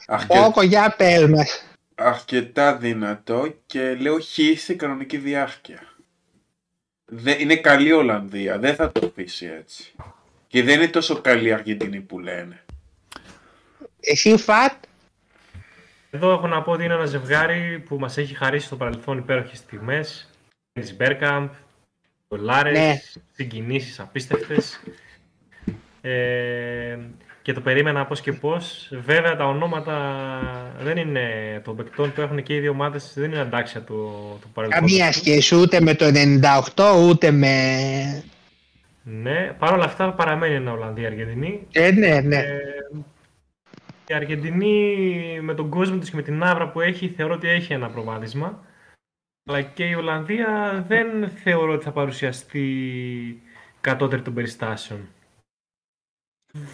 Αρκε... 0.08 0.40
Όκο, 0.40 0.62
για 0.62 0.94
πες 0.98 1.28
μας. 1.28 1.64
Αρκετά 1.96 2.76
δυνατό 2.78 3.54
και 3.66 3.96
λέω 3.96 4.20
χ 4.20 4.40
σε 4.58 4.74
κανονική 4.74 5.18
διάρκεια. 5.18 5.80
Δε... 7.06 7.42
Είναι 7.42 7.56
καλή 7.56 7.92
Ολλανδία, 7.92 8.60
δεν 8.60 8.76
θα 8.76 8.92
το 8.92 9.06
αφήσει 9.06 9.46
έτσι. 9.46 9.94
Και 10.48 10.64
δεν 10.64 10.76
είναι 10.82 10.88
τόσο 10.90 11.22
καλή 11.22 11.48
η 11.48 11.52
Αργεντινή 11.52 12.00
που 12.00 12.20
λένε. 12.20 12.64
Εσύ 14.00 14.38
Φατ; 14.38 14.84
Εδώ 16.12 16.32
έχω 16.32 16.48
να 16.48 16.62
πω 16.62 16.72
ότι 16.72 16.84
είναι 16.84 16.94
ένα 16.94 17.06
ζευγάρι 17.06 17.84
που 17.88 18.00
μας 18.00 18.18
έχει 18.18 18.34
χαρίσει 18.36 18.66
στο 18.66 18.76
παρελθόν 18.76 19.18
υπέροχες 19.18 19.58
στιγμές. 19.58 20.30
Της 20.74 20.96
Μπέρκαμπ, 20.96 21.50
δολάρες, 22.28 22.78
Ναι. 22.78 23.02
συγκινήσεις 23.32 24.00
απίστευτες. 24.00 24.80
Ε, 26.02 26.98
και 27.46 27.54
το 27.54 27.62
περίμενα 27.62 28.06
πώς 28.06 28.22
και 28.22 28.34
πώς. 28.34 28.90
Βέβαια 28.92 29.36
τα 29.36 29.46
ονόματα 29.46 29.96
δεν 30.82 30.98
είναι 30.98 31.22
των 31.64 31.76
παικτών 31.76 32.14
που 32.14 32.22
έχουν 32.22 32.44
και 32.44 32.56
οι 32.56 32.60
δύο 32.60 32.72
ομάδες 32.72 33.14
δεν 33.16 33.32
είναι 33.32 33.40
αντάξια 33.40 33.82
του, 33.82 33.96
του 34.42 34.50
παρελθόν. 34.54 34.80
Καμία 34.80 35.12
σχέση 35.12 35.56
ούτε 35.56 35.82
με 35.82 35.94
το 35.94 36.06
98 36.76 37.08
ούτε 37.08 37.32
με... 37.32 38.24
Ναι, 39.04 39.56
παρόλα 39.60 39.84
αυτά 39.84 40.14
παραμένει 40.14 40.56
ένα 40.56 40.72
Ολλανδία-Αργεντινή. 40.72 41.68
Ε, 41.72 41.92
ναι, 41.92 42.22
ναι. 42.22 42.38
Ε, 42.38 42.60
η 44.08 44.14
Αργεντινή 44.14 45.40
με 45.42 45.54
τον 45.54 45.70
κόσμο 45.70 45.98
της 45.98 46.10
και 46.10 46.16
με 46.16 46.22
την 46.22 46.44
άβρα 46.44 46.70
που 46.70 46.82
έχει 46.82 47.08
θεωρώ 47.08 47.34
ότι 47.34 47.50
έχει 47.50 47.74
ένα 47.74 47.90
προβάδισμα. 47.90 48.64
Αλλά 49.50 49.62
και 49.62 49.86
η 49.86 49.94
Ολλανδία 49.94 50.86
δεν 50.88 51.30
θεωρώ 51.44 51.74
ότι 51.74 51.84
θα 51.84 51.92
παρουσιαστεί 51.92 52.68
κατώτερη 53.82 54.22
των 54.22 54.34
περιστάσεων. 54.34 55.00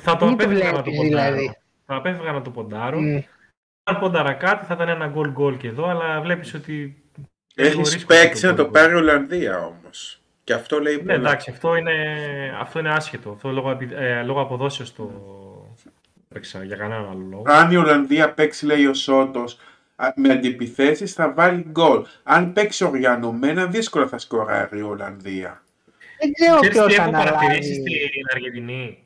Θα 0.04 0.18
το 0.18 0.26
Μην 0.26 0.38
το 0.38 0.44
απέφευγα 0.44 0.72
να 0.72 0.82
το 0.82 0.92
βλέπεις, 0.92 1.10
ποντάρω. 1.10 1.36
δηλαδή. 1.36 1.58
Θα 1.86 1.96
απέφευγα 1.96 2.32
να 2.32 2.42
το 2.42 2.50
ποντάρω. 2.50 3.00
Μμ. 3.00 3.20
Αν 3.84 4.00
πόνταρα 4.00 4.34
κάτι 4.34 4.66
θα 4.66 4.74
ήταν 4.74 4.90
ένα 4.90 5.08
γκολ 5.08 5.30
γκολ 5.32 5.58
και 5.58 5.68
εδώ, 5.68 5.86
αλλά 5.88 6.22
βλέπεις 6.22 6.54
ότι... 6.54 6.74
λίγο 7.56 7.80
Έχεις 7.80 7.94
ρίσκο 7.94 8.08
παίξει 8.14 8.46
να 8.46 8.52
γκολ 8.52 8.58
το 8.66 8.72
γκολ. 8.72 8.82
πάρει 8.82 8.94
η 8.94 8.96
Ολλανδία 8.96 9.58
όμως. 9.58 10.22
Και 10.44 10.54
αυτό 10.54 10.80
λέει 10.80 10.96
Ναι, 10.96 11.02
πολλά. 11.02 11.14
εντάξει, 11.14 11.50
αυτό 11.52 11.76
είναι, 11.76 11.94
αυτό 12.60 12.80
είναι 12.80 12.90
άσχετο. 12.94 13.32
Αυτό 13.32 13.50
λόγω, 13.52 13.72
επι- 13.72 13.92
ε, 13.94 14.24
λόγω 14.24 14.42
αποδόσεως 14.42 14.96
το 14.96 15.12
έπαιξα 16.30 16.64
για 16.64 16.76
κανέναν 16.76 17.10
άλλο 17.10 17.26
λόγο. 17.30 17.44
Αν 17.48 17.72
η 17.72 17.76
Ολλανδία 17.76 18.32
παίξει, 18.34 18.66
λέει 18.66 18.86
ο 18.86 18.94
Σότο, 18.94 19.44
με 20.16 20.32
αντιπιθέσεις 20.34 21.14
θα 21.14 21.34
βάλει 21.34 21.66
γκολ. 21.70 22.04
Αν 22.24 22.54
παίξει 22.54 22.84
οργανωμένα, 22.84 23.66
δύσκολα 23.66 24.08
θα 24.08 24.18
σκοράρει 24.18 24.78
η 24.80 24.82
Ολλανδία. 24.82 25.64
Δεν 26.20 26.32
ξέρω 26.34 26.60
Ξέρεις 26.60 26.78
τι 26.78 26.84
ποιος 26.84 26.98
έχω 26.98 27.12
παρατηρήσει 27.12 27.72
αναλάβει. 27.72 28.08
στην 28.08 28.26
Αργεντινή; 28.34 29.04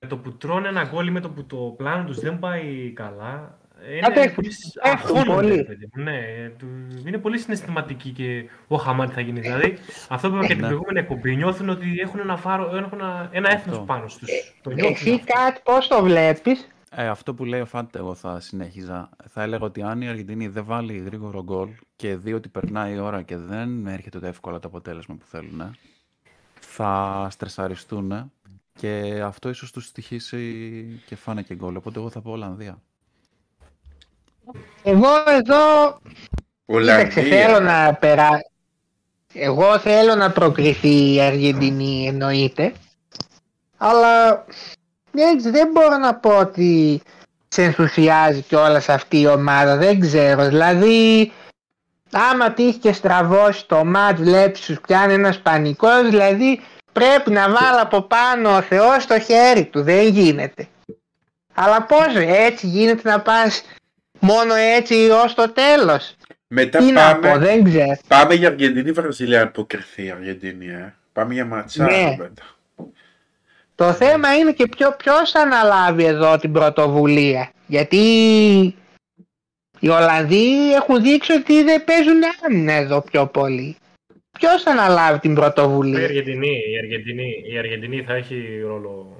Με 0.00 0.08
το 0.08 0.16
που 0.18 0.32
τρώνε 0.36 0.68
ένα 0.68 0.84
γκολ 0.84 1.06
ή 1.06 1.10
με 1.10 1.20
το 1.20 1.30
που 1.30 1.44
το 1.44 1.56
πλάνο 1.56 2.04
τους 2.04 2.18
δεν 2.20 2.38
πάει 2.38 2.92
καλά. 2.94 3.58
Είναι 3.90 4.06
Απέχουν, 4.06 4.34
πολύ 4.34 4.48
απέχουν 4.82 5.16
αγχώνονται, 5.16 5.34
πολύ. 5.46 5.56
ρε 5.56 5.62
παιδί 5.62 5.88
μου. 5.94 6.02
Ναι, 6.02 6.20
του- 6.58 7.06
είναι 7.06 7.18
πολύ 7.18 7.38
συναισθηματικοί 7.38 8.10
και 8.10 8.48
ο 8.68 8.76
χαμάτι 8.76 9.12
θα 9.12 9.20
γίνει. 9.20 9.40
Δηλαδή, 9.40 9.76
αυτό 10.08 10.28
που 10.30 10.36
είπα 10.36 10.46
και 10.46 10.52
την 10.52 10.60
Ναι. 10.62 10.66
προηγούμενη 10.66 10.98
εκπομπή, 10.98 11.36
νιώθουν 11.36 11.68
ότι 11.68 11.98
έχουν 12.02 12.20
ένα, 12.20 12.36
φάρο, 12.36 12.76
έχουν 12.76 12.98
ένα, 13.00 13.28
ένα 13.32 13.52
έθνος 13.52 13.74
Αυτό. 13.74 13.86
πάνω 13.86 14.08
στους. 14.08 14.28
Το 14.60 14.70
νιώθουν 14.70 14.92
Εσύ 14.94 15.10
αυτό. 15.12 15.32
κάτι 15.32 15.60
πώς 15.64 15.88
το 15.88 16.02
βλέπεις; 16.02 16.68
Ε, 16.90 17.06
αυτό 17.06 17.34
που 17.34 17.44
λέει 17.44 17.60
ο 17.60 17.66
Φάντε, 17.66 17.98
εγώ 17.98 18.14
θα 18.14 18.40
συνέχιζα. 18.40 19.08
Θα 19.28 19.42
έλεγα 19.42 19.64
ότι 19.64 19.82
αν 19.82 20.00
η 20.02 20.08
Αργεντινή 20.08 20.48
δεν 20.48 20.64
βάλει 20.64 20.98
γρήγορο 20.98 21.42
γκολ 21.42 21.68
και 21.96 22.16
δει 22.16 22.32
ότι 22.32 22.48
περνάει 22.48 22.94
η 22.94 22.98
ώρα 22.98 23.22
και 23.22 23.36
δεν 23.36 23.86
έρχεται 23.86 24.18
το 24.18 24.26
εύκολα 24.26 24.58
το 24.58 24.68
αποτέλεσμα 24.68 25.14
που 25.14 25.24
θέλουν, 25.26 25.60
ε, 25.60 25.70
θα 26.60 27.26
στρεσαριστούν 27.30 28.32
και 28.76 29.20
αυτό 29.24 29.48
ίσως 29.48 29.72
τους 29.72 29.84
στοιχήσει 29.84 30.42
και 31.06 31.16
φάνε 31.16 31.42
και 31.42 31.54
γκολ. 31.54 31.76
Οπότε 31.76 31.98
εγώ 31.98 32.10
θα 32.10 32.20
πω 32.20 32.30
Ολλανδία. 32.30 32.82
Εγώ 34.82 35.08
εδώ 35.26 35.98
Κοίταξε, 36.66 37.22
θέλω 37.22 37.56
Ολλανδία. 37.56 37.86
να 37.86 37.94
περά... 37.94 38.30
Εγώ 39.32 39.78
θέλω 39.78 40.14
να 40.14 40.30
προκριθεί 40.30 41.14
η 41.14 41.20
Αργεντινή 41.20 42.06
εννοείται. 42.06 42.72
Αλλά 43.76 44.44
δεν, 45.10 45.42
δεν 45.42 45.70
μπορώ 45.72 45.96
να 45.98 46.14
πω 46.14 46.38
ότι 46.38 47.02
σε 47.48 47.62
ενθουσιάζει 47.62 48.42
κιόλας 48.42 48.88
αυτή 48.88 49.20
η 49.20 49.26
ομάδα. 49.26 49.76
Δεν 49.76 50.00
ξέρω. 50.00 50.48
Δηλαδή, 50.48 51.32
άμα 52.10 52.52
τύχει 52.52 52.78
και 52.78 52.92
στραβώσει 52.92 53.66
το 53.66 53.84
μάτς, 53.84 54.20
βλέπεις 54.20 54.60
σου 54.60 54.80
πιάνει 54.86 55.12
ένας 55.12 55.38
πανικός, 55.40 56.10
δηλαδή 56.10 56.60
πρέπει 57.00 57.30
να 57.30 57.42
βάλει 57.48 57.80
από 57.80 58.02
πάνω 58.02 58.56
ο 58.56 58.60
Θεός 58.62 59.06
το 59.06 59.20
χέρι 59.20 59.64
του. 59.64 59.82
Δεν 59.82 60.06
γίνεται. 60.08 60.66
Αλλά 61.54 61.82
πώς 61.82 62.14
έτσι 62.26 62.66
γίνεται 62.66 63.10
να 63.10 63.20
πας 63.20 63.62
μόνο 64.20 64.54
έτσι 64.54 64.94
ως 65.24 65.34
το 65.34 65.52
τέλος. 65.52 66.14
Μετά 66.48 66.78
Τι 66.78 66.84
να 66.92 67.14
πω, 67.14 67.20
πάμε, 67.20 67.38
δεν 67.46 67.64
ξέρω. 67.64 67.96
πάμε 68.08 68.34
για 68.34 68.48
Αργεντινή-Βραζιλία 68.48 69.40
αν 69.40 69.46
αποκριθεί 69.46 70.04
η 70.04 70.10
Αργεντινή. 70.10 70.66
Ε. 70.66 70.94
Πάμε 71.12 71.34
για 71.34 71.44
ματσάκι 71.44 71.94
Ναι. 71.94 72.16
μετά. 72.18 72.42
Το 73.74 73.92
θέμα 73.92 74.34
είναι 74.36 74.52
και 74.52 74.66
ποιο, 74.66 74.92
ποιος 74.98 75.30
θα 75.30 75.40
αναλάβει 75.40 76.04
εδώ 76.04 76.38
την 76.38 76.52
πρωτοβουλία. 76.52 77.50
Γιατί 77.66 77.96
οι 79.80 79.88
Ολλανδοί 79.88 80.72
έχουν 80.74 81.02
δείξει 81.02 81.32
ότι 81.32 81.62
δεν 81.62 81.84
παίζουν 81.84 82.20
άμυνα 82.46 82.72
εδώ 82.72 83.00
πιο 83.00 83.26
πολύ. 83.26 83.76
Ποιος 84.38 84.62
θα 84.62 84.70
αναλάβει 84.70 85.18
την 85.18 85.32
Η 85.32 85.34
πρωτοβουλία 85.34 86.04
Αργεντινή, 86.04 86.56
η, 86.72 86.78
Αργεντινή, 86.78 87.42
η 87.52 87.58
Αργεντινή 87.58 88.02
θα 88.02 88.14
έχει 88.14 88.60
ρόλο. 88.66 89.16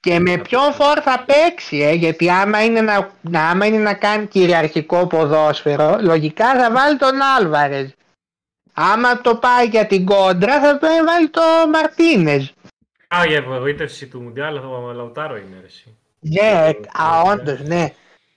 και 0.00 0.18
με 0.18 0.38
ποιον 0.38 0.72
φόρ 0.72 0.98
θα 1.02 1.24
παίξει. 1.26 1.76
Ε, 1.78 1.92
γιατί 1.92 2.30
άμα 2.30 2.64
είναι, 2.64 2.80
να, 2.80 3.10
άμα 3.50 3.66
είναι 3.66 3.78
να 3.78 3.94
κάνει 3.94 4.26
κυριαρχικό 4.26 5.06
ποδόσφαιρο, 5.06 5.98
λογικά 6.00 6.54
θα 6.54 6.72
βάλει 6.72 6.96
τον 6.98 7.20
Άλβαρες. 7.38 7.94
Άμα 8.72 9.20
το 9.20 9.36
πάει 9.36 9.66
για 9.66 9.86
την 9.86 10.04
κόντρα 10.04 10.60
θα 10.60 10.78
πάει 10.78 11.02
βάλει 11.06 11.28
τον 11.28 11.70
Μαρτίνες. 11.72 12.54
Α, 13.08 13.24
η 13.30 13.36
απογοήτευση 13.36 14.06
του 14.06 14.20
Μουντιάλ, 14.20 14.56
ο 14.56 14.92
Λαουτάρο 14.92 15.36
είναι 15.36 15.56
ρε, 15.60 15.66
εσύ. 15.66 15.96
Ναι, 16.20 16.70
α, 16.92 17.22
όντως, 17.32 17.60
ναι. 17.60 17.92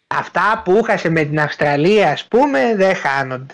Αυτά 0.07 0.61
που 0.65 0.79
είχασε 0.81 1.09
με 1.09 1.23
την 1.23 1.39
Αυστραλία, 1.39 2.11
ας 2.11 2.25
πούμε, 2.27 2.75
δεν 2.75 2.95
χάνονται. 2.95 3.53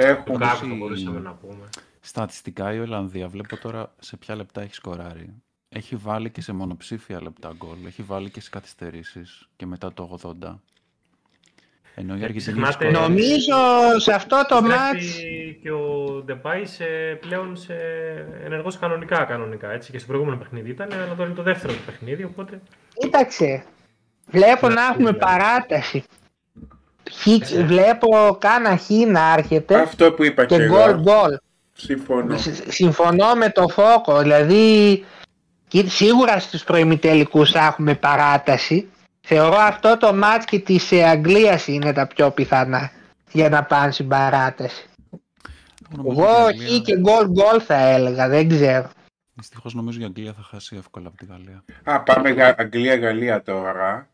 Του 0.00 0.06
Έχουμε 0.06 0.38
Κάκου 0.38 0.56
θα 0.66 0.66
η- 0.74 0.76
μπορούσαμε 0.78 1.20
να 1.20 1.32
πούμε. 1.32 1.68
Στατιστικά 2.00 2.72
η 2.72 2.78
Ολλανδία, 2.80 3.28
βλέπω 3.28 3.56
τώρα 3.56 3.94
σε 3.98 4.16
ποια 4.16 4.36
λεπτά 4.36 4.60
έχει 4.62 4.74
σκοράρει. 4.74 5.34
Έχει 5.68 5.96
βάλει 5.96 6.30
και 6.30 6.40
σε 6.40 6.52
μονοψήφια 6.52 7.22
λεπτά 7.22 7.52
γκολ, 7.56 7.76
έχει 7.86 8.02
βάλει 8.02 8.30
και 8.30 8.40
σε 8.40 8.50
καθυστερήσεις 8.50 9.48
και 9.56 9.66
μετά 9.66 9.92
το 9.92 10.18
80. 10.22 10.60
Ενώ 11.94 12.14
η 12.16 12.20
Ε, 12.20 12.24
Αργεντινή 12.24 12.38
ξεχνάτε- 12.38 12.82
έχει 12.82 12.90
σκοράρει. 12.92 13.12
Νομίζω 13.12 13.54
σε 13.98 14.12
αυτό 14.12 14.44
το 14.48 14.56
Επιστρέφει 14.56 14.92
μάτς... 14.92 15.16
και 15.62 15.70
ο 15.70 16.22
Ντεπάη 16.24 16.66
σε, 16.66 16.84
πλέον 17.20 17.56
σε 17.56 17.74
ενεργός 18.44 18.78
κανονικά, 18.78 19.24
κανονικά, 19.24 19.70
έτσι. 19.72 19.90
Και 19.90 19.98
στο 19.98 20.06
προηγούμενο 20.06 20.36
παιχνίδι 20.38 20.70
ήταν, 20.70 20.92
αλλά 20.92 21.08
τώρα 21.14 21.24
είναι 21.24 21.34
το 21.34 21.42
δεύτερο 21.42 21.72
του 21.72 21.82
παιχνίδι, 21.86 22.24
οπότε... 22.24 22.60
Κοίταξε, 22.94 23.64
βλέπω 24.26 24.68
Ναι, 24.68 24.74
να 24.74 24.86
έχουμε 24.86 25.10
ναι. 25.10 25.16
παράταση. 25.18 26.04
Χ, 27.12 27.26
Ναι. 27.26 27.62
βλέπω 27.62 28.36
κάνα 28.40 28.76
χ 28.76 28.88
να 28.90 29.32
έρχεται 29.38 29.80
αυτό 29.80 30.12
που 30.12 30.24
είπα 30.24 30.44
και, 30.44 30.56
και 30.56 30.66
γκολ 30.66 30.80
εγώ. 30.90 31.00
γκολ. 31.00 31.38
Συμφωνώ. 31.72 32.36
Συ- 32.38 32.70
Συμφωνώ 32.72 33.34
με 33.34 33.50
το 33.50 33.68
Φόκο, 33.68 34.18
δηλαδή 34.18 35.04
κοι- 35.68 35.88
σίγουρα 35.90 36.38
στους 36.40 36.64
προημιτελικούς 36.64 37.50
θα 37.50 37.66
έχουμε 37.66 37.94
παράταση. 37.94 38.88
Θεωρώ 39.20 39.56
αυτό 39.56 39.96
το 39.96 40.14
μάτς 40.14 40.44
και 40.44 40.58
της 40.58 40.92
ε, 40.92 41.02
Αγγλίας 41.04 41.66
είναι 41.66 41.92
τα 41.92 42.06
πιο 42.06 42.30
πιθανά 42.30 42.90
για 43.32 43.48
να 43.48 43.62
πάνε 43.64 43.92
στην 43.92 44.08
παράταση. 44.08 44.84
Νομίζω 45.96 46.20
Εγώ 46.22 46.30
η 46.30 46.34
χ 46.42 46.46
Αγγλία- 46.48 46.78
και 46.78 46.96
γκολ 46.98 47.26
γκολ 47.26 47.60
θα 47.66 47.74
έλεγα, 47.74 48.28
δεν 48.28 48.48
ξέρω. 48.48 48.90
Δυστυχώς 49.34 49.74
νομίζω 49.74 50.00
η 50.00 50.04
Αγγλία 50.04 50.32
θα 50.32 50.42
χάσει 50.50 50.76
εύκολα 50.78 51.08
από 51.08 51.16
τη 51.16 51.26
Γαλλία. 51.26 51.64
Α, 51.84 52.00
πάμε 52.02 52.30
για 52.30 52.54
Αγγλία-Γαλλία 52.58 53.42
τώρα. 53.42 54.08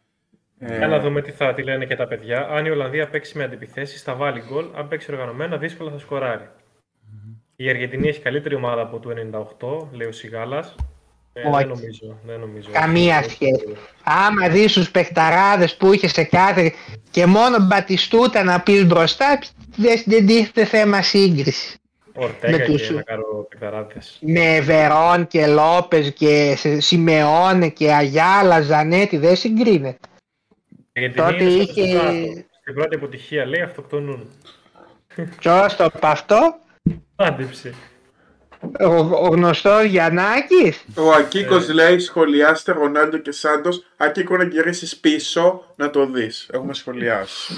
Ε, 0.58 0.76
Για 0.76 0.86
να 0.86 0.98
δούμε 1.00 1.22
τι 1.22 1.30
θα 1.30 1.54
τι 1.54 1.62
λένε 1.62 1.84
και 1.84 1.96
τα 1.96 2.06
παιδιά. 2.06 2.48
Αν 2.48 2.66
η 2.66 2.70
Ολλανδία 2.70 3.08
παίξει 3.08 3.38
με 3.38 3.44
αντιπιθέσεις, 3.44 4.02
θα 4.02 4.14
βάλει 4.14 4.42
γκολ. 4.48 4.64
Αν 4.76 4.88
παίξει 4.88 5.12
οργανωμένα, 5.12 5.56
δύσκολα 5.56 5.90
θα 5.90 5.98
σκοράρει. 5.98 6.48
Η 7.56 7.68
Αργεντινή 7.68 8.08
έχει 8.08 8.20
καλύτερη 8.20 8.54
ομάδα 8.54 8.82
από 8.82 8.98
το 8.98 9.10
98, 9.10 9.88
λέει 9.96 10.08
ο 10.08 10.12
Σιγάλας. 10.12 10.74
Ε, 11.32 11.40
Όχι. 11.48 11.56
δεν 11.56 11.68
νομίζω, 11.68 12.18
δεν 12.26 12.40
νομίζω. 12.40 12.68
Καμία 12.72 13.18
Όχι. 13.18 13.30
σχέση. 13.30 13.76
Άμα 14.04 14.48
δεις 14.48 14.72
τους 14.72 14.90
παιχταράδες 14.90 15.76
που 15.76 15.92
είχε 15.92 16.08
σε 16.08 16.24
κάθε 16.24 16.72
και 17.10 17.26
μόνο 17.26 17.56
μπατιστούτα 17.60 18.42
να 18.44 18.60
πεις 18.60 18.86
μπροστά, 18.86 19.38
δεν, 19.76 20.02
δεν 20.06 20.26
τίθεται 20.26 20.64
θέμα 20.64 21.02
σύγκριση. 21.02 21.78
Ορτέγα 22.14 22.58
με 22.58 22.64
τους- 22.64 22.86
και 22.86 22.92
να 22.94 23.02
κάνω 23.02 23.46
παικταράδες. 23.48 24.18
Με 24.20 24.60
Βερόν 24.60 25.26
και 25.26 25.46
Λόπες 25.46 26.12
και 26.12 26.54
Σε- 26.56 26.80
Σιμεώνε 26.80 27.68
και 27.68 27.92
Αγιάλα, 27.92 28.60
Ζανέτη 28.60 29.16
δεν 29.16 29.36
συγκρίνεται. 29.36 29.98
Η 30.96 31.00
Αργεντινή 31.04 31.26
Τότε 31.30 31.44
είναι 31.44 31.62
είχε- 31.62 31.88
στο 31.88 31.98
κάτω. 31.98 32.44
Στην 32.60 32.74
πρώτη 32.74 32.94
αποτυχία 32.96 33.46
λέει 33.46 33.60
αυτοκτονούν. 33.60 34.28
Ποιος 35.38 35.76
το 35.76 35.84
είπε 35.84 36.06
αυτό, 36.06 36.54
Άντυψε. 37.16 37.74
Ο, 38.80 38.94
ο 38.94 39.28
γνωστός 39.28 39.84
Γιαννάκης; 39.84 40.84
Ο 40.96 41.12
Ακίκος 41.12 41.68
λέει 41.68 41.98
σχολιάστε 41.98 42.72
Ρονάλντο 42.72 43.18
και 43.18 43.30
Σάντος. 43.32 43.84
Ακίκο 43.96 44.36
να 44.36 44.44
γυρίσεις 44.44 44.96
πίσω 44.96 45.64
να 45.76 45.90
το 45.90 46.06
δεις. 46.06 46.48
Έχουμε 46.52 46.74
σχολιάσει. 46.74 47.54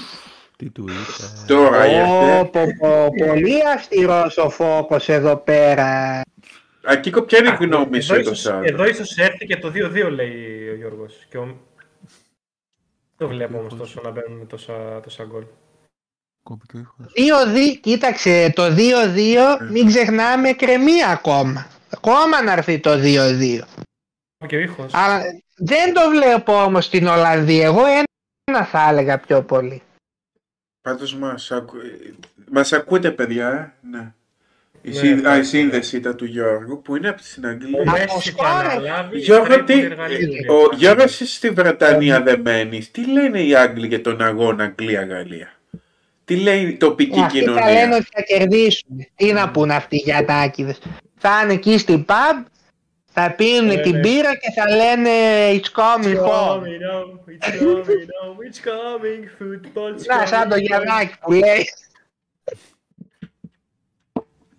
Τι 0.56 0.70
του 0.70 0.82
είπε. 0.88 1.44
Τώρα 1.46 1.80
Ω, 1.80 1.84
ήρθε. 1.84 2.48
πω, 2.52 2.64
πω, 2.78 3.08
πολύ 3.26 3.54
αυστηρός 3.74 4.36
ο 4.38 4.50
φόκος 4.50 5.08
εδώ 5.08 5.36
πέρα. 5.36 6.20
Ακίκο, 6.84 7.22
ποια 7.22 7.38
είναι 7.38 7.48
η 7.48 7.50
Α, 7.52 7.56
γνώμη 7.60 8.00
σου 8.00 8.12
εδώ 8.12 8.22
για 8.22 8.30
το 8.30 8.36
ίσως- 8.36 8.40
Σάντο; 8.40 8.64
Εδώ 8.64 8.86
ίσως 8.86 9.16
έρθει 9.16 9.46
και 9.46 9.56
το 9.56 9.70
2-2 9.70 10.10
λέει 10.10 10.68
ο 10.72 10.74
Γιώργος. 10.76 11.14
Και 11.30 11.38
ο... 11.38 11.56
Δεν 13.16 13.28
το 13.28 13.34
βλέπω 13.34 13.58
όμως 13.58 13.76
τόσο 13.76 14.00
να 14.00 14.10
μπαίνουν 14.10 14.46
τόσα, 14.46 15.00
τόσα 15.00 15.24
γκολ. 15.24 15.44
Κόπηκε 16.42 16.76
ο 16.76 16.80
ήχος. 16.80 17.12
2-2, 17.14 17.78
κοίταξε, 17.80 18.52
το 18.54 18.62
2-2 18.62 19.70
μην 19.70 19.86
ξεχνάμε 19.86 20.52
κρεμεί 20.52 21.04
ακόμα. 21.04 21.66
Ακόμα 21.90 22.42
να 22.42 22.52
έρθει 22.52 22.80
το 22.80 22.90
2-2. 22.90 23.60
Και 24.46 24.56
ο 24.56 24.60
ήχος. 24.60 24.94
Αλλά 24.94 25.22
δεν 25.56 25.94
το 25.94 26.00
βλέπω 26.10 26.62
όμως 26.62 26.84
στην 26.84 27.06
Ολλανδία. 27.06 27.64
Εγώ 27.64 27.82
ένα 27.86 28.64
θα 28.64 28.88
έλεγα 28.88 29.18
πιο 29.18 29.42
πολύ. 29.42 29.82
Πάντως 30.80 31.14
μας, 31.14 31.50
ακου... 31.50 31.76
μας 32.50 32.72
ακούτε 32.72 33.10
παιδιά, 33.10 33.48
ε; 33.48 33.88
Ναι. 33.88 34.14
Η, 34.86 34.90
Ναι, 34.90 34.94
σύνδε- 34.96 35.26
Α, 35.26 35.30
η 35.30 35.32
εντάξει, 35.34 35.50
σύνδεση 35.50 35.96
ήταν 35.96 36.16
του 36.16 36.24
Γιώργου 36.24 36.82
που 36.82 36.96
είναι 36.96 37.08
από 37.08 37.22
την 37.34 37.44
Ο 37.44 37.48
Αγγλία. 37.48 37.80
Από 37.80 37.90
Μέση 37.90 38.06
που 38.06 38.20
σκόρε. 38.20 38.50
αναλάβει 38.50 39.18
Γιώργο, 39.18 39.44
πρέπει 39.46 39.64
τι- 39.72 39.80
να 39.80 39.84
εργαλεία. 39.84 40.18
Ο 40.52 40.74
Γιώργος 40.76 41.04
εσύ 41.20 41.26
στη 41.26 41.50
Βρετανία 41.50 42.22
δεν 42.22 42.40
μένεις. 42.40 42.90
Τι 42.90 43.10
λένε 43.12 43.40
οι 43.42 43.54
Άγγλοι 43.54 43.86
για 43.86 44.00
τον 44.00 44.22
αγώνα 44.22 44.64
Αγγλία-Γαλλία. 44.64 45.48
Τι 46.24 46.36
λέει 46.36 46.60
η 46.62 46.76
τοπική 46.76 47.18
Ε, 47.18 47.22
Αυτοί 47.22 47.38
θα 47.44 47.50
λένε 47.52 47.60
κοινωνία. 47.70 47.96
ότι 47.96 48.06
θα 48.14 48.22
κερδίσουν. 48.22 49.06
Τι 49.16 49.32
να 49.32 49.50
πούν 49.50 49.70
αυτοί 49.70 49.96
οι 49.96 50.02
γιατάκιδες. 50.04 50.78
Θα 51.18 51.40
είναι 51.44 51.52
εκεί 51.52 51.78
στην 51.78 52.04
pub, 52.08 52.44
θα 53.12 53.30
πίνουν 53.36 53.66
Ναι, 53.66 53.80
την 53.80 53.92
ναι. 53.94 54.00
πύρα 54.00 54.30
και 54.36 54.50
θα 54.56 54.76
λένε 54.76 55.10
It's 55.52 55.80
coming 55.80 56.16
It's 56.16 56.28
home. 56.28 56.60
coming 56.60 56.82
home, 56.92 57.18
it's 57.32 57.48
coming 57.60 58.08
home, 58.18 58.38
it's 58.48 58.60
coming, 58.70 59.22
football's 59.38 60.04
Να, 60.18 60.26
σαν 60.26 60.48
το 60.48 60.54
coming 60.54 60.58
home. 60.58 60.62
Γιαννάκη 60.62 61.14
που 61.20 61.32
λέει. 61.32 61.68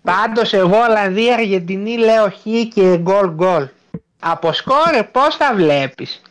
Πάντως 0.07 0.53
εγώ 0.53 0.77
Ολλανδία 0.77 1.34
Αργεντινή 1.34 1.97
λέω 1.97 2.29
χ 2.29 2.43
και 2.73 2.97
γκολ 2.97 3.29
γκολ. 3.29 3.67
Από 4.19 4.53
σκόρε 4.53 5.03
πώς 5.03 5.35
θα 5.35 5.55
βλέπεις; 5.55 6.21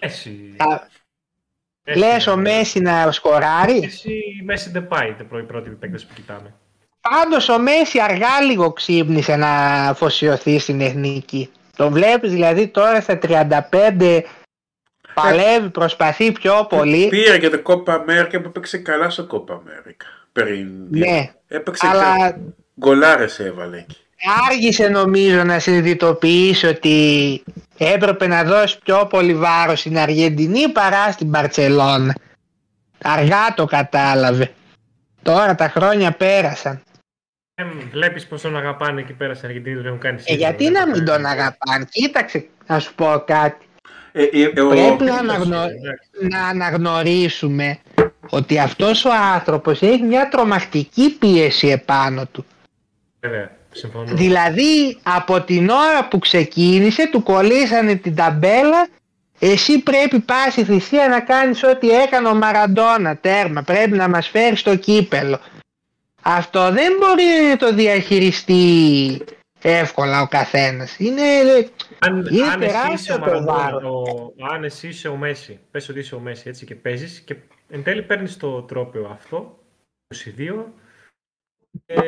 Μέση. 0.00 0.54
Θα... 0.56 0.88
Μέση, 1.84 1.98
Λες 1.98 2.26
ο 2.26 2.36
ναι. 2.36 2.42
Μέση 2.42 2.80
να 2.80 3.12
σκοράρει; 3.12 3.80
Μέση, 3.80 4.22
Μέση 4.44 4.70
δεν 4.70 4.88
πάει, 4.88 5.12
δεν 5.12 5.28
πρώτη 5.28 5.46
πρώτη 5.46 5.70
παίκτες 5.70 6.04
που 6.04 6.14
κοιτάμε. 6.14 6.54
Πάντως 7.00 7.48
ο 7.48 7.58
Μέση 7.58 8.00
αργά 8.00 8.40
λίγο 8.40 8.72
ξύπνησε 8.72 9.36
να 9.36 9.84
αφοσιωθεί 9.88 10.58
στην 10.58 10.80
εθνική. 10.80 11.50
Τον 11.76 11.92
βλέπεις 11.92 12.32
δηλαδή 12.32 12.68
τώρα 12.68 13.00
στα 13.00 13.18
35 13.22 14.22
παλεύει, 15.14 15.70
προσπαθεί 15.70 16.32
πιο 16.32 16.66
πολύ. 16.68 17.08
Πήρε 17.08 17.38
και 17.38 17.48
το 17.48 17.62
Κόπα 17.62 17.94
Αμέρικα 17.94 18.40
που 18.40 18.48
έπαιξε 18.48 18.78
καλά 18.78 19.10
στο 19.10 19.26
Κόπα 19.26 19.54
Αμέρικα. 19.54 20.06
Πριν. 20.32 20.68
Ναι, 20.90 21.32
Έπαιξε 21.52 21.86
αλλά 21.86 22.02
καλά. 22.16 22.36
Γκολάρες 22.80 23.38
έβαλε 23.38 23.78
εκεί. 23.78 23.96
άργησε 24.50 24.88
νομίζω 24.88 25.44
να 25.44 25.58
συνειδητοποιήσει 25.58 26.66
ότι 26.66 27.42
έπρεπε 27.78 28.26
να 28.26 28.44
δώσει 28.44 28.78
πιο 28.84 29.06
πολύ 29.06 29.34
βάρος 29.34 29.80
στην 29.80 29.98
Αργεντινή 29.98 30.68
παρά 30.68 31.12
στην 31.12 31.26
Μπαρτσελώνα. 31.28 32.14
Αργά 33.02 33.54
το 33.54 33.64
κατάλαβε. 33.64 34.50
Τώρα 35.22 35.54
τα 35.54 35.68
χρόνια 35.68 36.12
πέρασαν. 36.12 36.82
Ε, 37.54 37.64
βλέπεις 37.90 38.26
πως 38.26 38.40
τον 38.40 38.56
αγαπάνε 38.56 39.00
εκεί 39.00 39.12
πέρα 39.12 39.34
στην 39.34 39.48
Αργεντινή, 39.48 39.76
τον 39.76 39.86
έχουν 39.86 39.98
κάνει 39.98 40.16
Ε, 40.16 40.20
σύνδρομο, 40.20 40.48
γιατί 40.50 40.64
δεν 40.64 40.72
να 40.72 40.80
το 40.80 40.86
μην 40.86 41.06
κάνει. 41.06 41.22
τον 41.22 41.26
αγαπάνε; 41.30 41.84
Κοίταξε 41.90 42.46
να 42.66 42.78
σου 42.78 42.94
πω 42.94 43.22
κάτι. 43.26 43.66
Ε, 44.12 44.22
ε, 44.22 44.60
ο- 44.60 44.68
Πρέπει 44.68 45.04
να, 45.04 45.04
Εντάξει, 45.04 45.18
αναγνω... 45.18 45.56
εντάξει. 45.62 46.08
να 46.30 46.46
αναγνωρίσουμε 46.46 47.78
ότι 48.30 48.58
αυτός 48.58 49.04
ο 49.04 49.10
άνθρωπος 49.34 49.82
έχει 49.82 50.02
μια 50.02 50.28
τρομακτική 50.28 51.16
πίεση 51.18 51.68
επάνω 51.68 52.26
του. 52.32 52.44
Βέβαια, 53.20 53.50
συμφωνώ. 53.72 54.14
Δηλαδή 54.14 54.98
από 55.02 55.40
την 55.40 55.68
ώρα 55.68 56.08
που 56.08 56.18
ξεκίνησε 56.18 57.08
του 57.10 57.22
κολλήσανε 57.22 57.94
την 57.94 58.14
ταμπέλα 58.14 58.88
εσύ 59.38 59.78
πρέπει 59.78 60.20
πάση 60.20 60.64
θυσία 60.64 61.08
να 61.08 61.20
κάνεις 61.20 61.62
ό,τι 61.64 61.90
έκανε 61.90 62.28
ο 62.28 62.34
Μαραντόνα 62.34 63.16
τέρμα 63.16 63.62
πρέπει 63.62 63.96
να 63.96 64.08
μας 64.08 64.28
φέρεις 64.28 64.60
στο 64.60 64.76
κύπελο 64.76 65.40
αυτό 66.22 66.70
δεν 66.72 66.92
μπορεί 66.98 67.24
να 67.50 67.56
το 67.56 67.72
διαχειριστεί 67.74 69.24
εύκολα 69.62 70.22
ο 70.22 70.26
καθένας 70.26 70.98
είναι 70.98 71.22
Αν, 71.98 72.26
Είναι 72.30 72.46
αν, 72.50 72.62
εσύ 72.62 72.72
τεράστιο 72.72 72.92
είσαι 72.94 73.12
ο 73.12 73.18
το 73.18 73.20
Μαραντόνα, 73.24 73.52
βάρος. 73.58 73.82
ο- 73.84 74.32
αν 74.52 74.64
εσύ 74.64 74.88
είσαι 74.88 75.08
ο 75.08 75.16
Μέση, 75.16 75.60
πες 75.70 75.88
ότι 75.88 75.98
είσαι 75.98 76.14
ο 76.14 76.18
Μέση 76.18 76.48
έτσι 76.48 76.64
και 76.64 76.74
παίζεις 76.74 77.20
και 77.20 77.36
εν 77.70 77.82
τέλει 77.82 78.02
παίρνεις 78.02 78.36
το 78.36 78.62
τρόπαιο 78.62 79.08
αυτό, 79.12 79.58
22, 80.14 80.72
ε, 81.86 82.00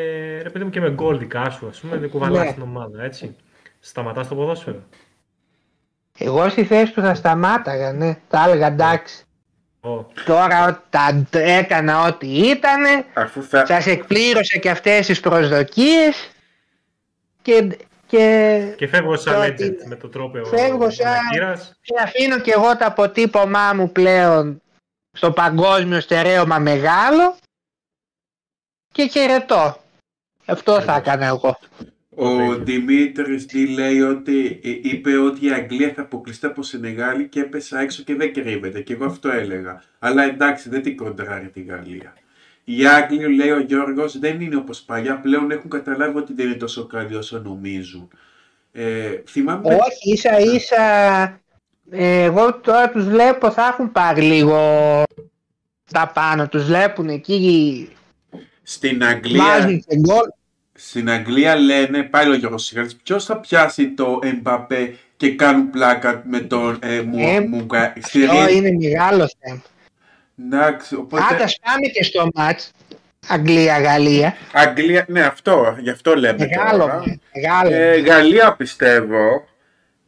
ρε 0.43 0.51
παιδί 0.51 0.65
μου 0.65 0.71
και 0.71 0.81
με 0.81 0.91
γκολ 0.91 1.19
δικά 1.19 1.51
σου, 1.51 1.69
ας 1.69 1.81
πούμε, 1.81 1.97
δεν 1.97 2.11
κουβαλάς 2.11 2.45
Ναι. 2.47 2.53
την 2.53 2.63
ομάδα, 2.63 3.03
έτσι. 3.03 3.37
Σταματάς 3.81 4.29
το 4.29 4.35
ποδόσφαιρο. 4.35 4.83
εγώ 6.19 6.49
στη 6.49 6.65
θέση 6.65 6.93
του 6.93 7.01
θα 7.01 7.15
σταμάταγα 7.15 7.93
ναι 7.93 8.17
θα 8.29 8.45
έλεγα 8.47 8.67
εντάξει 8.67 9.25
Ω, 9.81 10.07
τώρα 10.25 10.67
ό- 10.69 10.79
τα 10.91 11.27
έκανα 11.33 12.03
ό,τι 12.07 12.27
ήτανε 12.27 13.05
Αφού 13.15 13.43
θα, 13.43 13.67
σας 13.67 13.87
εκπλήρωσα 13.87 14.59
και 14.59 14.71
αυτές 14.71 15.07
τις 15.07 15.21
προσδοκίες 15.21 16.29
και, 17.45 17.77
και, 18.07 18.75
Και 18.77 18.87
φεύγω 18.87 19.17
σαν 19.17 19.35
Τώρα 19.35 19.47
legend 19.47 19.57
τι- 19.57 19.87
με 19.87 19.97
το 19.97 20.09
τρόπαιο 20.09 20.45
Φεύγω 20.45 20.91
σαν- 20.91 21.07
Ανακύρας. 21.07 21.79
και 21.83 21.95
αφήνω 22.03 22.39
και 22.41 22.51
εγώ 22.53 22.77
το 22.77 22.85
αποτύπωμά 22.85 23.73
μου 23.73 23.93
πλέον 23.93 24.63
στο 25.13 25.33
παγκόσμιο 25.33 26.01
στερέωμα 26.01 26.59
μεγάλο 26.59 27.37
και 28.93 29.07
χαιρετώ. 29.09 29.77
Αυτό 30.47 30.81
θα 30.81 30.97
έκανα 30.97 31.27
εγώ. 31.27 31.59
ο 32.17 32.55
Δημήτρης 32.57 33.47
τι 33.47 33.67
λέει 33.67 34.01
ότι 34.01 34.61
ε, 34.65 34.71
είπε 34.83 35.17
ότι 35.17 35.47
η 35.47 35.53
Αγγλία 35.53 35.93
θα 35.95 36.03
αποκλειστεί 36.03 36.47
από 36.47 36.63
Σενεγάλη 36.63 37.29
και 37.29 37.41
έπεσα 37.41 37.79
έξω 37.81 38.03
και 38.03 38.15
δεν 38.15 38.33
κρύβεται. 38.33 38.81
Και 38.81 38.93
εγώ 38.93 39.05
αυτό 39.05 39.29
έλεγα. 39.31 39.83
Αλλά 39.99 40.23
εντάξει, 40.23 40.69
δεν 40.69 40.83
την 40.83 40.97
κοντράρει 40.97 41.49
τη 41.49 41.63
Γαλλία. 41.63 42.15
Οι 42.65 42.87
Άγγλοι, 42.87 43.35
λέει 43.35 43.51
ο 43.51 43.61
Γιώργος, 43.61 44.19
δεν 44.19 44.41
είναι 44.41 44.57
όπως 44.57 44.81
παλιά. 44.81 45.21
Πλέον 45.21 45.51
έχουν 45.51 45.71
καταλάβει 45.71 46.19
ότι 46.19 46.33
δεν 46.35 46.47
είναι 46.47 46.55
τόσο 46.55 46.87
καλοί 46.87 47.15
όσο 47.15 47.39
νομίζουν. 47.39 48.09
Ε, 48.73 49.23
θυμάμαι... 49.29 49.69
Όχι, 49.75 50.13
ίσα 50.13 50.39
ίσα 50.39 50.83
ε, 51.91 52.23
εγώ 52.23 52.55
τώρα 52.55 52.91
τους 52.91 53.05
βλέπω 53.05 53.51
θα 53.51 53.67
έχουν 53.67 53.93
πάρει 53.93 54.21
λίγο 54.23 54.57
τα 55.93 56.11
πάνω. 56.15 56.49
Τους 56.49 56.65
βλέπουν 56.65 57.09
εκεί, 57.09 57.89
Στην 58.63 59.05
Αγγλία, 59.05 59.43
βάζουν 59.45 59.81
και 59.87 59.97
γκολ. 59.97 60.29
στην 60.75 61.11
Αγγλία 61.11 61.57
λένε, 61.57 62.03
πάλι 62.03 62.31
ο 62.31 62.35
Γιώργος 62.35 62.65
Σιγάρης, 62.65 62.97
ποιος 62.97 63.25
θα 63.25 63.37
πιάσει 63.41 63.91
το 63.91 64.19
Εμπαπέ 64.23 64.97
και 65.17 65.35
κάνουν 65.35 65.71
πλάκα 65.71 66.23
με 66.27 66.39
τον 66.41 66.79
ε, 66.83 67.01
μου, 67.01 67.19
Ε, 67.19 67.41
Μουγκα- 67.41 67.93
στη 68.03 68.25
Αυτό 68.25 68.45
Ρή- 68.47 68.55
είναι 68.57 68.71
μεγάλο 68.81 69.29
θέμα. 69.39 69.63
Εντάξει, 70.43 70.95
οπότε... 70.95 71.23
Άντα 71.31 71.45
πάμε 71.63 71.87
και 71.93 72.05
στο 72.05 72.29
μάτς 72.35 72.71
Αγγλία-Γαλλία. 73.29 74.37
Αγγλία, 74.53 75.05
ναι 75.09 75.21
αυτό, 75.21 75.77
γι' 75.81 75.91
αυτό 75.91 76.15
λέμε 76.15 76.39
Μεγάλο, 76.39 76.79
τώρα. 76.79 77.03
μεγάλο. 77.35 77.75
Ε, 77.75 77.97
Γαλλία 78.01 78.53
πιστεύω. 78.53 79.49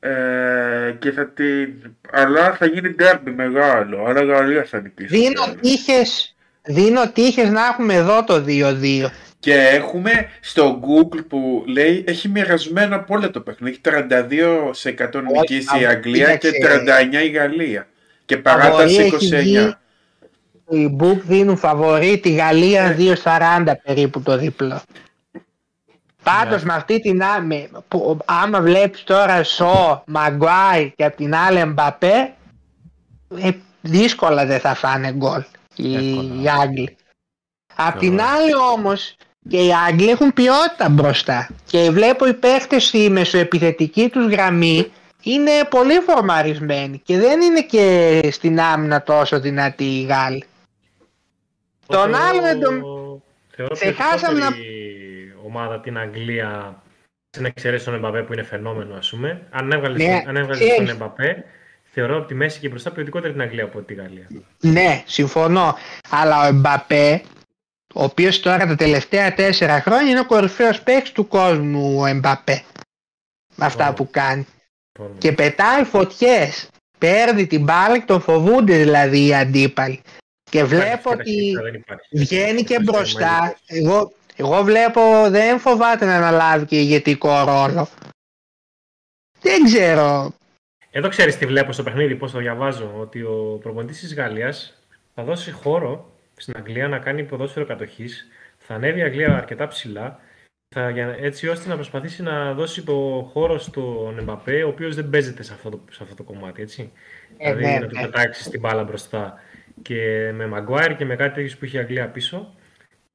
Ε, 0.01 0.95
και 0.99 1.11
θα 1.11 1.27
την... 1.29 1.69
Αλλά 2.13 2.55
θα 2.55 2.67
γίνει 2.67 2.89
ντέρμπι 2.89 3.31
μεγάλο. 3.31 4.05
Αλλά 4.07 4.25
Γαλλία 4.25 4.65
θα 4.65 4.81
νικήσει. 4.81 5.09
το 5.09 5.19
Δίνω 5.19 5.45
ντέρμπι. 5.45 5.61
τύχες, 5.61 6.35
δίνω 6.63 7.11
τύχες 7.11 7.51
να 7.51 7.67
έχουμε 7.67 7.95
εδώ 7.95 8.25
το 8.25 8.45
2-2. 8.47 9.07
Και 9.39 9.55
έχουμε 9.55 10.31
στο 10.41 10.81
Google 10.83 11.25
που 11.29 11.65
λέει 11.67 12.05
έχει 12.07 12.29
μοιρασμένο 12.29 12.97
από 12.97 13.15
όλα 13.15 13.31
το 13.31 13.41
παιχνίδι. 13.41 13.81
Έχει 13.85 14.05
32% 15.11 15.23
νικήσει 15.23 15.81
η 15.81 15.85
α, 15.85 15.91
Αγγλία 15.91 16.37
και 16.37 16.51
κοίταξε. 16.51 16.85
39% 17.23 17.25
η 17.25 17.29
Γαλλία. 17.29 17.89
Και 18.25 18.37
Φαβορί 18.37 18.69
παράταση 18.69 19.01
έχει 19.01 19.17
29. 19.17 19.39
βγει. 19.39 19.77
Οι 20.69 20.97
Book 21.01 21.19
δίνουν 21.23 21.57
φαβορή 21.57 22.19
τη 22.19 22.31
Γαλλία 22.31 22.97
2.40 22.99 23.73
περίπου 23.85 24.23
το 24.23 24.39
διπλό. 24.39 24.81
Πάντως 26.23 26.63
με 26.63 26.75
αυτή 26.75 27.01
την 27.01 27.23
άμε, 27.23 27.69
που, 27.89 28.19
άμα 28.25 28.61
βλέπεις 28.61 29.05
τώρα 29.05 29.43
Σο, 29.45 30.03
Μαγκουάι 30.07 30.93
και 30.97 31.05
απ' 31.05 31.17
την 31.17 31.35
άλλη 31.35 31.59
Εμπαπέ, 31.59 32.35
ε, 33.41 33.51
δύσκολα 33.81 34.47
δεν 34.47 34.61
θα 34.61 34.75
φάνε 34.75 35.13
γκολ 35.13 35.43
οι, 35.77 35.95
Εύκολα. 35.95 36.43
οι 36.43 36.49
Άγγλοι. 36.49 36.97
Απ' 37.77 37.99
την 37.99 38.17
Θεωρώ. 38.19 38.33
άλλη 38.35 38.55
όμως 38.55 39.17
και 39.49 39.65
οι 39.65 39.71
Άγγλοι 39.89 40.09
έχουν 40.09 40.33
ποιότητα 40.33 40.89
μπροστά 40.89 41.49
και 41.67 41.91
βλέπω 41.91 42.27
οι 42.27 42.35
παίχτες 42.35 42.87
στη 42.87 43.11
μεσοεπιθετική 43.11 44.09
τους 44.09 44.27
γραμμή 44.27 44.91
είναι 45.23 45.51
πολύ 45.71 46.01
φορμαρισμένοι 46.01 46.99
και 47.05 47.19
δεν 47.19 47.41
είναι 47.41 47.63
και 47.63 48.21
στην 48.33 48.61
άμυνα 48.61 49.03
τόσο 49.03 49.41
δυνατοί 49.41 49.85
οι 49.85 50.03
Γάλλοι. 50.03 50.45
Τον 51.87 52.13
Όσο- 52.13 52.23
άλλο 52.23 52.41
δεν 52.41 52.61
τον- 52.61 52.81
Θεωρώ 53.57 53.75
Ξεχάσαμε 53.75 54.39
ποιοτικότεροι 54.41 55.35
ομάδα 55.45 55.81
την 55.81 55.99
Αγγλία 55.99 56.83
να 57.39 57.47
εξαιρέσει 57.47 57.85
τον 57.85 57.95
Εμπαπέ 57.95 58.23
που 58.23 58.33
είναι 58.33 58.43
φαινόμενο, 58.43 58.95
ας 58.95 59.11
πούμε. 59.11 59.47
Αν 59.51 59.73
έβγαλες 59.73 60.07
Ναι, 60.07 60.23
τον 60.25 60.51
ξέρεις. 60.51 60.91
Εμπαπέ, 60.91 61.45
θεωρώ 61.93 62.17
από 62.17 62.27
τη 62.27 62.35
μέση 62.35 62.61
και 62.61 62.69
μπροστά 62.69 62.91
ποιοτικότερη 62.91 63.33
την 63.33 63.43
Αγγλία 63.43 63.65
από 63.65 63.81
τη 63.81 63.95
Γαλλία. 63.95 64.27
Ναι, 64.61 65.03
συμφωνώ. 65.07 65.77
Αλλά 66.11 66.43
ο 66.43 66.47
Εμπαπέ, 66.47 67.23
ο 67.95 68.03
οποίος 68.05 68.41
τώρα 68.41 68.67
τα 68.67 68.75
τελευταία 68.75 69.35
τέσσερα 69.35 69.81
χρόνια 69.81 70.11
είναι 70.11 70.21
ο 70.21 70.27
κορυφαίος 70.27 70.81
παίκτης 70.83 71.13
του 71.13 71.29
κόσμου, 71.29 71.97
ο 72.01 72.07
Εμπαπέ. 72.07 72.63
Με 73.57 73.65
αυτά 73.67 73.89
Ω. 73.89 73.93
που 73.93 74.09
κάνει. 74.11 74.47
Λοιπόν, 74.99 75.19
Και 75.19 75.33
πετάει 75.33 75.85
φωτιές. 75.85 76.69
Παίρνει 76.99 77.47
την 77.47 77.63
μπάλα 77.65 77.99
και 77.99 78.05
τον 78.07 78.21
φοβούνται 78.21 78.77
δηλαδή 78.77 79.27
οι 79.27 79.35
αντίπαλοι. 79.35 80.01
Και 80.51 80.65
βλέπω 80.65 81.11
αυτή 81.11 81.11
η 81.11 81.13
ότι 81.13 81.17
ταχύτητα 81.17 81.63
δεν 81.63 81.75
υπάρχει. 81.75 82.09
βγαίνει 82.11 82.63
και 82.63 82.75
Στο 82.75 82.83
μπροστά. 82.83 83.57
σύστημα 83.57 83.91
Εγώ, 83.91 84.13
εγώ 84.37 84.63
βλέπω 84.63 85.01
δεν 85.29 85.59
φοβάται 85.59 86.05
να 86.05 86.17
αναλάβει 86.17 86.67
και 86.67 86.81
ηγετικό 86.81 87.45
ρόλο. 87.45 87.89
Δεν 89.41 89.65
ξέρω. 89.65 90.35
Εδώ 90.91 91.09
ξέρεις 91.09 91.37
τι 91.37 91.47
βλέπω 91.47 91.73
στο 91.73 91.83
παιχνίδι, 91.83 92.17
πώς 92.17 92.33
το 92.33 92.39
διαβάζω. 92.39 92.95
Ότι 92.99 93.23
ο 93.23 93.59
προπονητής 93.63 94.01
της 94.01 94.15
Γαλλίας 94.15 94.83
θα 95.15 95.23
δώσει 95.23 95.51
χώρο 95.51 96.13
στην 96.37 96.55
Αγγλία 96.57 96.89
να 96.89 96.99
κάνει 96.99 97.25
ποδόσφαιρο 97.25 97.67
κατοχής. 97.67 98.27
Θα 98.59 98.75
ανέβει 98.75 98.99
η 98.99 99.03
Αγγλία 99.03 99.37
αρκετά 99.37 99.67
ψηλά. 99.67 100.21
Θα, 100.75 100.91
για, 100.91 101.17
έτσι 101.21 101.49
ώστε 101.49 101.69
να 101.69 101.75
προσπαθήσει 101.75 102.23
να 102.23 102.55
δώσει 102.55 102.83
το 102.83 103.29
χώρο 103.33 103.59
στον 103.59 104.19
Εμπαπέ, 104.19 104.63
ο 104.63 104.69
οποίος 104.69 104.95
δεν 104.95 105.11
παίζεται 105.11 105.43
σε 105.43 105.53
αυτό 105.53 105.71
το, 105.71 105.81
σε 105.91 106.03
αυτό 106.03 106.15
το 106.15 106.23
κομμάτι. 106.23 106.63
Έτσι. 106.63 106.93
Ε, 107.37 107.55
δηλαδή 107.55 107.75
ναι, 107.75 107.79
να 107.79 107.87
του 107.87 107.95
ναι. 107.95 108.03
πετάξει 108.03 108.51
την 108.51 108.61
μπάλα 108.61 108.85
μπροστά. 108.85 109.41
Και 109.83 110.31
με 110.35 110.47
Μαγκουάιρ 110.47 110.97
και 110.97 111.05
με 111.05 111.17
κάτι 111.17 111.35
τέτοιο 111.43 111.57
που 111.59 111.65
έχει 111.65 111.77
η 111.77 111.79
Αγγλία 111.79 112.09
πίσω, 112.09 112.55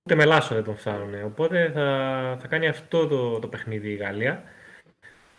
ούτε 0.03 0.15
με 0.15 0.25
Λάσο 0.25 0.53
δεν 0.55 0.63
τον 0.63 0.77
φτάνουν. 0.77 1.23
Οπότε 1.25 1.71
θα, 1.73 2.37
θα 2.41 2.47
κάνει 2.47 2.67
αυτό 2.67 3.07
το, 3.07 3.39
το 3.39 3.47
παιχνίδι 3.47 3.89
η 3.89 3.95
Γαλλία. 3.95 4.43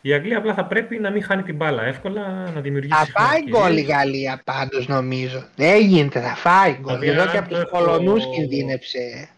Η 0.01 0.13
Αγγλία 0.13 0.39
απλά 0.39 0.55
θα 0.55 0.65
πρέπει 0.65 0.99
να 0.99 1.11
μην 1.11 1.23
χάνει 1.23 1.43
την 1.43 1.57
μπάλα 1.57 1.83
εύκολα, 1.85 2.51
να 2.55 2.61
δημιουργήσει. 2.61 2.95
Θα 2.99 3.21
φάει 3.21 3.37
ευκαιρίες. 3.39 3.59
γκολ 3.61 3.77
η 3.77 3.81
Γαλλία 3.83 4.41
πάντως 4.45 4.89
νομίζω. 4.89 5.45
Δεν 5.57 5.81
γίνεται, 5.87 6.21
θα 6.21 6.35
φάει 6.35 6.73
γκολ. 6.81 6.99
Δηλαδή, 6.99 7.19
Εδώ 7.19 7.23
αν 7.23 7.31
και 7.31 7.39
από 7.39 7.49
το 7.49 7.55
τους 7.55 7.65
έχω- 7.65 7.79
Πολωνούς 7.85 8.27
κινδύνεψε. 8.31 9.29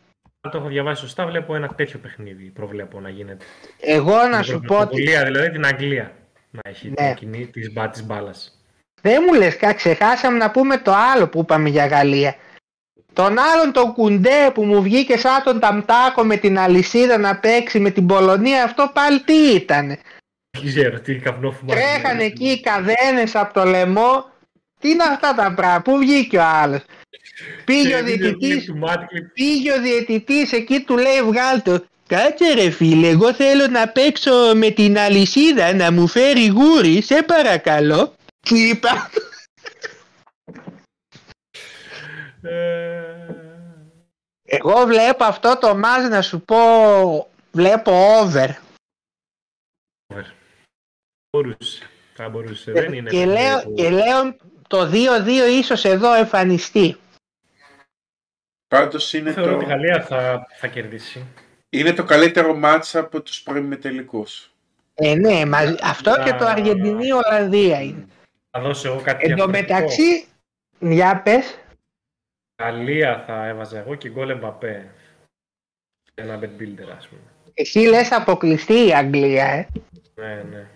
Αν 0.41 0.51
το 0.51 0.59
έχω 0.59 0.69
διαβάσει 0.69 1.01
σωστά, 1.01 1.27
βλέπω 1.27 1.55
ένα 1.55 1.69
τέτοιο 1.69 1.99
παιχνίδι. 1.99 2.45
Προβλέπω 2.45 3.01
να 3.01 3.09
γίνεται. 3.09 3.45
Εγώ 3.81 4.15
να 4.17 4.31
Την 4.41 4.45
σου 4.45 4.61
πω 4.61 4.75
ότι 4.75 4.85
πρωτοβουλία, 4.87 5.25
δηλαδή 5.25 5.51
την 5.51 5.67
Αγγλία 5.67 6.13
να 6.51 6.61
έχει 6.71 6.89
Ναι. 6.89 7.15
την 7.15 7.15
κοινή 7.15 7.51
της, 9.05 9.13
μπα, 9.13 9.23
της 9.23 9.23
μπάλας. 9.23 9.23
δεν 9.23 9.23
μου 9.27 9.35
λες 9.35 9.57
κα, 9.57 9.73
ξεχάσαμε 9.73 10.39
να 10.39 10.51
πούμε 10.51 10.79
το 10.79 10.95
άλλο 11.15 11.29
που 11.29 11.41
είπαμε 11.41 11.69
για 11.69 11.87
Γαλλία. 11.87 12.37
Τον 13.13 13.39
άλλον 13.39 13.73
τον 13.73 13.93
κουντέ 13.93 14.51
που 14.55 14.65
μου 14.65 14.83
βγήκε 14.83 15.19
σαν 15.19 15.43
τον 15.45 15.61
Ταμτάκο 15.61 16.25
με 16.25 16.37
την 16.37 16.59
αλυσίδα 16.59 17.19
να 17.19 17.37
παίξει 17.37 17.81
με 17.81 17.91
την 17.91 18.07
Πολωνία, 18.07 18.65
αυτό 18.65 18.91
πάλι 18.95 19.21
τι 19.21 19.55
ήτανε; 19.55 19.99
Δεν 20.51 20.67
ξέρω 20.67 21.01
τι 21.01 21.15
καπνό 21.15 21.51
φουμάρι. 21.51 21.81
Τρέχανε 21.81 22.25
εκεί 22.25 22.49
οι 22.49 22.61
καδένες 22.61 23.35
από 23.35 23.53
το 23.55 23.65
λαιμό. 23.65 24.33
Τι 24.81 24.91
είναι 24.91 25.03
αυτά 25.03 25.35
τα 25.35 25.55
πράγματα, 25.57 25.83
πού 25.83 25.99
βγήκε 25.99 26.37
ο 26.37 26.45
άλλος; 26.45 26.81
Πήγε 27.65 27.97
ο 27.97 28.03
διαιτητής, 28.05 28.73
πήγε 29.35 29.73
ο 29.73 29.81
διαιτητής 29.81 30.53
εκεί 30.53 30.81
του 30.81 30.97
λέει 30.97 31.23
βγάλ 31.23 31.63
το. 31.63 31.85
Κάτσε 32.07 32.55
ρε 32.55 32.71
φίλε, 32.71 33.09
εγώ 33.09 33.35
θέλω 33.35 33.67
να 33.67 33.89
παίξω 33.89 34.33
με 34.55 34.71
την 34.71 34.99
αλυσίδα 34.99 35.75
να 35.75 35.93
μου 35.93 36.07
φέρει 36.07 36.47
γούρι, 36.47 37.03
σε 37.03 37.23
παρακαλώ. 37.23 38.15
Του 38.45 38.55
είπα, 38.55 39.11
Ε, 42.43 43.27
εγώ 44.43 44.87
βλέπω 44.87 45.25
αυτό 45.25 45.59
το 45.59 45.77
μάζ 45.77 46.05
να 46.09 46.23
σου 46.23 46.41
πω, 46.41 46.57
βλέπω 47.53 47.93
over. 48.21 48.49
μπορούσε. 51.31 51.89
Θα 52.15 52.29
μπορούσε. 52.29 52.73
Δεν 52.73 52.93
είναι 52.93 53.11
και, 53.11 53.17
παιχνίδι 53.17 53.33
λέω, 53.43 53.63
που- 53.63 53.75
και 53.75 53.91
λέω 53.91 54.37
το 54.69 54.87
2-2 54.87 55.47
ίσως 55.59 55.85
εδώ 55.85 56.13
εμφανιστεί. 56.15 56.97
Πάντως 58.67 59.13
είναι 59.13 59.33
Θεωρώ 59.33 59.51
το, 59.51 59.57
ότι 59.57 59.65
η 59.65 59.69
Γαλλία 59.69 60.05
θα, 60.05 60.47
θα 60.59 60.67
κερδίσει. 60.67 61.27
είναι 61.71 61.93
το 61.93 62.05
καλύτερο 62.05 62.55
μάτσα 62.55 63.01
από 63.01 63.21
τους 63.23 63.43
πρώιμοι 63.43 63.77
τελικούς. 63.77 64.51
Ε, 64.95 65.15
ναι, 65.15 65.45
μαζί, 65.47 65.77
αυτό 65.83 66.23
και 66.25 66.33
το 66.35 66.45
Αργεντινή-Ολλανδία 66.47 67.81
είναι. 67.83 68.07
Θα 68.57 68.61
δώσω 68.63 68.89
εγώ 68.89 69.01
κάτι 69.01 69.25
Εν 69.25 69.31
τω 69.31 69.35
διαφορετικό. 69.37 69.75
μεταξύ, 69.75 70.27
για 70.79 71.23
πες, 71.23 71.59
Γαλλία 72.63 73.25
θα 73.27 73.47
έβαζα 73.47 73.79
εγώ 73.79 73.95
και 73.95 74.09
γκολ 74.11 74.31
Εμπαπέ. 74.31 74.91
Ένα 76.15 76.39
bed 76.43 76.61
builder, 76.61 76.89
ας 76.97 77.09
πούμε. 77.09 77.21
εσύ 77.55 77.79
λες 77.79 78.13
αποκλειστεί 78.13 78.87
η 78.87 78.95
Αγγλία, 78.95 79.45
ε. 79.45 79.67
Ναι, 80.15 80.43
ναι. 80.51 80.67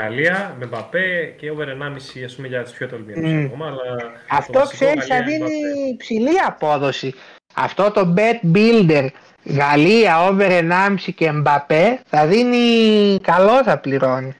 Γαλλία 0.00 0.56
με 0.58 0.66
Μπαπέ 0.66 1.34
και 1.38 1.50
over 1.50 1.68
1,5 1.68 2.24
ας 2.24 2.34
πούμε 2.36 2.48
για 2.48 2.62
τους 2.64 2.72
πιο 2.72 2.88
τολμηρούς 2.88 3.30
Μμ. 3.32 3.44
ακόμα, 3.44 3.66
αλλά 3.66 4.12
Αυτό 4.30 4.52
το 4.52 4.58
βασικό 4.58 4.84
ξέρεις 4.84 5.06
θα 5.06 5.14
Γαλλία 5.18 5.38
δίνει 5.38 5.50
Mbappé. 5.60 5.92
υψηλή 5.92 6.38
απόδοση. 6.46 7.14
Αυτό 7.54 7.90
το 7.90 8.14
bet 8.16 8.54
builder 8.56 9.08
Γαλλία 9.44 10.24
over 10.28 10.50
1,5 10.50 10.94
και 11.14 11.32
Μπαπέ 11.32 12.00
θα 12.06 12.26
δίνει 12.26 13.18
καλό 13.20 13.62
θα 13.62 13.78
πληρώνει. 13.78 14.32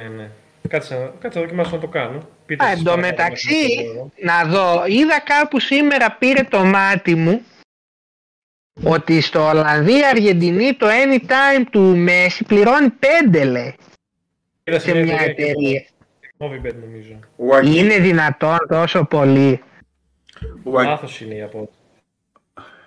Ναι, 0.00 0.08
ναι. 0.08 0.30
Κάτσε, 0.68 0.94
να- 0.98 1.12
κάτσε 1.20 1.38
να 1.38 1.44
δοκιμάσω 1.44 1.74
να 1.74 1.80
το 1.80 1.86
κάνω. 1.88 2.28
Πείτε 2.46 2.64
Α, 2.64 2.68
εσείς 2.68 2.78
εν 2.78 2.84
τω 2.84 2.90
παρακαλώ, 2.90 3.16
μεταξύ, 3.16 3.76
να 3.84 3.92
το 3.92 3.98
δω. 3.98 4.10
να 4.16 4.44
δω, 4.44 4.84
είδα 4.86 5.20
κάπου 5.20 5.60
σήμερα 5.60 6.12
πήρε 6.18 6.42
το 6.42 6.64
μάτι 6.64 7.14
μου 7.14 7.42
ότι 8.84 9.20
στο 9.20 9.46
Ολλανδία-Αργεντινή 9.48 10.72
το 10.74 10.86
anytime 10.86 11.64
του 11.70 11.96
Μέση 11.96 12.44
πληρώνει 12.44 12.88
5 13.32 13.44
λέει 13.44 13.74
Είδα 14.64 14.78
σε 14.78 14.94
μια 14.94 15.20
εταιρεία. 15.20 15.84
Novibet 16.38 16.74
νομίζω. 16.84 17.18
Ο, 17.36 17.54
Ακί, 17.54 17.78
Είναι 17.78 17.98
δυνατόν 17.98 18.56
τόσο 18.68 19.04
πολύ. 19.04 19.62
ο, 20.62 20.78
Α- 20.78 20.84
Λάθος 20.84 21.20
είναι 21.20 21.34
η 21.34 21.42
απόδοση. 21.42 21.70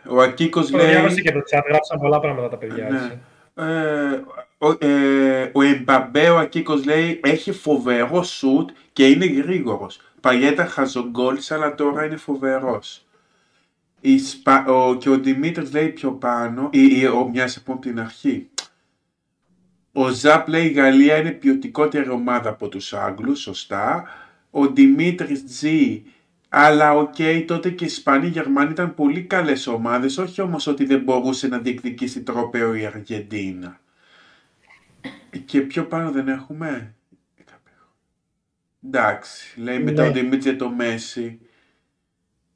ο 0.09 0.21
Ακίκος 0.21 0.69
Το 0.71 0.77
λέει... 0.77 0.87
διάβασα 0.89 1.21
και 1.21 1.31
το 1.31 1.39
chat, 1.39 1.61
γράψαν 1.67 1.99
πολλά 1.99 2.19
πράγματα 2.19 2.49
τα 2.49 2.57
παιδιά. 2.57 2.89
Ναι. 2.89 2.97
έτσι. 2.97 3.19
Ε, 3.55 4.19
ο, 4.61 4.85
ε, 4.85 5.49
ο 5.53 5.61
Εμπαμπέ, 5.61 6.29
ο 6.29 6.38
Ακίκος 6.38 6.85
λέει, 6.85 7.19
έχει 7.23 7.51
φοβερό 7.51 8.23
σουτ 8.23 8.69
και 8.93 9.07
είναι 9.07 9.25
γρήγορος. 9.25 9.99
Παλιά 10.21 10.51
ήταν 10.51 10.67
χαζογκόλης, 10.67 11.51
αλλά 11.51 11.75
τώρα 11.75 12.05
είναι 12.05 12.15
φοβερός. 12.15 13.05
Η 14.01 14.19
Σπα- 14.19 14.65
ο, 14.67 14.95
και 14.95 15.09
ο 15.09 15.19
Δημήτρης 15.19 15.73
λέει 15.73 15.88
πιο 15.88 16.11
πάνω, 16.11 16.69
ή, 16.71 16.99
ή 16.99 17.05
ο 17.05 17.29
μοιάζει 17.29 17.61
από 17.65 17.79
την 17.81 17.99
αρχή. 17.99 18.49
Ο 19.91 20.09
Ζαπ 20.09 20.47
λέει 20.47 20.65
η 20.65 20.71
Γαλλία 20.71 21.17
είναι 21.17 21.31
ποιοτικότερη 21.31 22.09
ομάδα 22.09 22.49
από 22.49 22.67
τους 22.67 22.93
Άγγλους, 22.93 23.39
σωστά. 23.39 24.03
Ο 24.49 24.67
Δημήτρης 24.67 25.45
G, 25.45 26.03
αλλά 26.49 26.93
οκ, 26.93 27.15
τότε 27.45 27.69
και 27.69 27.83
οι 27.83 27.88
Ισπανοί 27.88 28.25
οι 28.25 28.29
Γερμανοί 28.29 28.71
ήταν 28.71 28.93
πολύ 28.95 29.21
καλές 29.21 29.67
ομάδες, 29.67 30.17
όχι 30.17 30.41
όμως 30.41 30.67
ότι 30.67 30.85
δεν 30.85 30.99
μπορούσε 30.99 31.47
να 31.47 31.57
διεκδικήσει 31.57 32.23
τρόπαιο 32.23 32.73
η 32.75 32.85
Αργεντινή. 32.85 33.79
Και 35.45 35.61
πιο 35.61 35.85
πάνω 35.85 36.11
δεν 36.11 36.27
έχουμε. 36.27 36.95
Εντάξει, 38.85 39.59
λέει 39.59 39.79
μετά 39.79 40.01
Ναι. 40.03 40.09
ο 40.09 40.11
Δημήτρης 40.11 40.43
για 40.43 40.55
το 40.55 40.69
Μέσι. 40.69 41.39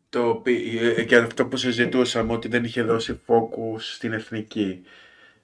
Το, 0.10 0.30
οποί- 0.30 0.82
ε, 0.98 1.04
και 1.04 1.16
αυτό 1.16 1.46
που 1.46 1.58
συζητούσαμε 1.58 2.34
ότι 2.34 2.48
δεν 2.48 2.64
είχε 2.64 2.82
δώσει 2.82 3.20
focus 3.28 3.80
στην 3.80 4.14
εθνική. 4.14 4.82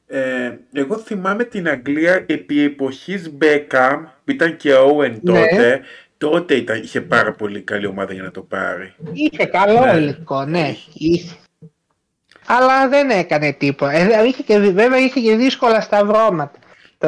Ε, 0.07 0.57
εγώ 0.73 0.97
θυμάμαι 0.97 1.43
την 1.43 1.67
Αγγλία 1.69 2.25
επί 2.27 2.61
εποχής 2.61 3.31
Beckham, 3.41 3.97
που 4.25 4.31
ήταν 4.31 4.57
και 4.57 4.71
Owen 4.75 5.09
Ναι. 5.11 5.19
τότε, 5.19 5.81
τότε 6.17 6.55
ήταν, 6.55 6.81
είχε 6.81 7.01
πάρα 7.01 7.33
πολύ 7.33 7.61
καλή 7.61 7.85
ομάδα 7.85 8.13
για 8.13 8.23
να 8.23 8.31
το 8.31 8.41
πάρει. 8.41 8.93
Είχε 9.13 9.45
καλό 9.45 9.85
Ναι. 9.85 9.97
υλικό, 9.99 10.45
ναι. 10.45 10.75
Είχε. 10.93 11.35
Αλλά 12.45 12.87
δεν 12.89 13.09
έκανε 13.09 13.53
τίποτα. 13.53 13.91
Ε, 13.91 14.23
είχε 14.25 14.43
και, 14.43 14.57
βέβαια 14.59 14.97
είχε 14.99 15.19
και 15.19 15.35
δύσκολα 15.35 15.81
σταυρώματα. 15.81 16.59
Το 17.01 17.07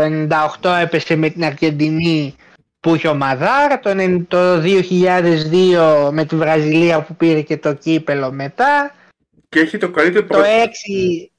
98 0.61 0.77
έπεσε 0.81 1.15
με 1.15 1.29
την 1.29 1.43
Αργεντινή 1.43 2.35
που 2.79 2.95
είχε 2.95 3.07
ο 3.07 3.15
Μαδάρα, 3.15 3.79
το, 3.79 3.89
90 3.93 4.23
το 4.27 4.61
2002 4.61 6.09
με 6.11 6.25
τη 6.25 6.35
Βραζιλία 6.35 7.01
που 7.01 7.15
πήρε 7.15 7.41
και 7.41 7.57
το 7.57 7.73
κύπελο 7.73 8.31
μετά, 8.31 8.95
Και 9.49 9.59
έχει 9.59 9.77
το 9.77 9.91
καλύτερο, 9.91 10.25
το 10.27 10.33
πρω- 10.33 10.43
6 10.45 11.29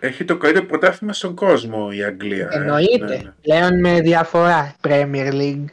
έχει 0.00 0.24
το 0.24 0.36
καλύτερο 0.36 0.66
πρωτάθλημα 0.66 1.12
στον 1.12 1.34
κόσμο 1.34 1.88
η 1.92 2.04
Αγγλία. 2.04 2.48
ε. 2.52 2.56
εννοείται, 2.56 3.04
Ναι, 3.06 3.16
ναι. 3.16 3.32
πλέον 3.42 3.80
με 3.80 4.00
διαφορά 4.00 4.74
Premier 4.82 5.32
League. 5.32 5.64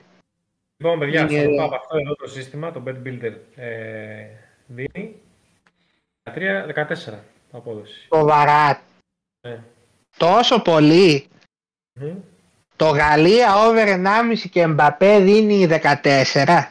Λοιπόν, 0.78 1.00
παιδιά, 1.00 1.22
Είναι- 1.22 1.42
θα 1.42 1.50
το 1.50 1.56
πάω 1.56 1.66
από 1.66 1.76
αυτό 1.76 1.98
εδώ 1.98 2.16
το 2.16 2.28
σύστημα, 2.28 2.72
το 2.72 2.84
Bet 2.88 3.08
Builder 3.08 3.34
ε, 3.56 4.26
δίνει 4.68 5.16
13-14 6.24 7.14
απόδοση. 7.52 8.08
Σοβαρά. 8.16 8.82
Ναι. 9.48 9.60
Τόσο 10.22 10.62
πολύ. 10.62 11.28
Μμμ. 12.00 12.18
Το 12.76 12.86
Γαλλία 12.86 13.56
over 13.56 13.88
1,5 13.88 14.38
και 14.52 14.68
Μπαπέ 14.68 15.20
δίνει 15.20 15.68
14. 15.70 16.66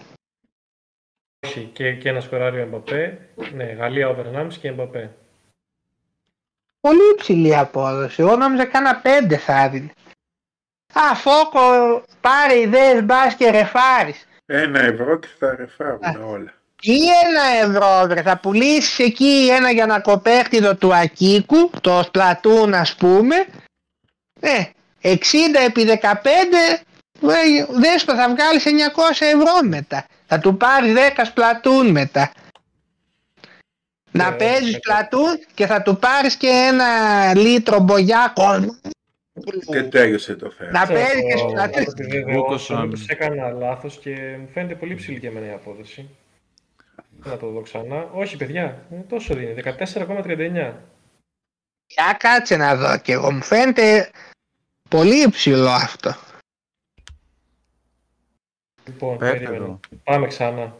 Όχι, 1.47 1.70
και, 1.72 1.94
και 1.94 2.09
ένα 2.09 2.20
σκοράριο 2.20 2.60
Εμπαπέ. 2.60 3.28
Ναι, 3.52 3.64
Γαλλία 3.64 4.09
over 4.09 4.47
1,5 4.47 4.52
και 4.60 4.68
Εμπαπέ. 4.68 5.16
Πολύ 6.81 7.10
υψηλή 7.12 7.56
απόδοση. 7.56 8.22
Εγώ 8.22 8.36
νόμιζα 8.36 8.64
κάνα 8.64 8.97
πέντε 8.97 9.36
θα 9.36 9.62
έδινε. 9.62 9.93
Α, 10.93 11.14
Φόκο, 11.14 11.60
πάρε 12.20 12.59
ιδέες, 12.59 13.05
μπας 13.05 13.35
και 13.35 13.51
ρεφάρεις. 13.51 14.28
Ένα 14.47 14.81
ευρώ 14.81 15.18
και 15.18 15.28
θα 15.39 15.55
ρεφάρουν 15.55 16.22
όλα. 16.22 16.52
Τι 16.81 17.02
ένα 17.02 17.43
ευρώ, 17.69 18.05
βρε, 18.09 18.23
θα 18.23 18.39
πουλήσεις 18.39 18.98
εκεί 18.98 19.48
ένα 19.51 19.70
για 19.70 19.86
να 19.86 20.01
κοπέχτιδο 20.01 20.77
του 20.77 20.94
Ακίκου, 20.94 21.70
το 21.81 22.11
Splatoon 22.12 22.73
ας 22.73 22.94
πούμε. 22.94 23.35
Ε, 24.40 24.62
60 25.02 25.16
επί 25.66 25.85
15, 25.85 25.97
ε, 27.23 27.65
δες 27.81 28.05
το, 28.05 28.15
θα 28.15 28.28
βγάλεις 28.35 28.65
900 28.65 29.27
ευρώ 29.35 29.69
μετά. 29.69 30.05
Θα 30.27 30.39
του 30.39 30.57
πάρεις 30.57 30.93
10 30.94 31.24
Splatoon 31.35 31.90
μετά. 31.90 32.32
Να 34.11 34.27
Ε, 34.27 34.31
παίζεις 34.31 34.74
ε, 34.74 34.78
Splatoon 34.85 35.39
και 35.55 35.66
θα 35.66 35.82
του 35.82 35.97
πάρεις 35.98 36.36
και 36.36 36.48
ένα 36.48 36.86
λίτρο 37.35 37.78
μπογιάκο. 37.81 38.78
Και 39.70 39.82
τέλειωσε 39.82 40.35
το 40.35 40.51
θέμα. 40.51 40.70
Να 40.70 40.86
παίζει 40.86 41.23
και 41.27 41.35
το- 41.35 41.48
Splatoon. 41.48 41.55
να 41.55 41.70
το 41.70 41.78
επιβεβαιώσω, 41.98 42.35
Λούκος, 42.39 42.70
μήπως 42.70 43.07
έκανα 43.07 43.51
λάθος 43.51 43.98
και 43.98 44.36
μου 44.40 44.48
φαίνεται 44.55 44.74
πολύ 44.74 44.94
ψηλή 44.94 45.20
και 45.20 45.27
εμένα 45.27 45.47
η 45.47 45.51
απόδοση. 45.52 46.09
Να 47.24 47.36
το 47.36 47.51
δω 47.51 47.60
ξανά. 47.60 48.09
Όχι, 48.12 48.36
παιδιά, 48.36 48.86
ε, 48.90 48.97
τόσο 48.97 49.34
δίνει. 49.34 49.52
14,39. 49.52 50.72
Για 51.86 52.16
κάτσε 52.18 52.56
να 52.56 52.76
δω 52.76 52.98
και 52.98 53.12
εγώ 53.12 53.32
μου 53.32 53.42
φαίνεται 53.42 54.10
πολύ 54.88 55.22
υψηλό 55.22 55.68
αυτό. 55.68 56.14
Λοιπόν, 58.86 59.16
Πέφτει 59.18 59.36
περίμενε. 59.38 59.64
εδώ. 59.64 59.80
Πάμε 60.05 60.26
ξανά. 60.26 60.76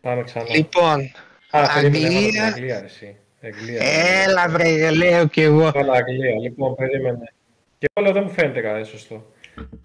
Πάμε 0.00 0.22
ξανά. 0.22 0.46
Λοιπόν, 0.56 1.10
Α, 1.50 1.68
περίμενε, 1.80 2.06
Αγγλία. 2.06 2.08
έβαλα 2.08 2.30
την 2.32 2.42
Αγγλία, 2.42 2.80
ρε, 2.80 2.86
εσύ. 2.86 3.16
Αγγλία. 3.42 3.82
έλα 4.22 4.48
βρε 4.48 4.90
λέω 4.90 5.26
κι 5.26 5.40
εγώ. 5.42 5.66
Έβαλα 5.66 5.92
Αγγλία, 5.92 6.34
λοιπόν, 6.40 6.74
περίμενε. 6.74 7.32
Και 7.78 7.86
όλο 7.92 8.12
δεν 8.12 8.22
μου 8.22 8.30
φαίνεται 8.30 8.60
καλά, 8.60 8.84
σωστό. 8.84 9.32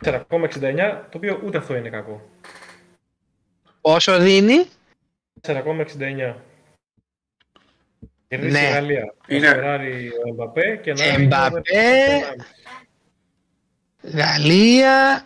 4,69, 0.06 0.22
το 1.10 1.18
οποίο 1.18 1.41
ούτε 1.45 1.58
αυτό 1.58 1.76
είναι 1.76 1.90
κακό. 1.90 2.30
Πόσο 3.82 4.20
δίνει; 4.20 4.66
4,69. 5.48 6.36
Κερδίσει 8.28 8.52
Ναι. 8.52 8.68
η 8.68 8.72
Γαλλία. 8.72 9.14
Είναι- 9.28 9.38
Είναι... 9.38 9.48
Φεράρι 9.48 10.10
ο 10.10 10.30
Εμπαπέ 10.30 10.76
και 10.84 10.94
να 10.94 11.03
Εμπαπέ. 11.03 12.36
Γαλλία. 14.02 15.26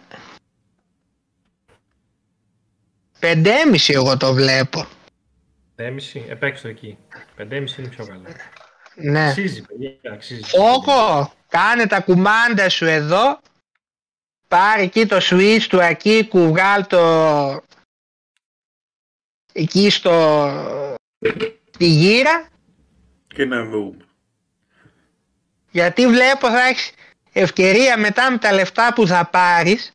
Πεντέμιση 3.19 3.93
εγώ 3.93 4.17
το 4.17 4.33
βλέπω. 4.33 4.85
5,5, 5.75 6.21
επέξω 6.29 6.61
το 6.61 6.67
εκεί. 6.67 6.97
5,5 7.37 7.77
είναι 7.77 7.87
πιο 7.87 8.05
καλά. 8.05 8.29
Ναι. 8.95 9.27
Αξίζει, 9.27 9.61
παιδιά, 9.61 10.11
αξίζει. 10.13 10.43
Φόκο, 10.43 11.31
κάνε 11.47 11.85
τα 11.87 11.99
κουμάντα 12.01 12.69
σου 12.69 12.85
εδώ. 12.85 13.39
Πάρε 14.47 14.81
εκεί 14.81 15.05
το 15.05 15.17
switch 15.21 15.65
του 15.69 15.83
Ακίκου, 15.83 16.47
βγάλ 16.47 16.87
το 16.87 16.99
εκεί 19.57 19.89
στο 19.89 20.47
τη 21.77 21.85
γύρα 21.85 22.47
Και 23.27 23.45
να 23.45 23.65
δούμε. 23.65 23.97
γιατί 25.71 26.07
βλέπω 26.07 26.49
θα 26.49 26.67
έχεις 26.67 26.91
ευκαιρία 27.33 27.97
μετά 27.97 28.31
με 28.31 28.37
τα 28.37 28.53
λεφτά 28.53 28.93
που 28.93 29.07
θα 29.07 29.29
πάρεις 29.31 29.91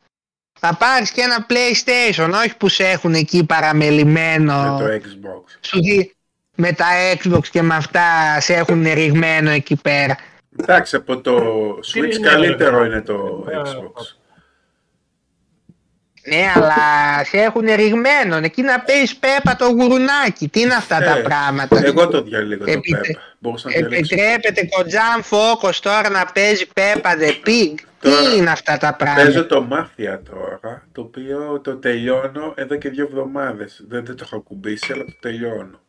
θα 0.60 0.76
πάρεις 0.76 1.10
και 1.10 1.20
ένα 1.20 1.46
PlayStation 1.48 2.30
όχι 2.32 2.56
που 2.56 2.68
σε 2.68 2.88
έχουν 2.88 3.14
εκεί 3.14 3.44
παραμελημένο 3.46 4.76
Με 4.78 5.00
το 5.00 5.08
Xbox. 5.08 5.56
σου 5.60 5.80
δει- 5.80 6.14
με 6.56 6.72
τα 6.72 6.86
Xbox 7.22 7.46
και 7.50 7.62
με 7.62 7.74
αυτά 7.74 8.40
σε 8.40 8.54
έχουν 8.54 8.82
ρηγμένο 8.92 9.50
εκεί 9.50 9.76
πέρα 9.76 10.16
Εντάξει, 10.58 10.96
από 10.96 11.20
το 11.20 11.36
Switch 11.92 11.96
είναι, 11.96 12.28
καλύτερο 12.28 12.78
ρε, 12.82 12.86
είναι 12.86 13.00
το 13.02 13.46
ε, 13.50 13.56
Xbox. 13.56 14.16
Ναι, 16.24 16.52
αλλά 16.54 16.74
σε 17.24 17.36
έχουν 17.36 17.64
ρηγμένο. 17.74 18.36
Εκεί 18.36 18.62
να 18.62 18.80
παίζει 18.80 19.18
πέπα 19.18 19.56
το 19.56 19.66
γουρουνάκι. 19.68 20.48
Τι 20.48 20.60
είναι 20.60 20.74
αυτά 20.74 20.98
τα 20.98 21.16
Ε, 21.18 21.22
πράγματα; 21.22 21.80
Εγώ 21.84 22.08
το 22.08 22.22
διαλέγω 22.22 22.64
το 22.64 22.70
Επι- 22.70 22.94
Peppa. 22.96 23.16
Μπορούσα 23.38 23.68
να 23.68 23.74
διαλέξω. 23.74 24.14
Επιτρέπεται 24.14 24.68
κοντζάμ 24.76 25.20
φόκος 25.22 25.80
τώρα 25.80 26.10
να 26.10 26.24
παίζει 26.26 26.66
πέπα 26.72 27.10
the 27.18 27.48
pig; 27.48 27.74
Τώρα 28.00 28.16
Τι 28.30 28.36
είναι 28.36 28.50
αυτά 28.50 28.78
τα 28.78 28.94
Παίζω 28.94 29.14
πράγματα. 29.14 29.46
το 29.46 29.68
Mafia 29.72 30.18
τώρα, 30.30 30.86
το 30.92 31.00
οποίο 31.00 31.60
το 31.64 31.76
τελειώνω 31.76 32.52
εδώ 32.56 32.76
και 32.76 32.88
δύο 32.88 33.04
εβδομάδες. 33.04 33.84
Δεν, 33.88 34.04
δεν 34.04 34.16
το 34.16 34.22
έχω 34.26 34.36
ακουμπήσει, 34.36 34.92
αλλά 34.92 35.04
το 35.04 35.14
τελειώνω. 35.20 35.80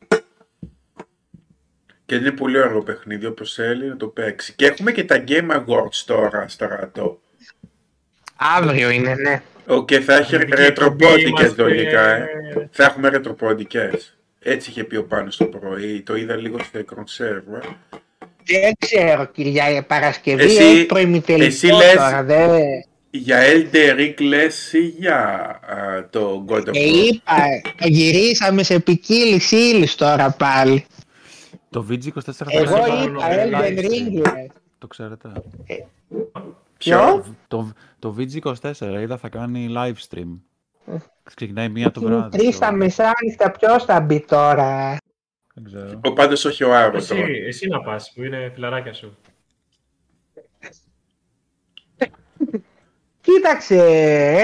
Και 2.06 2.16
είναι 2.16 2.32
πολύ 2.32 2.60
ωραίο 2.60 2.84
παιχνίδι, 2.84 3.26
όποιος 3.26 3.54
θέλει 3.54 3.86
να 3.90 3.98
το 3.98 4.08
παίξει. 4.08 4.54
Και 4.56 4.66
έχουμε 4.66 4.92
και 4.92 5.04
τα 5.04 5.24
Game 5.28 5.52
Awards 5.52 5.96
τώρα, 6.06 6.48
στρατό. 6.48 7.22
Αύριο 8.36 8.90
είναι, 8.90 9.16
ναι. 9.16 9.42
Ο, 9.68 9.86
και 9.86 10.00
θα 10.00 10.16
έχει 10.16 10.36
Ειδική 10.36 10.56
ρετροπόντικες 10.56 11.24
είμαστε- 11.30 11.62
λογικά, 11.62 12.16
ε. 12.16 12.26
Θα 12.72 12.84
έχουμε 12.84 13.10
ρετροπόντικες. 13.10 14.18
Έτσι 14.40 14.70
είχε 14.70 14.84
πει 14.84 14.96
ο 14.96 15.04
Πάνος 15.06 15.38
το 15.38 15.46
πρωί, 15.46 16.02
το 16.02 16.16
είδα 16.16 16.36
λίγο 16.36 16.58
στο 16.60 16.80
conserve. 16.96 17.64
Δεν 18.46 18.74
ξέρω 18.80 19.26
κυρία 19.26 19.84
Παρασκευή, 19.88 20.44
Εσύ- 20.44 20.62
έχει 20.64 20.86
προημιτελικό 20.86 21.46
εσύ 21.46 21.68
λες- 21.68 21.94
τώρα. 21.96 22.24
Δεν... 22.24 22.50
Για 23.10 23.40
Elder 23.42 24.00
Ring 24.00 24.14
λες 24.22 24.74
ή 24.74 24.80
για 24.98 25.18
α, 25.18 26.08
το 26.10 26.46
God 26.50 26.58
of 26.58 26.72
Και 26.72 26.80
War. 26.80 27.14
είπα, 27.14 27.36
το 27.78 27.88
γυρίσαμε 27.88 28.64
σε 28.64 28.80
ποικίλη 28.80 29.42
ύλης 29.50 29.96
τώρα 29.96 30.32
πάλι. 30.32 30.86
Το 31.70 31.86
VG24 31.90 32.32
θα 32.34 32.46
Εγώ 32.50 32.76
κάνει 32.76 33.04
είπα 33.06 33.28
live 33.52 33.78
Elden 33.78 33.80
stream. 33.80 33.86
Ring. 33.86 34.12
λες. 34.14 34.48
Το 34.78 34.88
ξέρετε. 34.88 35.30
Ποιο; 36.78 37.26
Το, 37.48 37.72
το 38.04 38.16
VG24 38.18 39.00
είδα 39.02 39.18
θα 39.18 39.30
κάνει 39.30 39.74
live 39.78 39.94
stream. 40.10 40.40
Ξεκινάει 41.24 41.70
μία 41.70 41.92
το 41.92 42.02
Είναι 42.04 42.16
βράδυ. 42.16 42.38
τρεις 42.38 42.58
τα 42.58 42.70
το- 42.70 42.76
μεσάνυχτα, 42.76 43.52
ποιος 43.60 43.84
θα 43.86 44.00
μπει 44.02 44.26
τώρα; 44.28 44.98
Δεν 45.54 45.64
ξέρω. 45.64 46.00
Ο 46.04 46.14
πάντως 46.14 46.46
όχι 46.46 46.64
ο 46.64 46.76
Άρο 46.76 46.98
Εσύ, 46.98 47.08
τώρα. 47.16 47.26
εσύ 47.48 47.68
να 47.68 47.82
πας, 47.82 48.12
που 48.16 48.24
είναι 48.24 48.52
φιλαράκια 48.54 48.94
σου. 48.94 49.18
Κοίταξε, 53.22 53.78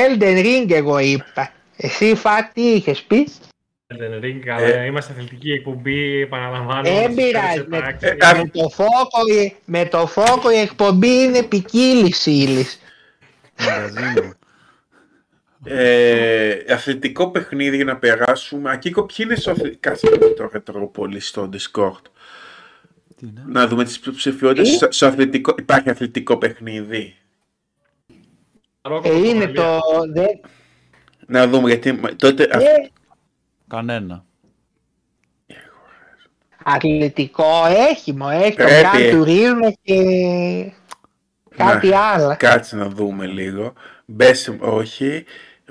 Elden 0.07 0.45
Ring 0.45 0.71
εγώ 0.71 0.99
είπα. 0.99 1.51
Εσύ 1.77 2.15
Φα 2.15 2.49
τι 2.53 2.61
είχες 2.61 3.01
πει; 3.01 3.27
Elden 3.87 4.23
Ring, 4.23 4.41
Ε. 4.45 4.51
αλλά 4.53 4.85
είμαστε 4.85 5.13
αθλητική 5.13 5.51
εκπομπή, 5.51 6.21
επαναλαμβάνω. 6.21 6.81
Δεν 6.81 7.03
μας 7.05 7.13
πειράζει, 7.15 7.45
φέρνεις 7.47 7.67
με- 7.67 7.77
εντάξει. 7.77 8.05
Ε, 8.05 8.25
α- 8.27 8.35
Με 8.37 8.47
το 8.49 8.69
φόκο, 8.69 9.27
η- 9.41 9.55
με 9.65 9.85
το 9.85 10.07
φόκο 10.07 10.51
η 10.51 10.57
εκπομπή 10.57 11.07
είναι 11.23 11.43
ποικίλης 11.43 12.25
ύλης. 12.25 12.79
Μαγαζίνο. 13.65 14.33
Ε, 15.63 16.57
αθλητικό 16.73 17.31
παιχνίδι 17.31 17.75
για 17.75 17.85
να 17.85 17.97
περάσουμε. 17.97 18.71
Ακίκο, 18.71 19.03
ποιοι 19.05 19.17
είναι 19.19 19.35
στο 19.35 19.51
αθλητικό. 19.51 19.77
Κάτσε 19.79 20.09
να 20.09 20.17
δω 20.17 20.33
το 20.33 20.49
ρετρόπολη 20.53 21.19
στο 21.19 21.49
Discord. 21.53 22.01
Τι 23.15 23.25
είναι; 23.27 23.43
Να 23.47 23.67
δούμε 23.67 23.83
τις 23.83 23.99
ψηφιότητες 23.99 24.69
Τι; 24.69 24.75
στο, 24.75 24.87
στο 24.91 25.05
αθλητικό. 25.05 25.55
Υπάρχει 25.57 25.89
αθλητικό 25.89 26.37
παιχνίδι. 26.37 27.15
Μαρόκο, 28.83 29.09
Ε, 29.09 29.17
είναι 29.17 29.45
Πορτογαλία. 29.45 29.79
το. 29.81 30.11
Δε, 30.13 30.25
Να 31.27 31.47
δούμε 31.47 31.67
γιατί 31.69 31.91
μα- 31.91 32.15
τότε. 32.15 32.43
α- 32.51 32.61
ε, 32.61 32.89
Κανένα. 33.67 34.23
αθλητικό 36.63 37.65
έχει, 37.91 38.13
μου 38.13 38.29
έχει 38.29 38.55
το 38.55 38.63
Πρέπει. 38.63 38.87
Gran 38.93 39.13
Turismo 39.13 39.71
και 39.81 39.95
κάτι 41.65 41.87
να- 41.87 41.99
άλλο. 42.01 42.35
Κάτσε 42.39 42.75
να 42.75 42.87
δούμε 42.89 43.25
λίγο. 43.25 43.73
Best, 44.19 44.57
όχι. 44.59 45.25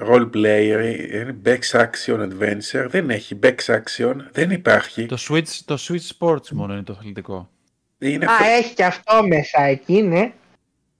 Role 0.08 0.30
player, 0.34 0.94
είναι 1.12 1.36
Bex 1.44 1.58
Action 1.80 2.28
Adventure. 2.28 2.86
Δεν 2.88 3.10
έχει 3.10 3.38
Bex 3.42 3.54
Action. 3.66 4.14
Δεν 4.32 4.50
υπάρχει. 4.50 5.06
Το 5.06 5.16
Switch, 5.28 5.48
το 5.64 5.78
Switch 5.88 6.08
Sports 6.18 6.48
μόνο 6.48 6.72
είναι 6.72 6.82
το 6.82 6.92
αθλητικό. 6.98 7.50
Είναι 7.98 8.26
Α, 8.26 8.32
αυτό. 8.32 8.44
έχει 8.44 8.74
και 8.74 8.84
αυτό 8.84 9.26
μέσα 9.26 9.62
εκεί, 9.62 10.02
ναι. 10.02 10.32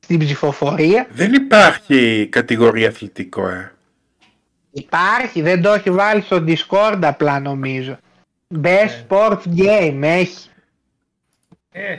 Στην 0.01 0.19
ψηφοφορία. 0.19 1.07
Δεν 1.11 1.33
υπάρχει 1.33 2.29
κατηγορία 2.31 2.89
αθλητικό, 2.89 3.49
ε. 3.49 3.73
Υπάρχει, 4.71 5.43
δεν 5.43 5.63
το 5.63 5.73
έχει 5.73 5.91
βάλει 5.91 6.21
στο 6.23 6.45
Discord 6.47 6.99
απλά 7.03 7.41
νομίζω. 7.41 7.99
Best 8.63 9.07
Sports 9.09 9.43
Game 9.57 10.01
έχει. 10.03 10.49
Ε, 11.71 11.97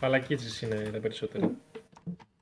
εντάξει, 0.00 0.26
παλακίτσες 0.26 0.62
είναι 0.62 0.90
τα 0.92 0.98
περισσότερα. 0.98 1.50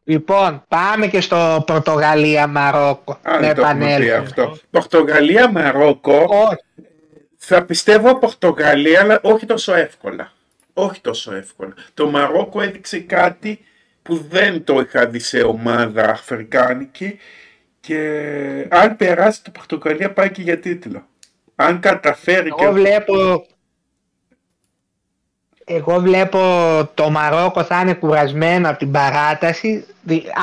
Λοιπόν, 0.04 0.64
πάμε 0.68 1.06
και 1.06 1.20
στο 1.20 1.64
Πορτογαλία-Μαρόκο. 1.66 3.12
Α, 3.22 3.32
να 3.32 3.38
δεν 3.38 3.54
το 3.54 3.60
έχουμε 3.62 3.78
πει 3.78 3.92
επανέλθουμε. 3.92 4.16
αυτό. 4.16 4.58
Πορτογαλία, 4.70 5.50
Μαρόκο. 5.50 6.26
Όχι, 6.30 6.62
Θα 7.36 7.64
πιστεύω 7.64 8.18
Πορτογαλία, 8.18 9.00
αλλά 9.00 9.20
όχι 9.22 9.46
τόσο 9.46 9.74
εύκολα. 9.74 10.32
Όχι 10.72 11.00
τόσο 11.00 11.34
εύκολα. 11.34 11.74
Το 11.94 12.10
Μαρόκο 12.10 12.60
έδειξε 12.60 12.98
κάτι 12.98 13.60
που 14.02 14.16
δεν 14.28 14.64
το 14.64 14.80
είχα 14.80 15.06
δει 15.06 15.18
σε 15.18 15.40
ομάδα 15.40 16.10
αφρικάνικη 16.10 17.18
και 17.80 18.66
αν 18.68 18.96
περάσει 18.96 19.44
το 19.44 19.50
Πορτογαλία 19.50 20.12
πάει 20.12 20.30
και 20.30 20.42
για 20.42 20.58
τίτλο. 20.58 21.06
Αν 21.54 21.80
καταφέρει 21.80 22.48
εγώ 22.48 22.56
και... 22.58 22.68
βλέπω 22.80 23.46
Εγώ 25.68 26.00
βλέπω 26.00 26.40
το 26.94 27.10
Μαρόκο 27.10 27.62
θα 27.64 27.80
είναι 27.80 27.94
κουρασμένο 27.94 28.68
από 28.68 28.78
την 28.78 28.90
παράταση. 28.90 29.84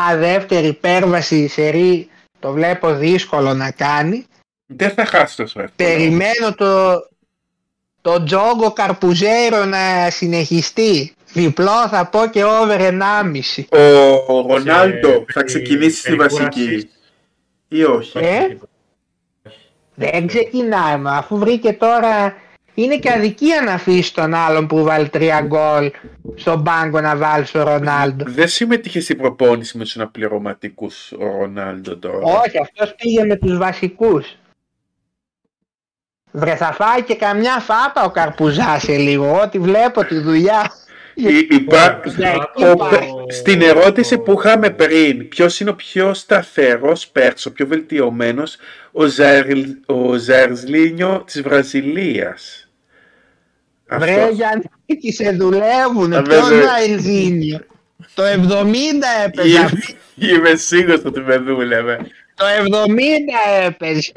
Α, 0.10 0.18
δεύτερη 0.18 0.68
υπέρβαση 0.68 1.47
σερή 1.47 2.10
το 2.39 2.52
βλέπω 2.52 2.93
δύσκολο 2.93 3.53
να 3.53 3.72
κάνει. 3.72 4.26
Δεν 4.65 4.89
θα 4.89 5.06
χάσει 5.06 5.35
τόσο 5.35 5.61
εύκολα. 5.61 5.89
Περιμένω 5.89 6.53
το, 6.56 7.02
το 8.02 8.23
Τζόγκο 8.23 8.72
Καρπουζέρο 8.73 9.65
να 9.65 10.10
συνεχιστεί. 10.10 11.14
Διπλό 11.34 11.88
θα 11.89 12.06
πω 12.06 12.27
και 12.31 12.43
over 12.43 12.80
1,5. 12.80 13.64
Ο 14.27 14.41
Ρονάλντο 14.41 15.26
θα 15.34 15.43
ξεκινήσει 15.43 15.99
στη 15.99 16.15
βασική 16.15 16.89
ή 17.68 17.84
όχι. 17.84 18.18
Ε; 18.18 18.57
Δεν 19.95 20.27
ξεκινάει, 20.27 20.97
μα 20.97 21.11
αφού 21.11 21.38
βρήκε 21.38 21.73
τώρα 21.73 22.35
είναι 22.76 22.97
και 22.97 23.11
αδικία 23.11 23.61
να 23.61 23.73
αφήσεις 23.73 24.11
τον 24.11 24.34
άλλον 24.34 24.68
που 24.68 24.84
βάλει 24.84 25.10
τρία 25.10 25.41
γκολ 25.41 25.91
στον 26.35 26.64
πάγκο 26.64 27.02
να 27.02 27.15
βάλει 27.15 27.45
στο 27.45 27.64
Ρονάλντο. 27.64 28.26
Δεν 28.27 28.47
συμμετείχε 28.47 28.99
στην 28.99 29.18
προπόνηση 29.18 29.77
με 29.77 29.84
τους 29.84 29.95
αναπληρωματικούς 29.95 31.11
ο 31.11 31.26
Ρονάλντο 31.39 31.97
τώρα. 31.97 32.18
Όχι, 32.18 32.57
αυτός 32.61 32.95
πήγε 32.95 33.23
με 33.23 33.35
τους 33.35 33.57
βασικούς. 33.57 34.35
Βρε 36.31 36.56
θα 36.56 36.73
φάει 36.73 37.03
και 37.03 37.15
καμιά 37.15 37.60
φάπα 37.60 38.03
ο 38.03 38.10
Καρπουζάς 38.10 38.81
σε 38.81 38.97
λίγο, 38.97 39.41
ό,τι 39.41 39.60
βλέπω 39.60 40.06
τη 40.06 40.19
δουλειά. 40.19 40.72
Υπά... 41.49 42.02
Στην 43.27 43.61
ερώτηση 43.61 44.18
που 44.18 44.31
είχαμε 44.31 44.69
πριν, 44.69 45.27
ποιος 45.27 45.60
είναι 45.60 45.69
ο 45.69 45.76
πιο 45.76 46.14
σταθερός 46.14 47.07
Πέρσο, 47.07 47.49
ο 47.49 47.53
πιο 47.53 47.68
βελτιωμένος, 47.68 48.57
ο, 48.91 49.06
Ζαρλ... 49.06 49.61
ο 49.85 50.14
Ζαρλίνιο 50.14 51.23
της 51.26 51.41
Βραζιλίας. 51.41 52.64
Βρε 53.89 54.29
Γιάννη, 54.31 54.63
σε 55.11 55.31
δουλεύουν. 55.31 56.23
Ποιο 56.23 56.41
Ζαρλίνιο. 56.63 57.59
Το 58.13 58.23
70 58.23 58.73
έπαιζε. 59.25 59.69
Είμαι 60.15 60.55
σίγουρος 60.55 61.01
ότι 61.05 61.19
με 61.19 61.37
δούλευε. 61.37 61.97
Το 62.35 62.45
70 62.45 63.65
έπαιζε. 63.65 64.11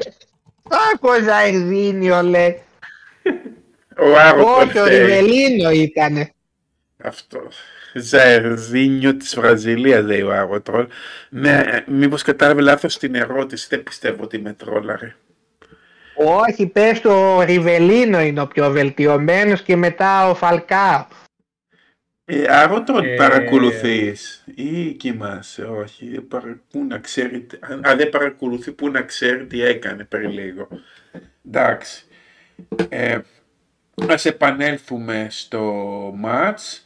Άκου 0.93 1.09
Ζαρλίνιο 1.23 2.21
λέει. 2.21 2.61
Όχι, 4.59 4.79
ο 4.79 4.85
Ριβελίνο 4.85 5.69
ήτανε. 5.71 6.33
Αυτό. 7.03 7.47
Ζαρδίνιο 7.93 9.15
της 9.15 9.35
Βραζιλίας 9.35 10.05
λέει 10.05 10.21
ο 10.21 10.33
Άγωτρολ. 10.33 10.87
Ναι, 11.29 11.63
μήπως 11.87 12.21
κατάλαβε 12.21 12.61
λάθος 12.61 12.97
την 12.97 13.15
ερώτηση. 13.15 13.67
Δεν 13.69 13.83
πιστεύω 13.83 14.23
ότι 14.23 14.39
με 14.39 14.53
τρόλαρε. 14.53 15.15
Όχι, 16.21 16.67
πες 16.67 17.01
το 17.01 17.35
ο 17.35 17.41
Ριβελίνο 17.41 18.21
είναι 18.21 18.41
ο 18.41 18.47
πιο 18.47 18.71
βελτιωμένος 18.71 19.61
και 19.61 19.75
μετά 19.75 20.29
ο 20.29 20.35
Φαλκάο. 20.35 21.05
Ε, 22.25 22.43
Άγωτρολ 22.47 23.05
ε... 23.05 23.15
παρακολουθείς 23.15 24.43
ή 24.55 24.93
κοιμάσαι, 24.93 25.63
όχι. 25.63 26.27
Πού 26.71 26.85
να 26.87 26.97
ξέρει, 26.97 27.47
αν 27.81 27.97
δεν 27.97 28.09
παρακολουθεί, 28.09 28.71
πού 28.71 28.89
να 28.89 29.01
ξέρει 29.01 29.45
τι 29.45 29.63
έκανε 29.63 30.03
πριν 30.03 30.29
λίγο. 30.29 30.67
Εντάξει. 31.47 32.05
Ε, 32.89 33.19
ας 34.09 34.25
επανέλθουμε 34.25 35.27
στο 35.29 35.61
μάτς. 36.15 36.85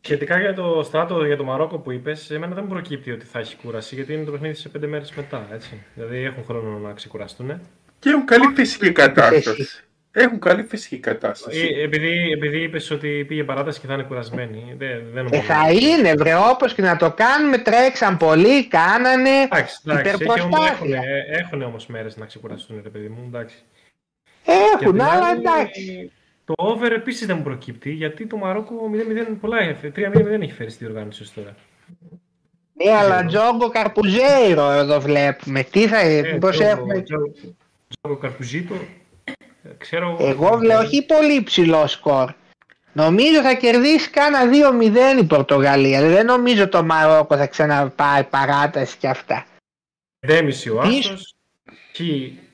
Σχετικά 0.00 0.40
για 0.40 0.54
το 0.54 0.82
στράτο 0.84 1.24
για 1.24 1.36
το 1.36 1.44
Μαρόκο 1.44 1.78
που 1.78 1.92
είπες, 1.92 2.30
εμένα 2.30 2.54
δεν 2.54 2.64
μου 2.64 2.70
προκύπτει 2.70 3.10
ότι 3.10 3.24
θα 3.24 3.38
έχει 3.38 3.56
κούραση, 3.56 3.94
γιατί 3.94 4.12
είναι 4.12 4.24
το 4.24 4.30
παιχνίδι 4.30 4.54
σε 4.54 4.68
πέντε 4.68 4.86
μέρες 4.86 5.12
μετά. 5.14 5.48
Έτσι. 5.52 5.82
Δηλαδή 5.94 6.16
έχουν 6.16 6.44
χρόνο 6.44 6.78
να 6.78 6.92
ξεκουραστούν. 6.92 7.60
Και 7.98 8.08
έχουν 8.08 8.24
καλή 8.24 8.52
φυσική 8.54 8.92
κατάσταση. 8.92 9.68
Έχουν 10.18 10.38
καλή 10.38 10.62
φυσική 10.62 10.98
κατάσταση. 10.98 11.74
Ε, 11.78 11.82
επειδή, 11.82 12.30
επειδή 12.32 12.62
είπες 12.62 12.90
ότι 12.90 13.24
πήγε 13.28 13.44
παράταση 13.44 13.80
και 13.80 13.86
θα 13.86 13.94
είναι 13.94 14.02
κουρασμένοι. 14.02 14.74
Δεν, 14.78 15.02
δεν 15.12 15.28
ε, 15.30 15.40
θα 15.40 15.70
είναι, 15.70 16.14
βρε, 16.14 16.34
όπως 16.50 16.74
και 16.74 16.82
να 16.82 16.96
το 16.96 17.10
κάνουμε. 17.10 17.58
Τρέξαν 17.58 18.16
πολύ, 18.16 18.66
κάνανε. 18.66 19.30
Εντάξει, 19.30 19.80
εντάξει 19.84 20.24
έχουν, 20.36 20.92
έχουν 21.38 21.62
όμως 21.62 21.86
μέρες 21.86 22.16
να 22.16 22.26
ξεκουραστούν, 22.26 22.80
ρε 22.82 22.88
παιδί 22.88 23.08
μου. 23.08 23.24
Εντάξει. 23.26 23.56
Έχουν, 24.74 25.00
αλλά 25.00 25.30
εντάξει. 25.30 26.12
Το 26.44 26.54
over 26.56 26.90
επίσης 26.90 27.26
δεν 27.26 27.36
μου 27.36 27.42
προκύπτει 27.42 27.90
γιατί 27.90 28.26
το 28.26 28.36
Μαρόκο 28.36 28.74
0-0 29.32 29.36
πολλά 29.40 29.76
3-0 29.82 29.90
δεν 30.12 30.42
έχει 30.42 30.52
φέρει 30.52 30.70
στη 30.70 30.84
διοργάνωση 30.84 31.32
τώρα. 31.34 31.54
Ναι, 32.72 32.90
αλλά 32.90 33.24
Τζόγκο 33.24 33.68
Καρπουζέιρο 33.68 34.70
εδώ 34.70 35.00
βλέπουμε. 35.00 35.62
Τι 35.62 35.86
θα 35.86 35.98
ε, 35.98 36.22
πώς 36.22 36.60
έχουμε. 36.60 37.02
Τζόγκο 37.88 38.18
Καρπουζίτο. 38.20 38.74
Ξέρω... 39.78 40.16
Εγώ 40.20 40.56
βλέπω 40.56 40.80
όχι 40.80 41.06
πολύ 41.06 41.42
ψηλό 41.42 41.86
σκορ. 41.86 42.32
Νομίζω 42.92 43.42
θα 43.42 43.54
κερδίσει 43.54 44.10
κάνα 44.10 44.38
2-0 45.16 45.20
η 45.20 45.24
Πορτογαλία. 45.24 46.08
Δεν 46.08 46.26
νομίζω 46.26 46.68
το 46.68 46.84
Μαρόκο 46.84 47.36
θα 47.36 47.46
ξαναπάει 47.46 48.24
παράταση 48.24 48.96
και 48.96 49.08
αυτά. 49.08 49.46
5,5 50.26 50.50
ο 50.74 50.80
Άστος, 50.80 51.34
Χ 51.94 52.00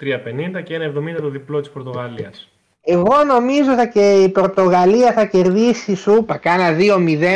3,50 0.01 0.63
και 0.63 0.79
1,70 0.79 1.17
το 1.21 1.29
διπλό 1.29 1.61
της 1.61 1.71
Πορτογαλίας. 1.71 2.52
Εγώ 2.85 3.25
νομίζω 3.25 3.73
ότι 3.73 3.89
και 3.89 4.13
η 4.13 4.29
Πορτογαλία 4.29 5.13
θα 5.13 5.25
κερδίσει 5.25 5.95
σούπα, 5.95 6.37
κάνα 6.37 6.77
2-0. 6.77 6.79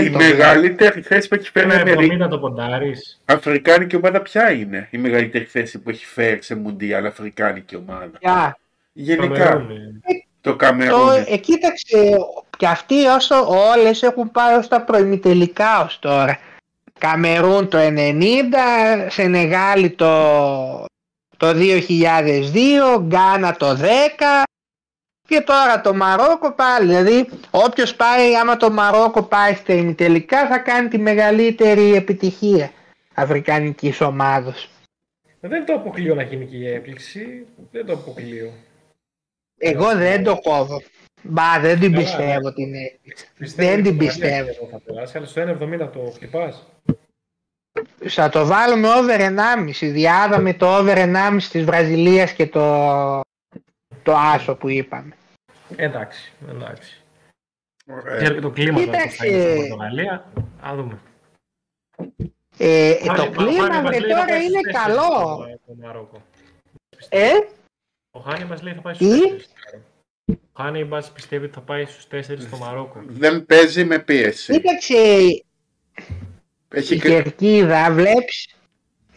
Η 0.04 0.10
μεγαλύτερη 0.10 1.00
θέση 1.00 1.28
που 1.28 1.34
έχει 1.34 1.50
φέρει 1.50 1.70
Αμερική. 1.72 2.16
το 2.16 2.38
ποντάρεις. 2.38 3.20
Αφρικάνικη 3.24 3.96
ομάδα 3.96 4.20
ποια 4.20 4.50
είναι 4.50 4.88
η 4.90 4.98
μεγαλύτερη 4.98 5.44
θέση 5.44 5.78
που 5.78 5.90
έχει 5.90 6.06
φέρει 6.06 6.42
σε 6.42 6.54
Μουντιάλ 6.54 7.06
Αφρικάνικη 7.06 7.76
ομάδα; 7.76 8.10
Ποια; 8.18 8.58
Γενικά. 8.92 9.52
Ε, 9.52 10.12
το 10.40 10.56
Καμερούν. 10.56 10.98
Το, 10.98 11.24
ε, 11.26 11.36
κοίταξε, 11.36 12.16
και 12.58 12.66
αυτοί 12.66 13.06
όσο 13.06 13.34
όλες 13.74 14.02
έχουν 14.02 14.30
πάει 14.30 14.56
ως 14.56 14.68
τα 14.68 14.80
προημιτελικά 14.80 15.84
ως 15.84 15.98
τώρα. 15.98 16.38
Καμερούν 16.98 17.68
το 17.68 17.78
90, 17.78 19.08
Σενεγάλη 19.08 19.90
το, 19.90 20.84
το 21.36 21.52
2002, 21.52 23.00
Γκάνα 23.00 23.56
το 23.56 23.76
10, 23.76 23.84
και 25.26 25.40
τώρα 25.40 25.80
το 25.80 25.94
Μαρόκο 25.94 26.52
πάλι, 26.52 26.86
δηλαδή 26.86 27.28
όποιος 27.50 27.94
πάει, 27.94 28.36
άμα 28.36 28.56
το 28.56 28.70
Μαρόκο 28.70 29.22
πάει 29.22 29.54
στην 29.54 29.94
τελικά 29.94 30.46
θα 30.46 30.58
κάνει 30.58 30.88
τη 30.88 30.98
μεγαλύτερη 30.98 31.94
επιτυχία 31.94 32.70
αφρικανικής 33.14 34.00
ομάδος. 34.00 34.68
Δεν 35.40 35.66
το 35.66 35.74
αποκλείω 35.74 36.14
να 36.14 36.22
γίνει 36.22 36.46
και 36.46 36.56
η 36.56 36.68
έκπληξη, 36.68 37.46
δεν 37.70 37.86
το 37.86 37.92
αποκλείω. 37.92 38.52
Εγώ 39.58 39.94
δεν 39.94 40.24
το 40.24 40.38
κόβω. 40.38 40.82
Μπα, 41.22 41.60
δεν 41.60 41.80
την 41.80 41.92
πιστεύω 41.92 42.52
την 42.52 42.74
έκπληξη. 42.74 43.26
Δεν 43.56 43.82
την 43.82 43.96
πιστεύω. 43.96 44.68
Θα 44.70 44.80
περάσει, 44.84 45.16
αλλά 45.16 45.26
στο 45.26 45.40
1,70 45.40 45.90
το 45.92 46.10
χτυπάς. 46.14 46.66
Θα 48.06 48.28
το 48.28 48.46
βάλουμε 48.46 48.88
over 48.88 49.20
1,5. 49.20 49.90
Διάδαμε 49.90 50.54
το 50.54 50.76
over 50.76 50.96
1,5 50.96 51.48
της 51.50 51.64
Βραζιλίας 51.64 52.32
και 52.32 52.46
το 52.46 53.20
το 54.02 54.16
άσο 54.16 54.54
που 54.54 54.68
είπαμε. 54.68 55.16
Εντάξει, 55.76 56.32
εντάξει. 56.48 57.00
Ωραία. 57.86 58.30
Και 58.32 58.40
το 58.40 58.50
κλίμα 58.50 58.78
θα 58.78 58.84
είναι 58.84 59.10
στην 59.10 59.56
Πορτογαλία. 59.56 60.32
Α 60.60 60.74
δούμε. 60.74 61.00
Ε, 62.58 62.94
το 63.16 63.30
κλίμα 63.30 63.82
βρε 63.82 63.98
τώρα 63.98 64.42
είναι 64.42 64.60
καλό. 64.72 65.44
Ε; 67.08 67.30
Ο 68.10 68.20
Χάνι 68.20 68.44
μας 68.44 68.62
λέει 68.62 68.74
θα 68.74 68.80
πάει 68.80 68.94
στους 68.94 69.08
τέσσερις. 69.08 69.48
Ο 70.26 70.62
Χάνι 70.62 70.84
μας 70.84 71.12
πιστεύει 71.12 71.44
ότι 71.44 71.54
θα 71.54 71.60
πάει 71.60 71.84
στους 71.84 72.06
τέσσερις 72.06 72.44
στο 72.44 72.56
Μαρόκο. 72.56 73.02
Δεν 73.06 73.46
παίζει 73.46 73.84
με 73.84 73.98
πίεση. 73.98 74.52
Κοίταξε, 74.52 74.94
Έχει... 76.68 76.94
η 76.94 76.98
Κερκίδα 76.98 77.92
βλέπεις; 77.92 78.55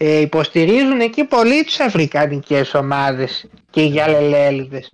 Ε, 0.02 0.20
υποστηρίζουν 0.20 1.00
εκεί 1.00 1.24
πολύ 1.24 1.64
τις 1.64 1.80
αφρικανικές 1.80 2.74
ομάδες 2.74 3.50
και 3.70 3.82
οι 3.82 3.88
γυαλελέλιδες. 3.88 4.92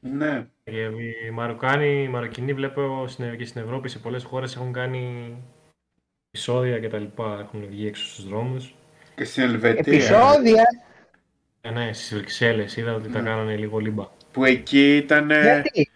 Ναι. 0.00 0.46
Οι 0.64 1.30
Μαροκάνοι, 1.32 2.02
οι 2.02 2.08
Μαροκινοί 2.08 2.52
βλέπω 2.52 3.06
και 3.38 3.44
στην 3.44 3.62
Ευρώπη 3.62 3.88
σε 3.88 3.98
πολλές 3.98 4.24
χώρες 4.24 4.54
έχουν 4.54 4.72
κάνει 4.72 5.32
επεισόδια 6.30 6.78
και 6.78 6.88
τα 6.88 6.98
λοιπά, 6.98 7.38
έχουν 7.40 7.66
βγει 7.68 7.86
έξω 7.86 8.04
στους 8.04 8.28
δρόμους. 8.28 8.74
Και 9.14 9.24
στην 9.24 9.42
Ελβετία. 9.42 9.92
Επεισόδια. 9.92 10.64
Ε, 11.60 11.70
ναι, 11.70 11.92
στις 11.92 12.14
Βρυξέλλες 12.14 12.76
είδα 12.76 12.94
ότι 12.94 13.08
τα 13.08 13.20
ναι. 13.20 13.28
κάνανε 13.28 13.56
λίγο 13.56 13.78
λίμπα. 13.78 14.04
Που 14.32 14.44
εκεί 14.44 14.96
ήταν... 14.96 15.30
Γιατί; 15.30 15.90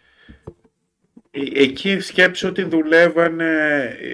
Ε, 1.35 1.63
εκεί 1.63 2.01
σκέψω 2.01 2.49
ότι 2.49 2.63
δουλεύανε, 2.63 3.51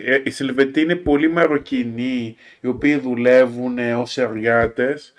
ε, 0.05 0.21
οι 0.25 0.31
Σιλβετοί 0.31 0.81
είναι 0.81 0.95
πολύ 0.95 1.29
Μαροκινοί 1.29 2.37
οι 2.61 2.67
οποίοι 2.67 2.97
δουλεύουν 2.97 3.79
ως 3.79 4.19
εργάτες 4.19 5.13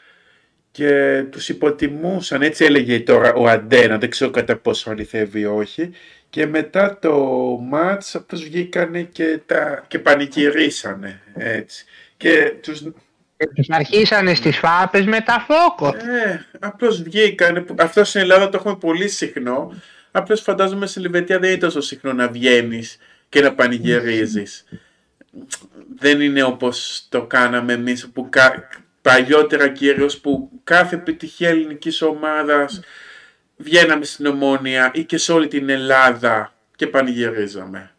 και 0.72 1.24
τους 1.30 1.50
υποτιμούσαν, 1.50 2.42
έτσι 2.42 2.66
έλεγε 2.66 3.00
τώρα 3.00 3.34
ο 3.34 3.48
Αντένα, 3.48 3.98
δεν 3.98 4.10
ξέρω 4.10 4.32
κατά 4.32 4.56
πόσο 4.56 4.90
αληθεύει 4.90 5.40
ή 5.40 5.46
όχι. 5.46 5.92
Και 6.30 6.46
μετά 6.46 7.00
το 7.00 7.16
μάτς 7.62 8.16
αυτούς 8.16 8.44
βγήκανε 8.44 9.02
και, 9.02 9.40
τα, 9.46 9.86
και 9.88 10.00
πανηγυρίσανε 10.00 11.22
έτσι. 11.34 11.86
Και 12.18 12.54
τους... 12.62 12.84
Τους 13.56 13.70
αρχίσανε 13.70 14.34
στις 14.34 14.58
φάπες 14.58 15.06
με 15.06 15.22
τα 15.22 15.46
φόκο. 15.48 15.88
Ε, 15.88 16.46
απλώς 16.60 17.02
βγήκανε, 17.02 17.66
αυτό 17.80 18.04
στην 18.04 18.22
Ελλάδα 18.22 18.50
το 18.50 18.58
έχουμε 18.58 18.76
πολύ 18.76 19.08
συχνό 19.08 19.74
Απλώς 20.12 20.42
φαντάζομαι 20.42 20.86
στην 20.86 21.06
Ελβετία 21.06 21.40
δεν 21.40 21.50
είναι 21.50 21.60
τόσο 21.60 21.82
συχνό 21.82 22.14
να 22.14 22.28
βγαίνεις 22.28 22.98
και 23.30 23.42
να 23.42 23.54
πανηγυρίζεις. 23.54 24.66
δεν 26.00 26.22
είναι 26.22 26.44
όπως 26.44 27.06
το 27.10 27.26
κάναμε 27.26 27.74
εμείς 27.74 28.10
που 28.14 28.30
κα... 28.30 28.68
παλιότερα 29.02 29.68
κυρίως 29.68 30.18
που 30.18 30.50
κάθε 30.64 30.96
επιτυχία 30.96 31.50
ελληνικής 31.50 32.02
ομάδας 32.02 32.80
βγαίναμε 33.58 34.06
στην 34.06 34.26
Ομόνια 34.26 34.92
ή 34.94 35.04
και 35.04 35.18
σε 35.18 35.32
όλη 35.32 35.48
την 35.48 35.70
Ελλάδα 35.70 36.54
και 36.76 36.88
πανηγυρίζαμε. 36.88 37.92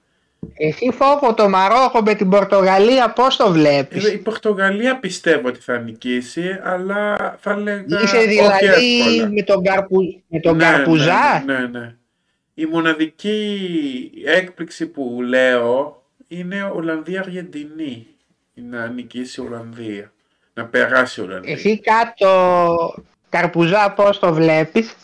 Εσύ 0.54 0.90
φόβο 0.92 1.34
το 1.34 1.48
Μαρόκο 1.48 2.02
με 2.02 2.14
την 2.14 2.28
Πορτογαλία 2.28 3.12
πώς 3.12 3.36
το 3.36 3.52
βλέπεις; 3.52 4.12
Η 4.12 4.18
Πορτογαλία 4.18 4.98
πιστεύω 4.98 5.48
ότι 5.48 5.60
θα 5.60 5.78
νικήσει, 5.78 6.60
αλλά 6.62 7.16
θα 7.40 7.56
λέγα 7.56 8.00
Είσαι 8.02 8.18
δηλαδή 8.18 9.26
με 9.34 9.42
τον, 9.42 9.62
Καρπου... 9.62 10.22
με 10.28 10.40
τον 10.40 10.56
ναι, 10.56 10.64
Καρπουζά; 10.64 11.42
Ναι, 11.46 11.58
ναι, 11.58 11.66
ναι. 11.66 11.94
Η 12.60 12.66
μοναδική 12.66 14.12
έκπληξη 14.24 14.86
που 14.86 15.22
λέω 15.22 16.02
είναι 16.28 16.62
Ολλανδία-Αργεντινή. 16.64 18.06
Να 18.54 18.88
νικήσει 18.88 19.40
η 19.40 19.44
Ολλανδία. 19.44 20.12
Να 20.54 20.66
περάσει 20.66 21.20
η 21.20 21.24
Ολλανδία. 21.24 21.52
Εσύ 21.52 21.80
κάτω 21.80 23.04
Καρπουζά 23.28 23.92
πώς 23.92 24.18
το 24.18 24.34
βλέπεις; 24.34 24.96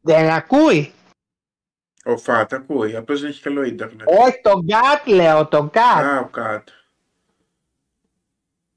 Δεν 0.00 0.30
ακούει; 0.30 0.92
Ο 2.04 2.16
Φατ 2.16 2.52
ακούει, 2.52 2.96
απλώς 2.96 3.20
δεν 3.20 3.30
έχει 3.30 3.42
καλό 3.42 3.62
ίντερνετ. 3.62 4.08
Όχι, 4.08 4.40
τον 4.42 4.62
Γκάτ 4.64 5.06
λέω, 5.06 5.46
τον 5.46 5.66
Γκάτ. 5.66 6.04
Α, 6.04 6.18
ο 6.18 6.28
Κατ. 6.28 6.68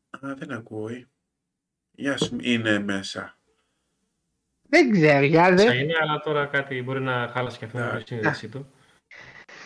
Α, 0.10 0.36
δεν 0.36 0.52
ακούει. 0.52 1.08
Γεια 2.00 2.18
σου, 2.18 2.38
είναι 2.42 2.80
μέσα. 2.80 3.36
Δεν 4.70 4.92
ξέρω, 4.92 5.26
για 5.26 5.54
δε. 5.54 5.76
είναι, 5.76 5.94
αλλά 6.02 6.20
τώρα 6.20 6.46
κάτι 6.46 6.82
μπορεί 6.84 7.02
να 7.02 7.30
χάλασε 7.34 7.58
και 7.58 7.66
αυτό 7.66 7.78
με 7.78 8.02
τη 8.04 8.08
σύνδεσή 8.08 8.48
του. 8.48 8.72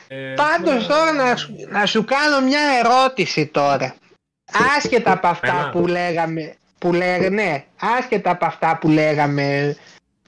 Ε, 0.07 0.33
Πάντως 0.35 0.87
τώρα 0.87 1.11
να 1.11 1.35
σου, 1.35 1.55
να 1.69 1.85
σου 1.85 2.05
κάνω 2.05 2.45
μια 2.47 2.61
ερώτηση 2.83 3.47
τώρα. 3.47 3.95
Άσχετα 4.77 5.11
από 5.11 5.27
αυτά 5.27 5.69
που 5.71 5.87
λέγαμε, 5.87 6.55
που 6.77 6.93
λέγανε, 6.93 7.29
ναι, 7.43 7.65
άσχετα 7.79 8.31
από 8.31 8.45
αυτά 8.45 8.77
που 8.77 8.87
λέγαμε 8.87 9.75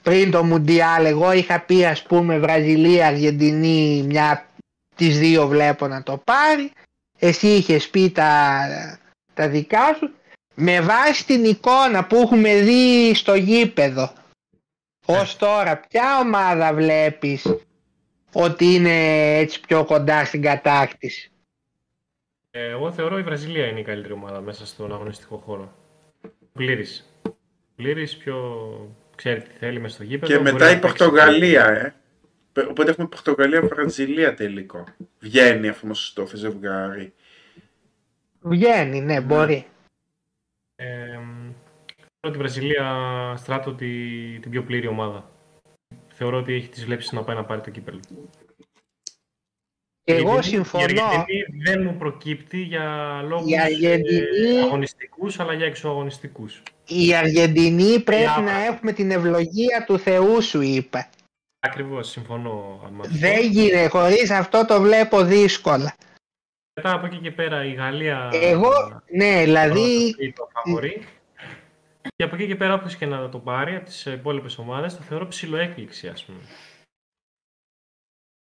πριν 0.01 0.31
το 0.31 0.43
Μουντιάλ, 0.43 1.05
εγώ 1.05 1.31
είχα 1.31 1.59
πει 1.59 1.85
ας 1.85 2.03
πούμε 2.03 2.39
Βραζιλία, 2.39 3.07
Αργεντινή, 3.07 4.03
μια 4.07 4.45
τις 4.95 5.19
δύο 5.19 5.47
βλέπω 5.47 5.87
να 5.87 6.03
το 6.03 6.17
πάρει. 6.23 6.71
Εσύ 7.19 7.47
είχες 7.47 7.89
πει 7.89 8.11
τα, 8.11 8.59
τα 9.33 9.47
δικά 9.47 9.93
σου. 9.93 10.13
Με 10.55 10.81
βάση 10.81 11.25
την 11.25 11.43
εικόνα 11.43 12.05
που 12.05 12.15
έχουμε 12.15 12.61
δει 12.61 13.15
στο 13.15 13.35
γήπεδο 13.35 14.13
ως 15.05 15.37
τώρα, 15.37 15.77
ποια 15.77 16.19
ομάδα 16.19 16.73
βλέπεις 16.73 17.55
ότι 18.33 18.65
είναι 18.65 19.37
έτσι 19.37 19.59
πιο 19.59 19.85
κοντά 19.85 20.25
στην 20.25 20.41
κατάκτηση; 20.41 21.31
Ε, 22.51 22.69
εγώ 22.69 22.91
θεωρώ 22.91 23.17
η 23.17 23.23
Βραζιλία 23.23 23.67
είναι 23.67 23.79
η 23.79 23.83
καλύτερη 23.83 24.13
ομάδα 24.13 24.41
μέσα 24.41 24.65
στον 24.65 24.93
αγωνιστικό 24.93 25.37
χώρο. 25.37 25.73
Πλήρης. 26.53 27.09
Πλήρης, 27.75 28.17
πιο 28.17 28.37
ξέρει 29.15 29.41
τι 29.41 29.49
θέλει 29.59 29.79
μες 29.79 29.93
στο 29.93 30.03
γήπεδο. 30.03 30.33
Και 30.33 30.41
μετά 30.41 30.71
η 30.71 30.79
Πορτογαλία, 30.79 31.65
ε. 31.67 31.93
Οπότε 32.69 32.89
έχουμε 32.89 33.07
Πορτογαλία-Βραζιλία 33.07 34.33
τελικό. 34.33 34.83
Βγαίνει 35.19 35.67
αυτό 35.67 35.93
στο 35.93 36.25
ζευγάρι. 36.33 37.13
Βγαίνει, 38.41 39.01
ναι, 39.01 39.21
μπορεί. 39.21 39.67
Ε, 40.83 41.19
ότι 42.19 42.35
η 42.35 42.37
Βραζιλία 42.37 42.85
στράτω 43.37 43.73
τη, 43.73 43.89
την 44.39 44.51
πιο 44.51 44.63
πλήρη 44.63 44.87
ομάδα. 44.87 45.31
Θεωρώ 46.07 46.37
ότι 46.37 46.53
έχει 46.53 46.67
τις 46.67 46.85
βλέψεις 46.85 47.11
να 47.11 47.23
πάει 47.23 47.35
να 47.35 47.45
πάρει 47.45 47.61
το 47.61 47.69
κύπελο. 47.69 47.99
Εγώ 50.03 50.41
συμφωνώ. 50.41 50.83
Η 50.83 50.99
Αργεντινή 50.99 51.61
δεν 51.63 51.83
μου 51.83 51.97
προκύπτει 51.97 52.61
για 52.61 53.21
λόγους 53.27 53.51
η 53.51 53.59
Αργεντινή... 53.59 54.59
αγωνιστικούς, 54.63 55.39
αλλά 55.39 55.53
για 55.53 55.65
εξωαγωνιστικούς. 55.65 56.63
Η 56.87 57.15
Αργεντινή 57.15 57.99
πρέπει 57.99 58.41
να 58.41 58.65
έχουμε 58.65 58.91
την 58.91 59.11
ευλογία 59.11 59.83
του 59.85 59.99
Θεού 59.99 60.41
σου, 60.41 60.61
είπε. 60.61 61.09
Ακριβώς, 61.59 62.09
συμφωνώ. 62.09 62.79
Δεν 63.01 63.49
γίνεται, 63.49 63.87
χωρίς 63.87 64.31
αυτό 64.31 64.65
το 64.65 64.81
βλέπω 64.81 65.23
δύσκολα. 65.23 65.95
Μετά 66.75 66.93
από 66.93 67.05
εκεί 67.05 67.17
και 67.17 67.31
πέρα 67.31 67.65
η 67.65 67.73
Γαλλία... 67.73 68.29
Εγώ, 68.33 69.01
ναι, 69.11 69.43
δηλαδή... 69.43 70.15
Το 70.35 70.47
φαβορή. 70.53 71.03
Και 72.15 72.23
από 72.23 72.35
εκεί 72.35 72.47
και 72.47 72.55
πέρα, 72.55 72.73
όπως 72.73 72.95
και 72.95 73.05
να 73.05 73.29
το 73.29 73.39
πάρει 73.39 73.75
από 73.75 73.85
τις 73.85 74.05
υπόλοιπες 74.05 74.57
ομάδες, 74.57 74.95
το 74.95 75.01
θεωρώ 75.01 75.27
ψηλό 75.27 75.57
έκπληξη, 75.57 76.07
ας 76.07 76.23
πούμε. 76.25 76.39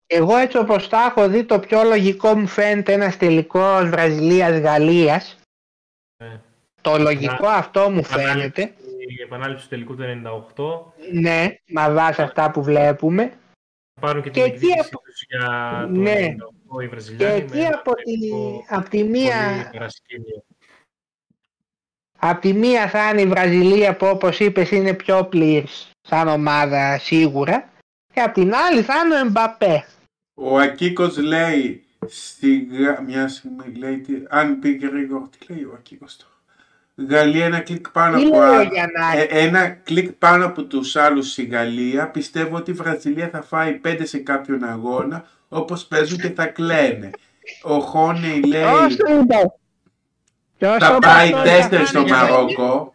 Εγώ 0.07 0.37
έτσι 0.37 0.59
όπως 0.59 0.89
τα 0.89 1.05
έχω 1.05 1.29
δει, 1.29 1.45
το 1.45 1.61
πιο 1.61 1.83
λογικό 1.83 2.35
μου 2.35 2.47
φαίνεται 2.47 2.93
ένας 2.93 3.17
τελικός 3.17 3.89
Βραζιλίας-Γαλλίας. 3.89 5.39
Ναι. 6.25 6.41
Το 6.81 6.99
λογικό 6.99 7.47
αυτό 7.47 7.91
μου 7.91 8.05
φαίνεται. 8.05 8.75
Η 9.09 9.23
επανάληψη 9.23 9.63
του 9.63 9.69
τελικού 9.69 9.97
του 9.97 10.03
98. 10.57 10.93
Ναι, 11.13 11.57
μα 11.67 11.93
βάσει 11.93 12.23
αυτά 12.23 12.51
που 12.51 12.63
βλέπουμε. 12.63 13.33
Πάρουν 14.01 14.23
και, 14.23 14.31
και 14.31 14.43
την 14.43 14.53
εκεί 14.53 14.79
από... 14.79 15.01
τους 15.01 15.25
για 15.29 15.81
το 15.83 16.01
ναι. 16.01 16.35
98 16.39 16.64
οι 16.81 16.89
Βραζιλιάνοι. 16.89 17.45
Και 17.45 17.59
εκεί 17.59 17.67
από 17.67 17.95
τη, 17.95 18.31
από 18.69 18.89
τη 18.89 19.05
μία... 19.05 19.71
Από 22.19 22.41
τη 22.41 22.53
μία 22.53 22.89
θα 22.89 23.11
είναι 23.11 23.21
η 23.21 23.27
Βραζιλία 23.27 23.97
που 23.97 24.07
όπως 24.07 24.39
είπες 24.39 24.71
είναι 24.71 24.95
πιο 24.95 25.25
πλήρης 25.25 25.91
σαν 26.01 26.29
ομάδα 26.29 26.99
σίγουρα 26.99 27.73
και 28.13 28.21
από 28.21 28.35
την 28.35 28.55
άλλη 28.55 28.83
θα 28.83 28.95
είναι 29.05 29.15
ο 29.15 29.19
Εμπαπέ. 29.19 29.87
Ο 30.35 30.59
Ακίκος 30.59 31.17
λέει 31.17 31.85
σιγά, 32.07 33.01
μια 33.01 33.29
στιγμή 33.29 33.75
λέει, 33.79 33.99
τι, 33.99 34.13
αν 34.29 34.59
πει 34.59 34.71
γρήγορα, 34.71 35.29
τι 35.39 35.53
λέει 35.53 35.63
ο 35.63 35.75
Ακίκος 35.79 36.17
τώρα. 36.17 36.33
Γαλλία 37.09 37.45
ένα 37.45 37.61
κλικ 37.61 37.91
πάνω 37.91 38.17
από 38.17 38.43
ε, 38.43 39.27
ένα 39.29 39.69
κλικ 39.69 40.13
πάνω 40.13 40.47
από 40.47 40.65
τους 40.65 40.97
άλλους 40.97 41.39
η 41.39 41.45
Γαλλία. 41.45 42.09
Πιστεύω 42.11 42.57
ότι 42.57 42.71
η 42.71 42.75
Βραζιλία 42.75 43.29
θα 43.29 43.43
φάει 43.43 43.73
πέντε 43.73 44.05
σε 44.07 44.19
κάποιον 44.19 44.65
αγώνα 44.65 45.29
όπως 45.55 45.85
παίζουν 45.85 46.19
και 46.19 46.31
θα 46.31 46.47
κλαίνε. 46.47 47.11
Ο 47.63 47.79
Χόνεϊ 47.79 48.43
λέει 48.43 48.65
θα 50.79 50.99
πάει 51.01 51.31
τέσσερις 51.31 51.89
στο 51.89 52.07
Μαρόκο. 52.07 52.95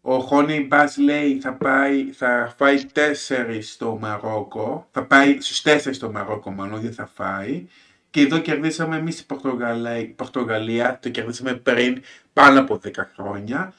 Ο 0.00 0.18
Χόνι 0.18 0.60
Μπάς 0.60 0.96
λέει 0.96 1.38
θα, 1.40 1.52
πάει, 1.52 2.12
θα 2.12 2.54
φάει 2.58 2.84
τέσσερις 2.84 3.72
στο 3.72 3.98
Μαρόκο. 4.00 4.88
Θα 4.90 5.04
πάει 5.04 5.40
στους 5.40 5.62
τέσσερις 5.62 5.96
στο 5.96 6.10
Μαρόκο 6.10 6.50
μάλλον 6.50 6.80
δεν 6.80 6.92
θα 6.92 7.10
φάει. 7.14 7.66
Και 8.10 8.20
εδώ 8.20 8.38
κερδίσαμε 8.38 8.96
εμείς 8.96 9.20
η 9.20 9.26
Πορτογαλία, 9.26 10.12
Πορτογαλία 10.16 10.98
το 11.02 11.08
κερδίσαμε 11.08 11.54
πριν 11.54 12.02
πάνω 12.32 12.60
από 12.60 12.80
10 12.84 12.90
χρόνια. 13.14 13.72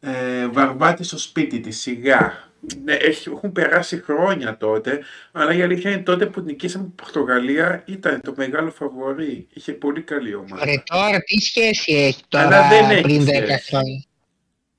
Ε, 0.00 0.46
βαρβάτη 0.46 1.04
στο 1.04 1.18
σπίτι 1.18 1.60
της 1.60 1.80
σιγά. 1.80 2.45
Ναι, 2.84 2.96
έχουν 3.26 3.52
περάσει 3.52 4.02
χρόνια 4.02 4.56
τότε, 4.56 5.00
αλλά 5.32 5.54
η 5.54 5.62
αλήθεια 5.62 5.90
είναι 5.90 6.02
τότε 6.02 6.26
που 6.26 6.40
νικήσαμε 6.40 6.84
την 6.84 6.94
Πορτογαλία 6.94 7.82
ήταν 7.86 8.20
το 8.20 8.34
μεγάλο 8.36 8.70
φαβορή. 8.70 9.46
Είχε 9.52 9.72
πολύ 9.72 10.02
καλή 10.02 10.34
ομάδα. 10.34 10.64
Ρε 10.64 10.82
τώρα 10.84 11.20
τι 11.20 11.40
σχέση 11.40 11.92
έχει 11.92 12.22
τώρα 12.28 12.46
αλλά 12.46 12.68
δεν 12.68 12.90
έχει 12.90 13.02
πριν 13.02 13.24
10 13.24 13.28
χρόνια; 13.68 14.04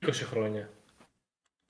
20 0.06 0.10
χρόνια. 0.30 0.68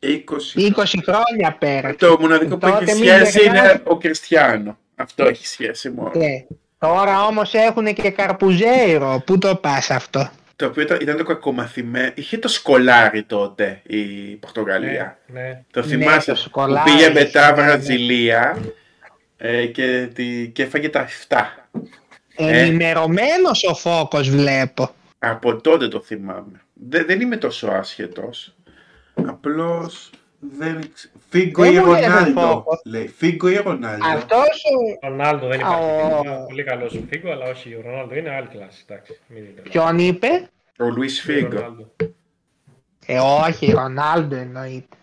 20, 0.03 0.17
20 0.55 0.85
χρόνια 1.05 1.57
πέρα. 1.59 1.95
Το 1.95 2.17
μοναδικό 2.21 2.59
που 2.59 2.67
έχει 2.67 2.91
σχέση 2.91 3.45
είναι 3.45 3.83
ο 3.85 3.97
Κριστιανό. 3.97 4.79
Αυτό 4.95 5.25
έχει 5.25 5.47
σχέση 5.47 5.91
μόνο. 5.91 6.13
Ναι. 6.15 6.47
Τώρα 6.79 7.27
όμως 7.27 7.55
έχουν 7.55 7.95
και 7.95 8.11
Καρπουζέιρο. 8.11 9.23
Πού 9.27 9.39
το 9.39 9.57
πας 9.57 9.91
αυτό; 9.91 10.31
Το 10.59 10.67
οποίο 10.67 10.83
ήταν, 11.01 11.17
το 11.17 11.25
κακομαθημένο. 11.25 12.13
Είχε 12.15 12.39
το 12.39 12.49
σκολάρι 12.49 13.23
τότε 13.23 13.81
η 13.87 14.35
Πορτογαλία. 14.35 15.19
Ναι, 15.27 15.41
ναι. 15.41 15.63
Το 15.71 15.83
θυμάσαι 15.83 16.31
ναι, 16.31 16.39
το 16.39 16.51
που 16.51 16.83
πήγε 16.85 17.11
μετά 17.11 17.55
Βραζιλία 17.55 18.59
ε, 19.37 19.67
και, 19.67 20.09
τη, 20.15 20.49
και 20.49 20.63
έφαγε 20.63 20.89
τα 20.89 21.09
7. 21.29 21.37
Ενημερωμένος 22.37 23.63
ε. 23.63 23.71
ο 23.71 23.75
Φόκος 23.75 24.31
βλέπω. 24.31 24.95
Από 25.19 25.61
τότε 25.61 25.89
το 25.89 26.01
θυμάμαι. 26.01 26.61
Δεν, 26.73 27.07
δεν 27.07 27.21
είμαι 27.21 27.37
τόσο 27.37 27.67
άσχετος. 27.67 28.55
Απλώς 29.15 30.11
δεν 30.39 30.93
Φίγκο 31.29 31.65
ή 31.65 31.77
Ρονάλντο. 31.77 32.65
Λέει. 32.85 33.09
Φίγκο 33.09 33.49
ή 33.49 33.57
Ρονάλντο. 33.57 34.07
Αυτός 34.07 34.65
ο... 35.03 35.07
Ρονάλντο 35.09 35.47
δεν 35.47 35.61
υπάρχει. 35.61 36.29
Είναι 36.29 36.45
πολύ 36.47 36.65
καλός 36.65 36.95
ο 36.95 37.01
Φίγκο, 37.09 37.31
αλλά 37.31 37.51
όχι 37.51 37.75
ο 37.75 37.81
Ρονάλντο. 37.85 38.15
Είναι 38.15 38.31
άλλη 38.31 38.47
κλάση. 38.47 38.85
Ποιον 39.63 39.99
είπε; 39.99 40.49
Ο 40.79 40.85
Λουίς 40.85 41.21
Φίγκο. 41.21 41.77
Ε, 43.07 43.19
όχι, 43.19 43.71
Ρονάλντο 43.71 44.37
εννοείται. 44.37 44.97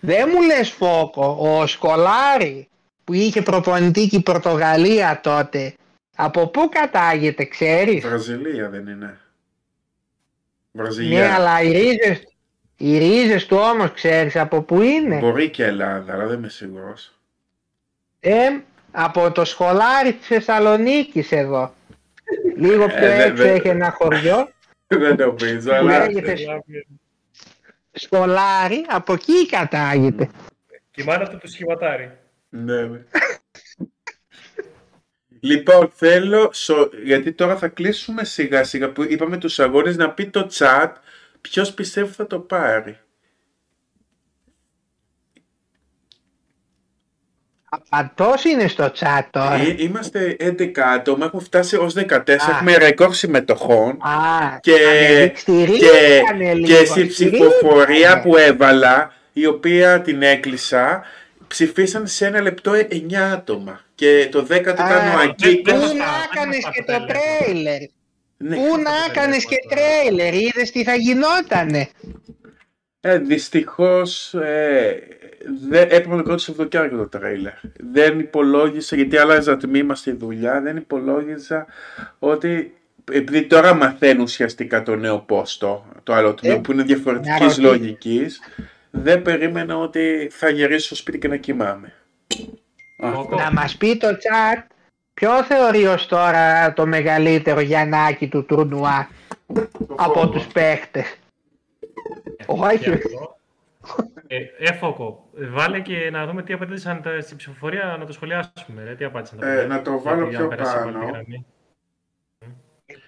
Δεν 0.00 0.28
μου 0.32 0.42
λες 0.42 0.70
Φόκο, 0.70 1.36
ο 1.40 1.66
Σκολάρη 1.66 2.68
που 3.04 3.12
είχε 3.12 3.42
προπονητή 3.42 4.08
και 4.08 4.16
η 4.16 4.22
Πορτογαλία 4.22 5.20
τότε, 5.22 5.74
από 6.16 6.48
πού 6.48 6.68
κατάγεται, 6.68 7.44
ξέρεις; 7.44 8.04
Βραζιλία 8.04 8.68
δεν 8.68 8.86
είναι. 8.86 9.18
Βραζιλιά. 10.72 11.20
Ναι, 11.20 11.32
αλλά 11.32 11.62
οι 11.62 11.72
ρίζες, 11.72 12.33
οι 12.76 12.98
ρίζες 12.98 13.46
του 13.46 13.56
όμως 13.56 13.92
ξέρεις 13.92 14.36
από 14.36 14.62
πού 14.62 14.82
είναι; 14.82 15.18
Μπορεί 15.18 15.50
και 15.50 15.64
Ελλάδα, 15.64 16.12
αλλά 16.12 16.26
δεν 16.26 16.38
είμαι 16.38 16.48
σίγουρος. 16.48 17.12
Ε, 18.20 18.48
από 18.90 19.32
το 19.32 19.44
σχολάρι 19.44 20.12
της 20.12 20.26
Θεσσαλονίκης 20.26 21.32
εδώ. 21.32 21.74
Λίγο 22.56 22.86
πιο 22.86 22.96
Ε, 22.96 23.16
δε- 23.16 23.22
έξω 23.24 23.42
δε- 23.42 23.52
έχει 23.52 23.68
ένα 23.68 23.90
χωριό. 23.90 24.48
δεν 24.86 25.16
νομίζω, 25.16 25.68
που 25.70 25.74
αλλά... 25.76 25.98
λέγεται 26.06 26.36
Σχολάρι, 27.92 28.84
από 28.88 29.12
εκεί 29.12 29.46
κατάγεται. 29.46 30.28
Και 30.90 31.02
η 31.02 31.04
μάνα 31.04 31.28
του 31.28 31.38
του 31.38 31.48
σχηματάρει. 31.48 32.10
Ναι, 32.48 32.82
ναι. 32.82 32.98
Λοιπόν, 35.40 35.90
θέλω, 35.94 36.50
σο- 36.52 36.90
γιατί 37.04 37.32
τώρα 37.32 37.56
θα 37.56 37.68
κλείσουμε 37.68 38.24
σιγά 38.24 38.64
σιγά 38.64 38.90
που 38.92 39.02
είπαμε 39.02 39.36
τους 39.36 39.58
αγώνες 39.58 39.96
να 39.96 40.10
πει 40.10 40.26
το 40.26 40.48
chat 40.52 40.92
ποιος 41.50 41.72
πιστεύει 41.74 42.12
θα 42.12 42.26
το 42.26 42.38
πάρει; 42.40 42.98
Απαντός 47.68 48.44
είναι 48.44 48.68
στο 48.68 48.84
chat 48.98 49.22
τώρα. 49.30 49.54
Ε, 49.54 49.74
Είμαστε 49.78 50.36
11 50.40 50.78
άτομα, 50.78 51.24
έχουμε 51.24 51.42
φτάσει 51.42 51.76
ως 51.76 51.94
14, 51.94 52.46
Α. 52.46 52.50
έχουμε 52.50 52.76
ρεκόρ 52.76 53.14
συμμετοχών 53.14 53.90
Α, 54.02 54.58
και, 54.60 54.72
και, 54.72 55.32
στηρίχανε 55.36 56.54
λίγο, 56.54 56.66
και 56.78 56.84
στη 56.84 57.06
ψηφοφορία 57.06 57.86
στηρίχανε. 57.86 58.22
που 58.22 58.36
έβαλα, 58.36 59.12
η 59.32 59.46
οποία 59.46 60.00
την 60.00 60.22
έκλεισα, 60.22 61.02
ψηφίσαν 61.48 62.06
σε 62.06 62.26
ένα 62.26 62.40
λεπτό 62.40 62.72
9 62.74 63.14
άτομα. 63.32 63.80
Και 63.94 64.28
το 64.30 64.46
10ο 64.50 64.56
ήταν 64.60 64.78
Α, 64.86 65.14
ο 65.14 65.18
Αγκίκος. 65.18 65.72
Πού 65.72 65.78
δεν 65.86 65.96
να 65.96 66.04
θα- 66.04 66.28
έκανες 66.32 66.58
δεν 66.62 66.72
και 66.72 66.82
θα 66.92 66.98
το 66.98 67.06
το 67.06 67.12
τρέιλερ. 67.12 67.80
Ναι. 68.36 68.56
Πού 68.56 68.62
να 68.82 68.90
έκανες 69.10 69.44
και 69.44 69.56
τρέιλερ. 69.68 70.34
Είδες 70.34 70.70
τι 70.70 70.84
θα 70.84 70.94
γινότανε. 70.94 71.88
Ε, 73.00 73.18
δυστυχώς 73.18 74.34
ε, 74.34 75.02
δεν 75.68 75.82
έπρεπε 75.82 76.14
να 76.14 76.22
το 76.22 76.28
στο 76.30 76.38
Σαββατοκύριακο 76.38 76.96
το 76.96 77.18
τρέιλερ. 77.18 77.52
Δεν 77.92 78.18
υπολόγισα, 78.18 78.96
γιατί 78.96 79.16
άλλαζα 79.16 79.56
τμήμα 79.56 79.94
στη 79.94 80.12
δουλειά, 80.12 80.60
δεν 80.60 80.76
υπολόγιζα 80.76 81.66
ότι 82.18 82.74
επειδή 83.12 83.42
τώρα 83.46 83.74
μαθαίνω 83.74 84.22
ουσιαστικά 84.22 84.82
το 84.82 84.96
νέο 84.96 85.18
πόστο, 85.18 85.86
το 86.02 86.12
άλλο 86.12 86.34
τμήμα 86.34 86.54
Ε, 86.54 86.58
που 86.58 86.72
είναι 86.72 86.82
διαφορετικής 86.82 87.38
ρωτήσω. 87.40 87.60
λογικής, 87.62 88.40
δεν 88.90 89.22
περίμενα 89.22 89.76
ότι 89.78 90.28
θα 90.32 90.48
γυρίσω 90.48 90.86
στο 90.86 90.94
σπίτι 90.94 91.18
και 91.18 91.28
να 91.28 91.36
κοιμάμαι. 91.36 91.92
Κόκο. 92.96 93.36
Να 93.36 93.52
μας 93.52 93.76
πει 93.76 93.96
το 93.96 94.08
chat 94.08 94.66
ποιο 95.24 95.42
θεωρεί 95.44 95.86
ως 95.86 96.06
τώρα 96.06 96.72
το 96.72 96.86
μεγαλύτερο 96.86 97.60
Γιαννάκι 97.60 98.28
του 98.28 98.44
τουρνουά 98.44 99.08
από 99.96 100.28
τους 100.28 100.46
παίχτες; 100.46 101.16
Όχι. 102.46 102.78
Και 102.78 102.90
αυτό. 102.90 103.36
Ε, 104.26 104.36
έφοκο, 104.58 105.24
βάλε 105.32 105.80
και 105.80 106.10
να 106.12 106.26
δούμε 106.26 106.42
τι 106.42 106.52
απαντήσαν 106.52 107.02
τα- 107.02 107.20
στην 107.20 107.36
ψηφοφορία 107.36 107.96
να 107.98 108.06
το 108.06 108.12
σχολιάσουμε. 108.12 108.84
Ρε, 108.84 108.94
τι 108.94 109.04
απάντησαν 109.04 109.38
τα 109.38 109.46
Ε, 109.48 109.54
παιδιά. 109.54 109.66
να 109.76 109.82
το 109.82 110.00
βάλω 110.00 110.16
Γιατί, 110.28 110.34
πιο 110.34 110.42
αν 110.44 110.48
περάσει 110.48 110.74
πάνω. 110.76 110.88
από 110.88 110.98
τη 110.98 111.06
γραμμή. 111.12 111.46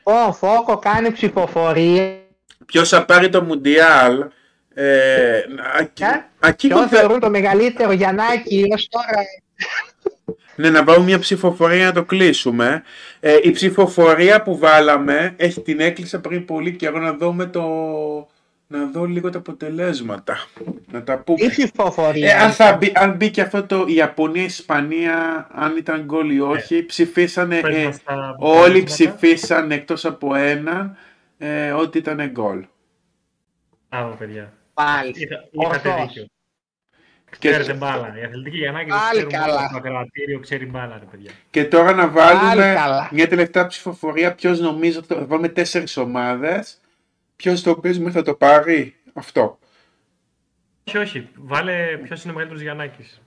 Ο 0.02 0.32
Φόκο 0.32 0.78
κάνει 0.78 1.12
ψηφοφορία. 1.12 2.18
Ποιος 2.66 2.88
θα 2.88 3.05
πάρει 3.05 3.28
το 3.28 3.43
Μουντιάλ, 3.43 4.24
ε, 4.74 5.40
ακ- 5.78 6.01
Ε, 6.01 6.24
Ακίκο 6.40 6.74
Ποιο 6.74 6.88
δεν- 6.88 6.98
θεωρούν 6.98 7.20
το 7.20 7.30
μεγαλύτερο 7.30 7.93
Γιαννάκι 7.93 8.64
ως 8.74 8.88
τώρα; 8.88 9.22
Ναι, 10.56 10.70
να 10.70 10.84
βάλουμε 10.84 11.04
μια 11.04 11.18
ψηφοφορία 11.18 11.84
να 11.84 11.92
το 11.92 12.04
κλείσουμε. 12.04 12.82
Ε, 13.20 13.36
η 13.42 13.50
ψηφοφορία 13.50 14.42
που 14.42 14.58
βάλαμε, 14.58 15.34
έχει 15.36 15.60
την 15.60 15.80
έκλεισα 15.80 16.20
πριν 16.20 16.44
πολύ 16.44 16.76
καιρό 16.76 16.98
να 16.98 17.16
δούμε 17.16 17.46
το... 17.46 17.64
Να 18.68 18.84
δω 18.86 19.04
λίγο 19.04 19.30
τα 19.30 19.38
αποτελέσματα. 19.38 20.46
Να 20.92 21.02
τα 21.02 21.18
πούμε. 21.18 21.38
Τι 21.38 21.48
ψηφοφορία. 21.48 22.30
Ε, 22.30 22.32
αν, 22.44 22.50
θα 22.50 22.76
μπει, 22.76 22.92
αν 22.94 23.12
μπήκε 23.16 23.40
αυτό 23.40 23.62
το 23.64 23.84
Ιαπωνία-Ισπανία, 23.88 25.46
αν 25.52 25.76
ήταν 25.76 26.02
γκολ 26.04 26.30
ή 26.30 26.40
όχι, 26.40 26.84
ψηφίσανε, 26.86 27.60
Πες 27.60 27.76
ε, 27.76 27.84
μας 27.84 28.02
τα 28.02 28.34
όλοι 28.38 28.78
αποτελέσματα. 28.78 29.16
ψηφίσαν 29.16 29.70
εκτός 29.70 30.04
από 30.04 30.34
έναν 30.34 30.96
ε, 31.38 31.70
ότι 31.72 31.98
ήταν 31.98 32.30
γκολ. 32.30 32.64
Μπράβο, 33.90 34.14
παιδιά. 34.14 34.52
Πάλι. 34.74 35.12
Είχα, 35.14 35.48
είχατε 35.50 35.88
Ορθώς. 35.88 36.06
δίκιο. 36.06 36.26
Και- 37.38 37.48
Ξέρετε 37.50 37.72
μπάλα. 37.74 38.14
Η 38.20 38.24
αθλητική 38.24 38.56
Γιαννάκη 38.56 38.90
δεν 38.90 38.98
Πάλι 38.98 39.26
ξέρουμε 39.26 39.36
καλά. 39.52 39.68
το 39.72 39.76
ακροατήριο 39.76 40.40
ξέρει 40.40 40.66
μπάλα, 40.66 40.98
ρε 40.98 41.04
παιδιά. 41.10 41.30
Και 41.50 41.64
τώρα 41.64 41.92
να 41.92 42.08
Πάλι 42.10 42.36
βάλουμε 42.38 42.72
καλά. 42.76 43.08
μια 43.12 43.28
τελευταία 43.28 43.66
ψηφοφορία. 43.66 44.34
Ποιος 44.34 44.60
νομίζω 44.60 44.98
ότι 44.98 45.14
θα 45.14 45.24
βάλουμε 45.26 45.48
τέσσερις 45.48 45.96
ομάδες. 45.96 46.80
Ποιος 47.36 47.62
το 47.62 47.74
παίζουμε 47.74 48.10
θα 48.10 48.22
το 48.22 48.34
πάρει. 48.34 48.94
Αυτό. 49.12 49.58
Όχι, 50.88 50.98
όχι. 50.98 51.28
Βάλε 51.36 51.72
ποιος 52.02 52.22
είναι 52.22 52.32
ο 52.32 52.34
μεγαλύτερος 52.34 52.62
Γιαννάκης. 52.62 53.20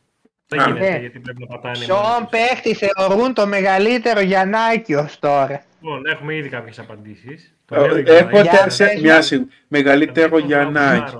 Δεν 0.47 0.59
Α. 0.59 0.63
γίνεται 0.65 0.89
Ναι. 0.91 0.97
γιατί 0.97 1.19
πρέπει 1.19 1.39
να 1.39 1.47
πατάνε. 1.47 1.85
Ποιον 1.85 1.97
μόνοι 1.97 2.19
τους. 2.19 2.29
παίχτη 2.29 2.73
θεωρούν 2.73 3.33
το 3.33 3.47
μεγαλύτερο 3.47 4.19
Γιαννάκι 4.19 4.93
ως 4.95 5.19
τώρα; 5.19 5.63
Λοιπόν, 5.81 6.05
έχουμε 6.05 6.35
ήδη 6.35 6.49
κάποιες 6.49 6.79
απαντήσεις. 6.79 7.53
Ε, 7.71 7.75
Έχω 7.75 8.41
Για 8.41 8.51
τέσσερα. 8.63 8.89
πες 8.91 9.01
Μια 9.01 9.15
μας. 9.15 9.25
στιγμή. 9.25 9.47
Μεγαλύτερο 9.67 10.37
Γιαννάκη. 10.37 11.15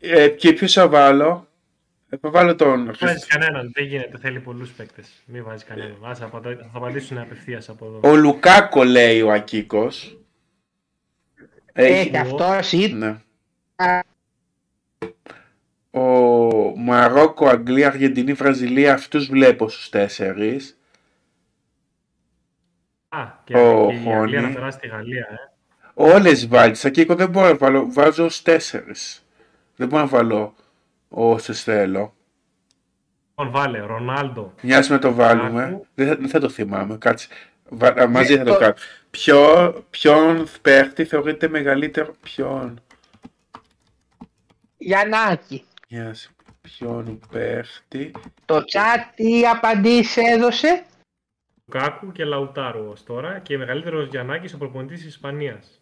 Ε, 0.00 0.28
και 0.28 0.52
ποιος 0.52 0.72
θα 0.72 0.88
βάλω; 0.88 1.48
Ε, 2.14 2.18
θα 2.20 2.30
βάλω 2.30 2.54
τον. 2.54 2.84
Δεν 2.84 2.94
βάζεις 3.00 3.26
κανέναν, 3.26 3.70
δεν 3.74 3.84
γίνεται. 3.84 4.18
Θέλει 4.18 4.40
πολλούς 4.40 4.70
παίκτες. 4.70 5.22
Μην 5.26 5.44
βάζεις 5.44 5.64
κανέναν. 5.64 5.96
Άσε, 6.02 6.24
απαντώ- 6.24 6.60
θα 6.60 6.70
απαντήσουν 6.72 7.18
απευθείας 7.18 7.68
από 7.68 7.86
εδώ. 7.86 8.10
Ο 8.10 8.16
Λουκάκο 8.16 8.84
λέει 8.84 9.22
ο 9.22 9.32
Ακίκος. 9.32 10.18
Έχει 11.72 12.16
αυτός 12.16 12.72
ή 12.72 12.92
Ναι. 12.94 13.16
Ο 15.90 16.78
Μαρόκο, 16.78 17.46
Αγγλία, 17.48 17.86
Αργεντινή, 17.86 18.32
Βραζιλία, 18.32 18.94
αυτούς 18.94 19.26
βλέπω 19.26 19.68
στους 19.68 19.88
τέσσερις. 19.88 20.78
Α, 23.08 23.18
και, 23.44 23.56
Ο 23.56 23.86
και 23.88 23.94
η 24.08 24.12
Αγγλία 24.12 24.40
να 24.40 24.42
Χόνι. 24.46 24.54
περάσει 24.54 24.78
τη 24.78 24.86
Γαλλία. 24.88 25.26
Ε. 25.30 25.36
Όλες 25.94 26.48
βάλεις. 26.48 26.84
Ακίκο 26.84 27.14
δεν 27.14 27.28
μπορώ 27.30 27.46
να 27.48 27.56
βάλω. 27.56 27.92
Βάζω 27.92 28.24
ως 28.24 28.42
τέσσερις. 28.42 29.26
Δεν 29.76 29.88
μπορώ 29.88 30.02
να 30.02 30.08
βάλω 30.08 30.54
όσες 31.14 31.62
θέλω. 31.62 32.14
Λοιπόν, 33.28 33.50
βάλε 33.52 33.78
Ρονάλντο. 33.78 34.54
Μοιάζει 34.62 34.90
να 34.90 34.98
το 34.98 35.12
βάλουμε. 35.14 35.64
Λουκάκου. 35.64 35.86
Δεν 35.94 36.08
θα, 36.08 36.16
δεν 36.16 36.28
θα 36.28 36.40
το 36.40 36.48
θυμάμαι. 36.48 36.96
Κάτσε. 36.96 37.28
Βα- 37.68 38.02
α, 38.02 38.06
μαζί 38.08 38.36
θα 38.36 38.44
το 38.44 38.52
το- 38.52 38.58
κάνω. 38.58 38.74
Ποιο, 39.10 39.72
ποιον 39.90 40.46
παίχτη 40.62 41.04
θεωρείται 41.04 41.48
μεγαλύτερο. 41.48 42.14
Ποιον; 42.22 42.80
Γιαννάκι. 44.76 45.64
Μοιάζει. 45.90 46.28
Ποιον 46.60 47.20
παίχτη; 47.32 48.10
Το 48.44 48.56
chat 48.56 49.12
τι 49.14 49.46
απαντήσεις 49.46 50.16
έδωσε; 50.16 50.84
Λουκάκου 51.66 52.12
και 52.12 52.24
Λαουτάρου 52.24 52.88
ως 52.88 53.04
τώρα 53.04 53.38
και 53.38 53.58
μεγαλύτερος 53.58 54.06
Γιαννάκης 54.08 54.54
ο 54.54 54.58
προπονητής 54.58 54.98
της 54.98 55.06
Ισπανίας. 55.08 55.80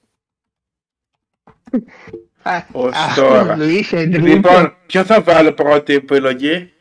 Α, 2.42 2.62
Ως 2.72 2.94
α, 2.96 3.14
τώρα. 3.14 3.56
Λουίς 3.56 3.92
Ενρίκε. 3.92 4.18
Λοιπόν, 4.28 4.76
ποιον 4.86 5.04
θα 5.04 5.20
βάλω 5.20 5.52
πρώτη 5.52 5.94
επιλογή; 5.94 6.72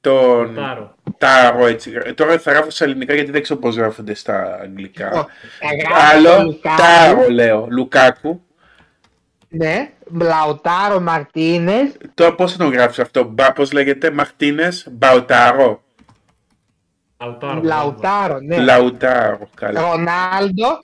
Τον 0.00 0.54
Λαουτάρο. 0.54 0.94
Τάρο 1.18 1.66
έτσι. 1.66 1.92
Ε, 2.04 2.12
Τώρα 2.12 2.38
θα 2.38 2.52
γράφω 2.52 2.70
στα 2.70 2.84
ελληνικά 2.84 3.14
γιατί 3.14 3.30
δεν 3.30 3.42
ξέρω 3.42 3.60
πώς 3.60 3.76
γράφονται 3.76 4.14
στα 4.14 4.58
αγγλικά. 4.62 5.10
Θα 5.10 5.68
γράψω 5.80 6.16
Άλλο, 6.16 6.42
Λουκάκου. 6.42 6.76
Τάρο 6.76 7.28
λέω. 7.28 7.66
Λουκάκου. 7.70 8.40
Ναι, 9.48 9.90
Μπλαουτάρο 10.10 11.00
Μαρτίνες. 11.00 11.96
Τώρα 12.14 12.34
πώς 12.34 12.52
θα 12.52 12.58
τον 12.58 12.72
γράψω 12.72 13.02
αυτό; 13.02 13.24
Μπα, 13.24 13.52
πώς 13.52 13.72
λέγεται; 13.72 14.10
Μαρτίνες 14.10 14.88
Μπαουτάρο. 14.90 15.82
Λαουτάρο. 17.18 17.60
Λαουτάρο, 17.62 18.40
ναι. 18.40 18.58
Λαουτάρο. 18.58 19.48
Καλά. 19.54 19.80
Ρονάλντο. 19.80 20.80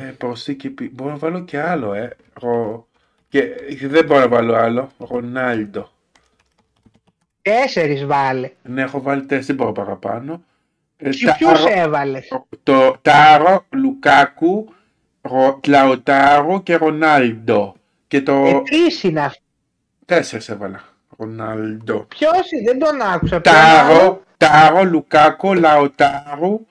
Ε, 0.00 0.02
προσθήκη. 0.18 0.70
πι- 0.70 0.92
Μπορώ 0.94 1.10
να 1.10 1.16
βάλω 1.16 1.40
και 1.40 1.60
άλλο, 1.60 1.92
ε. 1.94 2.16
Ρο... 2.40 2.86
Και 3.28 3.42
δεν 3.82 4.04
μπορώ 4.04 4.20
να 4.20 4.28
βάλω 4.28 4.54
άλλο. 4.54 4.90
Ρονάλντο. 4.98 5.90
Τέσσερις 7.42 8.04
βάλε. 8.06 8.50
Ναι, 8.62 8.82
έχω 8.82 9.02
βάλει 9.02 9.20
τέσσερις, 9.20 9.46
δεν 9.46 9.56
μπορώ 9.56 9.72
παραπάνω. 9.72 10.42
Ε, 10.96 11.10
Και 11.10 11.34
ποιους 11.38 11.64
έβαλες; 11.64 12.28
το 12.62 12.96
Τάρο, 13.02 13.64
Λουκάκου, 13.70 14.72
Ρο, 15.22 15.60
Λαουτάρο 15.66 16.62
και 16.62 16.76
Ρονάλντο. 16.76 17.74
Και 18.08 18.22
το 18.22 18.32
Ε, 18.46 18.60
τρεις 18.64 19.02
είναι 19.02 19.20
αυτοί. 19.20 19.42
τέσσερις 20.06 20.48
έβαλα. 20.48 20.80
Ρονάλντο. 21.16 21.98
Ποιος 22.08 22.50
είναι, 22.52 22.62
δεν 22.70 22.78
τον 22.78 23.00
άκουσα. 23.02 23.40
Ποιον 23.40 23.54
άλλο; 23.54 23.88
Τάρο, 23.98 24.22
Τάρο, 24.36 24.84
Λουκάκο, 24.84 25.54
Λαουτάρου 25.54 26.66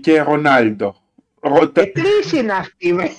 και 0.00 0.20
Ρονάλντο. 0.20 0.96
Ρο, 1.48 1.72
Ε, 1.74 1.86
τρεις 1.86 2.32
είναι 2.32 2.52
αυτοί. 2.52 2.92
με. 2.92 3.10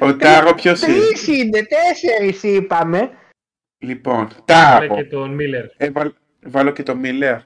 ο 0.00 0.16
Τάρο 0.16 0.54
ποιος 0.54 0.82
είναι. 0.82 0.92
Τρεις 0.96 1.26
είναι, 1.26 1.66
τέσσερις 1.66 2.42
είπαμε. 2.42 3.10
Λοιπόν, 3.78 4.28
Βάλε 4.28 4.86
Τάρο. 4.86 4.94
και 4.94 5.04
τον 5.04 5.34
Μίλλερ. 5.34 5.64
Έβαλ, 5.76 6.12
βάλω 6.46 6.70
και 6.70 6.82
το 6.82 6.96
Μίλλερ. 6.96 7.36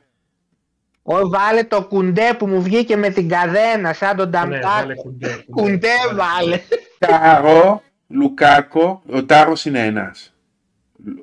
Ω, 1.02 1.28
βάλε 1.28 1.64
το 1.64 1.84
κουντέ 1.86 2.34
που 2.38 2.46
μου 2.46 2.62
βγήκε 2.62 2.96
με 2.96 3.08
την 3.10 3.28
καδένα, 3.28 3.92
σαν 3.92 4.16
τον 4.16 4.28
Ναι, 4.28 4.32
βάλε 4.38 4.58
Νταμτάκ. 4.60 4.96
κουντέ. 4.96 5.44
Κουντέ 5.50 5.94
βάλε. 6.14 6.60
Τάρο, 6.98 7.82
Λουκάκο, 8.08 9.02
ο 9.10 9.24
Τάρος 9.24 9.64
είναι 9.64 9.84
ένας. 9.84 10.34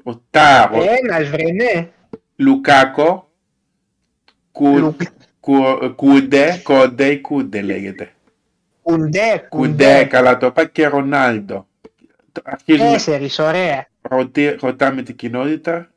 Ο 0.04 0.16
Τάρο, 0.30 0.78
Ένας 1.04 1.30
βρε, 1.30 1.52
ναι. 1.52 1.90
Λουκάκο, 2.36 3.32
Κου, 4.52 4.78
Λου- 4.78 4.96
κου- 5.40 5.96
Κούντε, 5.96 6.60
Κόντε 6.64 7.06
ή 7.08 7.20
Κούντε 7.22 7.62
λέγεται. 7.62 8.12
Κουντέ, 8.84 9.46
Κούντε, 9.50 9.68
κουντέ. 9.70 10.04
καλά 10.04 10.38
το 10.38 10.46
είπα, 10.46 10.66
και 10.66 10.88
Ρονάλντο. 10.88 11.68
Το- 12.32 12.42
Αρχίζουμε, 12.46 12.92
Τέσσερις, 12.92 13.40
ωραία. 13.40 13.88
ρωτή- 14.02 14.60
ρωτάμε 14.62 15.02
την 15.02 15.16
κοινότητα, 15.16 15.90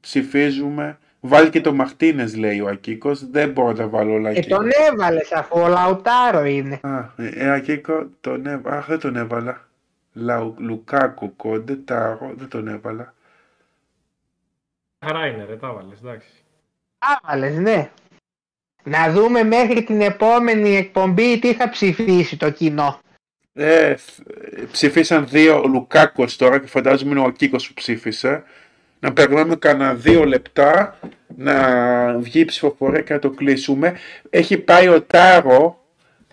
ψηφίζουμε. 0.00 0.98
Βάλε 1.20 1.50
και 1.50 1.60
το 1.60 1.72
Μαρτίνες 1.74 2.36
λέει 2.36 2.60
ο 2.60 2.68
Ακίκος, 2.68 3.30
δεν 3.30 3.50
μπορώ 3.50 3.72
να 3.72 3.88
βάλω 3.88 4.12
όλα 4.12 4.32
Και 4.32 4.38
εκεί. 4.38 4.48
τον 4.48 4.68
έβαλες 4.92 5.32
αφού 5.32 5.60
ο 5.60 5.68
Λαουτάρο 5.68 6.44
είναι. 6.44 6.80
Α, 6.82 6.98
ε, 7.16 7.28
ε, 7.34 7.50
Ακίκο, 7.50 8.06
τον 8.20 8.46
έβαλα. 8.46 8.76
Αχ, 8.76 8.86
δεν 8.86 8.98
τον 8.98 9.16
έβαλα. 9.16 9.68
Λαου, 10.12 10.54
Λουκάκο, 10.58 11.32
Κόντε, 11.36 11.74
Τάρο, 11.76 12.32
δεν 12.36 12.48
τον 12.48 12.68
έβαλα. 12.68 13.14
Χαρά 15.06 15.26
είναι, 15.26 15.44
ρε, 15.44 15.56
τα 15.56 15.72
'βαλες, 15.72 15.98
εντάξει. 16.02 16.28
Α, 16.98 17.11
'βαλες, 17.11 17.56
ναι. 17.58 17.90
Να 18.84 19.10
δούμε 19.12 19.42
μέχρι 19.42 19.82
την 19.84 20.00
επόμενη 20.00 20.76
εκπομπή 20.76 21.38
τι 21.38 21.54
θα 21.54 21.68
ψηφίσει 21.68 22.36
το 22.36 22.50
κοινό. 22.50 22.98
Ε, 23.52 23.94
θ- 23.96 24.18
ε, 24.56 24.62
ψηφίσαν 24.72 25.26
δύο 25.28 25.64
Λουκάκος 25.66 26.36
τώρα 26.36 26.58
και 26.60 26.66
φαντάζομαι 26.66 27.10
είναι 27.10 27.20
ο 27.20 27.24
Ακίκος 27.24 27.68
που 27.68 27.74
ψήφισε. 27.74 28.42
Να 29.00 29.12
περνάμε 29.12 29.56
κανένα 29.56 29.94
δύο 29.94 30.24
λεπτά 30.24 30.98
να 31.36 32.18
βγει 32.18 32.40
η 32.40 32.44
ψηφοφορία 32.44 33.00
και 33.00 33.12
να 33.12 33.18
το 33.18 33.30
κλείσουμε. 33.30 33.96
Έχει 34.30 34.58
πάει 34.58 34.88
ο 34.88 35.02
Τάρο 35.02 35.84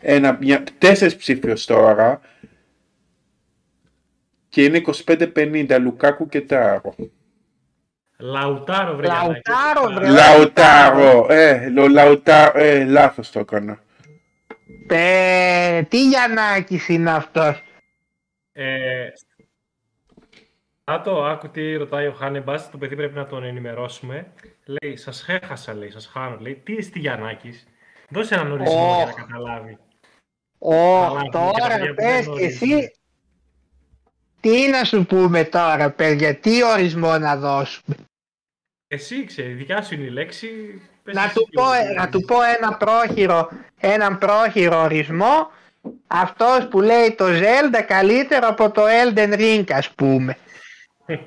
ένα, 0.02 0.38
μια, 0.41 0.64
τέσσερις 0.78 1.15
ψήφιος 1.15 1.65
τώρα 1.65 2.22
και 4.49 4.64
είναι 4.64 4.82
25-50 5.06 5.78
Λουκάκου 5.82 6.28
και 6.28 6.41
Τάρο. 6.41 6.95
Λαουτάρο, 8.22 8.95
βρε. 8.95 9.07
Λαουτάρο, 9.07 9.89
Γιαννάκη. 9.89 9.93
βρε. 9.93 10.10
Λαουτάρο, 10.10 11.26
ε, 11.30 11.69
λο, 11.69 11.88
Λαουτάρο, 11.88 12.60
ε, 12.60 12.84
λάθος 12.85 13.31
το 13.31 13.39
έκανα. 13.39 13.80
Ε, 14.88 15.81
τι 15.84 16.07
Γιαννάκης 16.07 16.88
είναι 16.89 17.11
αυτός; 17.11 17.64
Ε, 18.52 19.07
Άτο, 20.84 21.23
άκου 21.26 21.49
τι 21.49 21.76
ρωτάει 21.76 22.07
ο 22.07 22.11
Χάνεμπας, 22.11 22.69
το 22.72 22.77
παιδί 22.77 22.95
πρέπει 22.95 23.15
να 23.15 23.26
τον 23.27 23.43
ενημερώσουμε. 23.43 24.31
Λέει, 24.65 24.98
σας 24.98 25.23
χέχασα, 25.26 25.73
λέει, 25.73 25.89
σας 25.91 26.06
χάνω. 26.06 26.38
Λέει, 26.39 26.56
τι 26.65 26.73
είσαι 26.73 26.91
Γιαννάκης; 26.95 27.68
Δώσε 28.10 28.35
έναν 28.35 28.52
ορισμό 28.52 28.95
για 28.95 29.06
να 29.06 29.11
Ωχ. 29.11 29.14
καταλάβει. 29.14 29.77
Ω, 30.57 30.72
Καλά, 31.02 31.22
τώρα 31.31 31.68
παιδιά 31.77 31.89
που 31.89 31.95
πες 31.95 32.26
δεν 32.26 32.35
και 32.35 32.45
εσύ. 32.45 32.65
γνωρίζουν. 32.65 32.91
Τι 34.39 34.69
να 34.69 34.84
σου 34.84 35.06
πούμε 35.06 35.43
τώρα, 35.43 35.89
παιδιά, 35.91 36.35
τι 36.35 36.64
ορισμό 36.64 37.18
να 37.18 37.35
δώσουμε; 37.38 37.95
Εσύ 38.93 39.26
ξέρει, 39.26 39.53
δικιά 39.53 39.81
σου 39.81 39.93
είναι 39.93 40.03
η 40.03 40.09
λέξη. 40.09 40.81
πες 41.03 41.15
Να 41.15 41.23
εσύ 41.23 41.34
του, 41.34 41.47
ποιο 41.49 41.63
πω, 41.63 41.73
είναι. 41.73 41.93
να 41.93 42.09
του 42.09 42.22
πω 42.22 42.41
ένα 42.41 42.77
πρόχειρο, 42.77 43.49
έναν 43.80 44.18
πρόχειρο 44.18 44.81
ορισμό. 44.81 45.51
Αυτός 46.07 46.68
που 46.68 46.81
λέει 46.81 47.15
το 47.15 47.26
Zelda 47.27 47.84
καλύτερο 47.88 48.47
από 48.47 48.72
το 48.72 48.84
Elden 48.85 49.34
Ring, 49.34 49.63
ας 49.69 49.89
πούμε. 49.89 50.38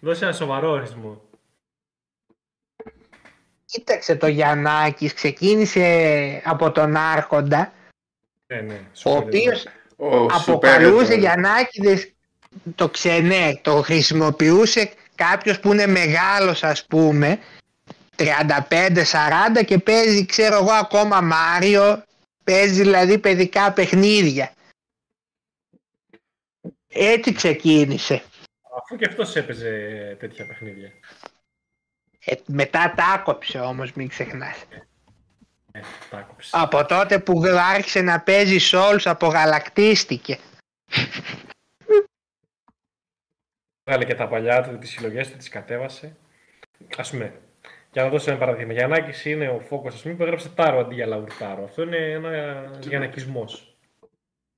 Δώσε 0.00 0.24
ένα 0.24 0.32
σοβαρό 0.34 0.70
ορισμό. 0.70 1.22
Κοίταξε 3.64 4.16
το 4.16 4.26
Γιαννάκης, 4.26 5.12
ξεκίνησε 5.14 6.42
από 6.44 6.70
τον 6.70 6.96
Άρχοντα, 6.96 7.72
Ναι, 8.46 8.60
ναι. 8.60 8.74
ο 8.74 8.88
σου 8.92 9.08
λέω. 9.08 9.18
οποίος 9.18 9.66
Ο 9.96 10.24
αποκαλούσε 10.24 11.04
Σουπέρ, 11.04 11.18
Γιαννάκηδες 11.18 12.12
το 12.74 12.88
ξενέ, 12.88 13.58
το 13.62 13.82
χρησιμοποιούσε 13.82 14.90
κάποιος 15.18 15.60
που 15.60 15.72
είναι 15.72 15.86
μεγάλος 15.86 16.62
ας 16.64 16.86
πούμε 16.86 17.38
35-40 18.16 19.64
και 19.66 19.78
παίζει 19.78 20.26
ξέρω 20.26 20.56
εγώ 20.56 20.72
ακόμα 20.72 21.20
Μάριο 21.20 22.02
παίζει 22.44 22.82
δηλαδή 22.82 23.18
παιδικά 23.18 23.72
παιχνίδια 23.72 24.52
έτσι 26.88 27.32
ξεκίνησε 27.32 28.22
Αφού 28.82 28.96
και 28.96 29.06
αυτός 29.08 29.36
έπαιζε 29.36 29.70
τέτοια 30.20 30.46
παιχνίδια. 30.46 30.90
ε, 32.24 32.34
μετά 32.46 32.92
τα 32.96 33.04
άκοψε 33.04 33.58
όμως 33.58 33.92
μην 33.92 34.08
ξεχνάς 34.08 34.56
Ε, 35.72 35.80
τα 36.10 36.18
άκουψε. 36.18 36.50
από 36.52 36.84
τότε 36.86 37.18
που 37.18 37.42
άρχισε 37.74 38.00
να 38.00 38.20
παίζει 38.20 38.58
Souls 38.70 39.00
απογαλακτίστηκε 39.04 40.38
Βγάλε 43.88 44.04
και 44.04 44.14
τα 44.14 44.28
παλιά 44.28 44.62
του, 44.62 44.78
τις 44.78 44.90
συλλογές 44.90 45.30
του, 45.30 45.36
τις 45.36 45.48
κατέβασε. 45.48 46.16
Ας 46.96 47.10
πούμε, 47.10 47.32
για 47.92 48.02
να 48.02 48.08
δώσω 48.08 48.30
ένα 48.30 48.38
παράδειγμα. 48.38 48.72
Γιαννάκης 48.72 49.24
είναι 49.24 49.48
ο 49.48 49.60
Φόκος, 49.60 49.94
ας 49.94 50.02
πούμε, 50.02 50.14
που 50.14 50.22
έγραψε 50.22 50.48
τάρο 50.48 50.78
αντί 50.78 50.94
για 50.94 51.06
λαουρτάρο. 51.06 51.64
Αυτό 51.64 51.82
είναι 51.82 51.96
ένα 51.96 52.64
γιαννακισμός. 52.80 53.76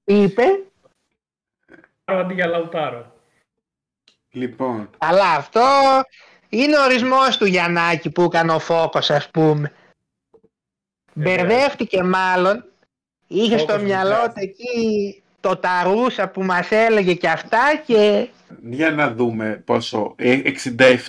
τι 0.04 0.14
είπε; 0.22 0.42
Τάρο 2.04 2.20
αντί 2.20 2.34
για 2.34 2.46
λαουτάρο. 2.46 3.14
Λοιπόν, 4.30 4.90
Αλλά 4.98 5.30
αυτό 5.30 5.62
είναι 6.48 6.78
ο 6.78 6.82
ορισμός 6.84 7.36
του 7.36 7.46
Γιαννάκη 7.46 8.10
που 8.10 8.22
έκανε 8.22 8.52
ο 8.52 8.58
Φόκος 8.58 9.10
ας 9.10 9.30
πούμε. 9.30 9.72
Μπερδεύτηκε 11.12 12.02
μάλλον. 12.02 12.64
Είχε 13.26 13.58
Φόκος 13.58 13.74
στο 13.74 13.84
μυαλό 13.84 14.10
Μιχάλης. 14.10 14.34
του 14.34 14.40
εκεί 14.40 15.22
το 15.40 15.56
ταρούσα 15.56 16.28
που 16.28 16.42
μας 16.42 16.70
έλεγε 16.70 17.14
και 17.14 17.28
αυτά 17.28 17.82
και 17.86 18.28
για 18.62 18.90
να 18.90 19.12
δούμε 19.14 19.62
πόσο. 19.64 20.14
Ε, 20.16 20.40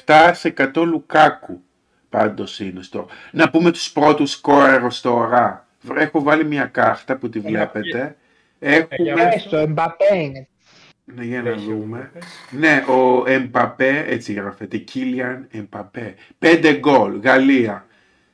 67% 0.06 0.72
Λουκάκου 0.86 1.62
πάντως 2.10 2.60
είναι 2.60 2.82
στο. 2.84 3.08
Να 3.32 3.50
πούμε 3.50 3.72
τους 3.72 3.92
πρώτους 3.92 4.32
σκόρερος 4.32 5.02
τώρα. 5.02 5.68
Έχω 5.96 6.22
βάλει 6.24 6.46
μια 6.46 6.66
κάρτα 6.66 7.18
που 7.18 7.30
τη 7.30 7.40
βλέπετε. 7.40 8.16
Έχουμε. 8.60 8.96
για 8.98 9.14
πες. 9.16 9.34
έστω 9.36 9.58
Εμπαπέ 9.58 10.16
είναι. 10.16 10.48
Ναι, 11.16 11.24
για 11.24 11.42
να 11.42 11.50
Έχει 11.50 11.60
ο 11.60 11.76
δούμε. 11.76 11.98
Λόπες. 11.98 12.26
Ναι, 12.52 12.84
ο 12.88 13.24
Εμπαπέ, 13.28 14.04
έτσι 14.08 14.34
γράφεται, 14.34 14.78
Κίλιαν 14.78 15.48
Εμπαπέ. 15.52 16.16
Πέντε 16.40 16.74
γκολ, 16.74 17.20
Γαλλία. 17.20 17.86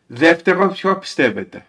Δεύτερο, 0.07 0.67
ποιο 0.67 0.97
πιστεύετε; 0.97 1.65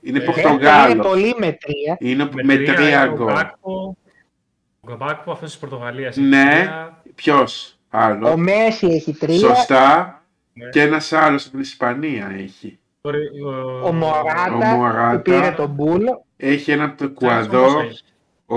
Είναι 0.00 0.18
Ε, 0.18 0.22
Είναι 0.22 0.32
Πορτογάλο. 0.32 1.02
πολύ 1.02 1.34
μετρία. 1.38 1.96
Είναι 1.98 2.24
Με 2.32 2.42
με 2.42 2.54
τρία 2.56 2.74
τρία 2.74 3.04
είναι 3.04 3.12
ο 3.12 3.16
γκολ. 3.16 3.34
Γκάκπο. 4.90 5.04
Ο 5.04 5.06
Γκάκπο, 5.06 5.32
αυτός 5.32 5.50
της 5.50 5.58
Πορτογαλίας. 5.58 6.16
έχει 6.16 6.26
Ναι. 6.26 6.44
τρία. 6.50 7.02
Ποιος; 7.14 7.78
Ο 7.92 7.98
άλλο. 7.98 8.36
Μέση 8.36 8.86
έχει 8.86 9.12
τρία. 9.12 9.38
Σωστά. 9.38 10.22
Ναι. 10.52 10.68
Και 10.68 10.82
ένας 10.82 11.12
άλλος 11.12 11.42
από 11.42 11.50
την 11.50 11.60
Ισπανία 11.60 12.32
έχει. 12.38 12.78
Ο, 13.00 13.08
Ο 13.08 13.88
Ο 13.88 13.92
Μωράτα 13.92 14.74
Μωράτα. 14.76 15.16
που 15.16 15.22
πήρε 15.22 15.50
τον 15.56 15.70
Μπούλο. 15.70 16.24
Έχει 16.36 16.70
ένα 16.70 16.84
από 16.84 16.96
το 16.98 17.14
Τσάρλς 17.14 17.46
Εκουαδόρ. 17.46 17.72
πόσα 17.72 17.84
έχει; 17.86 18.02
Ο, 18.46 18.56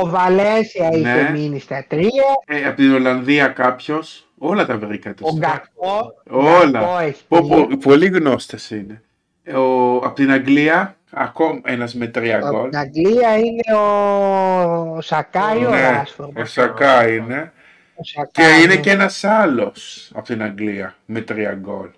Ο 0.00 0.06
Βαλένσια 0.06 0.88
Ναι. 0.88 0.96
είχε 0.96 1.30
μείνει 1.32 1.58
στα 1.58 1.84
τρία. 1.88 2.24
ε, 2.46 2.64
από 2.66 2.76
την 2.76 2.94
Ολλανδία 2.94 3.48
κάποιος. 3.48 4.26
Όλα 4.38 4.66
τα 4.66 4.78
βρήκατε. 4.78 5.24
Ο 5.24 5.28
σωστά. 5.28 5.48
Γκακό. 5.48 6.14
Όλα. 6.30 6.80
Γκακό 6.80 6.98
έχει 6.98 7.22
Πω, 7.28 7.36
τρία. 7.42 7.56
πω, 7.66 7.68
πολύ 7.82 8.06
γνώστες 8.06 8.70
είναι. 8.70 9.02
Ο, 9.54 9.94
από 9.96 10.12
την 10.12 10.30
Αγγλία, 10.32 10.96
ακόμα 11.12 11.60
ένας 11.64 11.94
με 11.94 12.06
τρία 12.06 12.42
Από 12.42 12.46
γκολ. 12.46 12.70
την 12.70 12.78
Αγγλία 12.78 13.36
είναι 13.38 13.74
ο 13.78 15.00
Σακάη 15.00 15.64
ο 15.64 15.70
Ναι, 15.70 15.80
Ράσφορντ. 15.80 16.38
ο 16.38 16.44
Σακά 16.44 17.08
είναι. 17.08 17.52
Ο 17.94 18.02
Σακάη 18.04 18.30
Και 18.30 18.62
είναι 18.62 18.72
είναι. 18.72 18.76
και 18.76 18.90
ένας 18.90 19.24
άλλος 19.24 20.10
από 20.14 20.24
την 20.26 20.42
Αγγλία 20.42 20.96
με 21.06 21.20
τρία 21.20 21.54
γκολ. 21.54 21.88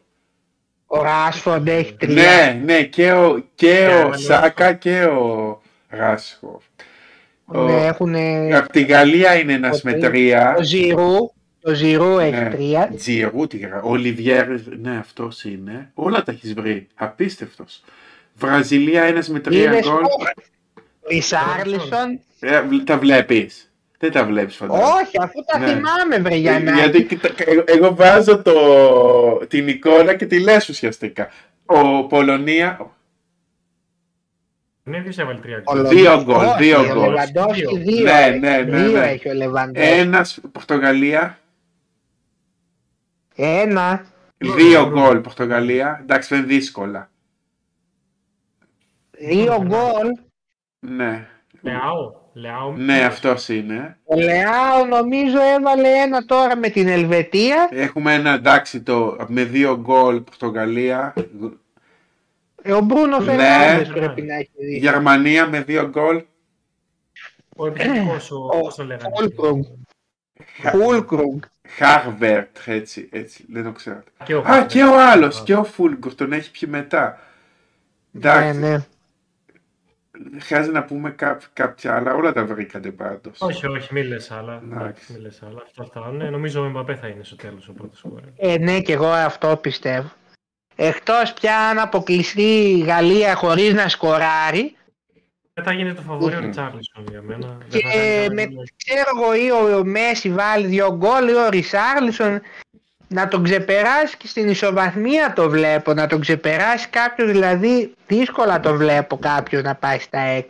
Ο 0.87 1.03
Ράσφορντ 1.03 1.69
έχει 1.69 1.95
τρία. 1.97 2.23
Ναι, 2.23 2.61
ναι, 2.65 2.83
και 2.85 3.13
ο, 3.13 3.39
και 3.55 3.87
Και 3.87 3.89
ο 3.89 4.09
ο 4.09 4.13
Σάκα 4.13 4.73
και 4.73 5.05
ο 5.05 5.63
Ράσχοφ. 5.89 6.65
Ναι, 7.45 7.87
έχουν 7.87 8.15
Από 8.55 8.69
τη 8.73 8.83
Γαλλία 8.83 9.35
είναι 9.39 9.53
ένας 9.53 9.79
ο 9.79 9.81
με 9.85 9.93
τρία. 9.93 10.11
τρία. 10.11 10.55
ο 10.59 10.63
Ζηρού. 10.63 11.17
Ο 11.67 11.73
Ζηρού 11.73 12.19
έχει 12.19 12.41
Ναι. 12.43 12.51
τρία. 12.51 12.93
Τζιρού, 12.97 13.47
τι 13.47 13.57
γράφει. 13.59 13.87
Ολιβιέρ, 13.87 14.49
ναι, 14.81 14.97
αυτός 14.99 15.45
είναι. 15.45 15.91
Όλα 15.95 16.23
τα 16.23 16.33
έχεις 16.33 16.55
βρει. 16.55 16.87
Απίστευτος. 16.95 17.83
Βραζιλία 18.35 19.03
ένας 19.03 19.29
με 19.29 19.41
τρία 19.41 19.63
Είδες 19.63 19.87
γκολ. 19.87 20.03
ο 20.03 20.09
Ρισάρλισον. 21.09 22.21
Ε, 22.41 22.63
βλ- 22.63 22.85
τα 22.87 22.99
βλέπεις. 22.99 23.69
Δεν 23.99 24.13
τα 24.13 24.25
βλέπεις 24.25 24.57
φαντάζομαι. 24.57 24.87
Όχι, 24.87 25.17
αφού 25.23 25.45
τα 25.53 25.59
Ναι. 25.59 25.67
θυμάμαι 25.67 26.19
βρε 26.19 26.35
Ε, 26.35 26.37
Γιαννάκη. 26.39 26.79
Γιατί 26.79 27.05
κοίτα, 27.05 27.29
εγώ, 27.45 27.63
εγώ 27.67 27.95
βάζω 27.95 28.43
το, 28.43 28.55
την 29.49 29.69
εικόνα 29.69 30.15
και 30.15 30.27
τη 30.27 30.41
λες 30.41 30.69
ουσιαστικά. 30.69 31.29
Ο 31.67 32.07
Πολωνία, 32.07 32.93
Ναι, 34.87 35.01
ποιος 35.03 35.19
έβαλε 35.19 35.39
τρία 35.39 35.63
Ο 35.65 35.75
γκολ. 35.75 35.89
Δύο 35.89 36.03
Λεβαν- 36.03 36.25
γκολ, 36.25 36.37
Όχι, 36.47 36.63
δύο 36.63 36.81
Ο 36.81 36.85
γκολ. 36.95 37.11
Λεβαντόφσκι 37.11 37.61
Δύο. 37.67 37.77
δύο. 37.83 38.03
Ναι, 38.03 38.11
έχει. 38.29 38.39
ναι, 38.39 38.57
ναι, 38.59 38.83
Δύο 38.83 38.99
ναι. 38.99 39.07
έχει 39.07 39.29
ο 39.29 39.35
Λεβαντόφσκι. 39.35 39.91
ένας 39.91 40.39
Πορτογαλία, 40.53 41.39
Ένα. 43.37 44.05
δύο 44.37 44.89
γκολ 44.91 45.19
Πορτογαλία. 45.19 45.99
Εντάξει, 46.03 46.35
δεν 46.35 46.47
δύσκολα. 46.47 47.11
Δύο 49.19 49.63
γκολ. 49.67 50.09
Ναι. 50.79 51.27
Λεάο. 51.63 52.23
Λεάο. 52.33 52.73
Ναι, 52.77 53.05
αυτός 53.05 53.49
είναι. 53.49 53.99
Ο 54.05 54.17
Λεάο 54.21 54.85
νομίζω 54.89 55.39
έβαλε 55.41 55.89
ένα 55.89 56.25
τώρα 56.25 56.57
με 56.57 56.69
την 56.69 56.89
Ελβετία. 56.89 57.69
Έχουμε 57.71 58.15
ένα 58.15 58.31
εντάξει 58.33 58.83
το, 58.83 59.17
με 59.29 59.45
δύο 59.45 59.77
γκολ 59.81 60.21
Πορτογαλία. 60.21 61.15
Ε, 62.63 62.73
Ο 62.73 62.81
Μπρούνο 62.81 63.19
Ναι. 63.19 63.25
Φερνάνδες 63.25 63.89
πρέπει 63.89 64.23
να 64.23 64.35
έχει 64.35 64.51
δει. 64.59 64.77
Γερμανία 64.79 65.47
με 65.49 65.61
δύο 65.63 65.89
γκολ. 65.89 66.25
Ο 67.57 67.67
επιθετικός, 67.67 68.31
ο, 68.31 68.49
πώς 68.61 68.75
το 68.75 68.85
λέγανε. 68.85 69.15
Χούλκρουγκ. 69.17 69.63
Χούλκρουγκ. 70.71 71.43
Χάρβερτ, 71.69 72.57
έτσι, 72.67 73.09
έτσι, 73.13 73.45
δεν 73.49 73.65
το 73.65 73.73
ξέρω. 73.73 74.03
Και 74.25 74.35
ο 74.35 74.39
Α, 74.39 74.43
Χάρβερ. 74.45 74.67
και 74.67 74.83
ο 74.85 75.01
άλλος, 75.01 75.43
και 75.43 75.55
ο 75.55 75.65
Φούλγκουρ, 75.65 76.15
τον 76.15 76.33
έχει 76.33 76.51
πιει 76.51 76.69
μετά. 76.73 77.19
Ναι, 78.11 78.31
Εντάξει, 78.31 78.59
ναι. 78.59 78.77
Χρειάζεται 80.41 80.73
να 80.73 80.85
πούμε 80.85 81.11
κά- 81.11 81.51
κάποια 81.53 81.95
άλλα, 81.97 82.15
όλα 82.15 82.33
τα 82.33 82.45
βρήκατε 82.45 82.91
πάντως. 82.91 83.37
Όχι, 83.41 83.67
όχι, 83.67 83.95
μη 83.95 84.03
λες 84.05 84.31
άλλα. 84.31 84.53
Εντάξει. 84.65 84.77
Εντάξει, 84.85 85.13
μη 85.13 85.19
λες 85.19 85.43
άλλα. 85.43 85.63
Αυτά 85.79 86.01
θα 86.03 86.11
είναι. 86.13 86.31
Νομίζω 86.31 86.63
ο 86.63 86.67
Εμπαπέ 86.67 86.95
θα 86.95 87.07
είναι 87.07 87.25
στο 87.25 87.37
τέλος 87.37 87.69
ο 87.69 87.73
πρώτος 87.73 87.99
σκόρερ. 87.99 88.25
Ε, 88.37 88.59
ναι, 88.59 88.81
και 88.81 88.93
εγώ 88.93 89.07
αυτό 89.09 89.57
πιστεύω. 89.57 90.13
Εκτός 90.77 91.33
πια 91.33 91.59
αν 91.69 91.79
αποκλειστεί 91.79 92.43
η 92.43 92.79
Γαλλία 92.79 93.35
χωρίς 93.35 93.73
να 93.75 93.89
σκοράρει 93.89 94.77
Μετά 95.55 95.73
γίνεται 95.73 95.95
το 95.95 96.03
φαβορή 96.03 96.35
ο 96.35 96.39
Μμμ. 96.39 96.45
Ριτσάρλισον 96.45 97.05
για 97.11 97.23
μένα. 97.23 97.59
και 97.69 97.79
Δεν 97.79 97.91
θα 97.91 97.97
κάνει 97.97 98.05
κανένα 98.13 98.35
με, 98.35 98.47
γκολ. 98.47 98.65
ξέρω 98.77 99.11
εγώ 99.17 99.35
ή 99.35 99.51
ο, 99.51 99.79
ο 99.79 99.85
Μέση 99.85 100.31
βάλει 100.33 100.67
δύο 100.67 100.97
γκολ 100.97 101.29
ή 101.29 101.33
ο 101.35 101.49
Ρισάρλισον 101.49 102.41
να 103.15 103.29
τον 103.29 103.43
ξεπεράσει 103.43 104.17
και 104.17 104.27
στην 104.27 104.49
ισοβαθμία 104.49 105.33
το 105.33 105.51
βλέπω, 105.51 105.93
να 105.95 106.07
τον 106.07 106.21
ξεπεράσει 106.21 106.89
κάποιος 106.91 107.31
δηλαδή 107.31 107.95
δύσκολα 108.07 108.61
το 108.61 108.75
βλέπω 108.75 109.17
κάποιος 109.19 109.63
να 109.63 109.75
πάει 109.75 109.99
στα 109.99 110.19
6. 110.41 110.43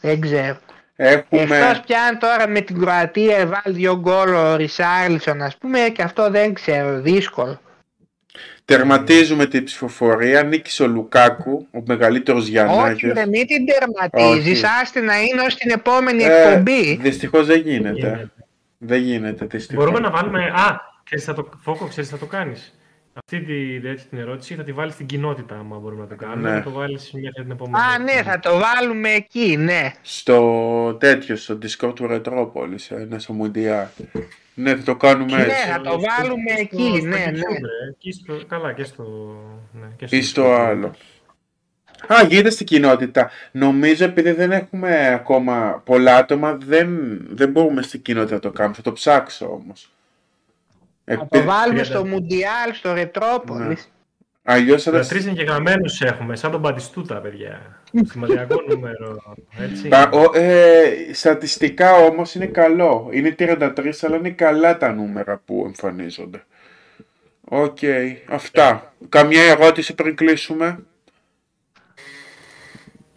Δεν 0.00 0.20
ξέρω. 0.20 0.56
Εκτός 0.96 1.40
Έχουμε, 1.40 1.80
πια 1.86 2.02
αν 2.02 2.18
τώρα 2.18 2.48
με 2.48 2.60
την 2.60 2.80
Κροατία 2.80 3.46
βάλει 3.46 3.76
δύο 3.76 3.96
γκολ 4.00 4.34
ο 4.34 4.56
Ρισάρλισον 4.56 5.42
ας 5.42 5.56
πούμε 5.56 5.78
και 5.78 6.02
αυτό 6.02 6.30
δεν 6.30 6.54
ξέρω, 6.54 7.00
δύσκολο. 7.00 7.60
τερματίζουμε 8.64 9.46
την 9.46 9.64
ψηφοφορία, 9.64 10.42
νίκησε 10.42 10.82
ο 10.82 10.86
Λουκάκου, 10.86 11.66
ο 11.70 11.82
μεγαλύτερος 11.86 12.42
Όχι 12.42 12.50
Γιαννάκης. 12.50 13.12
ρε 13.12 13.26
μην 13.26 13.46
την 13.46 13.66
τερματίζεις, 13.66 14.62
Όχι. 14.62 14.72
άστε 14.82 15.00
να 15.00 15.20
είναι 15.20 15.40
ως 15.46 15.54
την 15.54 15.70
επόμενη 15.70 16.22
Ε, 16.24 16.42
εκπομπή. 16.48 16.98
δυστυχώς 17.02 17.46
δεν 17.46 17.60
γίνεται. 17.60 17.90
Γίνεται. 17.98 18.30
Δεν 18.78 19.00
γίνεται, 19.00 19.44
δυστυχώς. 19.46 19.84
Μπορούμε 19.84 20.00
να 20.00 20.10
βάλουμε. 20.10 20.44
Α, 20.44 20.92
ξέρεις, 21.04 21.24
θα 21.24 21.34
το... 21.34 21.48
Φόκο, 21.60 21.86
ξέρεις, 21.86 22.10
θα 22.10 22.18
το 22.18 22.26
κάνεις. 22.26 22.78
Αυτή 23.16 23.40
τη, 23.40 23.88
έτσι, 23.88 24.06
την 24.08 24.18
ερώτηση 24.18 24.54
θα 24.54 24.62
τη 24.62 24.72
βάλεις 24.72 24.94
στην 24.94 25.06
κοινότητα, 25.06 25.58
άμα 25.58 25.78
μπορούμε 25.78 26.02
να 26.02 26.08
το 26.08 26.16
κάνουμε. 26.16 26.50
Ναι. 26.50 26.54
Να 26.56 26.62
το 26.62 26.70
βάλεις 26.70 27.10
μέχρι 27.12 27.42
την 27.42 27.50
επόμενη. 27.50 27.84
Α, 27.84 27.98
ναι, 27.98 28.22
θα 28.22 28.38
το 28.38 28.50
βάλουμε 28.58 29.10
εκεί, 29.10 29.56
ναι. 29.56 29.92
Στο 30.02 30.96
τέτοιο, 31.00 31.36
στο 31.36 31.58
Discord 31.62 31.94
του 31.94 32.06
Ρετρόπολης, 32.06 32.90
ένα 32.90 33.18
στο 33.18 33.32
Μουντιάλ. 33.32 33.86
Ναι, 34.54 34.76
θα 34.76 34.82
το 34.82 34.96
κάνουμε 34.96 35.36
Ναι, 35.36 35.42
έτσι. 35.42 35.68
θα 35.68 35.80
το 35.80 36.00
βάλουμε 36.00 36.52
εκεί, 36.58 37.02
ναι, 37.02 37.16
ναι. 37.16 37.42
Εκεί 37.90 38.12
στο, 38.12 38.46
καλά, 38.46 38.72
και 38.72 38.84
στο. 38.84 39.04
Ναι, 39.72 39.86
και 39.96 40.06
στο 40.06 40.16
Ή 40.16 40.22
στο 40.22 40.52
άλλο. 40.52 40.94
Α, 42.06 42.24
γίνεται 42.28 42.50
στην 42.50 42.66
κοινότητα. 42.66 43.30
Νομίζω 43.52 44.04
επειδή 44.04 44.32
δεν 44.32 44.52
έχουμε 44.52 45.12
ακόμα 45.12 45.82
πολλά 45.84 46.16
άτομα, 46.16 46.58
δεν, 46.64 47.18
δεν 47.30 47.50
μπορούμε 47.50 47.82
στην 47.82 48.02
κοινότητα 48.02 48.34
να 48.34 48.40
το 48.40 48.50
κάνουμε. 48.50 48.76
Θα 48.76 48.82
το 48.82 48.92
ψάξω 48.92 49.46
όμως. 49.46 49.93
Θα 51.04 51.16
το 51.16 51.28
Επί... 51.32 51.46
βάλουμε 51.46 51.80
τριάντα. 51.80 51.84
στο 51.84 52.06
Μουντιάλ, 52.06 52.72
στο 52.72 52.92
Ρετρόπολης. 52.92 53.88
Αλλιώς 54.42 54.82
θα... 54.82 54.90
Τα 54.90 55.00
τρεις 55.06 55.26
εγγεγραμμένου 55.26 55.84
έχουμε, 56.00 56.36
σαν 56.36 56.50
τον 56.50 56.60
Μπατιστούτα, 56.60 57.14
παιδιά. 57.20 57.80
Σημαντικό 58.10 58.62
νούμερο. 58.68 59.34
Έτσι. 59.58 59.88
Τα- 59.88 60.10
ο- 60.12 60.36
ε, 60.38 60.92
στατιστικά 61.12 61.92
όμως 61.92 62.34
είναι 62.34 62.46
καλό. 62.46 63.08
Είναι 63.12 63.34
33, 63.38 63.90
αλλά 64.00 64.16
είναι 64.16 64.30
καλά 64.30 64.76
τα 64.76 64.92
νούμερα 64.92 65.42
που 65.44 65.62
εμφανίζονται. 65.66 66.42
Οκ, 67.48 67.78
αυτά. 68.28 68.94
Καμιά 69.08 69.42
ερώτηση 69.42 69.94
πριν 69.94 70.16
κλείσουμε; 70.16 70.78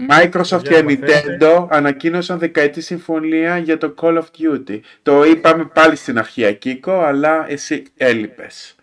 Microsoft 0.09 0.61
και 0.63 0.69
Παιδιά, 0.69 0.83
μαθαίνετε. 0.83 1.37
Nintendo 1.39 1.67
ανακοίνωσαν 1.69 2.39
δεκαετή 2.39 2.81
συμφωνία 2.81 3.57
για 3.57 3.77
το 3.77 3.93
Call 4.01 4.17
of 4.17 4.23
Duty. 4.39 4.79
Το 5.03 5.23
είπαμε 5.23 5.65
πάλι 5.65 5.95
στην 5.95 6.17
αρχή, 6.17 6.45
Ακίκο, 6.45 6.91
αλλά 7.01 7.45
εσύ 7.51 7.83
έλειπες. 7.97 8.75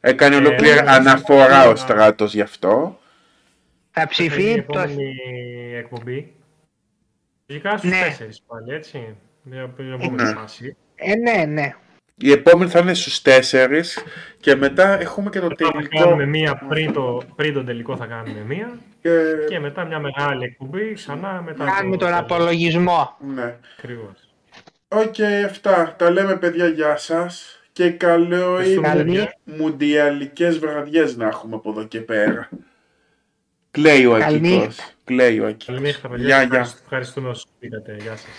Έκανε 0.00 0.34
Ε, 0.34 0.38
ολόκληρη 0.38 0.74
ναι, 0.74 0.90
αναφορά 0.90 1.66
ο 1.68 1.70
ναι. 1.70 1.76
στράτος 1.76 2.34
γι' 2.34 2.40
αυτό. 2.40 2.98
Θα 3.90 4.00
Θα 4.00 4.08
γίνει 4.22 4.28
η 4.28 4.30
ψηφίσει 4.32 4.62
το... 4.62 4.78
επόμενη 4.78 5.14
εκπομπή; 5.76 6.34
Λογικά 7.46 7.76
στους 7.76 7.90
Ναι. 7.90 8.00
τέσσερις 8.04 8.42
πάλι, 8.46 8.74
έτσι. 8.74 9.16
Για 9.42 9.68
την 9.76 9.92
επόμενη 9.92 10.22
Ναι. 10.22 10.32
φάση. 10.34 10.76
Ε, 10.94 11.14
ναι, 11.16 11.44
ναι. 11.44 11.74
Η 12.16 12.30
επόμενη 12.32 12.70
θα 12.70 12.78
είναι 12.78 12.94
στους 12.94 13.22
4 13.24 14.04
και 14.40 14.54
μετά 14.56 15.00
έχουμε 15.00 15.30
και 15.30 15.40
το 15.40 15.46
Μετά 15.46 15.64
θα 15.66 15.72
τελικό. 15.72 15.98
κάνουμε 15.98 16.26
μία 16.26 16.62
πριν, 16.68 16.92
το, 16.92 17.22
πριν 17.36 17.54
τον 17.54 17.64
τελικό 17.66 17.96
θα 17.96 18.06
κάνουμε 18.06 18.44
μία. 18.46 18.78
Και... 19.02 19.10
Και 19.48 19.58
μετά 19.60 19.84
μια 19.84 19.98
μεγάλη 19.98 20.44
εκπομπή 20.44 20.92
ξανά 20.92 21.42
μετά. 21.42 21.64
Κάνουμε 21.64 21.96
το 21.96 22.04
τον 22.04 22.14
απολογισμό. 22.14 23.16
Ναι. 23.34 23.56
Ακριβώς. 23.78 24.28
Οκ, 24.88 25.14
αυτά. 25.46 25.94
Τα 25.98 26.10
λέμε 26.10 26.36
παιδιά, 26.36 26.66
γεια 26.66 26.96
σας. 26.96 27.60
Και 27.72 27.90
καλό 27.90 28.36
Ευχαριστούμε, 28.58 28.88
είναι 28.88 29.02
παιδιά. 29.02 29.34
μουντιαλικές 29.44 30.58
βραδιές 30.58 31.16
να 31.16 31.26
έχουμε 31.26 31.54
από 31.56 31.70
εδώ 31.70 31.84
και 31.84 32.00
πέρα. 32.00 32.48
Κλαίει 33.70 34.06
ο 34.06 34.18
Καληνύχτα. 34.18 34.56
Ακίκος. 34.56 34.94
Κλαίει 35.04 35.40
ο 35.40 35.46
Ακίκος. 35.46 35.66
Καληνύχτα, 35.66 36.08
παιδιά. 36.08 36.26
Γεια, 36.26 36.36
γεια. 36.36 36.44
Ευχαριστούμε- 36.44 36.82
Ευχαριστούμε 36.84 37.28
όσους 37.28 37.44
πήγατε. 37.58 37.96
Γεια 38.00 38.16
σας. 38.16 38.30